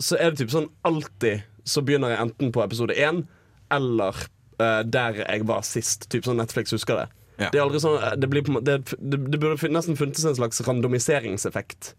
så 0.02 0.18
er 0.18 0.32
det 0.32 0.42
typ 0.42 0.50
sånn 0.56 0.66
alltid 0.88 1.46
så 1.70 1.84
begynner 1.86 2.14
jeg 2.14 2.24
enten 2.24 2.50
på 2.54 2.62
episode 2.64 2.96
1 2.96 3.22
eller 3.70 4.16
uh, 4.58 4.82
der 4.82 5.22
jeg 5.22 5.46
var 5.46 5.62
sist. 5.66 6.08
Typ 6.10 6.26
sånn 6.26 6.40
Netflix 6.40 6.74
husker 6.74 7.04
det. 7.04 7.08
Det 7.40 7.56
er 7.56 7.62
aldri 7.62 7.80
sånn 7.80 8.02
eh, 8.02 8.16
Det, 8.20 8.28
blir 8.28 8.44
på, 8.44 8.60
det, 8.60 8.74
det, 8.98 9.20
det 9.32 9.38
burde 9.40 9.70
nesten 9.72 9.96
funnes 9.96 10.26
en 10.28 10.36
slags 10.36 10.60
randomiseringseffekt. 10.66 11.94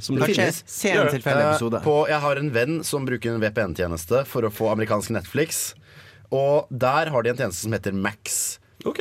Som 0.00 0.16
Det 0.16 0.26
finnes. 0.34 0.62
finnes. 0.62 0.62
Eh, 1.86 2.08
jeg 2.08 2.20
har 2.20 2.36
en 2.36 2.50
venn 2.54 2.78
som 2.84 3.06
bruker 3.06 3.34
en 3.34 3.40
VPN-tjeneste 3.42 4.24
for 4.26 4.42
å 4.42 4.50
få 4.52 4.70
amerikansk 4.72 5.10
Netflix. 5.16 5.74
Og 6.30 6.66
der 6.70 7.10
har 7.10 7.22
de 7.22 7.30
en 7.30 7.36
tjeneste 7.36 7.62
som 7.64 7.72
heter 7.72 7.92
Max. 7.96 8.58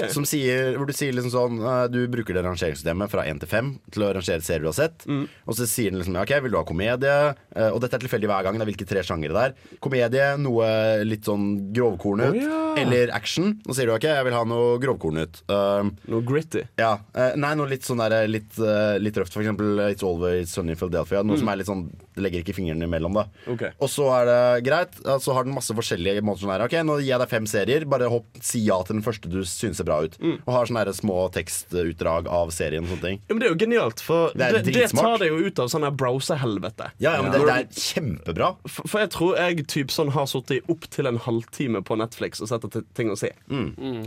Som 0.09 0.25
sier, 0.25 0.71
hvor 0.77 0.87
du 0.89 0.93
sier 0.97 1.13
liksom 1.13 1.29
sånn 1.29 1.59
eh, 1.61 1.83
Du 1.93 1.99
bruker 2.09 2.33
det 2.33 2.41
rangeringssystemet 2.45 3.11
fra 3.11 3.25
1 3.29 3.39
til 3.43 3.49
5 3.51 3.67
til 3.93 4.03
å 4.07 4.11
rangere 4.15 4.41
serier 4.41 4.63
du 4.65 4.69
har 4.71 4.77
sett. 4.77 5.05
Og 5.07 5.53
så 5.57 5.67
sier 5.69 5.91
den 5.93 5.99
liksom 6.01 6.17
OK, 6.17 6.33
vil 6.41 6.51
du 6.55 6.57
ha 6.57 6.63
komedie? 6.65 7.17
Eh, 7.55 7.69
og 7.69 7.77
dette 7.83 7.99
er 7.99 8.03
tilfeldig 8.05 8.29
hver 8.31 8.47
gang. 8.47 8.57
Det 8.57 8.65
er 8.65 8.71
hvilke 8.71 8.87
tre 8.89 9.03
sjangere 9.05 9.35
det 9.37 9.43
er. 9.51 9.77
Komedie, 9.85 10.31
noe 10.41 10.69
litt 11.05 11.29
sånn 11.29 11.45
grovkornet. 11.77 12.33
oh, 12.33 12.41
ja. 12.41 12.63
Eller 12.81 13.13
action. 13.13 13.53
Nå 13.67 13.73
sier 13.77 13.89
du 13.89 13.93
OK, 13.95 14.09
jeg 14.09 14.25
vil 14.27 14.35
ha 14.37 14.43
noe 14.49 14.77
grovkornet. 14.81 15.43
Uh, 15.49 15.89
noe 16.09 16.25
gritty? 16.25 16.65
Ja. 16.81 16.95
Uh, 17.13 17.31
nei, 17.37 17.53
noe 17.57 17.69
litt 17.69 17.85
sånn 17.85 18.01
der, 18.01 18.25
litt, 18.29 18.57
uh, 18.61 18.97
litt 19.01 19.17
røft. 19.21 19.33
For 19.33 19.45
eksempel 19.45 19.85
It's 19.91 20.05
Always 20.05 20.53
Sunny 20.53 20.73
in 20.73 20.81
Philadelphia. 20.81 21.21
Noe 21.23 21.37
Mm. 21.37 21.41
som 21.43 21.49
er 21.53 21.57
litt 21.61 21.69
sånn 21.69 21.85
Det 22.17 22.23
legger 22.25 22.41
ikke 22.43 22.55
fingrene 22.57 22.87
imellom, 22.87 23.13
da. 23.19 23.27
Okay. 23.53 23.75
Og 23.83 23.91
så 23.93 24.07
er 24.17 24.29
det 24.29 24.39
greit. 24.65 24.97
Så 25.21 25.35
har 25.35 25.45
den 25.45 25.55
masse 25.55 25.75
forskjellige 25.77 26.23
måter 26.25 26.43
sånn 26.43 26.53
her. 26.55 26.65
Ok, 26.65 26.73
nå 26.87 26.97
gir 26.99 27.11
jeg 27.11 27.21
deg 27.21 27.31
fem 27.31 27.49
serier. 27.49 27.85
Bare 27.89 28.09
hopp, 28.11 28.27
si 28.41 28.63
ja 28.65 28.79
til 28.87 28.97
den 28.97 29.05
første 29.05 29.29
du 29.31 29.39
syns 29.47 29.77
ser 29.77 29.87
bra 29.87 29.99
ut. 30.05 30.17
Mm. 30.19 30.39
Og 30.39 30.51
har 30.55 30.69
sånne 30.69 30.83
her 30.83 30.93
små 30.97 31.19
tekstutdrag 31.35 32.29
av 32.33 32.51
serien 32.55 32.87
og 32.87 32.95
sånne 32.95 33.05
ting. 33.05 33.21
Ja, 33.27 33.35
men 33.35 33.43
Det 33.43 33.49
er 33.49 33.53
jo 33.53 33.59
genialt, 33.61 34.03
for 34.03 34.33
Det 34.33 34.47
er 34.47 34.57
det, 34.57 34.73
det, 34.73 34.89
tar 34.97 35.21
deg 35.21 35.31
jo 35.31 35.39
ut 35.45 35.61
av 35.61 35.71
sånn 35.73 35.85
her 35.87 35.95
browser-helvete. 36.01 36.91
Ja, 37.03 37.17
ja, 37.17 37.23
men 37.25 37.33
det, 37.35 37.43
det 37.45 37.57
er 37.57 37.81
kjempebra. 37.87 38.51
For, 38.65 38.89
for 38.89 39.05
jeg 39.05 39.13
tror 39.13 39.37
jeg 39.37 39.67
typ 39.69 39.93
sånn 39.93 40.13
har 40.15 40.29
sittet 40.29 40.57
i 40.57 40.61
opptil 40.73 41.09
en 41.11 41.21
halvtime 41.27 41.83
på 41.85 41.99
Netflix 41.99 42.41
og 42.41 42.51
sett 42.51 42.65
etter 42.67 42.85
ting 42.97 43.13
å 43.13 43.19
se. 43.19 43.33
Mm. 43.51 44.01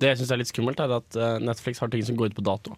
Det 0.00 0.10
jeg 0.10 0.20
syns 0.20 0.34
er 0.34 0.42
litt 0.42 0.50
skummelt, 0.50 0.82
er 0.82 0.96
at 0.98 1.18
eh, 1.18 1.38
Netflix 1.44 1.82
har 1.82 1.92
ting 1.92 2.02
som 2.06 2.18
går 2.18 2.32
ut 2.32 2.38
på 2.38 2.46
dato. 2.46 2.74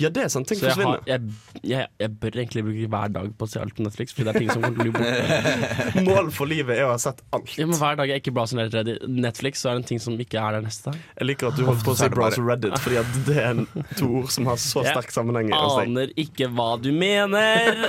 Ja, 0.00 0.08
det 0.14 0.22
er 0.24 0.28
sant. 0.32 0.46
Ting 0.50 0.58
Så 0.60 0.66
jeg, 0.68 0.74
har, 0.76 0.98
forsvinner. 1.00 1.06
jeg, 1.06 1.62
jeg, 1.72 1.88
jeg 2.02 2.12
bør 2.22 2.38
egentlig 2.42 2.62
bruke 2.66 2.88
hver 2.94 3.12
dag 3.14 3.30
på 3.38 3.46
å 3.48 3.50
se 3.52 3.60
alt 3.62 3.74
på 3.78 3.84
Netflix, 3.86 4.14
Fordi 4.16 4.26
det 4.28 4.32
er 4.34 4.38
ting 4.42 4.50
som 4.52 4.62
kommer 4.62 4.78
til 4.78 4.90
å 4.90 4.92
bli 4.92 4.94
borte. 4.98 6.02
Mål 6.08 6.30
for 6.36 6.50
livet 6.50 6.78
er 6.78 6.86
å 6.88 6.92
ha 6.94 6.98
sett 7.02 7.22
alt. 7.36 7.52
Ja, 7.58 7.66
men 7.70 7.78
hver 7.80 7.96
dag 8.00 8.12
jeg 8.12 8.22
ikke 8.24 8.34
browser 8.36 8.60
Netflix, 9.08 9.62
så 9.64 9.70
er 9.72 9.78
det 9.78 9.82
en 9.84 9.88
ting 9.92 10.02
som 10.02 10.18
ikke 10.22 10.40
er 10.42 10.58
der 10.58 10.66
neste 10.66 10.90
dag. 10.92 11.00
Jeg 11.20 11.28
liker 11.32 11.50
at 11.52 11.58
du 11.60 11.64
holdt 11.68 11.84
på 11.86 11.94
å 11.94 11.98
si 12.02 12.08
browser 12.12 12.46
Reddit, 12.48 12.76
fordi 12.84 13.00
at 13.02 13.18
det 13.28 13.38
er 13.42 13.50
en, 13.54 13.66
to 13.98 14.10
ord 14.22 14.30
som 14.34 14.48
har 14.50 14.60
så 14.62 14.84
sterk 14.90 15.10
sammenheng. 15.14 15.50
Jeg. 15.52 15.74
Aner 15.86 16.14
ikke 16.26 16.48
hva 16.52 16.70
du 16.82 16.90
mener! 16.94 17.82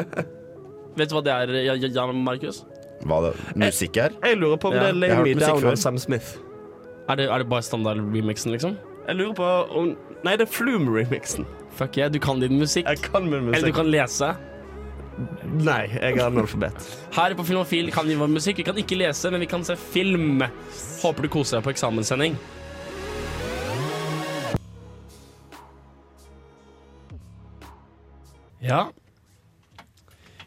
Vet 0.96 1.10
du 1.12 1.14
hva 1.18 1.22
det 1.26 1.32
er, 1.34 1.50
Jan- 1.68 1.92
Jan 1.92 2.22
Markus? 2.24 2.62
Hva 3.04 3.18
det, 3.26 3.34
musikk 3.60 3.98
er? 4.00 4.14
Jeg 4.24 4.38
lurer 4.40 4.56
på 4.62 4.70
om 4.70 4.76
det 4.78 4.86
er 4.86 4.92
Jeg 4.94 5.00
Lay 5.02 5.16
Me 5.26 5.34
Down 5.42 5.66
av 5.68 5.76
Sam 5.76 5.98
Smith. 6.00 6.38
Er 7.06 7.18
det, 7.20 7.26
er 7.30 7.42
det 7.44 7.48
bare 7.50 7.62
standard-remixen, 7.62 8.54
liksom? 8.56 8.78
Jeg 9.06 9.18
lurer 9.20 9.34
på 9.38 9.50
om 9.78 9.90
Nei, 10.24 10.36
det 10.36 10.46
er 10.46 10.52
Flume-remixen. 10.52 11.46
Fuck 11.76 11.98
yeah, 11.98 12.10
du 12.10 12.18
kan 12.22 12.40
din 12.40 12.56
musikk. 12.58 12.88
Jeg 12.88 13.02
kan 13.04 13.26
min 13.28 13.50
musikk. 13.50 13.58
Eller 13.58 13.72
du 13.72 13.76
kan 13.76 13.90
lese. 13.90 14.32
Nei, 15.64 15.86
jeg 15.92 16.16
er 16.16 16.26
analfabet. 16.26 16.86
Her 17.16 17.34
på 17.36 17.44
Filmofil 17.48 17.90
kan 17.92 18.08
vi 18.08 18.16
vår 18.16 18.28
musikk. 18.32 18.60
Vi 18.60 18.66
kan 18.68 18.76
ikke 18.80 18.98
lese, 19.00 19.30
men 19.32 19.44
vi 19.44 19.48
kan 19.48 19.64
se 19.64 19.76
film. 19.76 20.44
Håper 21.02 21.24
du 21.24 21.30
koser 21.32 21.58
deg 21.58 21.66
på 21.66 21.72
eksamenssending. 21.72 22.36
Ja. 28.64 28.86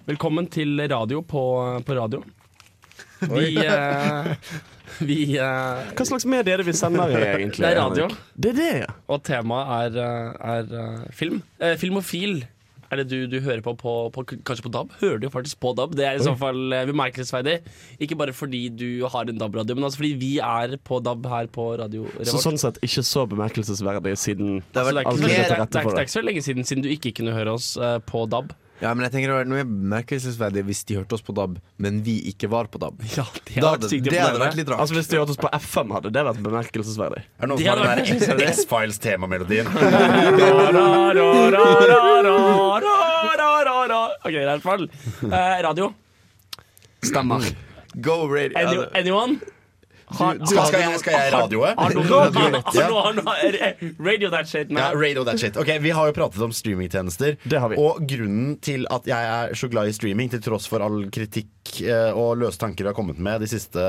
Velkommen 0.09 0.49
til 0.49 0.81
radio 0.89 1.21
på, 1.21 1.43
på 1.85 1.97
radio. 1.97 2.23
Vi 3.29 3.53
eh, 3.61 4.33
Vi 5.09 5.19
uh, 5.39 5.89
Hva 5.95 6.05
slags 6.07 6.27
medie 6.29 6.53
er 6.53 6.61
det 6.61 6.67
vi 6.69 6.75
sender 6.77 7.11
i, 7.13 7.19
egentlig? 7.23 7.63
Det 7.63 7.71
er 7.71 7.79
radio. 7.79 8.07
Det 8.35 8.53
er 8.53 8.59
det, 8.59 8.71
ja. 8.83 8.93
Og 9.09 9.21
temaet 9.25 9.97
er, 9.97 9.99
eh, 10.03 10.55
er 10.55 10.79
eh, 10.83 11.11
film. 11.15 11.41
Eh, 11.59 11.75
filmofil 11.79 12.41
er 12.89 13.01
det 13.01 13.05
du, 13.11 13.17
du 13.29 13.37
hører 13.45 13.61
på, 13.61 13.75
på, 13.77 13.93
på 14.13 14.23
kanskje 14.47 14.65
på 14.65 14.71
DAB? 14.73 14.93
Hører 15.01 15.19
du 15.21 15.27
jo 15.27 15.31
faktisk 15.33 15.59
på 15.61 15.75
DAB. 15.77 15.93
Det 15.97 16.07
er 16.07 16.17
i 16.17 16.23
så 16.25 16.33
fall 16.37 16.73
bemerkelsesverdig. 16.89 17.59
Ikke 18.01 18.17
bare 18.17 18.33
fordi 18.33 18.63
du 18.73 19.05
har 19.05 19.29
en 19.29 19.37
DAB-radio, 19.37 19.77
men 19.77 19.85
altså 19.85 20.01
fordi 20.01 20.15
vi 20.17 20.31
er 20.41 20.73
på 20.89 20.97
DAB 21.05 21.27
her 21.29 21.51
på 21.53 21.67
Radio 21.77 22.07
Revolt. 22.07 22.31
Så 22.31 22.41
sånn 22.41 22.57
sett 22.61 22.81
ikke 22.85 23.05
så 23.05 23.27
bemerkelsesverdig 23.29 24.15
siden 24.17 24.63
Altså, 24.73 24.89
det, 24.89 24.95
er 24.95 25.05
ikke, 25.05 25.19
det, 25.21 25.29
er, 25.29 25.53
det, 25.53 25.59
er, 25.69 25.91
det 25.91 25.93
er 25.93 26.07
ikke 26.07 26.15
så 26.15 26.25
lenge 26.25 26.43
siden 26.45 26.65
Siden 26.65 26.83
du 26.85 26.89
ikke 26.89 27.13
kunne 27.19 27.35
høre 27.37 27.53
oss 27.59 27.75
uh, 27.77 27.99
på 28.01 28.25
DAB. 28.31 28.57
Ja, 28.79 28.93
men 28.95 29.03
jeg 29.03 29.11
tenker 29.11 29.27
det 29.33 29.35
var 29.41 29.47
noe 29.49 29.63
bemerkelsesverdig 29.67 30.61
hvis 30.69 30.85
de 30.87 30.95
hørte 31.01 31.17
oss 31.17 31.23
på 31.25 31.33
DAB, 31.35 31.57
men 31.83 31.97
vi 32.05 32.13
ikke 32.31 32.47
var 32.51 32.69
på 32.71 32.79
DAB. 32.79 33.01
Ja, 33.17 33.25
det 33.49 33.59
hadde, 33.59 33.89
det 33.91 34.15
hadde 34.15 34.39
vært 34.39 34.55
litt 34.59 34.69
rart. 34.71 34.79
Altså 34.85 34.95
Hvis 34.95 35.09
de 35.11 35.19
hørte 35.19 35.35
oss 35.35 35.41
på 35.41 35.51
FM, 35.51 35.91
hadde 35.97 36.11
det 36.15 36.23
vært 36.29 36.39
bemerkelsesverdig. 36.45 37.21
Er 37.27 37.43
det 37.43 37.49
noen 37.51 37.59
de 37.59 37.65
som 37.67 37.71
har 37.73 37.77
den 37.81 37.89
vært 37.91 38.39
der 38.39 38.53
X-Files-temamelodien? 38.53 39.67
OK, 44.23 44.35
i 44.35 44.45
hvert 44.47 44.63
fall. 44.63 44.87
Eh, 45.27 45.55
radio. 45.65 45.91
Stemmer. 47.03 47.43
Go 47.99 48.21
radio. 48.31 48.57
Any, 48.59 48.77
anyone? 49.01 49.39
Har- 50.09 50.39
Skal, 50.41 50.65
skal, 50.67 50.81
jeg, 50.81 50.99
skal 51.03 51.13
jeg 51.13 51.33
radioe? 51.33 51.69
Radio. 51.77 52.01
noen- 52.89 53.99
Radio 53.99 54.29
that 54.33 54.47
shit, 54.47 54.71
Ja, 54.71 54.91
radio 54.97 55.23
that 55.23 55.39
shit. 55.39 55.57
Ok, 55.57 55.67
Vi 55.83 55.89
har 55.93 56.07
jo 56.09 56.13
pratet 56.17 56.41
om 56.41 56.51
streamingtjenester. 56.51 57.37
Og 57.77 58.01
grunnen 58.09 58.57
til 58.65 58.87
at 58.89 59.05
jeg 59.05 59.29
er 59.35 59.53
så 59.53 59.69
glad 59.69 59.87
i 59.87 59.93
streaming, 59.93 60.29
til 60.31 60.41
tross 60.41 60.67
for 60.67 60.81
all 60.81 61.05
kritikk 61.13 61.47
eh, 61.85 62.11
og 62.17 62.37
løse 62.41 62.57
tanker 62.57 62.83
vi 62.87 62.89
har 62.89 62.97
kommet 62.97 63.19
med 63.19 63.41
de 63.41 63.47
siste, 63.51 63.79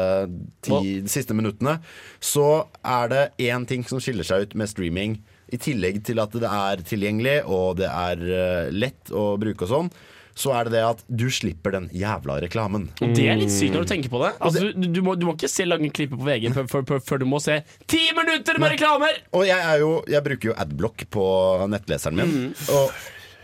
ti, 0.62 1.00
de 1.00 1.08
siste 1.08 1.32
minuttene, 1.34 1.78
så 2.20 2.66
er 2.84 3.08
det 3.08 3.24
én 3.50 3.66
ting 3.66 3.84
som 3.88 4.00
skiller 4.02 4.24
seg 4.26 4.42
ut 4.48 4.54
med 4.60 4.68
streaming. 4.68 5.18
I 5.50 5.58
tillegg 5.58 6.04
til 6.06 6.20
at 6.22 6.30
det 6.30 6.46
er 6.46 6.76
tilgjengelig 6.86 7.40
og 7.50 7.80
det 7.80 7.88
er 7.90 8.20
eh, 8.22 8.68
lett 8.70 9.10
å 9.10 9.32
bruke 9.40 9.64
og 9.66 9.68
sånn, 9.72 9.88
så 10.38 10.52
er 10.56 10.68
det 10.68 10.74
det 10.78 10.82
at 10.86 11.04
du 11.08 11.26
slipper 11.32 11.74
den 11.74 11.88
jævla 11.94 12.38
reklamen. 12.44 12.88
Og 13.02 13.14
det 13.16 13.26
er 13.30 13.38
litt 13.40 13.52
sykt 13.54 13.74
når 13.76 13.86
du 13.86 13.92
tenker 13.92 14.12
på 14.12 14.22
det. 14.22 14.32
Altså, 14.38 14.70
du, 14.72 14.88
du, 14.88 15.00
må, 15.04 15.16
du 15.18 15.26
må 15.28 15.36
ikke 15.36 15.50
se 15.50 15.66
lange 15.68 15.90
klipper 15.94 16.20
på 16.20 16.26
VG 16.28 16.50
før, 16.70 17.22
du 17.22 17.28
må 17.28 17.40
se 17.42 17.60
ti 17.90 18.02
minutter 18.16 18.60
med 18.62 18.74
reklamer! 18.76 19.22
Og 19.36 19.46
jeg, 19.48 19.80
jo, 19.82 19.94
jeg 20.10 20.26
bruker 20.26 20.52
jo 20.52 20.58
adblock 20.64 21.06
på 21.12 21.24
nettleseren 21.70 22.20
min. 22.20 22.36
Og, 22.76 23.00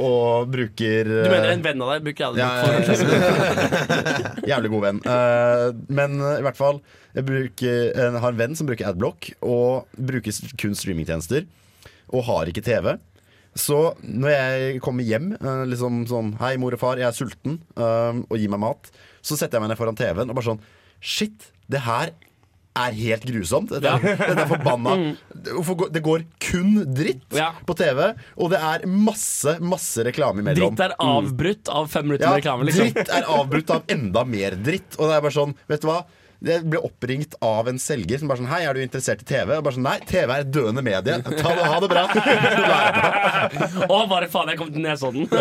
og 0.07 0.51
bruker 0.53 1.09
Du 1.09 1.30
mener 1.32 1.51
en 1.55 1.64
venn 1.64 1.82
av 1.84 1.95
deg 1.95 2.05
bruker 2.05 2.37
Ja, 2.37 2.51
ja, 2.61 2.80
ja. 2.84 4.47
Jævlig 4.53 4.72
god 4.74 4.84
venn. 4.84 5.03
Eh, 5.09 5.66
men 6.01 6.18
eh, 6.20 6.41
i 6.43 6.47
hvert 6.47 6.59
fall 6.59 6.80
jeg, 7.16 7.24
bruker, 7.24 7.76
jeg 7.97 8.20
har 8.20 8.34
en 8.34 8.41
venn 8.41 8.57
som 8.59 8.68
bruker 8.68 8.91
adblock 8.91 9.30
og 9.41 9.89
bruker 9.97 10.41
kun 10.61 10.76
streamingtjenester. 10.76 11.47
Og 12.12 12.26
har 12.28 12.51
ikke 12.53 12.64
TV. 12.66 12.93
Så 13.57 13.79
når 14.05 14.31
jeg 14.35 14.81
kommer 14.85 15.07
hjem, 15.07 15.31
eh, 15.41 15.63
liksom 15.71 16.03
sånn 16.11 16.35
Hei, 16.43 16.55
mor 16.61 16.75
og 16.77 16.81
far, 16.83 17.01
jeg 17.01 17.09
er 17.09 17.17
sulten, 17.17 17.59
eh, 17.77 18.19
og 18.29 18.37
gi 18.37 18.49
meg 18.53 18.61
mat. 18.61 18.91
Så 19.25 19.39
setter 19.39 19.57
jeg 19.59 19.65
meg 19.65 19.73
ned 19.73 19.81
foran 19.81 19.97
TV-en 19.99 20.29
og 20.31 20.37
bare 20.37 20.51
sånn 20.53 20.61
Shit, 21.01 21.51
det 21.71 21.81
her 21.87 22.13
er 22.77 22.93
helt 22.93 23.25
grusomt. 23.25 23.71
Dette 23.73 23.89
er, 23.89 24.17
dette 24.21 24.43
er 24.45 24.51
forbanna 24.51 24.93
Det 25.95 26.03
går 26.05 26.27
kun 26.45 26.75
dritt 26.93 27.33
Ja. 27.33 27.55
på 27.65 27.73
TV, 27.79 28.11
og 28.37 28.53
det 28.53 28.61
er 28.61 28.85
masse, 28.87 29.57
masse 29.65 30.05
reklame 30.05 30.45
imellom. 30.45 30.77
Dritt 30.77 30.85
er 30.91 30.97
avbrutt 31.01 31.73
av 31.73 31.89
fem 31.89 32.05
minutter 32.11 32.27
Ja, 32.29 32.35
med 32.35 32.43
reklame. 32.45 32.69
Liksom. 32.69 32.93
Dritt 32.93 33.15
er 33.17 33.31
avbrutt 33.39 33.73
av 33.73 33.89
enda 33.97 34.25
mer 34.29 34.59
dritt. 34.61 34.99
Og 35.01 35.09
det 35.09 35.17
er 35.17 35.25
bare 35.25 35.37
sånn, 35.39 35.57
vet 35.73 35.81
du 35.81 35.89
hva? 35.89 36.03
Jeg 36.45 36.66
ble 36.68 36.80
oppringt 36.84 37.32
av 37.45 37.68
en 37.70 37.78
selger 37.80 38.20
som 38.20 38.28
bare 38.28 38.43
sånn 38.43 38.51
Hei, 38.51 38.62
er 38.68 38.76
du 38.76 38.82
interessert 38.84 39.22
i 39.24 39.28
TV? 39.28 39.55
Og 39.57 39.64
bare 39.64 39.76
sånn, 39.78 39.87
Nei, 39.89 39.97
TV 40.05 40.28
er 40.34 40.45
et 40.45 40.51
døende 40.53 40.82
medie. 40.84 41.16
Ta 41.24 41.55
det, 41.57 41.64
ha 41.64 41.78
det 41.80 41.89
bra. 41.93 42.03
Å, 43.95 44.01
bare 44.11 44.28
faen, 44.32 44.53
jeg 44.53 44.61
kom 44.61 44.72
til 44.74 44.84
Nesodden. 44.84 45.24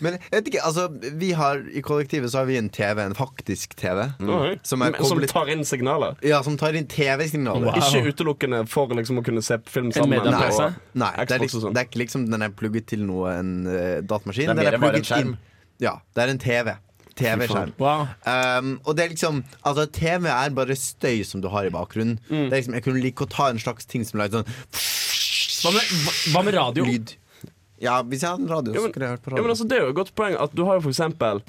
Men 0.00 0.14
jeg 0.16 0.32
vet 0.32 0.46
ikke, 0.48 0.62
altså 0.64 0.86
vi 1.20 1.28
har 1.36 1.60
I 1.76 1.82
kollektivet 1.84 2.32
så 2.32 2.40
har 2.40 2.46
vi 2.48 2.54
en 2.56 2.70
TV, 2.72 3.02
en 3.04 3.12
faktisk 3.16 3.74
TV. 3.76 4.06
Mm. 4.16 4.56
Som. 4.64 4.84
Som 5.04 5.20
tar 5.28 5.50
inn 5.52 5.64
signaler. 5.68 6.16
Ja, 6.24 6.40
som 6.46 6.56
tar 6.60 6.76
inn 6.78 6.88
TV-signaler. 6.88 7.76
Ikke 7.76 8.00
utelukkende 8.08 8.62
for 8.70 8.88
liksom 8.96 9.20
å 9.20 9.24
kunne 9.26 9.44
se 9.44 9.60
film 9.68 9.92
sammen. 9.92 10.24
Nei, 10.24 10.48
og 10.56 10.78
Nei, 10.96 11.12
det 11.20 11.36
er, 11.36 11.44
liksom, 11.44 11.66
sånn. 11.66 11.76
det 11.76 11.84
er 11.84 11.90
ikke 11.90 12.00
liksom 12.06 12.24
den 12.32 12.46
er 12.48 12.54
plugget 12.56 12.88
til 12.94 13.04
noe 13.04 13.34
en 13.42 13.52
uh, 13.68 13.98
datamaskin. 14.00 14.48
Det 14.48 14.56
er 14.56 14.56
Den 14.56 14.64
er 14.64 14.70
bare 14.72 14.80
en 14.80 14.86
plugget 14.88 15.12
skjerm. 15.12 15.34
inn- 15.36 15.84
Ja, 15.84 15.94
det 16.16 16.24
er 16.24 16.32
en 16.32 16.40
TV. 16.40 16.72
TV-skjerm. 17.20 17.72
Wow. 17.80 18.08
Um, 18.24 18.72
og 18.84 18.96
det 18.96 19.04
er 19.04 19.14
liksom 19.14 19.42
Altså 19.66 19.86
TV 19.92 20.28
er 20.32 20.52
bare 20.56 20.76
støy 20.78 21.22
som 21.26 21.42
du 21.44 21.48
har 21.52 21.68
i 21.68 21.72
bakgrunnen. 21.74 22.18
Mm. 22.28 22.48
Det 22.48 22.52
er 22.52 22.58
liksom, 22.58 22.76
jeg 22.78 22.86
kunne 22.86 23.04
like 23.04 23.26
å 23.26 23.30
ta 23.30 23.50
en 23.52 23.62
slags 23.62 23.88
ting 23.90 24.04
som 24.08 24.20
lager 24.22 24.40
sånn 24.40 24.52
Hva 25.60 25.74
med, 25.76 25.96
hva- 26.32 26.44
med 26.46 26.56
radio? 26.56 26.86
lyd. 26.88 27.16
Ja, 27.80 28.02
hvis 28.04 28.22
jeg 28.24 28.30
hadde 28.30 28.44
en 28.44 28.52
radio, 28.52 28.74
så 28.74 28.82
men- 28.82 28.92
skulle 28.92 29.06
jeg 29.06 29.16
hørt 29.16 29.24
på 29.24 29.36
Ja, 29.36 29.42
men 29.42 29.50
altså, 29.50 29.68
det 29.68 29.76
er 29.76 29.84
jo 29.84 29.90
et 29.92 30.00
godt 30.00 30.14
poeng 30.14 30.36
at 30.36 30.54
du 30.56 30.64
har 30.64 30.78
jo 30.78 30.86
for 30.88 30.94
eksempel 30.94 31.42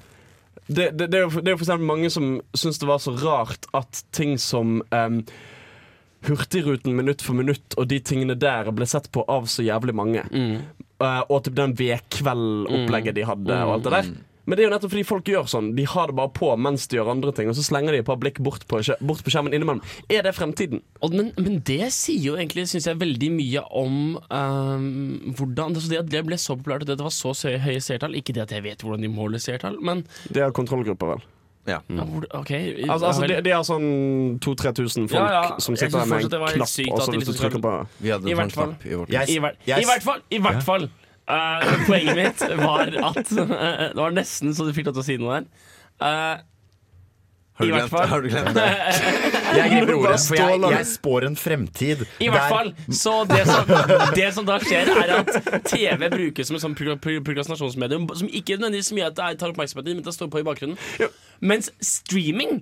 det, 0.68 0.92
det, 0.98 1.08
det, 1.12 1.18
er 1.18 1.24
jo 1.26 1.30
for, 1.30 1.42
det 1.42 1.50
er 1.50 1.56
jo 1.56 1.60
for 1.60 1.66
eksempel 1.66 1.88
mange 1.88 2.10
som 2.14 2.28
syns 2.56 2.80
det 2.80 2.88
var 2.88 3.00
så 3.04 3.12
rart 3.20 3.66
at 3.76 4.04
ting 4.16 4.38
som 4.40 4.82
um, 4.92 5.24
Hurtigruten 6.22 6.94
minutt 6.96 7.24
for 7.26 7.34
minutt 7.34 7.74
og 7.82 7.88
de 7.90 7.98
tingene 8.00 8.36
der 8.38 8.70
ble 8.72 8.86
sett 8.86 9.10
på 9.12 9.24
av 9.32 9.48
så 9.50 9.66
jævlig 9.66 9.96
mange. 9.98 10.22
Mm. 10.30 10.60
Uh, 11.02 11.24
og 11.34 11.42
typ 11.48 11.56
den 11.58 11.74
vedkveldopplegget 11.80 13.16
mm. 13.16 13.18
de 13.18 13.26
hadde 13.26 13.58
og 13.66 13.74
alt 13.74 13.88
det 13.88 13.94
der. 13.96 14.12
Men 14.46 14.58
det 14.58 14.64
er 14.64 14.68
jo 14.68 14.74
nettopp 14.74 14.94
fordi 14.94 15.06
folk 15.06 15.30
gjør 15.30 15.50
sånn. 15.50 15.72
De 15.78 15.86
har 15.88 16.10
det 16.10 16.18
bare 16.18 16.32
på 16.34 16.50
mens 16.58 16.88
de 16.90 16.98
gjør 16.98 17.12
andre 17.14 17.34
ting, 17.38 17.50
og 17.52 17.58
så 17.58 17.66
slenger 17.66 17.94
de 17.94 18.02
et 18.02 18.08
par 18.08 18.20
blikk 18.22 18.40
bort 18.44 18.66
på, 18.70 18.80
bort 19.06 19.22
på 19.26 19.34
skjermen 19.34 19.54
innimellom. 19.54 19.84
Er 20.10 20.26
det 20.26 20.34
fremtiden? 20.38 20.82
Men, 21.04 21.30
men 21.38 21.60
det 21.68 21.92
sier 21.96 22.32
jo 22.32 22.38
egentlig 22.40 22.66
synes 22.72 22.90
jeg, 22.90 23.00
veldig 23.02 23.30
mye 23.36 23.66
om 23.84 24.00
um, 24.18 24.88
hvordan 25.38 25.76
altså 25.78 25.92
det 25.94 26.02
at 26.02 26.10
det 26.14 26.24
ble 26.28 26.40
så 26.42 26.58
populært, 26.58 26.86
og 26.86 26.90
det 26.90 26.98
at 26.98 27.04
det 27.04 27.10
var 27.10 27.16
så 27.16 27.36
høye 27.36 27.84
seertall. 27.84 28.18
Ikke 28.18 28.34
det 28.38 28.48
at 28.48 28.56
jeg 28.56 28.66
vet 28.66 28.82
hvordan 28.82 29.06
de 29.06 29.12
måler 29.14 29.42
seertall, 29.42 29.78
men 29.82 30.06
Det 30.34 30.42
er 30.42 30.56
kontrollgrupper, 30.56 31.16
vel. 31.16 31.30
Ja. 31.70 31.78
Mm. 31.88 32.00
Okay. 32.34 32.74
OK. 32.74 32.90
Altså, 32.90 33.06
altså 33.06 33.28
de, 33.30 33.36
de 33.46 33.52
har 33.54 33.66
sånn 33.68 33.84
2000-3000 34.42 35.12
folk 35.12 35.20
Ja, 35.20 35.28
ja. 35.36 35.60
som 35.62 35.78
sitter 35.78 36.00
der 36.02 36.10
med 36.10 36.26
en 36.26 36.32
knapp, 36.32 36.56
og 36.58 36.66
så 36.66 36.82
hvis 36.82 37.12
du 37.12 37.20
liksom 37.20 37.38
trykker 37.38 37.62
på 37.62 37.76
I 38.02 38.34
hvert 38.34 38.56
fall. 38.56 38.74
I 38.82 39.86
hvert 39.86 40.08
fall! 40.08 40.26
I 40.34 40.42
hvert 40.42 40.66
fall 40.66 40.90
eh, 41.32 41.74
poenget 41.88 42.16
mitt 42.20 42.46
var 42.62 42.92
at 43.12 43.34
uh, 43.34 43.58
Det 43.92 43.98
var 44.00 44.16
nesten 44.16 44.54
så 44.58 44.68
du 44.68 44.74
fikk 44.76 44.90
lov 44.92 44.98
til 45.00 45.04
å 45.06 45.10
si 45.10 45.18
noe 45.22 45.42
der. 45.42 45.52
Uh, 46.02 46.40
Har 47.60 47.68
I 47.68 47.68
du 47.68 47.74
hvert 47.76 47.82
glemt, 47.84 47.92
fall. 47.94 48.08
har 48.10 48.22
du 48.24 48.30
glemt 48.32 48.56
det? 48.56 48.68
Jeg 49.58 49.72
griper 49.74 49.94
ordet, 50.00 50.20
for 50.24 50.38
jeg, 50.40 50.60
jeg 50.72 50.86
spår 50.88 51.26
en 51.28 51.36
fremtid. 51.36 52.04
I 52.24 52.30
hvert 52.32 52.46
der- 52.46 52.54
fall. 52.54 52.70
Så 52.96 53.14
det 53.28 53.42
som, 53.50 53.74
det 54.16 54.30
som 54.34 54.46
da 54.48 54.56
skjer, 54.64 54.88
er 54.96 55.12
at 55.18 55.34
TV 55.68 56.08
brukes 56.14 56.48
som 56.48 56.56
et 56.58 56.64
sånn 56.64 56.76
pro- 56.80 56.96
pro- 57.04 57.20
prokrastinasjonsmedium 57.28 58.08
som 58.16 58.30
ikke 58.32 58.56
nødvendigvis 58.56 58.94
mye 58.96 59.10
at 59.12 59.20
det 59.20 59.28
tar 59.44 59.52
oppmerksomheten 59.52 59.92
din, 59.92 60.00
men 60.00 60.08
det 60.08 60.16
står 60.16 60.32
på 60.32 60.40
i 60.40 60.48
bakgrunnen. 60.48 60.80
Mens 61.42 61.72
streaming 61.82 62.60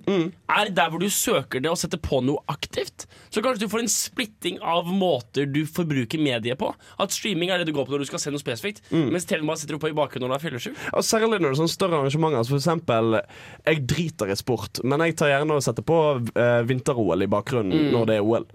er 0.48 0.70
der 0.72 0.88
hvor 0.90 1.02
du 1.02 1.08
søker 1.12 1.60
det 1.60 1.68
og 1.70 1.76
setter 1.80 2.00
på 2.00 2.22
noe 2.24 2.40
aktivt. 2.48 3.04
Så 3.28 3.42
kanskje 3.44 3.66
du 3.66 3.72
får 3.72 3.82
en 3.84 3.90
splitting 3.92 4.56
av 4.64 4.88
måter 4.88 5.44
du 5.46 5.62
forbruker 5.68 6.20
mediet 6.22 6.58
på. 6.60 6.70
At 7.00 7.12
streaming 7.12 7.52
er 7.52 7.60
det 7.60 7.68
du 7.68 7.74
går 7.76 7.84
på 7.86 7.92
når 7.94 8.04
du 8.06 8.08
skal 8.10 8.22
se 8.22 8.32
noe 8.32 8.40
spesifikt, 8.40 8.80
mens 8.90 9.28
TV 9.28 9.44
bare 9.44 9.60
sitter 9.60 9.76
oppe 9.76 9.88
på 9.88 9.92
i 9.92 9.98
bakgrunnen 9.98 10.26
når 10.28 10.34
du 10.34 10.38
er 10.38 10.44
fyllesyk. 10.46 10.80
Og 10.96 11.04
Særlig 11.10 11.28
når 11.36 11.44
det 11.44 11.52
er 11.52 11.60
sånne 11.60 11.74
større 11.74 12.00
arrangementer. 12.00 12.40
Altså 12.40 12.54
for 12.54 12.62
eksempel, 12.62 13.20
jeg 13.68 13.84
driter 13.92 14.32
i 14.32 14.38
sport, 14.40 14.82
men 14.86 15.04
jeg 15.04 15.16
tar 15.20 15.32
gjerne 15.34 15.60
og 15.60 15.64
setter 15.66 15.86
på 15.86 16.00
eh, 16.32 16.60
vinter-OL 16.70 17.26
i 17.26 17.30
bakgrunnen 17.30 17.90
når 17.92 18.08
det 18.10 18.18
er 18.20 18.26
OL. 18.26 18.48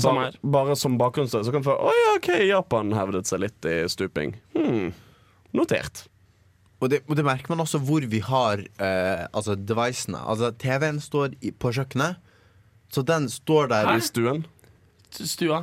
samme 0.00 0.26
bare, 0.26 0.44
bare 0.56 0.76
som 0.80 0.96
bakgrunnsstøy. 1.00 1.42
Så 1.44 1.52
kan 1.54 1.64
du 1.64 1.68
få 1.68 1.76
Å 1.76 1.92
ja, 1.92 2.12
OK, 2.16 2.30
Japan 2.48 2.94
hevdet 2.96 3.28
seg 3.28 3.44
litt 3.44 3.68
i 3.68 3.78
stuping. 3.92 4.36
Hmm. 4.56 4.92
Notert. 5.56 6.06
Og 6.80 6.90
det, 6.92 7.00
og 7.08 7.16
det 7.16 7.24
merker 7.24 7.48
man 7.54 7.62
også 7.64 7.78
hvor 7.80 8.04
vi 8.04 8.18
har 8.20 8.60
eh, 8.60 9.22
altså 9.32 9.54
devicene. 9.56 10.18
Altså 10.28 10.50
TV-en 10.60 11.00
står 11.00 11.32
i, 11.40 11.50
på 11.56 11.72
kjøkkenet, 11.72 12.18
så 12.92 13.02
den 13.02 13.30
står 13.32 13.70
der 13.72 13.94
I 13.96 14.00
stuen. 14.04 14.44
Stua. 15.16 15.62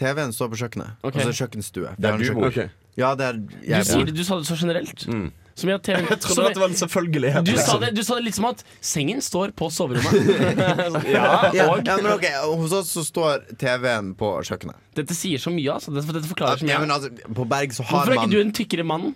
TV-en 0.00 0.32
står 0.34 0.50
på 0.50 0.58
kjøkkenet. 0.64 0.96
Okay. 1.04 1.22
Altså 1.22 1.44
kjøkkenstue. 1.44 1.94
Der 2.00 2.18
du 2.18 2.26
bor. 2.34 2.48
Okay. 2.50 2.68
Ja, 2.98 3.14
det 3.16 3.28
er 3.28 3.38
Du, 3.38 3.54
jeg 3.68 3.86
sier 3.86 4.02
bor. 4.02 4.10
det, 4.10 4.16
du 4.18 4.24
sa 4.26 4.40
det 4.40 4.48
så 4.50 4.58
generelt. 4.58 5.06
Som 5.54 5.68
jeg, 5.68 5.82
TV 5.84 5.98
Jeg 6.10 6.18
trodde 6.24 6.34
som- 6.34 6.46
at 6.48 6.54
det 6.56 6.62
var 6.62 6.68
en 6.72 6.76
selvfølgelighet. 6.80 7.44
du, 7.46 7.52
sa 7.52 7.56
liksom. 7.60 7.80
det, 7.84 7.90
du 7.96 8.02
sa 8.02 8.14
det 8.18 8.24
litt 8.24 8.36
som 8.40 8.46
at 8.50 8.62
sengen 8.80 9.20
står 9.22 9.52
på 9.56 9.68
soverommet. 9.70 10.28
ja, 11.12 11.26
ja, 11.58 11.66
og 11.70 11.86
men 11.86 12.08
ok, 12.16 12.26
Hos 12.64 12.72
oss 12.80 12.92
så 12.96 13.04
står 13.06 13.44
TV-en 13.60 14.14
på 14.18 14.34
kjøkkenet. 14.48 14.80
dette 14.96 15.14
sier 15.16 15.38
så 15.38 15.52
mye, 15.54 15.70
altså. 15.78 15.92
Dette, 15.94 16.12
dette 16.18 16.28
forklarer 16.34 16.58
så 16.60 16.66
mye. 16.66 16.72
Ja, 16.74 16.80
men 16.82 16.90
altså, 16.90 17.12
på 17.36 17.46
Berg 17.48 17.76
så 17.76 17.84
har 17.86 17.92
Hvorfor 18.00 18.16
er 18.16 18.22
man 18.22 18.28
ikke 18.32 18.34
du 18.34 18.40
en 18.48 18.54
tykkere 18.58 18.84
mann? 18.88 19.12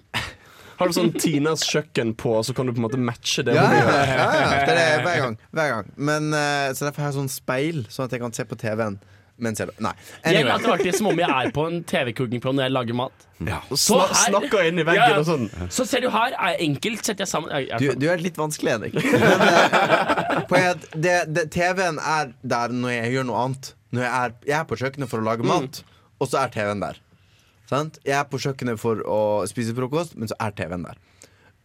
Har 0.76 0.90
du 0.90 0.96
sånn 0.96 1.12
Tinas 1.16 1.64
kjøkken 1.64 2.14
på, 2.20 2.36
så 2.44 2.54
kan 2.56 2.68
du 2.68 2.74
på 2.74 2.80
en 2.82 2.86
måte 2.88 3.00
matche 3.00 3.44
det. 3.46 3.54
ja, 3.56 3.66
ja, 3.72 3.84
ja, 3.90 4.06
ja, 4.06 4.48
det 4.68 4.72
er 4.74 4.80
det 4.80 5.04
hver 5.06 5.20
gang. 5.24 5.36
Hver 5.56 5.74
gang. 5.74 5.92
Men, 5.96 6.32
uh, 6.36 6.72
så 6.76 6.88
derfor 6.90 7.06
har 7.06 7.12
jeg 7.14 7.20
sånn 7.22 7.32
speil, 7.32 7.84
sånn 7.92 8.10
at 8.10 8.16
jeg 8.16 8.24
kan 8.24 8.36
se 8.36 8.44
på 8.48 8.58
TV-en 8.60 8.98
mens 9.42 9.60
jeg 9.60 9.68
Nei. 9.84 9.92
Anyway. 10.24 10.48
Jeg 10.48 10.70
alltid 10.72 10.96
som 10.96 11.08
om 11.10 11.18
jeg 11.20 11.28
er 11.28 11.50
på 11.54 11.66
en 11.68 11.82
TV-cookingprogram 11.84 12.56
når 12.56 12.66
jeg 12.66 12.72
lager 12.72 12.96
mat. 12.96 13.26
Så 13.76 13.98
her- 14.00 14.14
snakker 14.30 14.68
inn 14.70 14.80
i 14.80 14.86
veggen 14.86 15.02
Ja, 15.02 15.08
ja. 15.12 15.18
og 15.20 15.26
sånn. 15.28 15.48
Så 15.68 15.84
ser 15.88 16.00
du 16.00 16.08
her, 16.10 16.32
er 16.32 16.56
enkelt 16.64 17.04
setter 17.04 17.26
jeg 17.26 17.28
sammen 17.28 17.52
jeg, 17.52 17.68
jeg, 17.68 17.80
Du, 17.80 18.00
du 18.00 18.08
er 18.12 18.22
litt 18.22 18.38
vanskelig, 18.40 18.78
Henrik. 18.78 18.96
Men, 20.52 20.80
eh, 21.04 21.42
TV-en 21.52 22.00
er 22.00 22.32
der 22.42 22.72
når 22.72 22.96
jeg 22.96 23.16
gjør 23.18 23.28
noe 23.28 23.42
annet. 23.44 23.72
Når 23.92 24.06
jeg 24.06 24.12
er, 24.12 24.36
jeg 24.48 24.58
er 24.60 24.64
på 24.70 24.80
kjøkkenet 24.80 25.12
for 25.12 25.20
å 25.20 25.26
lage 25.28 25.46
mat, 25.46 25.82
og 26.16 26.30
så 26.30 26.40
er 26.46 26.54
TV-en 26.56 26.80
der. 26.80 27.02
Sant? 27.70 27.98
Jeg 28.06 28.16
er 28.20 28.26
på 28.30 28.38
kjøkkenet 28.42 28.80
for 28.80 29.02
å 29.10 29.20
spise 29.50 29.74
frokost, 29.76 30.14
men 30.18 30.30
så 30.30 30.36
er 30.42 30.54
TV-en 30.58 30.86
der. 30.86 31.00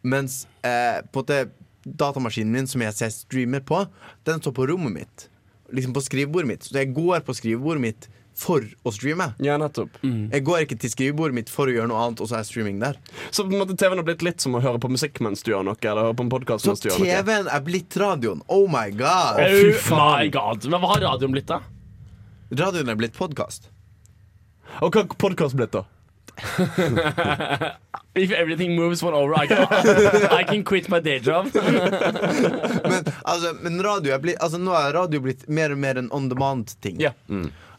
Mens 0.02 0.46
eh, 0.66 1.02
på 1.14 1.22
måte 1.22 1.44
datamaskinen 1.86 2.54
min 2.54 2.70
som 2.70 2.82
jeg 2.86 2.94
ser 2.98 3.12
streamer 3.14 3.62
på, 3.66 3.84
den 4.28 4.42
står 4.42 4.56
på 4.58 4.66
rommet 4.70 4.96
mitt. 4.96 5.28
Liksom 5.74 5.94
på 5.96 6.04
skrivebordet 6.04 6.50
mitt. 6.50 6.66
Så 6.68 6.76
jeg 6.78 6.92
går 6.94 7.24
på 7.26 7.36
skrivebordet 7.38 7.82
mitt 7.86 8.10
for 8.42 8.64
å 8.88 8.92
streame. 8.96 9.28
Ja, 9.44 9.58
nettopp. 9.60 9.98
Jeg 10.02 10.44
går 10.48 10.64
ikke 10.66 10.78
til 10.82 10.92
skrivebordet 10.94 11.36
mitt 11.36 11.52
for 11.52 11.70
å 11.70 11.74
gjøre 11.76 11.90
noe 11.92 12.00
annet, 12.06 12.22
og 12.24 12.30
så 12.32 12.40
er 12.40 12.48
streaming 12.48 12.80
der. 12.82 12.98
Så 13.30 13.44
på 13.46 13.54
en 13.54 13.62
måte 13.62 13.76
TV-en 13.78 14.00
har 14.02 14.08
blitt 14.08 14.24
litt 14.26 14.42
som 14.44 14.56
å 14.58 14.62
høre 14.64 14.82
på 14.82 14.90
musikk 14.92 15.20
mens 15.26 15.44
du 15.46 15.52
gjør 15.52 15.68
noe, 15.68 15.78
eller 15.84 16.10
høre 16.10 16.18
på 16.18 16.26
en 16.26 16.32
podcast 16.32 16.66
Så 16.66 16.72
mens 16.74 16.84
du 16.84 16.90
gjør 16.90 17.02
noe. 17.04 17.20
TV-en 17.20 17.52
er 17.52 17.66
blitt 17.68 17.98
radioen. 18.02 18.42
Oh 18.50 18.66
my 18.72 18.88
god! 18.96 19.42
Oh 19.44 19.92
my 20.00 20.32
god. 20.34 20.66
Men 20.72 20.82
hva 20.82 20.96
har 20.96 21.06
radioen 21.12 21.36
blitt, 21.36 21.52
da? 21.52 21.62
Radioen 22.64 22.92
er 22.92 23.00
blitt 23.00 23.16
podkast. 23.20 23.70
Og 24.80 24.94
hva 24.94 25.04
har 25.04 25.18
podkast 25.20 25.58
blitt, 25.60 25.76
da? 25.76 25.84
If 28.14 28.32
everything 28.32 28.76
moves 28.76 29.04
one 29.04 29.14
over, 29.14 29.34
I 29.36 29.48
can, 29.48 29.68
I 30.40 30.44
can 30.44 30.64
quit 30.64 30.90
my 30.90 31.00
day 31.00 31.20
job. 31.20 31.48
Men, 32.92 33.06
altså, 33.24 33.54
men 33.62 33.84
radio 33.84 34.14
er 34.16 34.20
blitt, 34.20 34.40
altså, 34.44 34.60
nå 34.60 34.74
er 34.76 34.94
radio 34.98 35.22
blitt 35.24 35.46
mer 35.48 35.72
og 35.72 35.80
mer 35.80 36.00
en 36.02 36.10
on 36.12 36.28
demand-ting. 36.32 37.00
Ja. 37.00 37.14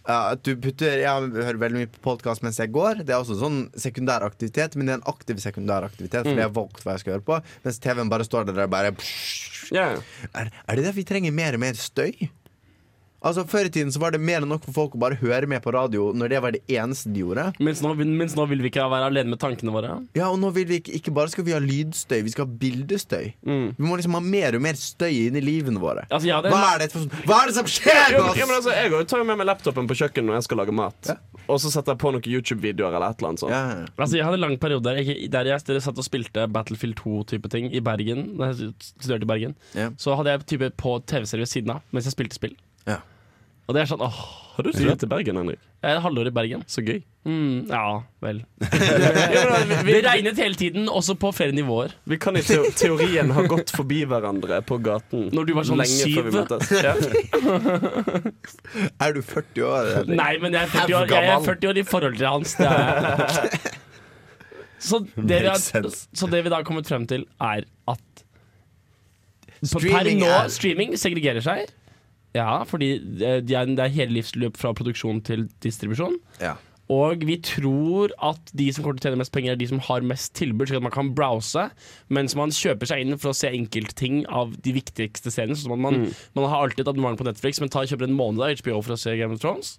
Uh, 0.03 0.33
du 0.43 0.57
putter 0.59 0.99
Jeg 0.99 1.29
hører 1.37 1.59
veldig 1.61 1.79
mye 1.79 1.91
på 1.93 2.01
podkast 2.07 2.43
mens 2.43 2.59
jeg 2.59 2.73
går. 2.75 3.05
Det 3.05 3.13
er 3.13 3.21
også 3.21 3.37
sånn 3.39 3.61
sekundær 3.79 4.25
aktivitet, 4.27 4.75
men 4.75 4.89
det 4.89 4.97
er 4.97 5.03
en 5.03 5.11
aktiv 5.13 5.43
sekundær 5.43 5.85
aktivitet. 5.87 6.25
Fordi 6.25 6.41
jeg 6.41 6.49
har 6.49 6.57
valgt 6.57 6.83
hva 6.87 6.97
jeg 6.97 7.05
skal 7.05 7.19
høre 7.19 7.29
på. 7.29 7.41
Mens 7.67 7.83
TV-en 7.85 8.13
bare 8.13 8.27
står 8.27 8.49
der 8.49 8.65
og 8.65 8.73
bare 8.73 8.95
yeah. 9.69 10.01
er, 10.33 10.49
er 10.49 10.73
det 10.81 10.87
derfor 10.89 11.03
vi 11.03 11.11
trenger 11.13 11.37
mer 11.37 11.59
og 11.59 11.63
mer 11.67 11.79
støy? 11.79 12.31
Altså 13.23 13.45
Før 13.47 13.69
i 13.69 13.71
tiden 13.73 13.93
så 13.95 14.01
var 14.03 14.15
det 14.15 14.21
mer 14.23 14.43
enn 14.43 14.51
nok 14.51 14.65
for 14.67 14.75
folk 14.75 14.97
å 14.97 15.01
bare 15.03 15.19
høre 15.21 15.47
med 15.51 15.63
på 15.63 15.73
radio 15.75 16.09
når 16.17 16.33
det 16.33 16.41
var 16.43 16.55
det 16.57 16.63
eneste 16.75 17.13
de 17.15 17.23
gjorde. 17.23 17.45
Mens 17.63 17.83
nå, 17.85 17.93
mens 18.03 18.35
nå 18.39 18.47
vil 18.51 18.63
vi 18.65 18.71
ikke 18.73 18.85
være 18.91 19.11
alene 19.13 19.31
med 19.35 19.41
tankene 19.43 19.75
våre. 19.75 19.93
Ja, 20.19 20.29
og 20.33 20.41
nå 20.43 20.51
vil 20.57 20.67
vi 20.71 20.81
ikke, 20.83 20.95
ikke 20.99 21.15
bare 21.15 21.31
skal 21.31 21.47
vi 21.47 21.55
ha 21.55 21.61
lydstøy, 21.63 22.19
vi 22.27 22.33
skal 22.35 22.49
ha 22.49 22.57
bildestøy. 22.63 23.29
Vi 23.47 23.87
må 23.87 23.99
liksom 24.01 24.17
ha 24.19 24.23
mer 24.25 24.59
og 24.59 24.65
mer 24.65 24.79
støy 24.79 25.29
inn 25.29 25.39
i 25.39 25.45
livene 25.45 25.83
våre. 25.83 26.07
Altså, 26.09 26.29
ja, 26.33 26.41
det 26.43 26.51
Hva 26.55 26.63
er 26.73 26.83
det, 26.83 26.89
for, 26.95 27.21
hva 27.29 27.39
er 27.45 27.53
det 27.53 27.57
som 27.61 27.71
skjer 27.71 28.17
med 28.17 28.25
oss? 28.25 28.41
ja, 28.41 28.49
men 28.51 28.59
altså, 28.59 28.75
jeg 28.75 29.07
tar 29.13 29.23
jo 29.23 29.29
med 29.31 29.39
meg 29.41 29.49
laptopen 29.53 29.91
på 29.91 29.99
kjøkkenet 30.03 30.29
når 30.31 30.41
jeg 30.41 30.49
skal 30.49 30.63
lage 30.65 30.77
mat. 30.83 31.13
Og 31.47 31.63
så 31.63 31.71
setter 31.75 31.95
jeg 31.95 32.03
på 32.03 32.13
noen 32.15 32.27
YouTube-videoer 32.27 32.97
eller 32.99 33.15
et 33.15 33.23
eller 33.23 33.33
annet 33.33 33.45
sånt. 33.45 33.55
Ja, 33.55 33.63
ja. 33.83 33.87
Altså, 33.97 34.19
jeg 34.19 34.27
hadde 34.27 34.39
en 34.41 34.45
lang 34.49 34.59
periode 34.63 34.87
der 34.89 34.99
jeg, 35.03 35.31
der 35.33 35.53
jeg 35.53 35.85
satt 35.87 35.99
og 35.99 36.07
spilte 36.07 36.49
Battlefield 36.51 36.99
2-type 37.03 37.51
ting 37.55 37.71
i 37.71 37.83
Bergen. 37.85 38.33
Da 38.41 38.51
jeg 38.53 38.73
studerte 38.99 39.27
i 39.27 39.31
Bergen 39.31 39.57
Ja. 39.79 39.91
Så 40.01 40.15
hadde 40.19 40.35
jeg 40.35 40.47
type 40.57 40.71
på 40.83 40.99
TV-serie 41.07 41.47
ved 41.47 41.51
siden 41.55 41.75
av 41.77 41.83
mens 41.95 42.07
jeg 42.11 42.15
spilte 42.17 42.39
spill. 42.39 42.55
Ja. 42.89 42.99
Og 43.73 43.77
det 43.79 43.87
er 43.87 43.89
sånn, 43.89 44.03
åh 44.05 44.17
Har 44.53 44.67
du 44.67 44.69
studert 44.75 45.01
i 45.01 45.07
Bergen, 45.09 45.39
Henrik? 45.41 45.61
Jeg 45.81 45.95
er 45.95 45.97
et 45.97 46.03
halvår 46.05 46.29
i 46.29 46.33
Bergen. 46.37 46.61
Så 46.69 46.83
gøy. 46.85 46.99
Mm, 47.25 47.71
ja, 47.71 48.03
vel. 48.21 48.43
Det 49.87 49.95
regnet 50.05 50.37
hele 50.43 50.59
tiden, 50.61 50.91
også 50.93 51.15
på 51.17 51.31
flere 51.33 51.57
nivåer. 51.57 51.95
Vi 52.05 52.19
kan 52.21 52.37
i 52.37 52.43
teo 52.45 52.67
teorien 52.77 53.33
ha 53.33 53.47
gått 53.49 53.73
forbi 53.73 54.03
hverandre 54.11 54.59
på 54.69 54.77
gaten 54.85 55.31
Når 55.33 55.49
du 55.49 55.55
var 55.57 55.65
sånn 55.71 55.81
lenge 55.81 56.05
før 56.13 56.29
vi 56.29 56.35
syv. 56.35 56.37
møttes. 56.37 56.69
Ja. 56.85 56.93
Er 59.09 59.17
du 59.17 59.23
40 59.25 59.65
år? 59.71 59.91
Eller? 60.03 60.15
Nei, 60.21 60.31
men 60.45 60.59
jeg 60.59 60.69
er 60.69 60.75
40 60.77 60.99
år, 61.01 61.09
jeg 61.17 61.33
er 61.33 61.49
40 61.49 61.73
år 61.73 61.81
i 61.81 61.87
forhold 61.95 62.21
til 62.21 62.29
hans. 62.29 62.55
Det 62.61 62.69
er. 62.69 63.57
Så, 64.83 64.99
det 65.17 65.45
vi 65.45 65.47
har, 65.47 65.61
så 66.13 66.27
det 66.27 66.41
vi 66.43 66.51
da 66.51 66.59
har 66.59 66.65
kommet 66.67 66.89
frem 66.91 67.05
til, 67.07 67.23
er 67.41 67.63
at 67.89 68.23
Streaming 69.63 70.19
per 70.19 70.27
nå, 70.27 70.31
streaming 70.51 70.97
segregerer 70.99 71.39
seg. 71.45 71.71
Ja, 72.35 72.63
fordi 72.65 72.95
det 73.21 73.53
er, 73.53 73.67
det 73.69 73.79
er 73.85 73.93
hele 73.93 74.15
livsløp 74.17 74.57
fra 74.57 74.73
produksjon 74.73 75.19
til 75.27 75.49
distribusjon. 75.61 76.15
Ja. 76.41 76.55
Og 76.93 77.23
vi 77.25 77.37
tror 77.45 78.11
at 78.21 78.51
de 78.57 78.67
som 78.73 78.85
kommer 78.85 78.99
til 79.01 79.07
å 79.07 79.13
tjene 79.13 79.21
mest 79.23 79.33
penger, 79.33 79.53
er 79.55 79.61
de 79.61 79.69
som 79.71 79.81
har 79.87 80.03
mest 80.05 80.33
tilbud, 80.37 80.67
slik 80.69 80.81
at 80.81 80.85
man 80.85 80.93
kan 80.93 81.13
browse, 81.17 81.67
mens 82.13 82.35
man 82.37 82.51
kjøper 82.53 82.89
seg 82.91 83.05
inn 83.05 83.17
for 83.21 83.31
å 83.33 83.37
se 83.37 83.49
enkeltting 83.53 84.25
av 84.29 84.57
de 84.65 84.75
viktigste 84.77 85.33
seriene. 85.33 85.57
Sånn 85.57 85.73
at 85.77 85.85
man, 85.85 86.01
Mm. 86.03 86.15
man 86.37 86.49
har 86.51 86.65
alltid 86.67 86.81
et 86.85 86.89
abonnement 86.93 87.17
på 87.21 87.25
Netflix, 87.29 87.61
men 87.61 87.71
tar, 87.73 87.85
kjøper 87.89 88.09
en 88.09 88.17
måned 88.19 88.43
av 88.45 88.57
HBO 88.61 88.83
for 88.83 88.93
å 88.97 88.99
se 88.99 89.17
Game 89.17 89.33
of 89.33 89.41
Thrones. 89.41 89.79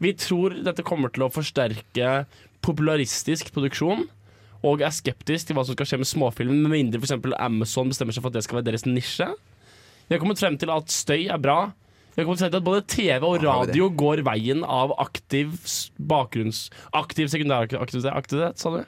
Vi 0.00 0.12
tror 0.14 0.54
dette 0.64 0.82
kommer 0.86 1.12
til 1.12 1.26
å 1.26 1.30
forsterke 1.34 2.26
popularistisk 2.62 3.52
produksjon. 3.54 4.06
Og 4.66 4.80
er 4.82 4.90
skeptisk 4.90 5.46
til 5.46 5.54
hva 5.58 5.62
som 5.66 5.76
skal 5.76 5.86
skje 5.86 5.98
med 6.02 6.08
småfilm, 6.10 6.56
med 6.64 6.72
mindre 6.72 6.98
f.eks. 6.98 7.14
Amazon 7.38 7.92
bestemmer 7.92 8.14
seg 8.16 8.24
for 8.24 8.32
at 8.32 8.38
det 8.40 8.42
skal 8.46 8.58
være 8.58 8.70
deres 8.72 8.86
nisje. 8.88 9.28
Vi 10.08 10.16
har 10.16 10.22
kommet 10.22 10.40
frem 10.40 10.56
til 10.58 10.72
at 10.74 10.90
støy 10.90 11.28
er 11.30 11.38
bra. 11.38 11.58
Vi 12.18 12.24
har 12.24 12.26
kommet 12.26 12.40
til 12.42 12.56
at 12.58 12.64
både 12.66 12.80
TV 12.90 13.22
og 13.22 13.44
radio 13.46 13.84
går 13.94 14.24
veien 14.26 14.64
av 14.66 14.90
aktiv 14.98 15.52
bakgrunns... 16.02 16.64
Aktiv 16.90 17.28
sekundæraktivitet, 17.30 18.10
aktivitet, 18.10 18.58
sa 18.58 18.72
du? 18.74 18.80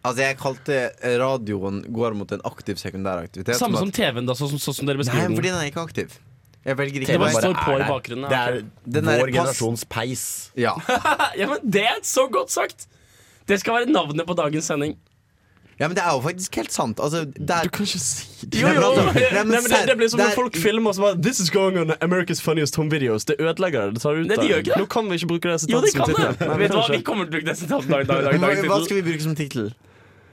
Altså, 0.00 0.24
jeg 0.24 0.38
kalte 0.40 0.78
radioen 1.22 1.78
går 1.94 2.16
mot 2.18 2.34
en 2.34 2.42
aktiv 2.50 2.80
sekundæraktivitet. 2.82 3.54
Samme 3.54 3.78
som 3.78 3.92
at- 3.92 4.00
TV-en, 4.00 4.26
da, 4.26 4.34
sånn 4.34 4.58
som 4.58 4.90
dere 4.90 4.98
beskriver 4.98 5.28
den. 5.28 5.36
Nei, 5.36 5.38
fordi 5.38 5.52
den. 5.52 5.60
er 5.60 5.70
ikke 5.70 5.84
aktiv. 5.86 6.16
Jeg 6.66 6.78
velger 6.82 7.06
ikke 7.06 7.20
å 7.22 7.30
står 7.36 7.54
på 7.60 7.76
i 7.76 7.86
bakgrunnen. 7.86 8.26
Det 8.34 8.40
er. 8.40 8.58
Den 8.98 9.12
er 9.12 9.22
vår 9.22 9.30
pass- 9.30 9.36
generasjons 9.38 9.86
peis. 9.94 10.24
Ja. 10.58 10.74
ja, 11.38 11.46
men 11.54 11.62
Det 11.62 11.86
er 11.86 12.02
så 12.02 12.26
godt 12.34 12.50
sagt! 12.50 12.88
Det 13.46 13.60
skal 13.62 13.78
være 13.78 13.94
navnet 13.94 14.26
på 14.26 14.34
dagens 14.42 14.66
sending. 14.66 14.98
Ja, 15.80 15.88
men 15.88 15.96
det 15.96 16.02
er 16.04 16.12
jo 16.12 16.20
faktisk 16.20 16.56
helt 16.60 16.72
sant. 16.72 17.00
Altså, 17.00 17.24
der, 17.24 17.64
Du 17.64 17.72
kan 17.72 17.86
ikke 17.88 17.98
si 17.98 18.46
det. 18.46 18.60
Jo, 18.60 18.68
jo. 18.68 18.80
Nei, 19.00 19.14
men 19.14 19.54
Nei, 19.54 19.60
men 19.64 19.70
det, 19.72 19.80
det 19.88 19.96
blir 19.96 20.10
som 20.12 20.20
når 20.20 20.34
folk 20.36 20.56
filmer 20.60 20.92
og 20.92 20.98
så 20.98 21.06
bare 21.06 21.20
This 21.24 21.40
is 21.40 21.50
going 21.50 21.78
on 21.80 21.94
America's 22.04 22.42
funniest 22.44 22.76
home 22.76 22.90
videos. 22.92 23.24
Det 23.24 23.36
ødelegger 23.40 23.86
det. 23.86 23.94
Det 23.94 24.02
tar 24.04 24.20
ut 24.20 24.26
Nei, 24.28 24.36
de 24.36 24.48
gjør 24.50 24.64
ikke 24.64 24.74
det. 24.74 24.80
Nå 24.84 24.90
kan 24.96 25.08
vi 25.10 25.20
ikke 25.20 25.30
bruke 25.34 25.54
det 25.54 25.60
sitatet 25.64 25.94
som 25.94 26.02
kan 26.02 26.10
tittel. 26.12 26.26
det! 26.38 26.48
Nei, 26.48 26.58
Vet 26.64 26.74
du 26.74 26.80
hva. 26.80 26.88
Vi 26.92 27.04
kommer 27.06 27.24
til 27.24 27.32
å 27.32 27.36
bruke 27.38 27.48
det 27.48 27.56
sitatet 27.62 27.94
dag, 27.94 28.10
dag, 28.10 28.26
dag, 28.28 28.42
dag, 28.44 28.66
hva 28.68 28.82
skal 28.84 29.00
vi 29.00 29.06
bruke 29.08 29.24
som 29.24 29.38
tittel? 29.38 29.70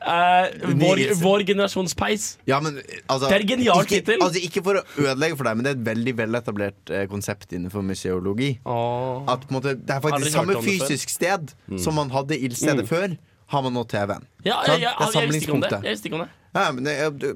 Uh, 0.07 0.45
vår, 0.77 0.99
vår 1.19 1.43
generasjons 1.47 1.95
peis. 1.97 2.27
Ja, 2.47 2.59
men, 2.63 2.77
altså, 3.07 3.27
Det 3.27 3.35
er 3.35 3.43
en 3.45 3.49
genial 3.49 3.87
tittel. 3.89 4.21
altså, 4.21 4.39
ikke 4.45 4.61
for 4.63 4.79
å 4.79 4.83
ødelegge 5.03 5.39
for 5.39 5.49
deg, 5.49 5.57
men 5.57 5.65
det 5.65 5.71
er 5.71 5.79
et 5.79 5.85
veldig 5.87 6.13
veletablert 6.19 6.91
eh, 6.93 7.07
konsept 7.11 7.55
innenfor 7.57 7.83
museologi. 7.83 8.51
Oh. 8.63 9.25
At 9.27 9.47
på 9.47 9.51
en 9.51 9.57
måte, 9.57 9.73
Det 9.79 9.95
er 9.95 10.03
faktisk 10.03 10.35
samme 10.35 10.59
fysisk 10.63 11.11
sted 11.11 11.55
som 11.81 11.97
man 11.97 12.13
hadde 12.13 12.37
ildstedet 12.37 12.85
før, 12.87 13.17
har 13.47 13.63
man 13.63 13.75
nå 13.75 13.83
TV-en. 13.87 14.27
Ja, 14.43 14.59
ja, 14.67 14.75
jeg, 14.75 14.93
Det 14.99 15.07
er 15.07 15.21
jeg, 15.21 15.31
visste 15.31 15.47
ikke 15.47 15.55
om 15.55 15.61
det. 15.63 15.73
om 16.13 16.23
det. 16.23 16.29
Ja, 16.57 16.71
men 16.71 16.87
det, 16.87 16.95
du, 17.21 17.27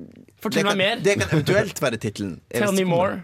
Fortell 0.41 0.65
meg 0.65 0.79
mer. 0.79 1.03
Det 1.03 1.17
kan 1.21 1.29
eventuelt 1.31 1.81
være 1.81 1.99
tittelen. 2.01 2.39
Tell 2.51 2.73
me 2.75 2.85
more. 2.87 3.21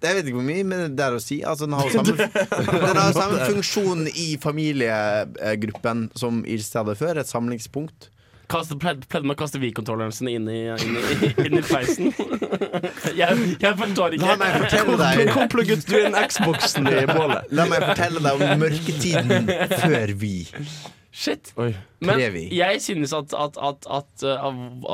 det. 0.00 0.08
Jeg 0.08 0.16
vet 0.16 0.30
ikke 0.30 0.38
hvor 0.38 0.46
mye, 0.46 0.64
men 0.64 0.94
det 0.96 1.04
er 1.04 1.16
å 1.16 1.20
si. 1.20 1.40
Altså, 1.44 1.66
den 1.68 1.76
har 1.76 1.88
jo 1.90 1.92
samme, 2.00 3.10
samme 3.16 3.42
funksjon 3.50 4.06
i 4.08 4.30
familiegruppen 4.40 6.06
som 6.16 6.40
ildstedet 6.48 6.96
før. 7.00 7.20
Et 7.20 7.28
samlingspunkt. 7.28 8.08
Kaste, 8.50 8.74
pleide, 8.82 9.06
pleide 9.06 9.28
med 9.28 9.36
å 9.36 9.38
kaste 9.38 9.60
Wii-kontrolleren 9.62 10.10
sin 10.14 10.26
inn 10.32 10.48
i, 10.50 10.64
inn 10.72 10.96
i, 10.98 11.28
inn 11.46 11.58
i 11.60 11.62
peisen. 11.62 12.08
jeg, 13.20 13.44
jeg 13.62 13.76
forstår 13.78 14.16
ikke. 14.16 14.26
La 14.26 14.38
meg 14.40 14.56
fortelle 14.64 14.96
deg 14.98 15.30
Hvor 15.36 15.50
plugget 15.52 15.84
du 15.86 15.98
inn 16.00 16.16
Xboxen 16.32 16.88
i 16.90 17.04
bålet? 17.12 17.52
La 17.54 17.68
meg 17.70 17.84
fortelle 17.92 18.24
deg 18.24 18.40
om 18.40 18.64
mørketiden 18.64 19.52
før 19.76 20.14
vi. 20.18 20.34
Shit. 21.10 21.50
Oi. 21.58 21.72
Men 22.06 22.20
jeg 22.22 22.82
synes 22.84 23.12
at, 23.16 23.32
at, 23.34 23.56
at, 23.58 23.88
at, 23.90 24.22
uh, 24.22 24.44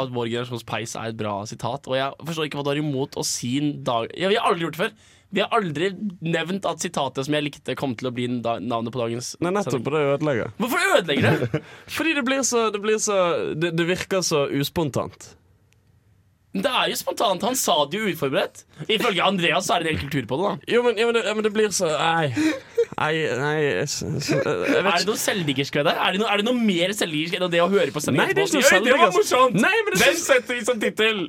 at 0.00 0.14
vår 0.16 0.30
generasjons 0.32 0.64
peis 0.64 0.96
er 0.96 1.12
et 1.12 1.18
bra 1.18 1.42
sitat. 1.48 1.84
Og 1.90 1.98
jeg 1.98 2.28
forstår 2.30 2.48
ikke 2.48 2.60
hva 2.60 2.64
du 2.64 2.72
har 2.72 2.80
imot 2.80 3.18
å 3.20 3.24
si 3.26 3.58
en 3.60 3.74
dag 3.84 4.08
ja, 4.16 4.32
Vi 4.32 4.38
har 4.40 4.48
aldri 4.48 4.66
gjort 4.66 4.78
det 4.78 4.84
før. 4.86 5.12
Vi 5.36 5.42
har 5.42 5.52
aldri 5.52 5.90
nevnt 6.24 6.66
at 6.70 6.80
sitatet 6.80 7.26
som 7.26 7.34
jeg 7.34 7.44
likte, 7.48 7.74
kom 7.76 7.96
til 7.98 8.08
å 8.08 8.12
bli 8.14 8.28
navnet 8.30 8.92
på 8.94 9.00
dagens 9.02 9.34
Nei, 9.42 9.52
nettopp. 9.52 9.82
Og 9.82 9.96
det 9.96 10.04
ødelegger. 10.14 10.52
Hvorfor 10.62 10.84
ødelegger 10.96 11.26
det? 11.42 11.62
Fordi 11.96 12.14
det 12.16 12.22
blir 12.28 12.44
så 12.46 12.68
Det, 12.72 12.80
blir 12.80 13.02
så, 13.02 13.18
det, 13.58 13.74
det 13.76 13.88
virker 13.90 14.24
så 14.24 14.46
uspontant. 14.48 15.34
Det 16.56 16.70
er 16.70 16.88
jo 16.88 16.96
spontant. 16.96 17.42
Han 17.44 17.58
sa 17.58 17.82
det 17.90 18.00
jo 18.00 18.14
uforberedt. 18.14 18.62
Ifølge 18.88 19.24
Andreas 19.26 19.68
så 19.68 19.76
er 19.76 19.84
det 19.84 19.90
en 19.90 19.98
hel 19.98 20.06
kultur 20.06 20.30
på 20.30 20.38
det. 20.40 20.46
da 20.48 20.72
Jo, 20.76 20.82
men, 20.86 20.96
jo, 20.96 21.10
men, 21.10 21.18
det, 21.18 21.34
men 21.36 21.44
det 21.44 21.52
blir 21.52 21.74
så 21.74 21.90
Nei. 21.92 22.30
Nei, 22.96 23.14
nei 23.40 23.86
så, 23.90 24.08
Er 24.42 24.84
det 25.00 25.08
noe 25.08 25.20
selvdiggersk 25.20 25.80
ved 25.80 25.90
det? 25.90 25.96
Er 25.96 26.14
det 26.14 26.22
noe, 26.22 26.30
er 26.32 26.42
det 26.42 26.46
noe 26.48 26.60
mer 26.60 26.94
selvdiggersk 26.96 27.40
enn 27.40 27.50
det 27.52 27.64
å 27.64 27.70
høre 27.72 27.90
på 27.94 28.04
sendingen? 28.04 28.30
Nei, 28.30 28.36
det 28.36 28.46
er 28.46 28.62
ikke 28.62 28.78
noe 28.78 28.86
Det 28.86 29.00
var 29.02 29.18
morsomt! 29.18 29.58
Nei, 29.58 29.74
men 29.82 29.96
det 29.98 30.04
Den 30.04 30.22
setter 30.22 30.54
vi 30.54 30.62
som 30.68 30.80
tittel! 30.82 31.26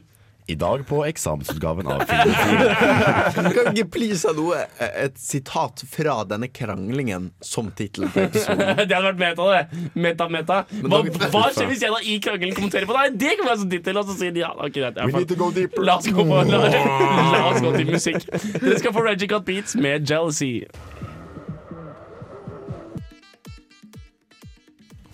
I 0.50 0.56
dag 0.56 0.88
på 0.88 1.02
eksamensutgaven 1.06 1.88
av 1.92 2.04
Filmofil. 2.08 3.52
Kan 3.52 3.74
ikke 3.74 3.90
please 3.98 4.30
ha 4.30 4.32
noe 4.36 4.62
eh, 4.80 4.94
Et 5.04 5.18
sitat 5.20 5.84
fra 5.92 6.22
denne 6.30 6.48
kranglingen 6.48 7.34
som 7.44 7.68
tittel 7.76 8.08
på 8.14 8.24
episoden? 8.24 8.78
Det 8.88 8.96
hadde 8.96 9.10
vært 9.10 9.20
meta, 9.20 9.50
det. 9.52 9.90
Meta, 10.00 10.30
meta. 10.32 10.62
Hva, 10.86 11.02
hva 11.34 11.44
skjer 11.52 11.68
hvis 11.68 11.84
jeg 11.84 11.92
da 11.92 12.00
i 12.00 12.16
krangelen 12.24 12.56
kommenterer 12.56 12.88
på 12.88 12.96
deg? 12.96 13.20
Det 13.20 13.34
kan 13.42 13.50
være 13.52 13.62
som 13.66 13.74
tittel. 13.76 14.00
Og 14.00 14.08
så 14.08 14.16
sier 14.22 14.38
de 14.38 14.46
ja, 14.46 14.54
ok, 14.56 14.80
greit. 14.80 15.02
We 15.04 15.18
need 15.18 15.34
to 15.34 15.40
go 15.40 15.52
deeper. 15.52 15.84
La 15.84 15.98
oss 16.00 16.08
gå, 16.08 16.24
på, 16.24 16.40
la, 16.48 16.64
la 17.34 17.44
oss 17.50 17.60
gå 17.66 17.74
til 17.76 17.92
musikk. 17.92 18.32
Dere 18.56 18.80
skal 18.80 18.96
få 18.96 19.04
Reggie 19.04 19.44
Beats 19.52 19.76
med 19.76 20.08
Jealousy. 20.08 20.54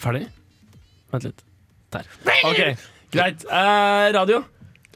Ferdig? 0.04 0.26
Vent 1.14 1.28
litt. 1.30 1.44
Der. 1.94 2.08
OK, 2.50 2.62
greit. 3.14 3.44
Eh, 3.46 4.08
radio. 4.16 4.42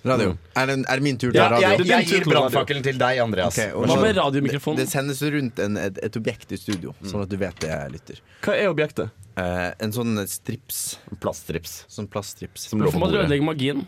Radio. 0.07 0.33
Er 0.55 0.67
det, 0.69 0.75
er 0.87 0.99
det 0.99 1.03
min 1.03 1.17
tur 1.19 1.31
til 1.33 1.39
Ja, 1.39 1.47
radio? 1.51 1.67
jeg, 1.67 1.87
jeg 1.89 2.07
gir 2.07 2.27
brannfakkelen 2.29 2.83
til 2.85 2.97
deg, 3.01 3.19
Andreas. 3.23 3.57
Ok, 3.57 3.73
og 3.75 3.85
Hva 3.87 3.95
så- 3.97 4.01
med 4.05 4.15
radiomikrofonen? 4.17 4.77
Det, 4.79 4.85
det 4.87 4.93
sendes 4.93 5.21
rundt 5.35 5.59
en, 5.59 5.77
et, 5.81 5.97
et 6.03 6.15
objekt 6.19 6.51
i 6.55 6.57
studio, 6.59 6.93
sånn 7.03 7.23
at 7.25 7.29
du 7.33 7.35
vet 7.41 7.59
det, 7.63 7.71
lytter. 7.91 8.21
Hva 8.45 8.55
er 8.55 8.69
objektet? 8.71 9.11
Eh, 9.37 9.71
en 9.83 9.91
sånn 9.93 10.15
strips. 10.27 10.97
Plaststrips. 11.21 11.85
Sånn 11.91 12.07
plaststrips. 12.09 12.67
Som 12.71 12.79
lå 12.79 12.87
Hvorfor 12.87 12.99
på 12.99 13.03
må 13.03 13.11
dere 13.11 13.23
bordet. 13.23 13.27
ødelegge 13.27 13.45
magien? 13.51 13.87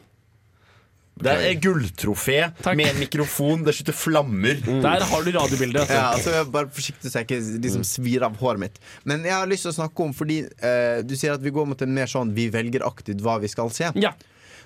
Det 1.20 1.34
er 1.49 1.57
gulltrofé 1.61 2.38
med 2.78 2.86
en 2.88 2.99
mikrofon. 3.01 3.63
Det 3.67 3.74
skyter 3.76 3.95
flammer. 3.97 4.61
Der 4.65 5.05
har 5.11 5.26
du 5.26 5.32
radiobildet. 5.36 5.89
Ja, 5.91 6.09
Altså. 6.13 6.32
jeg 6.38 6.51
bare 6.53 6.70
forsiktig 6.74 7.11
så 7.11 7.22
jeg 7.22 7.28
ikke 7.30 7.39
liksom 7.65 7.84
svir 7.88 8.24
av 8.28 8.38
håret 8.39 8.61
mitt. 8.63 8.80
Men 9.03 9.26
jeg 9.28 9.36
har 9.36 9.49
lyst 9.51 9.67
til 9.67 9.74
å 9.74 9.78
snakke 9.82 10.05
om 10.05 10.13
fordi 10.15 10.41
eh, 10.45 11.01
du 11.03 11.15
sier 11.20 11.36
at 11.36 11.43
vi 11.43 11.51
går 11.55 11.67
mot 11.70 11.82
en 11.86 11.93
mer 11.95 12.07
sånn 12.11 12.32
vi 12.38 12.47
velger 12.53 12.86
aktivt 12.88 13.24
hva 13.26 13.39
vi 13.43 13.51
skal 13.51 13.72
se. 13.76 13.91
Ja. 13.99 14.13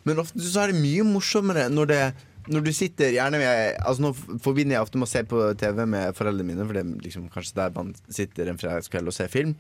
Men 0.04 0.20
ofte 0.22 0.44
så 0.44 0.66
er 0.66 0.74
det 0.74 0.82
mye 0.84 1.06
morsommere 1.08 1.70
når 1.72 1.90
det 1.94 2.04
når 2.52 2.66
du 2.66 2.74
sitter 2.76 3.14
gjerne 3.16 3.40
med 3.40 3.78
Altså 3.88 4.04
Nå 4.04 4.10
forbinder 4.44 4.76
jeg 4.76 4.84
ofte 4.84 5.00
med 5.00 5.08
å 5.08 5.12
se 5.14 5.22
på 5.32 5.38
TV 5.62 5.86
med 5.88 6.12
foreldrene 6.18 6.50
mine, 6.50 6.66
for 6.68 6.76
det 6.76 6.82
er 6.84 7.06
liksom 7.06 7.30
kanskje 7.32 7.56
der 7.62 7.72
man 7.78 7.94
sitter 8.12 8.52
en 8.52 8.60
fredagskveld 8.60 9.08
og 9.08 9.16
ser 9.16 9.32
film. 9.32 9.54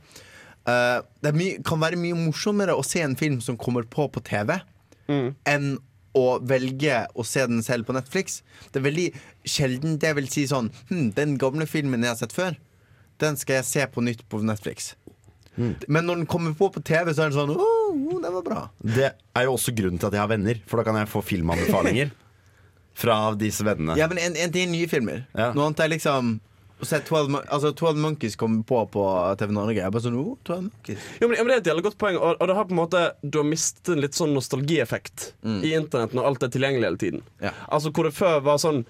Uh, 0.67 0.99
det 1.23 1.31
er 1.31 1.37
mye, 1.39 1.61
kan 1.63 1.79
være 1.79 1.99
mye 1.99 2.17
morsommere 2.19 2.75
å 2.75 2.83
se 2.83 2.99
en 3.03 3.15
film 3.19 3.39
som 3.43 3.55
kommer 3.59 3.87
på 3.87 4.09
på 4.11 4.19
TV, 4.27 4.57
enn 5.47 5.73
å 6.17 6.39
velge 6.45 7.03
å 7.17 7.25
se 7.25 7.45
den 7.49 7.63
selv 7.65 7.87
på 7.87 7.95
Netflix. 7.95 8.41
Det 8.71 8.81
er 8.81 8.87
veldig 8.87 9.07
sjelden 9.49 9.97
det 10.01 10.13
vil 10.17 10.29
si 10.31 10.45
sånn 10.49 10.69
hm, 10.89 11.09
Den 11.17 11.37
gamle 11.41 11.65
filmen 11.69 12.05
jeg 12.05 12.13
har 12.13 12.19
sett 12.21 12.35
før, 12.35 12.57
den 13.21 13.37
skal 13.39 13.59
jeg 13.59 13.69
se 13.69 13.87
på 13.93 14.03
nytt 14.05 14.25
på 14.29 14.41
Netflix. 14.45 14.93
Men 15.55 16.07
når 16.07 16.23
den 16.23 16.29
kommer 16.29 16.55
på 16.57 16.69
på 16.73 16.81
TV, 16.81 17.11
så 17.13 17.25
er 17.25 17.29
den 17.29 17.37
sånn 17.37 17.53
oh, 17.53 18.19
det 18.21 18.31
var 18.33 18.45
bra. 18.45 18.61
Det 18.81 19.11
er 19.13 19.45
jo 19.45 19.53
også 19.53 19.73
grunnen 19.77 20.01
til 20.01 20.09
at 20.09 20.17
jeg 20.17 20.23
har 20.23 20.31
venner, 20.31 20.61
for 20.69 20.81
da 20.81 20.87
kan 20.87 20.97
jeg 20.97 21.11
få 21.11 21.21
filmanbefalinger 21.25 22.13
fra 23.03 23.17
disse 23.37 23.65
vennene. 23.65 23.97
Ja, 23.99 24.07
men 24.09 24.21
en, 24.21 24.37
en 24.37 24.53
ting 24.53 24.69
er 24.69 24.73
nye 24.73 24.89
filmer. 24.89 25.25
Ja. 25.33 25.51
Noe 25.53 25.69
annet 25.69 25.83
er 25.85 25.93
liksom 25.93 26.35
å 26.83 26.87
se 26.89 26.99
12, 26.99 27.29
Mon- 27.33 27.47
altså 27.47 27.71
12 27.75 27.99
Monkeys 28.03 28.35
kom 28.39 28.59
på 28.67 28.81
på 28.93 29.03
TV 29.39 29.53
Norge. 29.55 29.79
Jeg 29.81 29.91
bare 29.95 30.03
sånn, 30.05 30.17
oh, 30.19 30.33
12 30.47 30.67
Monkeys 30.67 31.05
Jo, 31.21 31.27
men, 31.29 31.37
ja, 31.39 31.43
men 31.43 31.51
Det 31.51 31.55
er 31.55 31.61
et 31.63 31.69
jævlig 31.73 31.85
godt 31.87 31.97
poeng, 32.03 32.17
og, 32.19 32.35
og 32.41 32.49
det 32.51 32.57
har 32.59 32.67
på 32.69 32.75
en 32.75 32.81
måte 32.83 33.03
du 33.23 33.39
har 33.41 33.47
mistet 33.47 33.93
en 33.95 34.03
litt 34.03 34.17
sånn 34.19 34.35
nostalgieffekt 34.37 35.31
i 35.63 35.73
internett 35.77 36.13
når 36.17 36.29
alt 36.29 36.43
er 36.47 36.51
tilgjengelig 36.53 36.89
hele 36.91 37.01
tiden. 37.01 37.23
Ja. 37.43 37.55
Altså 37.73 37.91
Hvor 37.95 38.07
det 38.09 38.13
før 38.17 38.43
var 38.45 38.61
sånn 38.61 38.83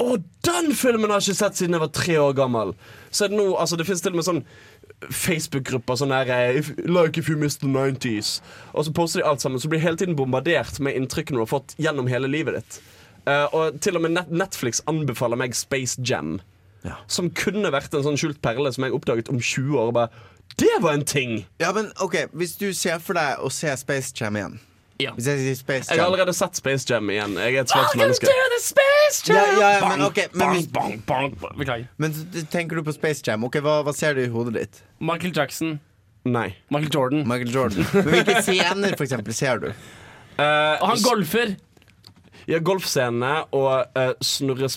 Å, 0.00 0.14
den 0.46 0.70
filmen 0.72 1.10
har 1.12 1.20
jeg 1.20 1.34
ikke 1.34 1.40
sett 1.42 1.58
siden 1.60 1.74
jeg 1.76 1.82
var 1.82 1.90
tre 1.92 2.14
år 2.22 2.32
gammel! 2.38 2.70
Så 3.12 3.26
er 3.26 3.32
det 3.32 3.36
nå, 3.40 3.50
altså 3.60 3.76
Det 3.76 3.84
finnes 3.88 4.00
til 4.04 4.14
og 4.14 4.20
med 4.22 4.28
sånn 4.30 4.44
Facebook-grupper 5.14 5.96
sånn 6.00 6.12
her 6.14 6.28
eh, 6.32 6.58
if, 6.60 6.70
Like 6.88 7.20
if 7.20 7.28
you 7.28 7.36
missed 7.40 7.60
the 7.64 7.68
90s. 7.68 8.38
Og 8.74 8.86
så 8.86 8.94
poster 8.96 9.20
de 9.22 9.26
alt 9.28 9.40
sammen, 9.44 9.60
så 9.60 9.68
blir 9.70 9.80
du 9.80 9.86
hele 9.86 10.00
tiden 10.00 10.16
bombardert 10.18 10.80
med 10.84 10.96
inntrykkene 10.98 11.40
du 11.40 11.44
har 11.44 11.50
fått 11.52 11.74
gjennom 11.80 12.08
hele 12.10 12.28
livet 12.30 12.58
ditt. 12.60 12.80
Eh, 13.28 13.46
og 13.56 13.80
til 13.84 13.96
og 13.98 14.04
med 14.06 14.14
Net 14.16 14.32
Netflix 14.32 14.80
anbefaler 14.90 15.40
meg 15.40 15.56
Space 15.56 16.00
Jam. 16.00 16.38
Som 17.10 17.30
kunne 17.36 17.70
vært 17.72 17.94
en 17.94 18.04
sånn 18.06 18.18
skjult 18.20 18.40
perle 18.44 18.72
som 18.72 18.86
jeg 18.86 18.94
oppdaget 18.96 19.28
om 19.32 19.40
20 19.40 19.76
år. 19.76 19.90
Og 19.90 19.96
bare, 19.98 20.08
det 20.60 20.72
var 20.80 20.96
en 20.96 21.04
ting! 21.04 21.44
Ja, 21.60 21.72
men 21.76 21.90
ok, 22.00 22.26
Hvis 22.32 22.56
du 22.60 22.70
ser 22.76 22.98
for 23.04 23.18
deg 23.18 23.40
å 23.40 23.50
se 23.52 23.72
Space 23.80 24.14
Jam 24.16 24.36
igjen 24.36 24.58
Hvis 25.16 25.28
jeg 25.30 25.42
sier 25.44 25.58
Space 25.60 25.92
Jeg 25.92 26.00
har 26.00 26.08
allerede 26.10 26.34
sett 26.36 26.58
Space 26.60 26.88
Jam 26.88 27.08
igjen. 27.12 27.36
Jeg 27.40 27.56
er 27.56 27.64
et 27.64 27.72
svakt 27.72 27.96
menneske. 28.00 28.26
ja, 28.28 29.44
ja, 29.60 29.70
ja, 29.76 29.86
men, 29.88 30.02
ok, 30.08 30.18
men, 30.34 30.56
hvis, 30.56 30.66
Bang, 30.72 30.98
bang, 31.06 31.36
bang. 31.40 31.86
Men 31.96 32.16
tenker 32.52 32.80
du 32.80 32.84
på 32.88 32.96
Space 32.96 33.24
Jam. 33.26 33.44
Ok, 33.48 33.60
Hva, 33.64 33.80
hva 33.86 33.94
ser 33.96 34.18
du 34.18 34.24
i 34.24 34.28
hodet 34.32 34.56
ditt? 34.58 34.82
Michael 35.00 35.32
Jackson. 35.36 35.78
Nei. 36.28 36.50
Michael 36.68 36.92
Jordan. 36.92 37.24
Michael 37.28 37.54
Jordan. 37.54 37.86
Men 37.94 38.12
hvilke 38.18 38.42
scener 38.48 38.96
for 38.96 39.06
eksempel, 39.06 39.36
ser 39.36 39.62
du? 39.62 39.70
Og 40.40 40.86
han 40.90 41.04
golfer. 41.04 41.56
Ja, 42.48 42.58
golfscenene 42.64 43.44
og 43.56 43.96
uh, 43.96 44.12
snurre 44.24 44.68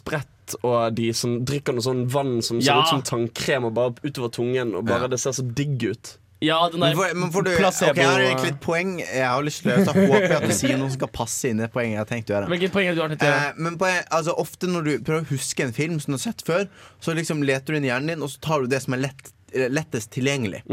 og 0.64 0.96
de 0.96 1.12
som 1.14 1.40
drikker 1.46 1.74
noe 1.74 1.82
sånn 1.86 2.06
vann 2.10 2.42
som 2.42 2.60
ser 2.62 2.74
Ja. 2.74 2.82
ut 2.84 2.88
som 2.92 3.02
tannkrem 3.02 3.66
og 3.66 3.74
bare 3.74 3.94
utover 4.04 4.30
tungen, 4.32 4.76
og 4.76 4.86
bare 4.86 5.02
Ja. 5.02 5.08
det 5.08 5.20
ser 5.20 5.32
så 5.32 5.44
digg 5.54 5.84
ut. 5.84 6.18
Ja, 6.44 6.68
den 6.70 6.82
der 6.82 6.94
Men 7.16 7.32
får, 7.32 7.44
du, 7.46 7.56
placebo 7.56 7.92
okay, 7.92 8.04
jeg 8.04 8.10
har 8.12 8.20
egentlig 8.20 8.52
et 8.52 8.60
poeng 8.60 9.00
jeg 9.00 9.24
har 9.26 9.42
lyst 9.44 9.62
til 9.64 9.72
å 9.72 9.86
så 9.86 9.94
håper 9.96 10.28
jeg 10.28 10.32
at 10.42 10.44
du 10.50 10.54
sier 10.54 10.78
noe 10.78 10.90
som 10.90 10.98
skal 11.00 11.08
passe 11.08 11.46
inn 11.48 11.60
i 11.62 11.64
det 11.64 11.72
poenget 11.72 11.94
jeg 11.96 11.98
har 12.02 12.10
tenkt 12.10 12.28
å 12.28 12.34
gjøre. 12.36 12.50
Hvilket 12.52 12.72
poeng 12.74 12.88
er 12.88 12.90
det 12.90 12.96
du 12.98 13.02
har 13.02 13.10
tenkt 13.14 13.24
å 13.24 13.30
gjøre? 13.30 13.48
Eh, 13.48 13.54
men 13.64 13.78
på, 13.78 13.86
altså, 14.12 14.36
ofte 14.38 14.68
når 14.68 14.84
du 14.84 15.00
prøver 15.00 15.22
å 15.24 15.30
huske 15.32 15.64
en 15.64 15.72
film 15.72 16.00
som 16.02 16.12
du 16.12 16.18
har 16.18 16.26
sett 16.34 16.44
før, 16.44 16.68
så 17.00 17.16
liksom 17.16 17.46
leter 17.48 17.66
du 17.72 17.78
inn 17.78 17.86
i 17.86 17.88
hjernen 17.94 18.08
din, 18.08 18.22
og 18.22 18.30
så 18.30 18.42
tar 18.42 18.60
du 18.62 18.68
det 18.68 18.82
som 18.84 18.94
er 18.94 18.98
lett, 19.06 19.32
eh, 19.54 19.70
lettest 19.70 20.12
tilgjengelig. 20.12 20.64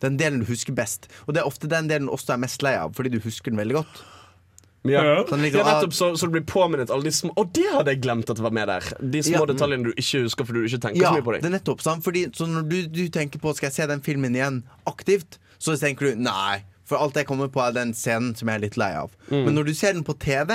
Den 0.00 0.16
delen 0.16 0.40
du 0.40 0.46
husker 0.46 0.72
best. 0.72 1.08
Og 1.26 1.34
det 1.34 1.42
er 1.42 1.46
ofte 1.46 1.68
den 1.68 1.88
delen 1.88 2.06
du 2.08 2.12
også 2.16 2.32
er 2.32 2.38
mest 2.38 2.62
lei 2.62 2.72
av, 2.80 2.94
fordi 2.96 3.10
du 3.12 3.20
husker 3.20 3.50
den 3.52 3.60
veldig 3.60 3.74
godt. 3.82 4.00
Ja, 4.92 5.02
Sånn 5.28 5.42
liksom, 5.44 5.60
ja 5.60 5.66
nettopp 5.68 5.94
så, 5.96 6.08
så 6.18 6.28
du 6.28 6.32
blir 6.36 6.44
påminnet 6.48 6.90
alle 6.94 7.06
de 7.08 7.12
små 7.14 7.32
Og 7.36 7.52
det 7.56 7.66
hadde 7.74 7.92
jeg 7.94 8.00
glemt 8.04 8.30
at 8.30 8.36
det 8.40 8.44
var 8.46 8.54
med 8.56 8.68
der! 8.70 8.88
De 9.00 9.22
små 9.26 9.42
Ja. 9.44 9.48
detaljene 9.52 9.84
du 9.88 9.92
ikke 9.94 10.22
husker 10.24 10.48
fordi 10.48 10.64
du 10.64 10.68
ikke 10.70 10.80
tenker 10.86 11.02
Ja, 11.02 11.10
så 11.12 11.18
mye 11.20 11.26
på 11.26 11.34
det 11.36 11.44
er 11.50 11.54
nettopp 11.56 11.84
sant? 11.84 12.04
Fordi, 12.06 12.24
Så 12.34 12.46
når 12.48 12.66
du, 12.68 12.76
du 12.88 13.04
tenker 13.14 13.38
på 13.42 13.54
Skal 13.56 13.68
jeg 13.70 13.76
se 13.80 13.86
den 13.90 14.00
filmen 14.04 14.34
igjen 14.34 14.62
aktivt, 14.86 15.38
så 15.58 15.74
tenker 15.78 16.12
du 16.12 16.20
nei. 16.22 16.62
For 16.88 16.96
alt 17.02 17.16
jeg 17.20 17.26
kommer 17.28 17.48
på, 17.52 17.60
er 17.60 17.72
den 17.76 17.90
scenen 17.92 18.34
som 18.38 18.48
jeg 18.48 18.56
er 18.56 18.62
litt 18.62 18.76
lei 18.80 18.92
av. 18.96 19.10
Mm. 19.28 19.44
Men 19.44 19.54
når 19.58 19.64
du 19.68 19.74
ser 19.74 19.92
den 19.92 20.04
på 20.06 20.14
TV, 20.22 20.54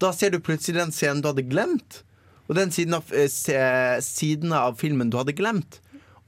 da 0.00 0.12
ser 0.16 0.30
du 0.30 0.38
plutselig 0.40 0.78
den 0.78 0.92
scenen 0.94 1.20
du 1.20 1.28
hadde 1.28 1.44
glemt. 1.44 2.02
Og 2.48 2.54
den 2.56 2.70
siden 2.72 2.94
av, 2.96 3.04
eh, 3.12 3.26
se, 3.28 3.58
sidene 4.06 4.56
av 4.56 4.78
filmen 4.80 5.10
du 5.10 5.18
hadde 5.18 5.34
glemt. 5.36 5.80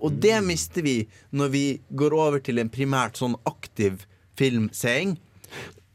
Og 0.03 0.19
det 0.21 0.37
mister 0.45 0.83
vi 0.85 1.07
når 1.33 1.49
vi 1.55 1.65
går 1.97 2.13
over 2.13 2.43
til 2.45 2.59
en 2.61 2.69
primært 2.69 3.17
sånn 3.21 3.39
aktiv 3.49 4.05
filmseing. 4.37 5.17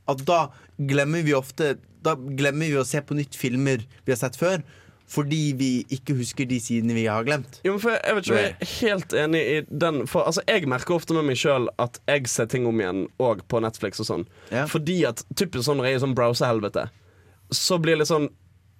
At 0.07 0.23
da 0.25 0.39
glemmer 0.77 1.23
vi 1.23 1.33
ofte 1.37 1.75
Da 2.05 2.15
glemmer 2.15 2.67
vi 2.69 2.77
å 2.77 2.85
se 2.85 3.01
på 3.01 3.15
nytt 3.17 3.35
filmer 3.39 3.85
vi 4.05 4.11
har 4.13 4.19
sett 4.19 4.35
før. 4.37 4.61
Fordi 5.09 5.53
vi 5.57 5.69
ikke 5.93 6.15
husker 6.17 6.47
de 6.49 6.57
sidene 6.61 6.95
vi 6.97 7.03
har 7.05 7.25
glemt. 7.27 7.59
Jo, 7.65 7.75
men 7.75 7.81
for 7.83 7.93
jeg 7.93 8.15
vet 8.17 8.25
ikke 8.25 8.33
om 8.33 8.39
jeg 8.41 8.53
er 8.53 8.71
helt 8.71 9.13
enig 9.21 9.41
i 9.45 9.57
den 9.69 9.99
For 10.09 10.25
altså, 10.25 10.41
Jeg 10.49 10.65
merker 10.71 10.95
ofte 10.97 11.13
med 11.13 11.27
meg 11.27 11.37
sjøl 11.37 11.67
at 11.81 11.99
jeg 12.09 12.29
ser 12.31 12.49
ting 12.49 12.65
om 12.65 12.79
igjen, 12.81 13.03
og 13.21 13.43
på 13.51 13.61
Netflix 13.61 14.01
og 14.01 14.09
sånn. 14.09 14.25
Ja. 14.49 14.65
Fordi 14.69 15.03
at 15.05 15.21
typisk 15.37 15.67
sånn 15.67 15.77
når 15.81 15.89
jeg 15.89 15.97
er 15.97 16.01
i 16.01 16.05
sånn 16.07 16.17
browserhelvete, 16.17 16.87
så 17.53 17.77
blir 17.81 17.95
det 17.95 18.03
litt 18.03 18.11
sånn 18.13 18.31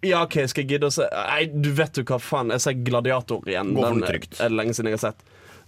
ja, 0.06 0.20
OK, 0.26 0.36
skal 0.50 0.66
jeg 0.66 0.76
gidde 0.76 0.90
å 0.90 0.94
se 0.94 1.06
Nei, 1.10 1.46
du 1.50 1.72
vet 1.78 1.98
jo 1.98 2.04
hva 2.06 2.18
faen. 2.22 2.52
Jeg 2.54 2.62
ser 2.62 2.78
Gladiator 2.86 3.46
igjen. 3.50 3.72
Den 3.78 4.04
trygt. 4.06 4.38
er 4.38 4.52
det 4.52 4.58
lenge 4.60 4.76
siden 4.78 4.92
jeg 4.92 5.00
har 5.00 5.04
sett. 5.08 5.24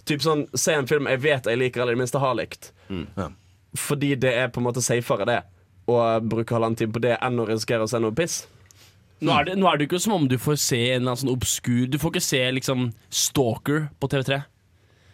Typ 0.06 0.22
sånn, 0.24 0.44
Se 0.54 0.74
en 0.78 0.86
film 0.90 1.08
jeg 1.10 1.22
vet 1.24 1.48
jeg 1.50 1.58
liker, 1.58 1.82
eller 1.82 1.94
i 1.94 1.98
det 1.98 2.02
minste 2.02 2.22
har 2.22 2.36
likt. 2.38 2.72
Ja. 2.90 3.30
Fordi 3.78 4.12
det 4.20 4.34
er 4.42 4.50
på 4.52 4.62
en 4.62 4.66
måte 4.68 4.82
safere, 4.84 5.26
det. 5.28 5.40
Å 5.88 5.96
bruke 6.20 6.52
halvannen 6.54 6.76
time 6.76 6.92
på 6.92 7.00
det 7.02 7.14
enn 7.24 7.40
å 7.40 7.46
risikere 7.48 7.86
å 7.86 7.90
se 7.90 8.00
noe 8.02 8.12
piss. 8.16 8.42
Nå 9.24 9.32
er, 9.34 9.48
det, 9.48 9.54
nå 9.58 9.66
er 9.66 9.78
det 9.80 9.88
ikke 9.88 9.98
som 10.02 10.14
om 10.14 10.28
du 10.30 10.36
får 10.38 10.58
se 10.62 10.78
en 10.92 11.00
eller 11.00 11.10
annen 11.10 11.18
sånn 11.24 11.32
obskur 11.32 11.88
Du 11.90 11.96
får 11.98 12.12
ikke 12.12 12.22
se 12.22 12.38
liksom 12.54 12.84
Stalker 13.10 13.88
på 13.98 14.10
TV3. 14.12 14.36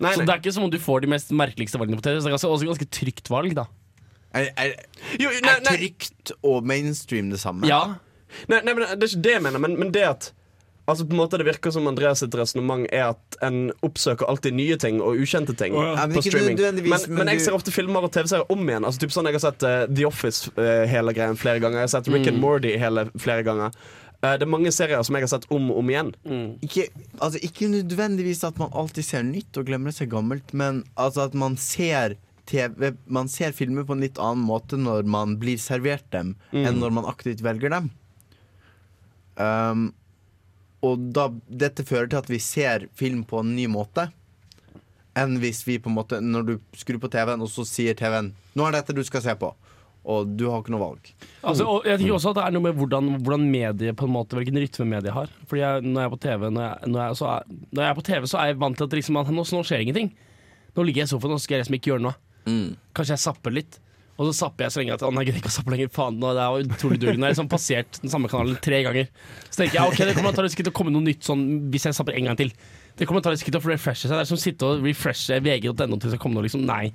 Nei, 0.02 0.10
Så 0.12 0.20
nei. 0.20 0.26
det 0.26 0.34
er 0.34 0.42
ikke 0.42 0.52
som 0.52 0.66
om 0.66 0.72
du 0.74 0.76
får 0.82 1.04
de 1.06 1.10
mest 1.14 1.30
merkeligste 1.32 1.80
valgene 1.80 1.96
på 2.00 2.04
TV. 2.04 2.18
Så 2.18 2.26
det 2.26 2.32
er 2.32 2.36
ganske, 2.36 2.50
også 2.52 2.68
ganske 2.68 2.88
trygt 2.92 3.30
valg, 3.32 3.54
da. 3.56 3.64
Er, 4.34 4.50
er, 4.58 4.74
Jo, 5.22 5.30
nei, 5.30 5.54
er 5.54 5.64
trygt 5.70 6.34
og 6.42 6.66
mainstream 6.66 7.30
det 7.32 7.38
samme? 7.40 7.68
Ja. 7.70 7.80
Nei, 8.50 8.58
nei, 8.66 8.74
men 8.74 8.82
Det 8.98 9.06
er 9.06 9.12
ikke 9.12 9.24
det 9.28 9.36
jeg 9.38 9.44
mener, 9.46 9.62
men, 9.62 9.78
men 9.80 9.94
det 9.94 10.04
at 10.10 10.32
Altså 10.86 11.06
på 11.08 11.14
en 11.16 11.20
måte 11.22 11.38
Det 11.40 11.46
virker 11.48 11.72
som 11.72 11.86
Andreas 11.88 12.20
sitt 12.20 12.34
resonnement 12.36 12.84
er 12.92 13.06
at 13.14 13.38
en 13.46 13.70
oppsøker 13.86 14.28
alltid 14.28 14.52
nye 14.58 14.76
ting 14.76 14.98
og 15.00 15.16
ukjente 15.16 15.54
ting 15.56 15.72
Ja, 15.78 16.04
på 16.12 16.20
streaming. 16.26 16.58
Men, 16.60 16.82
men 16.84 17.14
men 17.20 17.30
jeg 17.32 17.38
du- 17.40 17.44
ser 17.46 17.56
ofte 17.56 17.72
filmer 17.72 18.04
og 18.04 18.12
TV-serier 18.12 18.44
om 18.52 18.68
igjen. 18.68 18.84
Altså 18.84 19.00
typ 19.06 19.14
sånn 19.16 19.24
Jeg 19.30 19.38
har 19.38 19.44
sett 19.46 19.64
uh, 19.64 19.86
The 19.88 20.04
Office 20.08 20.52
uh, 20.58 20.84
hele 20.90 21.14
greien 21.16 21.38
flere 21.40 21.62
ganger. 21.64 21.80
Jeg 21.80 21.88
har 21.88 21.94
sett 21.96 22.10
Rick 22.12 22.28
and 22.28 22.40
Morty 22.42 22.74
hele 22.76 23.06
flere 23.16 23.46
ganger. 23.48 23.72
Uh, 24.20 24.34
det 24.36 24.44
er 24.44 24.52
mange 24.52 24.70
serier 24.72 25.00
som 25.08 25.16
jeg 25.16 25.24
har 25.24 25.32
sett 25.34 25.48
om 25.52 25.70
og 25.72 25.80
om 25.80 25.88
igjen. 25.94 26.12
Ikke, 26.64 26.86
altså, 27.18 27.40
ikke 27.44 27.68
nødvendigvis 27.72 28.44
at 28.44 28.60
man 28.60 28.70
alltid 28.76 29.04
ser 29.08 29.24
nytt 29.24 29.56
og 29.60 29.66
glemmer 29.72 29.92
seg 29.92 30.12
gammelt, 30.12 30.52
men 30.52 30.84
altså 31.00 31.24
at 31.30 31.34
man 31.34 31.56
ser 31.60 32.18
TV, 32.44 32.90
man 33.08 33.28
ser 33.32 33.52
filmer 33.56 33.84
på 33.88 33.96
en 33.96 34.04
litt 34.04 34.18
annen 34.20 34.44
måte 34.44 34.76
når 34.76 35.06
man 35.08 35.38
blir 35.40 35.56
servert 35.56 36.04
dem, 36.12 36.34
enn 36.52 36.76
når 36.80 36.92
man 36.92 37.08
aktivt 37.08 37.40
velger 37.44 37.72
dem. 37.72 37.88
Um, 39.40 39.94
og 40.84 41.08
da, 41.16 41.28
dette 41.48 41.86
fører 41.86 42.10
til 42.10 42.20
at 42.20 42.30
vi 42.30 42.40
ser 42.42 42.88
film 42.98 43.24
på 43.28 43.40
en 43.42 43.54
ny 43.56 43.66
måte. 43.70 44.08
Enn 45.18 45.38
hvis 45.42 45.62
vi 45.66 45.76
på 45.78 45.86
en 45.86 45.94
måte 45.94 46.18
Når 46.18 46.46
du 46.48 46.54
skrur 46.74 46.98
på 46.98 47.10
TV-en, 47.12 47.44
og 47.44 47.50
så 47.52 47.62
sier 47.68 47.94
TV-en 47.94 48.32
'Nå 48.34 48.64
er 48.66 48.74
dette 48.74 48.96
du 48.96 49.02
skal 49.06 49.22
se 49.22 49.34
på', 49.38 49.52
og 50.04 50.32
du 50.36 50.48
har 50.50 50.60
ikke 50.60 50.74
noe 50.74 50.82
valg. 50.82 51.12
Altså, 51.42 51.66
jeg 51.86 51.98
tenker 51.98 52.16
også 52.16 52.32
at 52.34 52.38
det 52.38 52.44
er 52.44 52.54
noe 52.54 52.66
med 52.66 52.76
hvordan, 52.78 53.12
hvordan 53.22 53.46
mediet 53.50 53.96
på 53.96 54.08
en 54.08 54.14
måte 54.14 54.36
Hvilken 54.36 54.58
rytme 54.58 54.86
mediet 54.90 55.14
har. 55.14 55.30
Fordi 55.46 55.62
jeg, 55.62 55.86
når 55.86 56.00
jeg 56.00 56.10
er 56.10 56.14
på 56.14 56.22
TV 56.26 56.50
når 56.50 56.66
jeg, 56.66 56.90
når, 56.92 57.00
jeg, 57.00 57.16
så 57.16 57.30
er, 57.30 57.48
når 57.70 57.82
jeg 57.82 57.90
er 57.90 57.98
på 58.00 58.06
TV, 58.10 58.26
så 58.26 58.38
er 58.38 58.46
jeg 58.50 58.60
vant 58.60 58.76
til 58.76 58.84
at, 58.84 58.98
liksom, 59.00 59.16
at 59.16 59.32
nå, 59.32 59.46
nå 59.54 59.62
skjer 59.64 59.86
ingenting. 59.86 60.12
Nå 60.74 60.82
ligger 60.82 61.02
jeg 61.02 61.10
i 61.10 61.14
sofaen 61.14 61.34
og 61.38 61.40
skal 61.40 61.56
jeg 61.56 61.64
liksom 61.64 61.78
ikke 61.78 61.90
gjøre 61.92 62.06
noe. 62.08 62.16
Kanskje 62.94 63.16
jeg 63.16 63.24
zapper 63.24 63.54
litt. 63.54 63.80
Og 64.14 64.28
så 64.28 64.32
zapper 64.44 64.66
jeg 64.66 64.74
så 64.74 64.80
lenge 64.80 64.94
at 64.94 65.02
jeg 65.02 65.26
gidder 65.26 65.40
ikke 65.40 65.50
å 65.50 65.54
zappe 65.56 65.72
lenger. 65.74 65.90
Faen, 65.94 66.18
nå, 66.22 66.30
det 66.36 66.42
er 66.42 66.68
utrolig 66.76 66.98
dårlig. 67.02 67.18
Nå 67.18 67.26
har 67.26 67.32
jeg 67.32 67.34
liksom 67.34 67.50
passert 67.50 67.98
den 67.98 68.12
samme 68.12 68.30
kanalen 68.30 68.60
tre 68.62 68.78
ganger. 68.86 69.08
Så 69.48 69.58
tenker 69.58 69.80
jeg 69.80 69.90
ok, 69.90 70.02
det 70.06 70.14
kommer 70.14 70.30
antakeligvis 70.30 70.54
ikke 70.54 70.66
til 70.68 70.74
å 70.74 70.76
komme 70.78 70.94
noe 70.94 71.02
nytt 71.02 71.26
sånn 71.26 71.42
hvis 71.74 71.88
jeg 71.88 71.96
zapper 71.98 72.18
en 72.20 72.30
gang 72.30 72.38
til. 72.38 72.52
Det 72.94 73.08
kommer 73.08 73.24
antakeligvis 73.24 73.42
ikke 73.42 73.56
til 73.56 73.64
å 73.64 73.72
refreshe 73.72 74.06
seg. 74.06 74.14
Det 74.14 74.22
er 74.22 74.30
som 74.30 74.38
å 74.38 74.44
sitte 74.44 74.70
og 74.70 74.86
refreshe 74.86 75.40
vg.no 75.42 75.74
til 75.74 75.98
det 75.98 76.12
skal 76.14 76.22
komme 76.22 76.38
noe, 76.38 76.46
liksom. 76.46 76.62
Nei. 76.68 76.92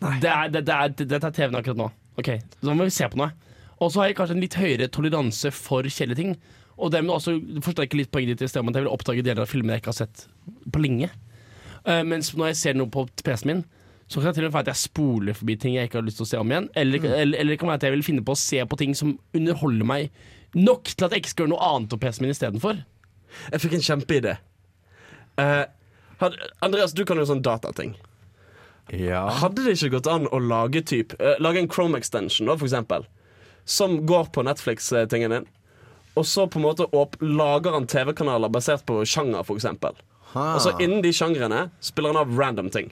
Det 0.00 0.32
er, 0.32 0.48
det, 0.52 0.64
det 0.64 0.76
er, 0.76 0.96
det, 1.02 1.20
er 1.20 1.28
TV-en 1.28 1.60
akkurat 1.60 1.82
nå. 1.84 1.90
Ok, 2.16 2.32
Så 2.64 2.72
må 2.72 2.88
vi 2.88 2.96
se 2.96 3.08
på 3.12 3.20
noe. 3.20 3.34
Og 3.76 3.92
så 3.92 4.00
har 4.00 4.08
jeg 4.08 4.16
kanskje 4.16 4.38
en 4.38 4.44
litt 4.44 4.56
høyere 4.56 4.88
toleranse 4.92 5.52
for 5.52 5.84
kjedelige 5.84 6.22
ting. 6.22 6.36
Og 6.80 6.92
dermed 6.92 7.12
også 7.12 7.36
forsterker 7.64 8.00
litt 8.00 8.12
poenget 8.12 8.36
ditt 8.36 8.48
i 8.48 8.50
sted 8.50 8.64
om 8.64 8.72
at 8.72 8.78
jeg 8.78 8.86
vil 8.86 8.92
oppdage 8.92 9.24
deler 9.24 9.44
av 9.44 9.52
filmer 9.52 9.76
jeg 9.76 9.84
ikke 9.84 9.92
har 9.92 10.00
sett 10.00 10.26
på 10.72 10.80
lenge. 10.80 11.10
Uh, 11.84 12.02
mens 12.08 12.32
når 12.36 12.54
jeg 12.54 12.60
ser 12.62 12.78
noe 12.80 12.92
på 12.92 13.04
PC-en 13.20 13.52
min, 13.52 13.62
så 14.06 14.20
kan 14.20 14.30
det 14.30 14.36
til 14.38 14.46
og 14.46 14.50
med 14.50 14.54
være 14.54 14.66
at 14.68 14.72
jeg 14.72 14.82
spoler 14.86 15.34
forbi 15.34 15.56
ting 15.58 15.74
jeg 15.74 15.88
ikke 15.88 15.98
har 15.98 16.06
lyst 16.06 16.20
til 16.20 16.26
å 16.26 16.30
se 16.30 16.38
om 16.38 16.50
igjen. 16.52 16.68
Eller, 16.78 17.02
eller, 17.02 17.38
eller 17.40 17.52
det 17.52 17.58
kan 17.58 17.70
være 17.72 17.80
at 17.80 17.86
jeg 17.88 17.94
vil 17.96 18.04
finne 18.06 18.26
på 18.26 18.36
å 18.36 18.38
se 18.38 18.60
på 18.62 18.78
ting 18.78 18.94
som 18.94 19.16
underholder 19.34 19.88
meg 19.88 20.20
nok 20.54 20.92
til 20.92 21.06
at 21.06 21.14
jeg 21.14 21.24
ikke 21.24 21.32
skal 21.32 21.44
gjøre 21.44 21.54
noe 21.56 21.70
annet 21.72 21.90
på 21.90 21.98
PC-en 22.04 22.24
min 22.24 22.34
istedenfor. 22.34 22.84
Jeg 23.50 23.62
fikk 23.64 23.74
en 23.76 23.86
kjempeidé. 23.88 24.36
Uh, 25.36 25.64
Andreas, 26.64 26.94
du 26.96 27.02
kan 27.08 27.18
jo 27.18 27.26
sånn 27.28 27.42
datating. 27.44 27.96
Ja. 28.94 29.26
Hadde 29.42 29.66
det 29.66 29.74
ikke 29.74 29.96
gått 29.98 30.08
an 30.10 30.28
å 30.30 30.38
lage 30.38 30.84
typ 30.86 31.16
uh, 31.18 31.34
Lage 31.42 31.58
en 31.58 31.68
Chrome 31.68 31.98
extension, 31.98 32.46
da, 32.46 32.54
for 32.54 32.68
eksempel, 32.68 33.08
som 33.66 33.98
går 34.06 34.30
på 34.30 34.46
Netflix-tingen 34.46 35.34
din, 35.34 35.48
og 36.16 36.24
så 36.30 36.46
på 36.48 36.60
en 36.60 36.68
måte 36.68 36.86
opp, 36.96 37.18
lager 37.20 37.74
han 37.74 37.88
TV-kanaler 37.90 38.54
basert 38.54 38.86
på 38.88 39.02
sjanger, 39.04 39.42
for 39.44 39.58
eksempel. 39.58 39.98
Og 40.36 40.62
så 40.62 40.72
innen 40.80 41.02
de 41.04 41.12
sjangrene 41.16 41.66
spiller 41.84 42.14
han 42.14 42.22
av 42.22 42.32
random 42.38 42.70
ting. 42.72 42.88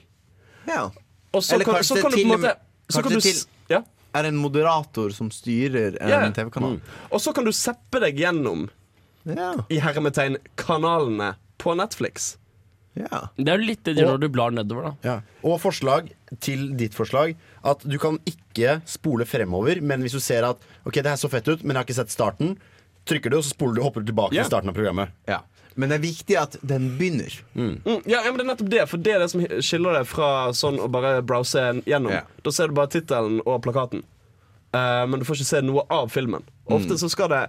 Ja. 0.69 0.89
Og 1.35 1.43
så 1.43 1.57
Eller 1.57 1.67
kan, 1.67 1.83
så 1.83 1.99
kan 1.99 2.13
du 2.13 2.17
på 2.17 2.23
en 2.23 2.33
måte 2.35 2.55
så 2.87 3.01
kan 3.03 3.15
du, 3.17 3.21
til- 3.21 3.43
ja. 3.71 3.81
Er 4.15 4.29
en 4.29 4.37
moderator 4.39 5.11
som 5.11 5.31
styrer 5.33 5.97
en 5.99 6.09
yeah. 6.09 6.31
TV-kanal. 6.31 6.79
Og 7.11 7.19
så 7.19 7.33
kan 7.35 7.43
du 7.43 7.51
seppe 7.51 7.99
deg 7.99 8.21
gjennom 8.21 8.69
yeah. 9.27 9.59
i 9.67 9.81
hermetegn 9.83 10.37
kanalene 10.55 11.33
på 11.59 11.73
Netflix. 11.75 12.35
Yeah. 12.95 13.27
Det 13.35 13.51
er 13.51 13.59
jo 13.59 13.67
litt 13.67 13.81
det 13.83 13.97
de 13.97 14.05
gjør 14.05 14.13
når 14.13 14.21
du 14.23 14.29
blar 14.31 14.53
nedover, 14.55 14.87
da. 14.87 14.93
Ja. 15.03 15.15
Og 15.43 15.57
forslag 15.59 16.13
til 16.39 16.69
ditt 16.79 16.95
forslag 16.95 17.33
at 17.67 17.83
du 17.83 17.97
kan 17.99 18.21
ikke 18.29 18.77
spole 18.87 19.27
fremover, 19.27 19.81
men 19.83 20.05
hvis 20.05 20.15
du 20.15 20.21
ser 20.23 20.47
at 20.47 20.63
Ok, 20.85 21.01
det 21.01 21.09
her 21.09 21.19
så 21.19 21.27
fett 21.31 21.49
ut, 21.49 21.65
men 21.65 21.73
jeg 21.73 21.81
har 21.81 21.87
ikke 21.89 21.97
sett 21.97 22.13
starten, 22.13 22.55
trykker 23.09 23.33
du, 23.33 23.39
og 23.41 23.43
så 23.43 23.51
spoler 23.51 23.79
du 23.79 23.83
hopper 23.83 24.05
du 24.05 24.13
tilbake 24.13 24.37
til 24.37 24.47
starten 24.47 24.71
av 24.71 24.77
programmet. 24.77 25.11
ja. 25.27 25.41
Men 25.75 25.91
det 25.91 25.97
er 25.97 26.03
viktig 26.05 26.35
at 26.39 26.55
den 26.63 26.87
begynner. 26.99 27.33
Mm, 27.53 27.77
ja, 28.07 28.21
ja, 28.23 28.29
men 28.29 28.39
det 28.39 28.45
er 28.45 28.49
nettopp 28.53 28.71
det, 28.71 28.83
for 28.87 29.01
det 29.03 29.11
er 29.11 29.23
det 29.23 29.29
som 29.33 29.43
skiller 29.43 29.97
det 29.99 30.05
fra 30.07 30.29
sånn 30.55 30.79
å 30.79 30.87
bare 30.91 31.17
browse 31.27 31.63
gjennom. 31.83 32.13
Yeah. 32.15 32.29
Da 32.45 32.53
ser 32.55 32.71
du 32.71 32.77
bare 32.77 32.93
tittelen 32.93 33.41
og 33.43 33.59
plakaten, 33.65 34.05
uh, 34.71 35.03
men 35.09 35.19
du 35.19 35.27
får 35.27 35.41
ikke 35.41 35.51
se 35.51 35.63
noe 35.65 35.83
av 35.91 36.07
filmen. 36.13 36.47
Ofte 36.71 36.97
så 36.97 37.11
skal 37.11 37.29
det 37.33 37.43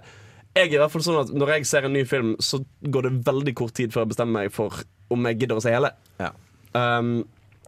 Jeg 0.57 0.67
er 0.67 0.75
i 0.75 0.79
hvert 0.81 0.93
fall 0.93 1.01
sånn 1.01 1.17
at 1.17 1.31
Når 1.33 1.49
jeg 1.55 1.65
ser 1.65 1.85
en 1.87 1.93
ny 1.93 2.03
film, 2.05 2.35
så 2.37 2.59
går 2.81 3.07
det 3.07 3.25
veldig 3.25 3.53
kort 3.57 3.73
tid 3.77 3.93
før 3.93 4.03
jeg 4.03 4.11
bestemmer 4.11 4.43
meg 4.43 4.53
for 4.53 4.83
om 5.13 5.25
jeg 5.25 5.39
gidder 5.39 5.57
å 5.57 5.63
se 5.63 5.73
hele. 5.73 5.89
Ja. 6.19 6.31
Um, 6.77 7.23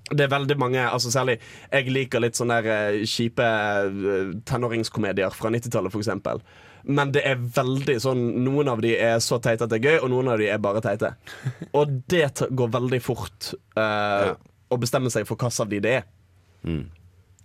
det 0.09 0.25
er 0.25 0.31
veldig 0.31 0.57
mange, 0.57 0.81
altså 0.81 1.11
særlig 1.13 1.37
Jeg 1.71 1.91
liker 1.93 2.23
litt 2.23 2.37
sånne 2.37 2.61
der, 2.63 2.95
eh, 2.95 3.05
kjipe 3.05 3.45
eh, 3.45 4.31
tenåringskomedier 4.49 5.33
fra 5.35 5.51
90-tallet, 5.53 5.93
f.eks. 5.93 6.41
Men 6.83 7.11
det 7.15 7.23
er 7.27 7.39
veldig 7.39 7.97
sånn 8.01 8.21
Noen 8.45 8.69
av 8.71 8.79
de 8.83 8.93
er 8.95 9.17
så 9.23 9.39
teite 9.43 9.65
at 9.65 9.73
det 9.73 9.81
er 9.81 9.89
gøy, 9.89 9.97
og 10.05 10.13
noen 10.13 10.31
av 10.33 10.39
de 10.41 10.47
er 10.51 10.61
bare 10.63 10.83
teite. 10.85 11.13
Og 11.77 11.99
det 12.11 12.29
går 12.49 12.71
veldig 12.75 13.01
fort 13.03 13.51
eh, 13.79 14.31
å 14.69 14.79
bestemme 14.79 15.11
seg 15.13 15.27
for 15.27 15.35
hvilken 15.35 15.65
av 15.65 15.73
de 15.73 15.81
det 15.83 15.97
er. 16.01 16.07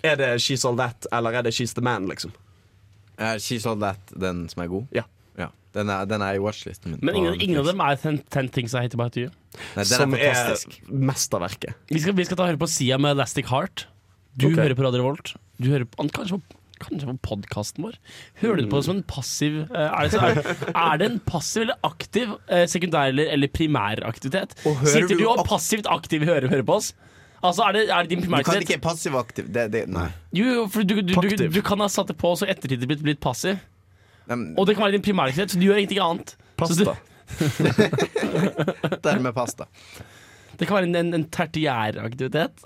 Er 0.05 0.21
det 0.21 0.31
She's 0.45 0.65
All 0.69 0.79
That, 0.79 1.09
eller 1.15 1.41
er 1.41 1.47
det 1.47 1.55
She's 1.57 1.75
The 1.77 1.85
Man, 1.85 2.09
liksom? 2.11 2.35
Er 3.17 3.43
She's 3.43 3.67
All 3.69 3.81
That 3.83 4.15
den 4.15 4.47
som 4.53 4.65
er 4.65 4.73
god? 4.73 4.89
Ja. 4.97 5.09
Den, 5.75 5.91
er, 5.91 6.05
den 6.07 6.23
er 6.23 6.37
i 6.39 6.43
watchlisten 6.43 6.93
min. 6.95 7.01
Men 7.03 7.17
ingen, 7.19 7.41
ingen 7.43 7.59
av 7.59 7.67
dem 7.67 7.81
er 7.83 7.97
ten, 7.99 8.21
ten 8.31 8.49
Things 8.55 8.77
I 8.77 8.85
Hate 8.85 8.95
About 8.95 9.17
You. 9.19 9.33
Nei, 9.75 9.83
den 9.83 9.91
Som 9.91 10.15
er 10.15 10.29
er 10.29 10.37
fantastisk. 10.39 10.77
mesterverket. 10.87 11.81
Vi 11.91 12.03
skal, 12.05 12.15
vi 12.15 12.27
skal 12.29 12.39
ta 12.39 12.47
og 12.47 12.53
høre 12.53 12.61
på 12.63 12.69
Sia 12.71 12.99
med 13.03 13.17
Elastic 13.17 13.51
Heart. 13.51 13.89
Du 14.39 14.47
okay. 14.47 14.61
hører 14.63 14.79
på 14.79 14.87
Radio 14.87 15.03
Revolt. 15.03 15.35
Du 15.59 15.73
hører 15.73 15.89
på, 15.91 16.07
kanskje 16.15 16.39
på, 16.39 16.61
kanskje 16.85 17.09
på 17.11 17.17
podkasten 17.31 17.87
vår. 17.87 17.97
Hører 18.43 18.61
du 18.61 18.65
det 18.65 18.71
på 18.73 18.83
som 18.87 18.99
en 18.99 19.07
passiv 19.09 19.61
eh, 19.65 19.89
er, 19.89 20.11
det, 20.13 20.21
er, 20.21 20.71
er 20.75 21.01
det 21.01 21.09
en 21.11 21.19
passiv 21.29 21.67
eller 21.67 21.81
aktiv 21.89 22.37
eh, 22.49 22.65
sekundær- 22.71 23.11
eller, 23.13 23.33
eller 23.35 23.53
primæraktivitet? 23.55 24.57
Sitter 24.85 25.17
du 25.19 25.27
og 25.31 25.45
passivt 25.49 25.91
aktiv 25.91 26.25
hører, 26.29 26.49
hører 26.53 26.67
på 26.69 26.79
oss? 26.81 26.93
Altså, 27.45 27.67
er 27.67 27.77
det, 27.77 27.83
er 27.93 28.07
det 28.07 28.11
din 28.15 28.23
Du 28.25 28.43
kan 28.47 28.63
ikke 28.63 28.79
passiv-aktiv. 28.81 29.49
Det, 29.53 29.67
det, 29.73 29.83
nei. 29.93 30.07
Jo, 30.33 30.65
for 30.73 30.87
du, 30.87 30.95
du, 31.05 31.13
du, 31.13 31.49
du 31.53 31.61
kan 31.65 31.83
ha 31.85 31.91
satt 31.93 32.09
det 32.09 32.17
på, 32.17 32.31
så 32.41 32.49
ettertid 32.49 32.87
blitt, 32.89 33.03
blitt 33.05 33.21
passiv. 33.21 33.59
Nei, 34.31 34.39
men 34.39 34.47
Og 34.57 34.65
det 34.65 34.79
kan 34.79 34.87
være 34.87 34.97
din 34.97 35.05
primæraktivitet, 35.05 35.53
så 35.53 35.61
du 35.61 35.67
gjør 35.67 35.83
ingenting 35.83 36.01
annet. 36.01 36.33
Så 36.39 36.87
Pasta. 36.87 36.95
Dermed 39.05 39.35
pasta. 39.35 39.67
det 40.59 40.67
kan 40.69 40.77
være 40.77 40.89
en, 40.89 40.97
en, 41.01 41.15
en 41.19 41.25
tertiæraktivitet. 41.35 42.65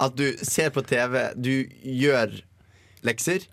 At 0.00 0.14
du 0.18 0.26
ser 0.42 0.72
på 0.74 0.82
TV, 0.86 1.18
du 1.36 1.52
gjør 1.84 2.38
lekser, 3.06 3.44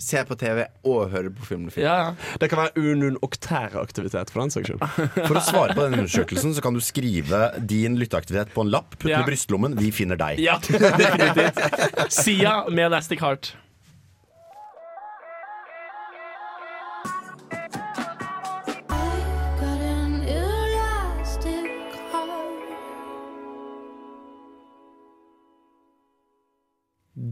se 0.00 0.18
på 0.26 0.34
TV 0.40 0.64
og 0.90 1.10
høre 1.12 1.30
på 1.30 1.44
film. 1.46 1.68
film. 1.70 1.84
Ja, 1.86 1.94
ja. 2.08 2.36
Det 2.40 2.48
kan 2.50 2.58
være 2.64 2.82
unoktær 2.82 3.76
aktivitet, 3.78 4.30
for 4.32 4.42
den 4.42 4.50
saks 4.50 4.70
skyld. 4.72 4.82
For 5.28 5.38
å 5.38 5.42
svare 5.44 5.76
på 5.76 5.84
den 5.86 6.00
undersøkelsen 6.00 6.54
Så 6.56 6.62
kan 6.64 6.74
du 6.74 6.80
skrive 6.82 7.52
din 7.62 7.94
lytteaktivitet 8.00 8.50
på 8.56 8.64
en 8.66 8.72
lapp, 8.74 8.96
putte 8.98 9.12
Ja. 9.12 9.20
den 9.22 9.28
i 9.28 9.30
brystlommen. 9.32 9.76
Vi 9.78 9.92
finner 9.94 10.18
deg. 10.18 10.40
Ja, 10.42 10.56
definitivt. 10.68 11.60
Sia 12.10 12.64
med 12.70 12.88
Elastic 12.90 13.22
Heart. 13.22 13.52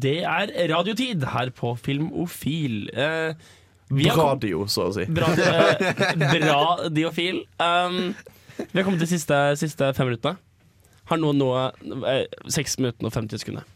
Det 0.02 0.16
er 0.26 0.52
radiotid 0.72 1.24
her 1.32 1.50
på 1.54 1.74
Filmofil. 1.78 2.88
Eh, 2.94 3.34
vi 3.92 4.06
har 4.08 4.16
Radio, 4.32 4.64
så 4.72 4.88
å 4.88 4.94
si. 4.96 5.04
Bra, 5.12 5.28
eh, 5.36 6.12
bra 6.38 6.60
diofil. 6.90 7.42
Um, 7.60 8.14
vi 8.58 8.78
har 8.80 8.86
kommet 8.86 9.02
til 9.04 9.10
siste, 9.14 9.38
siste 9.60 9.90
fem 9.96 10.08
minuttene. 10.10 10.38
Har 11.10 11.18
nå 11.20 11.32
noe 11.36 11.66
eh, 12.08 12.24
6 12.50 12.78
minutter 12.80 13.08
og 13.10 13.14
50 13.16 13.42
sekunder. 13.42 13.66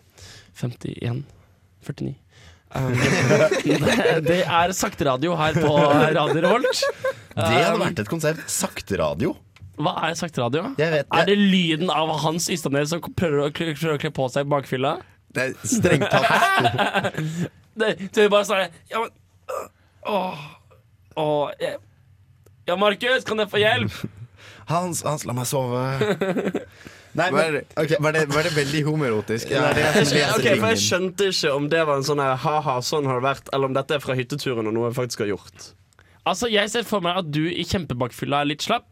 51. 0.57 1.25
49. 1.87 2.15
Um, 2.77 2.93
det, 2.97 3.81
det 4.31 4.39
er 4.49 4.73
sakteradio 4.77 5.37
her 5.39 5.59
på 5.61 5.75
Radio 6.17 6.41
Revolt. 6.47 6.85
Det 7.37 7.45
hadde 7.45 7.75
Um, 7.77 7.83
vært 7.85 7.99
et 8.01 8.09
konsept. 8.09 8.47
Sakteradio. 8.51 9.35
Hva 9.77 9.93
er 10.07 10.15
sakte 10.17 10.41
radio? 10.41 10.71
Jeg 10.81 10.89
vet 10.95 11.11
Er 11.13 11.27
det. 11.29 11.35
det 11.37 11.51
lyden 11.53 11.91
av 11.93 12.09
Hans 12.23 12.47
Ystadnes 12.49 12.89
som 12.95 13.03
prøver 13.13 13.43
å, 13.45 13.49
kle- 13.53 13.75
prøver 13.77 13.99
å 13.99 14.01
kle 14.01 14.11
på 14.17 14.25
seg 14.33 14.49
bakfylla? 14.49 14.95
Det 15.37 15.45
er 15.45 15.55
strengt 15.69 16.11
tatt 16.11 17.21
Det, 17.81 17.91
det 18.17 18.25
er 18.25 18.31
bare 18.33 18.47
sånn 18.49 18.63
Ja, 18.91 19.03
men 19.05 19.11
øh, 19.53 19.67
Åh, 20.17 20.45
åh 21.21 21.51
jeg, 21.61 21.77
Ja, 22.67 22.77
Markus, 22.81 23.27
kan 23.29 23.43
jeg 23.45 23.51
få 23.53 23.61
hjelp? 23.63 23.97
Hans, 24.73 25.05
Hans, 25.07 25.23
la 25.29 25.35
meg 25.37 25.47
sove. 25.47 25.79
Nei, 27.17 27.27
men 27.33 27.55
det, 27.55 27.99
var 28.03 28.13
det, 28.17 28.25
var 28.35 28.43
det 28.45 28.51
veldig 28.57 28.81
homoerotisk? 28.89 29.53
Ja. 29.53 29.69
Eller 29.71 29.79
er 29.79 29.95
jeg 30.01 30.09
som 30.11 30.35
Ok, 30.37 30.49
for 30.59 30.73
Jeg 30.73 30.81
skjønte 30.83 31.29
ikke 31.31 31.53
om 31.55 31.69
det 31.73 31.85
var 31.89 32.01
en 32.01 32.07
sånn 32.09 32.21
ha-ha, 32.21 32.75
sånn 32.85 33.07
har 33.09 33.21
det 33.23 33.29
vært, 33.29 33.53
eller 33.57 33.71
om 33.71 33.77
dette 33.77 33.97
er 33.97 34.03
fra 34.03 34.17
hytteturen 34.19 34.67
og 34.69 34.75
noe 34.77 34.91
jeg 34.91 34.97
faktisk 34.99 35.23
har 35.25 35.31
gjort. 35.31 35.69
Altså, 36.27 36.51
Jeg 36.51 36.73
ser 36.75 36.85
for 36.89 37.05
meg 37.07 37.23
at 37.23 37.31
du 37.33 37.45
i 37.47 37.65
kjempebakfylla 37.65 38.43
er 38.43 38.51
litt 38.51 38.67
slapp. 38.67 38.89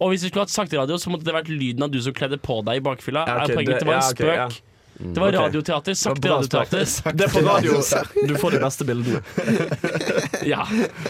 Og 0.00 0.12
hvis 0.14 0.24
vi 0.24 0.30
skulle 0.30 0.46
hatt 0.46 0.54
sakte 0.54 0.78
radio, 0.78 0.96
så 0.98 1.10
måtte 1.12 1.26
det 1.28 1.34
vært 1.36 1.50
lyden 1.52 1.84
av 1.84 1.92
du 1.92 2.00
som 2.02 2.14
kledde 2.16 2.38
på 2.40 2.60
deg 2.66 2.80
i 2.80 2.84
bakfylla. 2.86 3.26
Ja, 3.28 3.36
okay, 3.42 3.52
er 3.52 3.58
poenget 3.60 3.74
det- 3.74 3.80
Det 3.84 3.88
var 3.90 3.98
en 3.98 4.00
ja, 4.00 4.48
spøk. 4.48 4.58
Det 4.98 5.20
var 5.22 5.32
radioteater. 5.32 5.94
Sakte 5.94 6.28
radioteater. 6.32 6.84
Det 7.14 7.28
er 7.28 7.32
på 7.32 7.42
radio. 7.46 7.78
Du 8.26 8.34
får 8.38 8.56
de 8.56 8.60
beste 8.64 8.86
bildene. 8.88 9.22
Ja, 10.48 10.64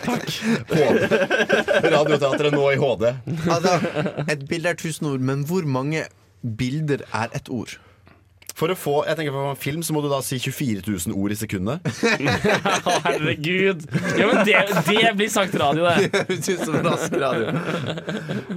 takk. 0.04 0.24
Radioteatret 1.84 2.52
nå 2.54 2.64
i 2.72 2.78
HD. 2.80 3.04
Altså, 3.48 3.74
et 4.28 4.42
bilde 4.48 4.72
er 4.72 4.78
tusen 4.80 5.06
ord, 5.12 5.22
men 5.24 5.44
hvor 5.48 5.66
mange 5.68 6.04
bilder 6.42 7.04
er 7.14 7.30
et 7.36 7.48
ord? 7.52 7.76
For 8.58 8.72
å 8.72 8.74
få 8.74 8.94
jeg 9.06 9.20
tenker 9.20 9.34
på 9.36 9.42
en 9.52 9.58
film 9.60 9.84
så 9.86 9.94
må 9.94 10.00
du 10.02 10.08
da 10.10 10.18
si 10.26 10.40
24 10.42 10.82
000 10.88 11.14
ord 11.14 11.30
i 11.30 11.36
sekundet. 11.38 11.84
Herregud. 13.06 13.84
Ja, 14.18 14.26
men 14.32 14.40
det, 14.48 14.56
det 14.88 15.12
blir 15.20 15.30
sagt 15.30 15.54
radio, 15.60 15.86
det. 15.86 16.40
Som 16.64 16.80
rask 16.82 17.14
radio. 17.14 17.54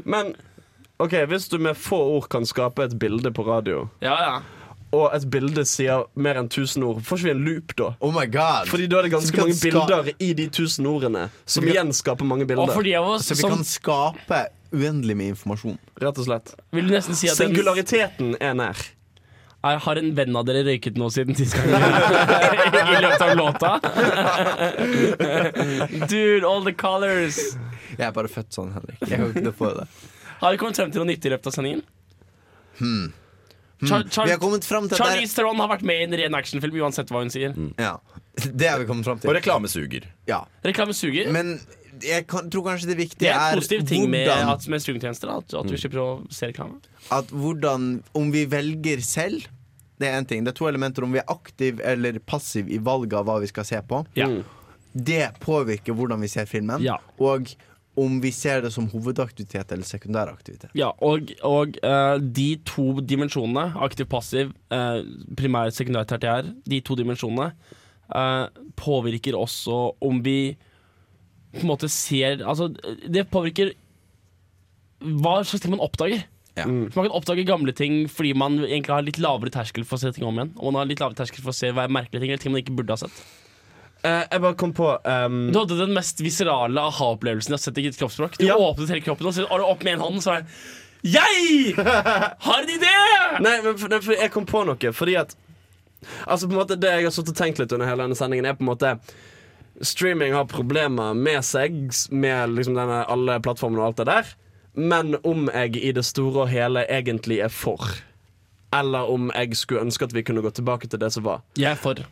Men 0.02 0.34
ok, 1.02 1.20
hvis 1.30 1.46
du 1.54 1.60
med 1.62 1.78
få 1.78 2.00
ord 2.18 2.32
kan 2.34 2.48
skape 2.50 2.90
et 2.90 2.98
bilde 3.02 3.30
på 3.38 3.46
radio, 3.46 3.86
Ja, 4.02 4.18
ja. 4.26 4.34
Og 4.92 5.14
et 5.16 5.24
bilde 5.32 5.64
sier 5.66 6.02
mer 6.20 6.36
enn 6.42 6.50
1000 6.52 6.84
ord, 6.84 6.98
får 7.08 7.18
ikke 7.22 7.28
vi 7.30 7.32
en 7.32 7.44
loop 7.46 7.72
da? 7.80 7.94
Oh 8.04 8.12
my 8.12 8.26
god. 8.28 8.68
Fordi 8.68 8.88
da 8.92 8.98
er 9.00 9.04
det 9.08 9.12
ganske 9.14 9.38
mange 9.40 9.56
bilder 9.62 10.10
i 10.20 10.34
de 10.36 10.48
1000 10.50 10.86
ordene, 10.92 11.30
som 11.46 11.64
vi 11.64 11.72
kan- 11.72 11.88
igjen 11.88 11.94
skaper 11.96 12.26
mange 12.28 12.46
bilder. 12.48 12.68
oss 13.00 13.24
Så 13.26 13.36
vi 13.36 13.42
som 13.42 13.50
kan 13.56 13.64
skape 13.64 14.48
uendelig 14.74 15.16
med 15.18 15.28
informasjon. 15.36 15.78
Rett 16.02 16.18
og 16.18 16.26
slett. 16.26 16.56
vil 16.72 16.88
du 16.88 16.94
nesten 16.94 17.16
si 17.16 17.28
at 17.28 17.36
Singulariteten 17.38 18.36
er 18.42 18.54
nær. 18.54 18.76
er, 19.64 19.78
Har 19.78 19.96
en 19.96 20.16
venn 20.16 20.36
av 20.36 20.46
dere 20.46 20.64
røyket 20.66 20.96
nå 20.98 21.10
siden 21.12 21.36
sist 21.38 21.54
gang? 21.54 21.70
I 22.98 23.02
løpet 23.02 23.22
av 23.22 23.36
låta? 23.38 23.80
Dude, 26.08 26.44
all 26.46 26.64
the 26.64 26.74
colors. 26.74 27.38
Jeg 27.98 28.08
er 28.08 28.12
bare 28.16 28.28
født 28.32 28.54
sånn, 28.56 28.72
Henrik. 28.74 28.98
Jeg 29.08 29.18
kan 29.20 29.34
ikke 29.36 29.54
få 29.56 29.74
det. 29.78 29.88
Har 30.42 30.52
vi 30.52 30.58
kommet 30.58 30.76
frem 30.80 30.92
til 30.92 31.00
noe 31.04 31.08
nyttig 31.12 31.26
i 31.30 31.34
løpet 31.36 31.48
av 31.52 31.54
sendingen? 31.54 31.84
Char 33.88 34.04
Char 34.10 34.26
Vi 34.26 34.32
har 34.32 34.40
kommet 34.42 34.66
fram 34.68 34.88
til 34.90 34.98
Charlize 35.02 35.36
Theron 35.36 35.60
har 35.62 35.70
vært 35.72 35.84
med 35.88 36.02
i 36.02 36.08
en 36.08 36.16
ren 36.20 36.36
actionfilm 36.38 36.76
uansett 36.84 37.10
hva 37.14 37.22
hun 37.24 37.32
sier. 37.34 37.54
Mm. 37.58 37.72
Ja, 37.82 37.96
det 38.62 38.68
har 38.70 38.80
vi 38.82 38.86
kommet 38.90 39.06
fram 39.08 39.18
Og 39.20 39.26
til. 39.26 39.34
reklame 39.38 39.72
suger. 39.72 40.06
Ja. 40.30 40.44
Reklame 40.66 40.94
suger. 40.98 41.32
Men 41.34 41.56
jeg 42.02 42.26
kan, 42.30 42.50
tror 42.50 42.64
kanskje 42.72 42.88
det 42.94 42.98
viktige 42.98 43.30
er 43.30 43.38
Det 43.38 43.58
er 43.58 43.62
positiv 43.62 43.88
ting 43.90 44.06
med, 44.10 44.26
hvordan, 44.28 44.54
at, 44.56 44.68
med 44.74 44.82
streamingtjenester. 44.82 45.34
At, 45.38 45.54
at 45.54 45.68
du 45.70 45.76
slipper 45.78 46.02
å 46.02 46.10
se 46.34 46.50
reklame. 46.54 46.80
at 47.12 47.30
hvordan 47.34 47.90
Om 48.18 48.32
vi 48.34 48.46
velger 48.50 49.02
selv, 49.06 49.46
det 50.02 50.10
er 50.10 50.18
én 50.22 50.26
ting. 50.26 50.46
Det 50.46 50.56
er 50.56 50.58
to 50.58 50.70
elementer. 50.70 51.04
Om 51.06 51.14
vi 51.14 51.22
er 51.22 51.28
aktiv 51.30 51.82
eller 51.86 52.18
passiv 52.26 52.70
i 52.74 52.80
valget 52.82 53.20
av 53.20 53.28
hva 53.30 53.40
vi 53.44 53.50
skal 53.52 53.68
se 53.68 53.82
på. 53.86 54.04
Ja. 54.18 54.30
Det 54.94 55.28
påvirker 55.44 55.94
hvordan 55.96 56.24
vi 56.26 56.28
ser 56.32 56.46
filmen. 56.50 56.82
Ja. 56.82 56.98
Og 57.22 57.54
om 58.00 58.22
vi 58.24 58.32
ser 58.32 58.62
det 58.64 58.72
som 58.72 58.88
hovedaktivitet 58.92 59.72
eller 59.76 59.88
sekundæraktivitet. 59.88 60.72
Ja, 60.78 60.94
og, 61.04 61.34
og 61.44 61.76
uh, 61.84 62.16
de 62.24 62.56
to 62.68 63.02
dimensjonene, 63.04 63.74
aktiv-passiv, 63.84 64.54
uh, 64.72 65.02
primær, 65.38 65.74
sekundær, 65.76 66.08
tertiær, 66.08 66.48
de 66.72 66.80
to 66.88 66.96
dimensjonene 67.00 67.52
uh, 68.16 68.48
påvirker 68.80 69.36
også 69.36 69.84
om 70.08 70.24
vi 70.24 70.56
på 71.52 71.66
en 71.66 71.72
måte 71.74 71.90
ser 71.92 72.46
Altså, 72.48 72.70
det 73.12 73.28
påvirker 73.28 73.74
hva 75.02 75.42
slags 75.44 75.64
ting 75.64 75.74
man 75.74 75.84
oppdager. 75.84 76.24
Ja. 76.56 76.68
Mm. 76.68 76.92
Man 76.94 77.08
kan 77.08 77.14
oppdage 77.16 77.48
gamle 77.48 77.74
ting 77.76 78.06
fordi 78.12 78.34
man 78.38 78.60
egentlig 78.64 78.94
har 78.94 79.04
litt 79.04 79.20
lavere 79.20 79.52
terskel 79.52 79.86
for 79.88 79.98
å 79.98 80.04
se 80.04 80.14
ting 80.16 80.28
om 80.28 80.38
igjen. 80.38 80.54
Og 80.60 80.72
man 80.72 80.84
har 80.84 80.92
litt 80.92 81.04
lavere 81.04 81.20
terskel 81.20 81.44
for 81.44 81.52
å 81.52 81.58
se 81.58 81.72
hva 81.76 81.88
er 81.88 81.96
merkelige 81.96 82.24
ting 82.24 82.32
eller 82.32 82.44
ting 82.44 82.56
man 82.56 82.64
ikke 82.64 82.76
burde 82.78 82.96
ha 82.96 83.04
sett. 83.04 83.22
Eh, 84.04 84.24
jeg 84.32 84.42
bare 84.42 84.58
kom 84.58 84.72
på 84.74 84.88
um... 85.06 85.40
Du 85.54 85.60
hadde 85.60 85.78
den 85.78 85.94
mest 85.94 86.22
viserale 86.26 86.82
aha-opplevelsen 86.90 87.54
jeg 87.54 87.60
har 87.60 87.64
sett 87.68 87.82
i 87.82 87.88
et 87.92 88.00
kroppsspråk. 88.00 88.38
Du 88.40 88.46
Ja. 88.48 88.58
åpnet 88.58 88.90
hele 88.90 89.04
kroppen 89.06 89.30
og 89.30 89.36
så 89.38 89.46
har 89.50 89.62
du 89.62 89.68
opp 89.68 89.84
med 89.86 90.00
en 90.00 90.06
hånd, 90.08 90.24
så 90.26 90.40
er 90.40 90.48
jeg 91.02 91.74
har 91.76 92.62
en 92.62 92.70
idé! 92.70 92.92
Nei, 93.46 93.56
men 93.66 93.78
for, 93.78 93.94
for 94.02 94.14
jeg 94.14 94.32
kom 94.34 94.46
på 94.50 94.64
noe, 94.70 94.94
fordi 94.94 95.18
at 95.22 95.36
Altså 96.26 96.48
på 96.48 96.56
en 96.56 96.60
måte 96.64 96.78
Det 96.82 96.90
jeg 96.90 97.06
har 97.06 97.14
og 97.14 97.36
tenkt 97.38 97.60
litt 97.62 97.74
under 97.76 97.86
hele 97.90 98.06
denne 98.08 98.18
sendingen, 98.18 98.46
er 98.50 98.58
på 98.58 98.66
en 98.66 98.72
måte 98.72 98.96
Streaming 99.82 100.34
har 100.34 100.46
problemer 100.46 101.16
med 101.18 101.42
seg, 101.46 101.74
med 102.14 102.54
liksom 102.54 102.76
denne, 102.78 103.00
alle 103.10 103.40
plattformene 103.42 103.82
og 103.82 103.88
alt 103.88 104.02
det 104.02 104.06
der. 104.12 104.28
Men 104.78 105.16
om 105.26 105.48
jeg 105.50 105.80
i 105.80 105.94
det 105.96 106.04
store 106.06 106.44
og 106.44 106.52
hele 106.52 106.84
egentlig 106.86 107.40
er 107.42 107.50
for. 107.50 107.88
Eller 108.78 109.10
om 109.10 109.32
jeg 109.34 109.58
skulle 109.58 109.82
ønske 109.88 110.06
at 110.06 110.14
vi 110.14 110.22
kunne 110.28 110.44
gå 110.46 110.52
tilbake 110.54 110.92
til 110.92 111.02
det 111.02 111.10
som 111.16 111.26
var. 111.26 111.42
Jeg 111.58 111.72
er 111.72 111.82
for. 111.82 112.04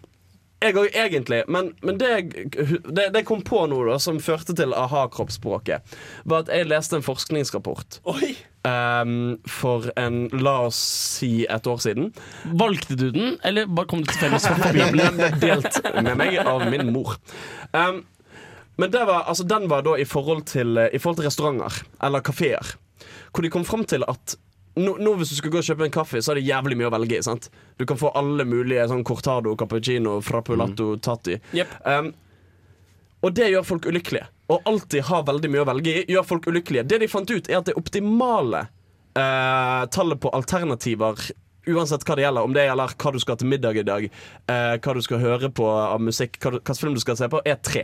Jeg 0.61 0.75
òg, 0.75 0.89
egentlig. 0.91 1.43
Men, 1.47 1.69
men 1.87 1.97
det, 2.01 2.09
jeg- 2.09 2.81
det, 2.83 3.05
det 3.15 3.21
kom 3.27 3.41
på 3.47 3.61
nå, 3.71 3.77
da, 3.87 3.95
som 4.03 4.17
førte 4.19 4.55
til 4.57 4.73
aha-kroppsspråket, 4.75 5.95
var 6.27 6.43
at 6.43 6.51
jeg 6.51 6.67
leste 6.67 6.97
en 6.99 7.05
forskningsrapport 7.05 8.01
Oi 8.11 8.33
ehm, 8.67 9.37
for 9.47 9.87
en, 9.95 10.17
la 10.35 10.57
oss 10.67 10.79
si, 11.15 11.45
et 11.47 11.67
år 11.71 11.79
siden. 11.79 12.09
Valgte 12.59 12.97
du 12.99 13.07
den, 13.15 13.37
eller 13.47 13.69
bare 13.71 13.87
kom 13.87 14.03
du 14.03 14.11
tilfeldigvis 14.11 14.49
forbi 14.51 14.83
den? 14.83 14.99
Den 14.99 15.17
ble 15.21 15.31
delt 15.45 15.79
med 16.03 16.11
meg 16.19 16.35
av 16.43 16.65
min 16.69 16.91
mor. 16.91 17.15
Um, 17.71 18.03
Men 18.79 18.91
det 18.91 19.01
var, 19.07 19.25
altså, 19.27 19.43
den 19.47 19.65
var 19.71 19.81
da 19.83 19.95
i 19.99 20.05
forhold 20.07 20.45
til, 20.47 20.77
eh, 20.79 20.91
i 20.95 20.99
forhold 20.99 21.17
til 21.19 21.25
restauranter 21.27 21.81
eller 22.03 22.21
kafeer. 22.23 22.75
Hvor 23.31 23.43
de 23.43 23.49
kom 23.51 23.65
fram 23.67 23.83
til 23.87 24.03
at 24.07 24.35
nå, 24.77 24.95
nå 25.01 25.13
hvis 25.19 25.33
du 25.33 25.37
skal 25.39 25.53
gå 25.53 25.61
og 25.61 25.65
kjøpe 25.65 25.87
en 25.87 25.93
kaffe, 25.93 26.21
så 26.21 26.33
er 26.33 26.39
det 26.39 26.47
jævlig 26.47 26.77
mye 26.79 26.89
å 26.89 26.93
velge 26.93 27.19
i. 27.19 27.25
sant? 27.25 27.49
Du 27.79 27.85
kan 27.89 27.99
få 27.99 28.11
alle 28.17 28.45
mulige 28.47 28.87
sånn 28.91 29.05
cortado, 29.07 29.55
cappuccino, 29.59 30.19
frappulato, 30.25 30.93
tatti. 31.03 31.39
Um, 31.83 32.11
og 33.25 33.35
det 33.35 33.49
gjør 33.51 33.67
folk 33.67 33.89
ulykkelige. 33.89 34.29
Å 34.49 34.61
alltid 34.69 35.05
ha 35.09 35.21
veldig 35.27 35.51
mye 35.51 35.65
å 35.65 35.69
velge 35.69 35.95
i 35.99 36.05
gjør 36.13 36.25
folk 36.29 36.47
ulykkelige. 36.49 36.87
Det 36.89 37.01
de 37.03 37.11
fant 37.11 37.29
ut, 37.29 37.49
er 37.49 37.59
at 37.59 37.69
det 37.69 37.77
optimale 37.79 38.65
uh, 39.17 39.85
tallet 39.93 40.21
på 40.21 40.33
alternativer 40.35 41.29
Uansett 41.69 42.01
hva 42.07 42.15
det 42.17 42.23
gjelder, 42.23 42.45
om 42.47 42.53
det 42.55 42.63
gjelder 42.65 42.93
hva 42.97 43.11
du 43.13 43.19
skal 43.21 43.37
til 43.37 43.49
middag 43.51 43.77
i 43.77 43.83
dag, 43.85 44.05
uh, 44.49 44.75
hva 44.79 44.93
du 44.95 45.01
skal 45.05 45.19
høre 45.21 45.49
på 45.53 45.67
av 45.69 45.99
musikk, 46.01 46.39
hva 46.41 46.55
hvilken 46.55 46.77
film 46.79 46.95
du 46.95 47.01
skal 47.03 47.17
se 47.19 47.27
på, 47.29 47.41
er 47.45 47.59
tre. 47.61 47.83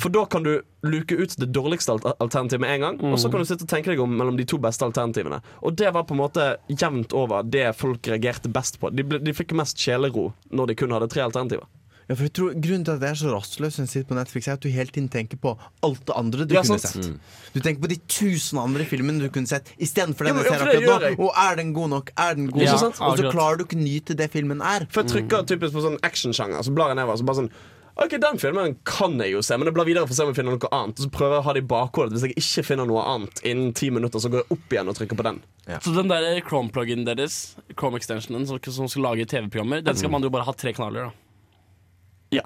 For 0.00 0.12
da 0.12 0.24
kan 0.30 0.42
du 0.46 0.62
luke 0.86 1.16
ut 1.18 1.36
det 1.40 1.48
dårligste 1.52 1.96
alternativet 2.20 2.60
med 2.62 2.74
en 2.76 2.80
gang, 2.86 3.00
og 3.12 3.18
så 3.18 3.30
kan 3.32 3.40
du 3.42 3.48
sitte 3.48 3.64
og 3.66 3.72
tenke 3.72 3.90
deg 3.92 4.00
om 4.00 4.12
mellom 4.16 4.36
de 4.38 4.44
to 4.48 4.58
beste 4.62 4.84
alternativene. 4.86 5.40
Og 5.62 5.76
det 5.76 5.92
var 5.94 6.04
på 6.08 6.14
en 6.16 6.22
måte 6.24 6.50
jevnt 6.70 7.12
over 7.16 7.42
det 7.42 7.70
folk 7.76 8.06
reagerte 8.12 8.48
best 8.52 8.78
på. 8.80 8.90
De, 8.94 9.02
ble, 9.04 9.18
de 9.22 9.32
fikk 9.36 9.52
mest 9.58 9.78
sjelero 9.80 10.32
når 10.50 10.72
de 10.72 10.78
kun 10.82 10.90
hadde 10.96 11.08
tre 11.12 11.24
alternativer. 11.26 11.66
Ja, 12.06 12.14
for 12.14 12.22
jeg 12.28 12.32
tror 12.38 12.52
Grunnen 12.62 12.84
til 12.86 12.92
at 12.94 13.00
jeg 13.02 13.10
er 13.10 13.18
så 13.18 13.30
rastløs 13.34 13.76
når 13.80 13.82
jeg 13.82 13.90
sitter 13.90 14.06
på 14.12 14.14
Netflix, 14.14 14.46
er 14.46 14.52
at 14.54 14.62
du 14.62 14.68
hele 14.70 14.92
tiden 14.94 15.08
tenker 15.10 15.40
på 15.42 15.56
alt 15.82 16.04
det 16.06 16.14
andre 16.14 16.44
du 16.46 16.54
Ja, 16.54 16.60
kunne 16.62 16.78
sant. 16.78 17.02
sett. 17.02 17.16
Du 17.50 17.58
tenker 17.58 17.82
på 17.82 17.88
de 17.90 17.96
tusen 18.06 18.60
andre 18.62 18.84
filmene 18.86 19.18
du 19.24 19.28
kunne 19.34 19.50
sett 19.50 19.72
istedenfor 19.82 20.28
Ja, 20.28 20.30
den 20.30 20.36
men- 20.36 20.46
jeg 20.46 20.52
ser 20.60 20.66
akkurat 20.68 21.18
nå. 21.18 21.26
Og 21.26 21.32
er 21.34 21.56
den 21.58 21.72
god 21.74 21.90
nok? 21.90 22.12
Er 22.16 22.34
den 22.38 22.46
god 22.54 22.62
Ja, 22.62 22.76
nok? 22.78 23.00
Og 23.02 23.18
så 23.18 23.32
klarer 23.34 23.58
du 23.58 23.64
ikke 23.66 23.80
nyte 23.82 24.14
det 24.14 24.30
filmen 24.30 24.62
er. 24.62 24.86
For 24.88 25.02
jeg 25.02 25.10
trykker 25.16 25.42
typisk 25.50 25.74
på 25.74 25.82
sånn 25.82 25.98
actionsjanger, 26.06 26.62
så 26.62 26.70
blar 26.72 26.94
jeg 26.94 27.00
nedover. 27.02 27.18
Så 27.18 27.26
bare 27.26 27.36
sånn 27.42 27.50
OK, 27.96 28.12
den 28.20 28.36
filmen 28.38 28.74
kan 28.84 29.14
jeg 29.22 29.32
jo 29.32 29.40
se, 29.44 29.56
men 29.56 29.70
jeg 29.70 29.74
blar 29.76 29.86
videre 29.88 30.04
for 30.04 30.12
å 30.12 30.16
se 30.18 30.24
om 30.26 30.28
jeg 30.32 30.36
finner 30.36 30.52
noe 30.58 30.68
annet. 30.76 30.98
Og 31.00 31.06
så 31.06 31.12
prøver 31.14 31.38
jeg 31.38 31.40
å 31.40 31.46
ha 31.46 31.54
det 31.56 31.62
i 31.62 31.68
bakhodet. 31.70 32.12
Hvis 32.12 32.26
jeg 32.26 32.34
ikke 32.42 32.64
finner 32.68 32.88
noe 32.90 33.04
annet 33.08 33.40
innen 33.48 33.70
ti 33.78 33.88
minutter, 33.94 34.20
så 34.20 34.28
går 34.32 34.42
jeg 34.42 34.50
opp 34.58 34.74
igjen 34.76 34.90
og 34.92 34.98
trykker 34.98 35.16
på 35.16 35.24
den. 35.24 35.38
Så 35.80 35.94
den 35.96 36.10
der 36.12 36.26
Chrome-pluggen 36.44 37.06
deres, 37.08 37.38
Chrome-extensionen 37.72 38.44
som, 38.50 38.60
som 38.60 38.90
skal 38.92 39.06
lage 39.08 39.24
TV-programmer, 39.32 39.80
den 39.86 39.96
skal 39.96 40.12
man 40.12 40.26
jo 40.28 40.32
bare 40.34 40.44
ha 40.44 40.52
tre 40.52 40.74
kanaler. 40.76 41.08
da 41.08 42.40
Ja. 42.42 42.44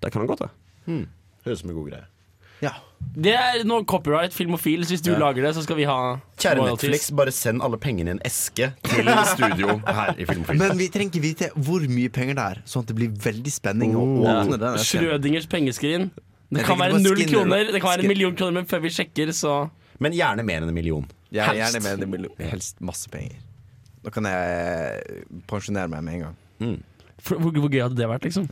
Det 0.00 0.12
kan 0.14 0.24
det 0.24 0.28
godt 0.32 0.46
være. 0.46 0.56
Høres 1.44 1.60
ut 1.60 1.66
som 1.66 1.70
en 1.74 1.78
god 1.82 1.90
greie. 1.92 2.06
Det 3.14 3.34
er 3.36 3.62
noe 3.64 3.84
copyright, 3.84 4.32
filmofil. 4.34 4.82
Hvis 4.88 5.00
du 5.02 5.12
Ja. 5.12 5.18
lager 5.18 5.42
det, 5.42 5.54
så 5.54 5.62
skal 5.62 5.76
vi 5.76 5.84
ha 5.84 6.16
Kjære 6.36 6.58
royalties. 6.58 6.90
Netflix, 6.90 7.10
bare 7.10 7.30
send 7.32 7.62
alle 7.62 7.76
pengene 7.78 8.08
i 8.08 8.10
en 8.10 8.20
eske 8.24 8.72
til 8.82 9.06
studio 9.26 9.78
her 9.86 10.14
i 10.18 10.24
Filmofil. 10.24 10.58
Men 10.58 10.76
vi 10.78 10.88
trenger 10.88 11.10
ikke 11.12 11.22
vite 11.22 11.50
hvor 11.54 11.80
mye 11.88 12.08
penger 12.10 12.34
det 12.34 12.44
er, 12.44 12.62
sånn 12.66 12.82
at 12.82 12.86
det 12.86 12.96
blir 12.96 13.08
veldig 13.10 13.52
spenning 13.52 13.94
å 13.94 14.02
Oh. 14.02 14.24
åpne 14.24 14.58
den. 14.58 14.78
Schrødingers 14.78 15.46
pengeskrin. 15.46 16.10
Det 16.50 16.58
Jeg 16.60 16.66
kan 16.66 16.78
være 16.78 17.00
null 17.02 17.24
kroner, 17.26 17.72
det 17.72 17.80
kan 17.80 17.90
være 17.98 18.00
en 18.02 18.08
million 18.08 18.34
kroner, 18.36 18.52
men 18.52 18.64
før 18.66 18.80
vi 18.82 18.88
sjekker, 18.90 19.28
så 19.32 19.70
Men 20.00 20.12
gjerne 20.12 20.44
mer 20.44 20.60
enn 20.62 20.68
en 20.68 20.74
million. 20.74 21.06
Er 21.32 21.46
Helst. 21.46 21.74
gjerne 21.76 21.92
enn 21.94 22.02
en 22.02 22.10
million. 22.10 22.32
Helst 22.38 22.80
masse 22.80 23.08
penger. 23.08 23.36
Da 24.04 24.10
kan 24.10 24.24
jeg 24.24 25.24
pensjonere 25.46 25.88
meg 25.88 26.02
med 26.02 26.14
en 26.14 26.20
gang. 26.20 26.82
For, 27.20 27.36
hvor, 27.38 27.52
hvor 27.52 27.70
gøy 27.70 27.80
hadde 27.80 27.96
det 27.96 28.06
vært, 28.08 28.22
liksom? 28.26 28.48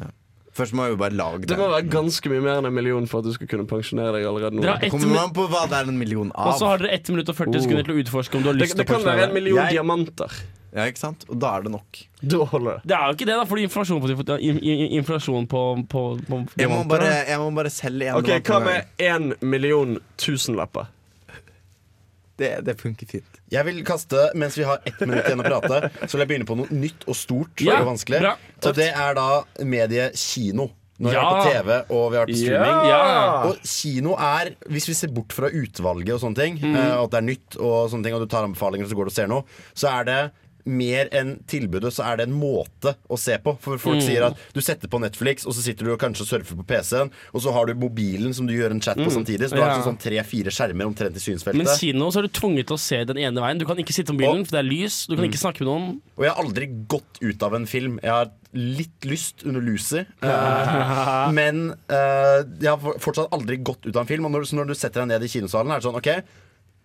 Først 0.52 0.74
må 0.76 0.84
jeg 0.84 0.92
jo 0.92 0.96
bare 1.00 1.14
lage 1.16 1.46
Det 1.48 1.56
må 1.56 1.66
være 1.72 1.86
ganske 1.88 2.28
mye 2.28 2.42
mer 2.44 2.58
enn 2.60 2.66
en 2.68 2.74
million 2.76 3.06
for 3.08 3.22
at 3.22 3.24
du 3.24 3.32
skal 3.32 3.48
kunne 3.48 3.64
pensjonere 3.70 4.12
deg 4.18 4.26
allerede 4.28 4.52
nå. 4.58 4.60
Dere 4.66 4.74
har 4.76 4.84
ett 4.84 4.92
kommer 4.92 5.14
man 5.14 5.30
på 5.32 5.46
hva 5.48 5.62
det 5.70 5.78
er 5.78 5.88
en 5.88 5.96
million 5.98 6.32
av? 6.34 6.50
og 6.52 6.58
så 6.60 6.66
har 6.68 6.82
dere 6.84 6.92
1 6.98 7.08
minutt 7.14 7.28
og 7.32 7.36
40 7.38 7.62
sekunder 7.64 7.86
til 7.88 7.94
å 7.94 8.02
utforske 8.02 8.36
om 8.36 8.42
du 8.44 8.48
har 8.50 8.58
Det, 8.58 8.66
lyst 8.66 8.76
det 8.76 8.84
til 8.86 8.94
å 8.94 8.98
kan 8.98 9.06
være 9.06 9.12
en 9.12 9.18
pensjonere 9.18 9.32
deg. 9.32 9.34
million 9.38 9.62
Jeg- 9.64 9.72
diamanter. 9.78 10.36
Ja, 10.74 10.84
ikke 10.88 10.98
sant? 10.98 11.24
Og 11.28 11.36
da 11.40 11.56
er 11.58 11.62
det 11.66 11.70
nok. 11.72 11.98
Da 12.24 12.44
holder 12.48 12.70
det. 12.78 12.82
Det 12.88 12.96
er 12.96 13.02
jo 13.08 13.12
ikke 13.16 13.26
det, 13.28 13.34
da, 13.36 13.44
fordi 13.44 13.62
inflasjon 13.68 14.00
på, 14.00 14.38
in- 14.40 14.58
in- 14.64 14.92
inflasjon 15.02 15.46
på, 15.46 15.62
på, 15.88 16.02
på 16.28 16.38
Jeg 16.56 16.68
må 16.68 16.78
bare, 16.88 17.10
jeg 17.28 17.38
må 17.38 17.50
bare 17.54 17.68
selge 17.72 18.08
en 18.08 18.16
Ok, 18.16 18.30
Hva 18.48 18.60
med 18.64 18.86
én 18.98 19.34
million 19.42 19.98
tusenlapper? 20.16 20.86
Det, 22.38 22.64
det 22.64 22.74
funker 22.80 23.06
fint. 23.06 23.40
Jeg 23.52 23.64
vil 23.68 23.82
kaste, 23.84 24.30
mens 24.34 24.56
vi 24.56 24.64
har 24.64 24.80
ett 24.88 25.00
minutt 25.04 25.26
igjen 25.28 25.42
å 25.42 25.44
prate, 25.44 25.90
så 26.08 26.16
vil 26.16 26.22
jeg 26.24 26.28
begynne 26.30 26.48
på 26.48 26.56
noe 26.56 26.66
nytt 26.72 27.04
og 27.06 27.14
stort 27.18 27.60
Ja, 27.60 27.80
og 27.82 27.90
vanskelig. 27.92 28.20
bra. 28.24 28.36
Og 28.64 28.74
det 28.78 28.88
er 28.94 29.14
da 29.18 29.26
mediet 29.64 30.16
kino. 30.16 30.70
Når 31.02 31.10
vi 31.10 31.16
Ja. 31.16 31.22
er 31.22 31.34
på 31.34 31.52
TV 31.52 31.70
og 31.90 32.10
vi 32.12 32.16
har 32.16 32.26
på 32.26 32.34
streaming. 32.36 32.88
Ja. 32.88 33.42
Og 33.48 33.56
kino 33.66 34.12
er, 34.14 34.50
hvis 34.70 34.86
vi 34.86 34.94
ser 34.94 35.08
bort 35.08 35.32
fra 35.32 35.48
utvalget 35.50 36.14
og 36.14 36.20
sånne 36.20 36.36
ting, 36.36 36.54
Mhm. 36.60 36.76
eh, 36.76 36.96
og 36.96 37.04
at 37.04 37.10
det 37.10 37.18
er 37.18 37.26
nytt, 37.26 37.56
og 37.60 37.90
sånne 37.90 38.04
ting 38.04 38.14
Og 38.14 38.20
du 38.20 38.26
tar 38.26 38.44
anbefalinger 38.44 38.84
og 38.84 38.90
så 38.90 38.94
går 38.94 39.04
du 39.04 39.10
og 39.10 39.12
ser 39.12 39.26
noe, 39.26 39.42
så 39.74 39.88
er 40.00 40.04
det 40.04 40.30
mer 40.64 41.08
enn 41.12 41.36
tilbudet, 41.50 41.90
så 41.92 42.04
er 42.06 42.16
det 42.20 42.28
en 42.28 42.34
måte 42.38 42.94
å 43.10 43.18
se 43.18 43.36
på. 43.42 43.56
For 43.60 43.78
folk 43.78 43.98
Mm. 43.98 44.06
sier 44.06 44.22
at 44.26 44.36
du 44.54 44.60
setter 44.60 44.88
på 44.88 45.00
Netflix, 45.00 45.46
og 45.46 45.54
så 45.54 45.62
sitter 45.62 45.84
du 45.84 45.92
og 45.92 45.98
kanskje 45.98 46.26
surfer 46.28 46.56
på 46.56 46.66
PC-en, 46.66 47.10
og 47.34 47.40
så 47.42 47.52
har 47.52 47.66
du 47.66 47.74
mobilen 47.74 48.32
som 48.34 48.46
du 48.46 48.52
gjør 48.54 48.70
en 48.70 48.80
chat 48.80 48.96
på 48.96 49.10
samtidig. 49.10 49.48
Så 49.50 49.56
du 49.56 49.62
har 49.62 49.72
Mm. 49.78 49.82
Sånn 49.82 49.98
tre-fire 49.98 50.50
skjermer 50.52 50.86
omtrent 50.86 51.16
i 51.16 51.18
synsfeltet. 51.18 51.56
Men 51.56 51.66
kino 51.78 52.10
så 52.10 52.18
er 52.18 52.28
du 52.28 52.28
tvunget 52.28 52.66
til 52.68 52.76
å 52.76 52.78
se 52.78 53.04
den 53.04 53.16
ene 53.18 53.40
veien. 53.40 53.58
Du 53.58 53.64
kan 53.64 53.76
ikke 53.76 53.92
sitte 53.92 54.12
på 54.12 54.20
mobilen, 54.20 54.44
for 54.46 54.52
det 54.56 54.60
er 54.64 54.68
lys. 54.70 55.06
Du 55.08 55.16
kan 55.16 55.24
ikke 55.24 55.40
snakke 55.42 55.60
med 55.64 55.68
noen. 55.72 56.00
Og 56.16 56.24
jeg 56.24 56.32
har 56.34 56.44
aldri 56.44 56.66
gått 56.86 57.18
ut 57.22 57.42
av 57.42 57.54
en 57.54 57.66
film. 57.66 57.98
Jeg 58.02 58.10
har 58.10 58.30
litt 58.54 59.00
lyst 59.08 59.44
under 59.46 59.60
Lucy, 59.60 60.04
uh, 60.22 61.30
men 61.32 61.70
uh, 61.90 62.42
jeg 62.60 62.68
har 62.68 62.78
fortsatt 63.00 63.30
aldri 63.32 63.56
gått 63.64 63.86
ut 63.86 63.96
av 63.96 64.02
en 64.02 64.06
film. 64.10 64.26
Og 64.26 64.32
når, 64.34 64.52
når 64.52 64.66
du 64.68 64.74
setter 64.74 65.00
deg 65.02 65.08
ned 65.08 65.22
i 65.24 65.30
kinosalen, 65.32 65.72
er 65.72 65.80
det 65.80 65.86
sånn 65.88 65.96
OK, 65.96 66.10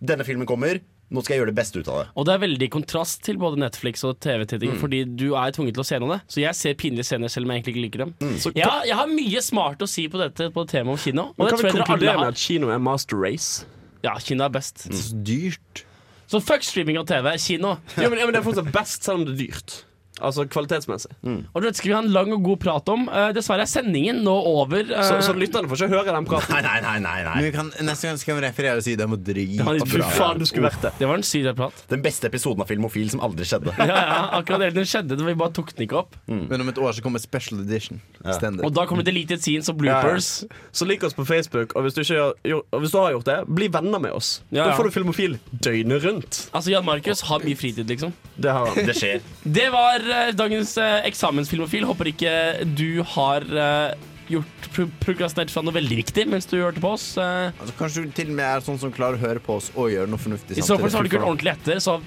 denne 0.00 0.24
filmen 0.24 0.46
kommer. 0.48 0.80
Nå 1.10 1.22
skal 1.24 1.34
jeg 1.36 1.40
gjøre 1.40 1.50
det 1.54 1.56
beste 1.56 1.80
ut 1.80 1.88
av 1.88 1.98
det. 2.02 2.06
Og 2.20 2.26
det 2.28 2.32
er 2.34 2.40
veldig 2.42 2.68
kontrast 2.70 3.22
til 3.24 3.38
både 3.40 3.56
Netflix 3.62 4.02
og 4.04 4.18
TV-titting, 4.20 4.74
Mm. 4.74 4.80
fordi 4.82 4.98
du 5.16 5.34
er 5.34 5.50
tvunget 5.56 5.72
til 5.78 5.80
å 5.80 5.86
se 5.88 5.98
noe. 5.98 6.20
Så 6.28 6.42
jeg 6.42 6.54
ser 6.54 6.74
pinlige 6.74 7.04
scener 7.08 7.28
selv 7.32 7.46
om 7.48 7.52
jeg 7.54 7.62
egentlig 7.62 7.74
ikke 7.76 7.84
liker 7.86 7.98
dem. 8.04 8.14
Mm. 8.20 8.56
Ja, 8.60 8.82
jeg 8.84 8.94
har 8.94 9.06
mye 9.06 9.40
smart 9.42 9.78
å 9.80 9.88
si 9.88 10.06
på 10.08 10.18
dette 10.20 10.50
på 10.52 10.66
temaet 10.68 10.92
om 10.92 10.96
kino. 10.98 11.22
Og 11.32 11.38
Men 11.38 11.48
kan 11.48 11.58
vi 11.58 11.64
jeg 11.64 11.76
konkludere 11.80 12.18
med 12.20 12.28
at 12.28 12.36
kino 12.36 12.68
er 12.68 12.78
master 12.78 13.16
race? 13.16 13.64
Ja, 14.04 14.14
kino 14.18 14.44
er 14.44 14.50
best. 14.50 14.84
Så 14.92 15.16
dyrt. 15.24 15.84
Så 16.28 16.42
fuck 16.44 16.62
streaming 16.62 16.98
og 16.98 17.06
TV. 17.08 17.32
Kino. 17.38 17.78
Ja, 17.96 18.08
men, 18.10 18.18
ja, 18.18 18.26
men 18.26 18.34
Det 18.34 18.44
er 18.44 18.52
fortsatt 18.52 18.70
best, 18.70 19.02
selv 19.02 19.20
om 19.20 19.24
det 19.24 19.32
er 19.40 19.46
dyrt. 19.48 19.84
Altså 20.20 20.44
kvalitetsmessig. 20.50 21.12
Og 21.54 21.62
dette 21.62 21.78
skal 21.78 21.90
vi 21.90 21.94
ha 21.96 22.02
en 22.02 22.10
lang 22.14 22.32
og 22.34 22.42
god 22.46 22.58
prat 22.64 22.88
om. 22.92 23.06
Uh, 23.08 23.28
dessverre 23.36 23.64
er 23.66 23.70
sendingen 23.70 24.22
nå 24.26 24.34
over. 24.34 24.82
Uh, 24.90 25.02
Så, 25.06 25.18
så 25.28 25.34
lytterne 25.36 25.68
får 25.70 25.84
ikke 25.86 25.94
høre 25.94 26.14
den 26.16 26.26
praten. 26.28 26.54
Nei, 26.56 26.62
nei, 26.64 26.78
nei, 26.84 26.96
nei, 27.04 27.16
Men 27.22 27.30
nei. 27.38 27.44
vi 27.48 27.52
kan, 27.54 27.70
neste 27.86 28.08
gang 28.10 28.18
skal 28.20 28.38
vi 28.38 28.44
referere 28.46 28.80
og 28.80 28.84
si 28.86 28.96
det 28.98 29.06
var 29.08 29.20
dritbra. 29.28 30.10
Faen, 30.16 30.40
du 30.42 30.46
skulle 30.48 30.66
vært 30.68 30.82
det. 30.88 30.92
det 30.98 31.08
var 31.10 31.20
en 31.20 31.26
syk 31.26 31.48
prat. 31.58 31.84
Den 31.92 32.02
beste 32.04 32.26
episoden 32.28 32.64
av 32.64 32.68
Filmofil 32.70 33.10
som 33.12 33.22
aldri 33.24 33.46
skjedde. 33.48 33.74
Ja, 33.78 33.86
ja, 33.94 34.18
akkurat 34.40 34.64
det 34.66 34.72
den 34.76 34.88
skjedde, 34.88 35.16
det 35.18 35.24
vi 35.26 35.36
bare 35.38 35.54
tok 35.56 35.70
den 35.76 35.86
ikke 35.86 36.00
opp. 36.02 36.16
Men 36.28 36.60
om 36.64 36.68
et 36.72 36.78
år 36.82 36.96
så 36.96 37.04
kommer 37.04 37.22
special 37.22 37.62
edition. 37.62 38.00
Ja. 38.24 38.34
Og 38.66 38.72
da 38.74 38.84
kommer 38.90 39.06
det 39.06 39.12
deleted 39.14 39.40
scenes 39.44 39.70
og 39.72 39.78
bloopers. 39.80 40.30
Så 40.74 40.88
lik 40.88 41.04
oss 41.06 41.14
på 41.16 41.24
Facebook, 41.28 41.72
og 41.78 41.86
hvis 41.86 41.94
du, 41.96 42.02
gjort- 42.02 42.66
og 42.74 42.82
hvis 42.82 42.92
du 42.94 42.98
har 43.00 43.14
gjort 43.14 43.28
det, 43.30 43.38
bli 43.60 43.68
venner 43.72 44.02
med 44.02 44.12
oss. 44.18 44.40
Ja, 44.50 44.66
Da 44.68 44.74
får 44.76 44.90
du 44.90 44.96
Filmofil 44.98 45.38
døgnet 45.52 46.04
rundt. 46.04 46.40
Altså, 46.52 46.72
Jan 46.74 46.84
Markus 46.88 47.22
har 47.28 47.44
mye 47.46 47.56
fritid, 47.58 47.86
liksom. 47.88 48.12
Det 48.36 48.52
har 48.54 48.66
han. 48.72 48.86
Det 48.88 48.96
skjer. 48.98 49.22
Det 49.44 49.68
var 49.74 50.04
dagens 50.38 50.76
eh, 50.80 51.00
eksamensfilmofil. 51.08 51.86
Håper 51.88 52.12
ikke 52.12 52.34
du 52.78 53.02
har 53.14 53.46
eh, 53.48 54.06
gjort 54.28 54.68
pro 54.74 54.86
prokrastinert 55.02 55.52
fra 55.52 55.62
noe 55.64 55.74
veldig 55.76 56.00
viktig 56.02 56.26
mens 56.30 56.48
du 56.50 56.58
hørte 56.60 56.82
på 56.84 56.94
oss. 56.96 57.10
Eh, 57.20 57.50
Altså, 57.54 57.74
kanskje 57.78 58.06
du 58.06 58.14
til 58.16 58.32
og 58.32 58.38
med 58.40 58.46
er 58.48 58.64
sånn 58.64 58.80
som 58.80 58.94
klarer 58.94 59.18
å 59.18 59.22
høre 59.22 59.42
på 59.44 59.58
oss 59.60 59.70
og 59.74 59.92
gjøre 59.94 60.10
noe 60.10 60.20
fornuftig 60.22 60.58
I 60.60 60.66
så 60.66 60.78
fall 60.80 60.92
så 60.92 61.00
har 61.00 61.06
du 61.06 61.12
ikke 61.12 61.22
hørt 61.22 61.32
ordentlig 61.32 61.54
etter, 61.56 61.82
så 61.84 61.98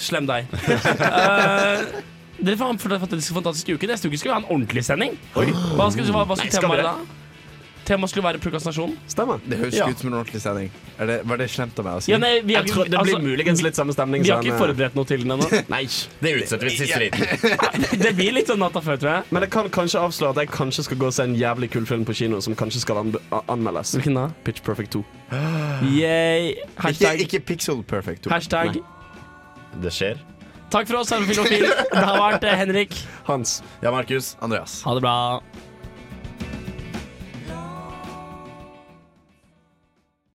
slem 0.00 0.28
deg. 0.30 0.46
uh, 0.48 1.82
dere 2.44 2.56
får 2.56 2.64
ha 2.64 2.70
en 2.72 2.80
fantastisk, 2.80 3.74
uke. 3.74 3.88
Neste 3.90 4.08
uke 4.08 4.20
skal 4.20 4.30
vi 4.30 4.36
ha 4.36 4.42
en 4.42 4.48
ordentlig 4.48 4.84
sending. 4.86 5.18
Hva 5.34 5.90
skal, 5.92 6.08
hva, 6.08 6.24
hva 6.24 6.38
skal 6.38 6.46
Nei, 6.48 6.54
skal 6.54 6.64
temaet 6.64 6.80
være 6.80 6.92
da? 6.94 7.19
Temaet 7.90 8.12
skulle 8.12 8.22
være 8.28 8.38
prokrastinasjon. 8.42 8.92
Stemmer. 9.10 9.40
Det 9.50 9.58
høres 9.58 9.74
Ja. 9.80 9.88
ut 9.90 9.98
som 9.98 10.12
en 10.12 10.18
ordentlig 10.20 10.40
sending. 10.44 10.68
Er 11.00 11.06
det, 11.10 11.16
var 11.26 11.40
det 11.40 11.48
slemt 11.50 11.78
av 11.80 11.84
meg 11.88 11.94
å 11.98 12.02
si? 12.04 12.12
Ja, 12.12 12.18
nei, 12.22 12.40
vi 12.46 12.54
har, 12.54 12.62
ikke- 12.62 12.84
det 12.86 12.90
blir 12.90 13.16
altså, 13.16 13.22
muligens 13.24 13.62
litt 13.66 13.74
samme 13.78 13.92
stemning. 13.96 14.22
vi 14.22 14.30
har 14.30 14.42
ikke 14.44 14.54
eh, 14.54 14.60
forberedt 14.60 14.94
noe 14.94 15.04
til 15.10 15.24
den 15.24 15.32
ennå. 15.34 15.48
Nei. 15.74 15.82
Det 16.22 16.34
utsetter 16.38 16.68
vi 16.68 16.76
til 16.76 16.86
siste 16.86 17.00
liten. 17.02 17.98
Det 18.04 18.12
blir 18.16 18.32
litt 18.36 18.46
sånn 18.52 18.60
natta 18.62 18.80
før, 18.84 18.96
tror 19.02 19.10
jeg. 19.16 19.24
Men 19.34 19.42
jeg 19.42 19.50
kan 19.50 19.68
kanskje 19.74 19.98
avsløre 20.00 20.30
at 20.36 20.36
jeg 20.44 20.50
kanskje 20.54 20.84
skal 20.86 20.96
gå 21.02 21.06
og 21.10 21.12
se 21.16 21.22
en 21.26 21.34
jævlig 21.34 21.70
kul 21.74 21.86
film 21.86 22.04
på 22.06 22.14
kino 22.14 22.40
som 22.40 22.54
kanskje 22.54 22.80
skal 22.84 22.98
an 23.02 23.14
anmeldes. 23.48 23.94
Hvilken 23.98 24.14
da? 24.14 24.28
Pitch 24.46 24.62
Perfect 24.62 24.92
2. 24.94 25.04
Yay. 25.98 26.52
Ikke, 26.54 26.82
Hashtag. 26.86 27.20
ikke 27.26 27.40
Pixel 27.50 27.82
Perfect. 27.82 28.22
2. 28.28 28.30
Hashtag. 28.30 28.78
Det 29.82 29.92
skjer. 29.94 30.20
Takk 30.70 30.86
for 30.86 31.00
oss, 31.02 31.10
Herre 31.10 31.26
Filofil. 31.26 31.66
Det 31.66 32.04
har 32.06 32.20
vært 32.22 32.44
eh, 32.46 32.54
Henrik. 32.60 32.94
Hans. 33.26 33.56
Ja, 33.82 33.90
Markus. 33.90 34.36
Andreas. 34.40 34.82
Ha 34.86 34.94
det 34.94 35.02
bra. 35.02 35.16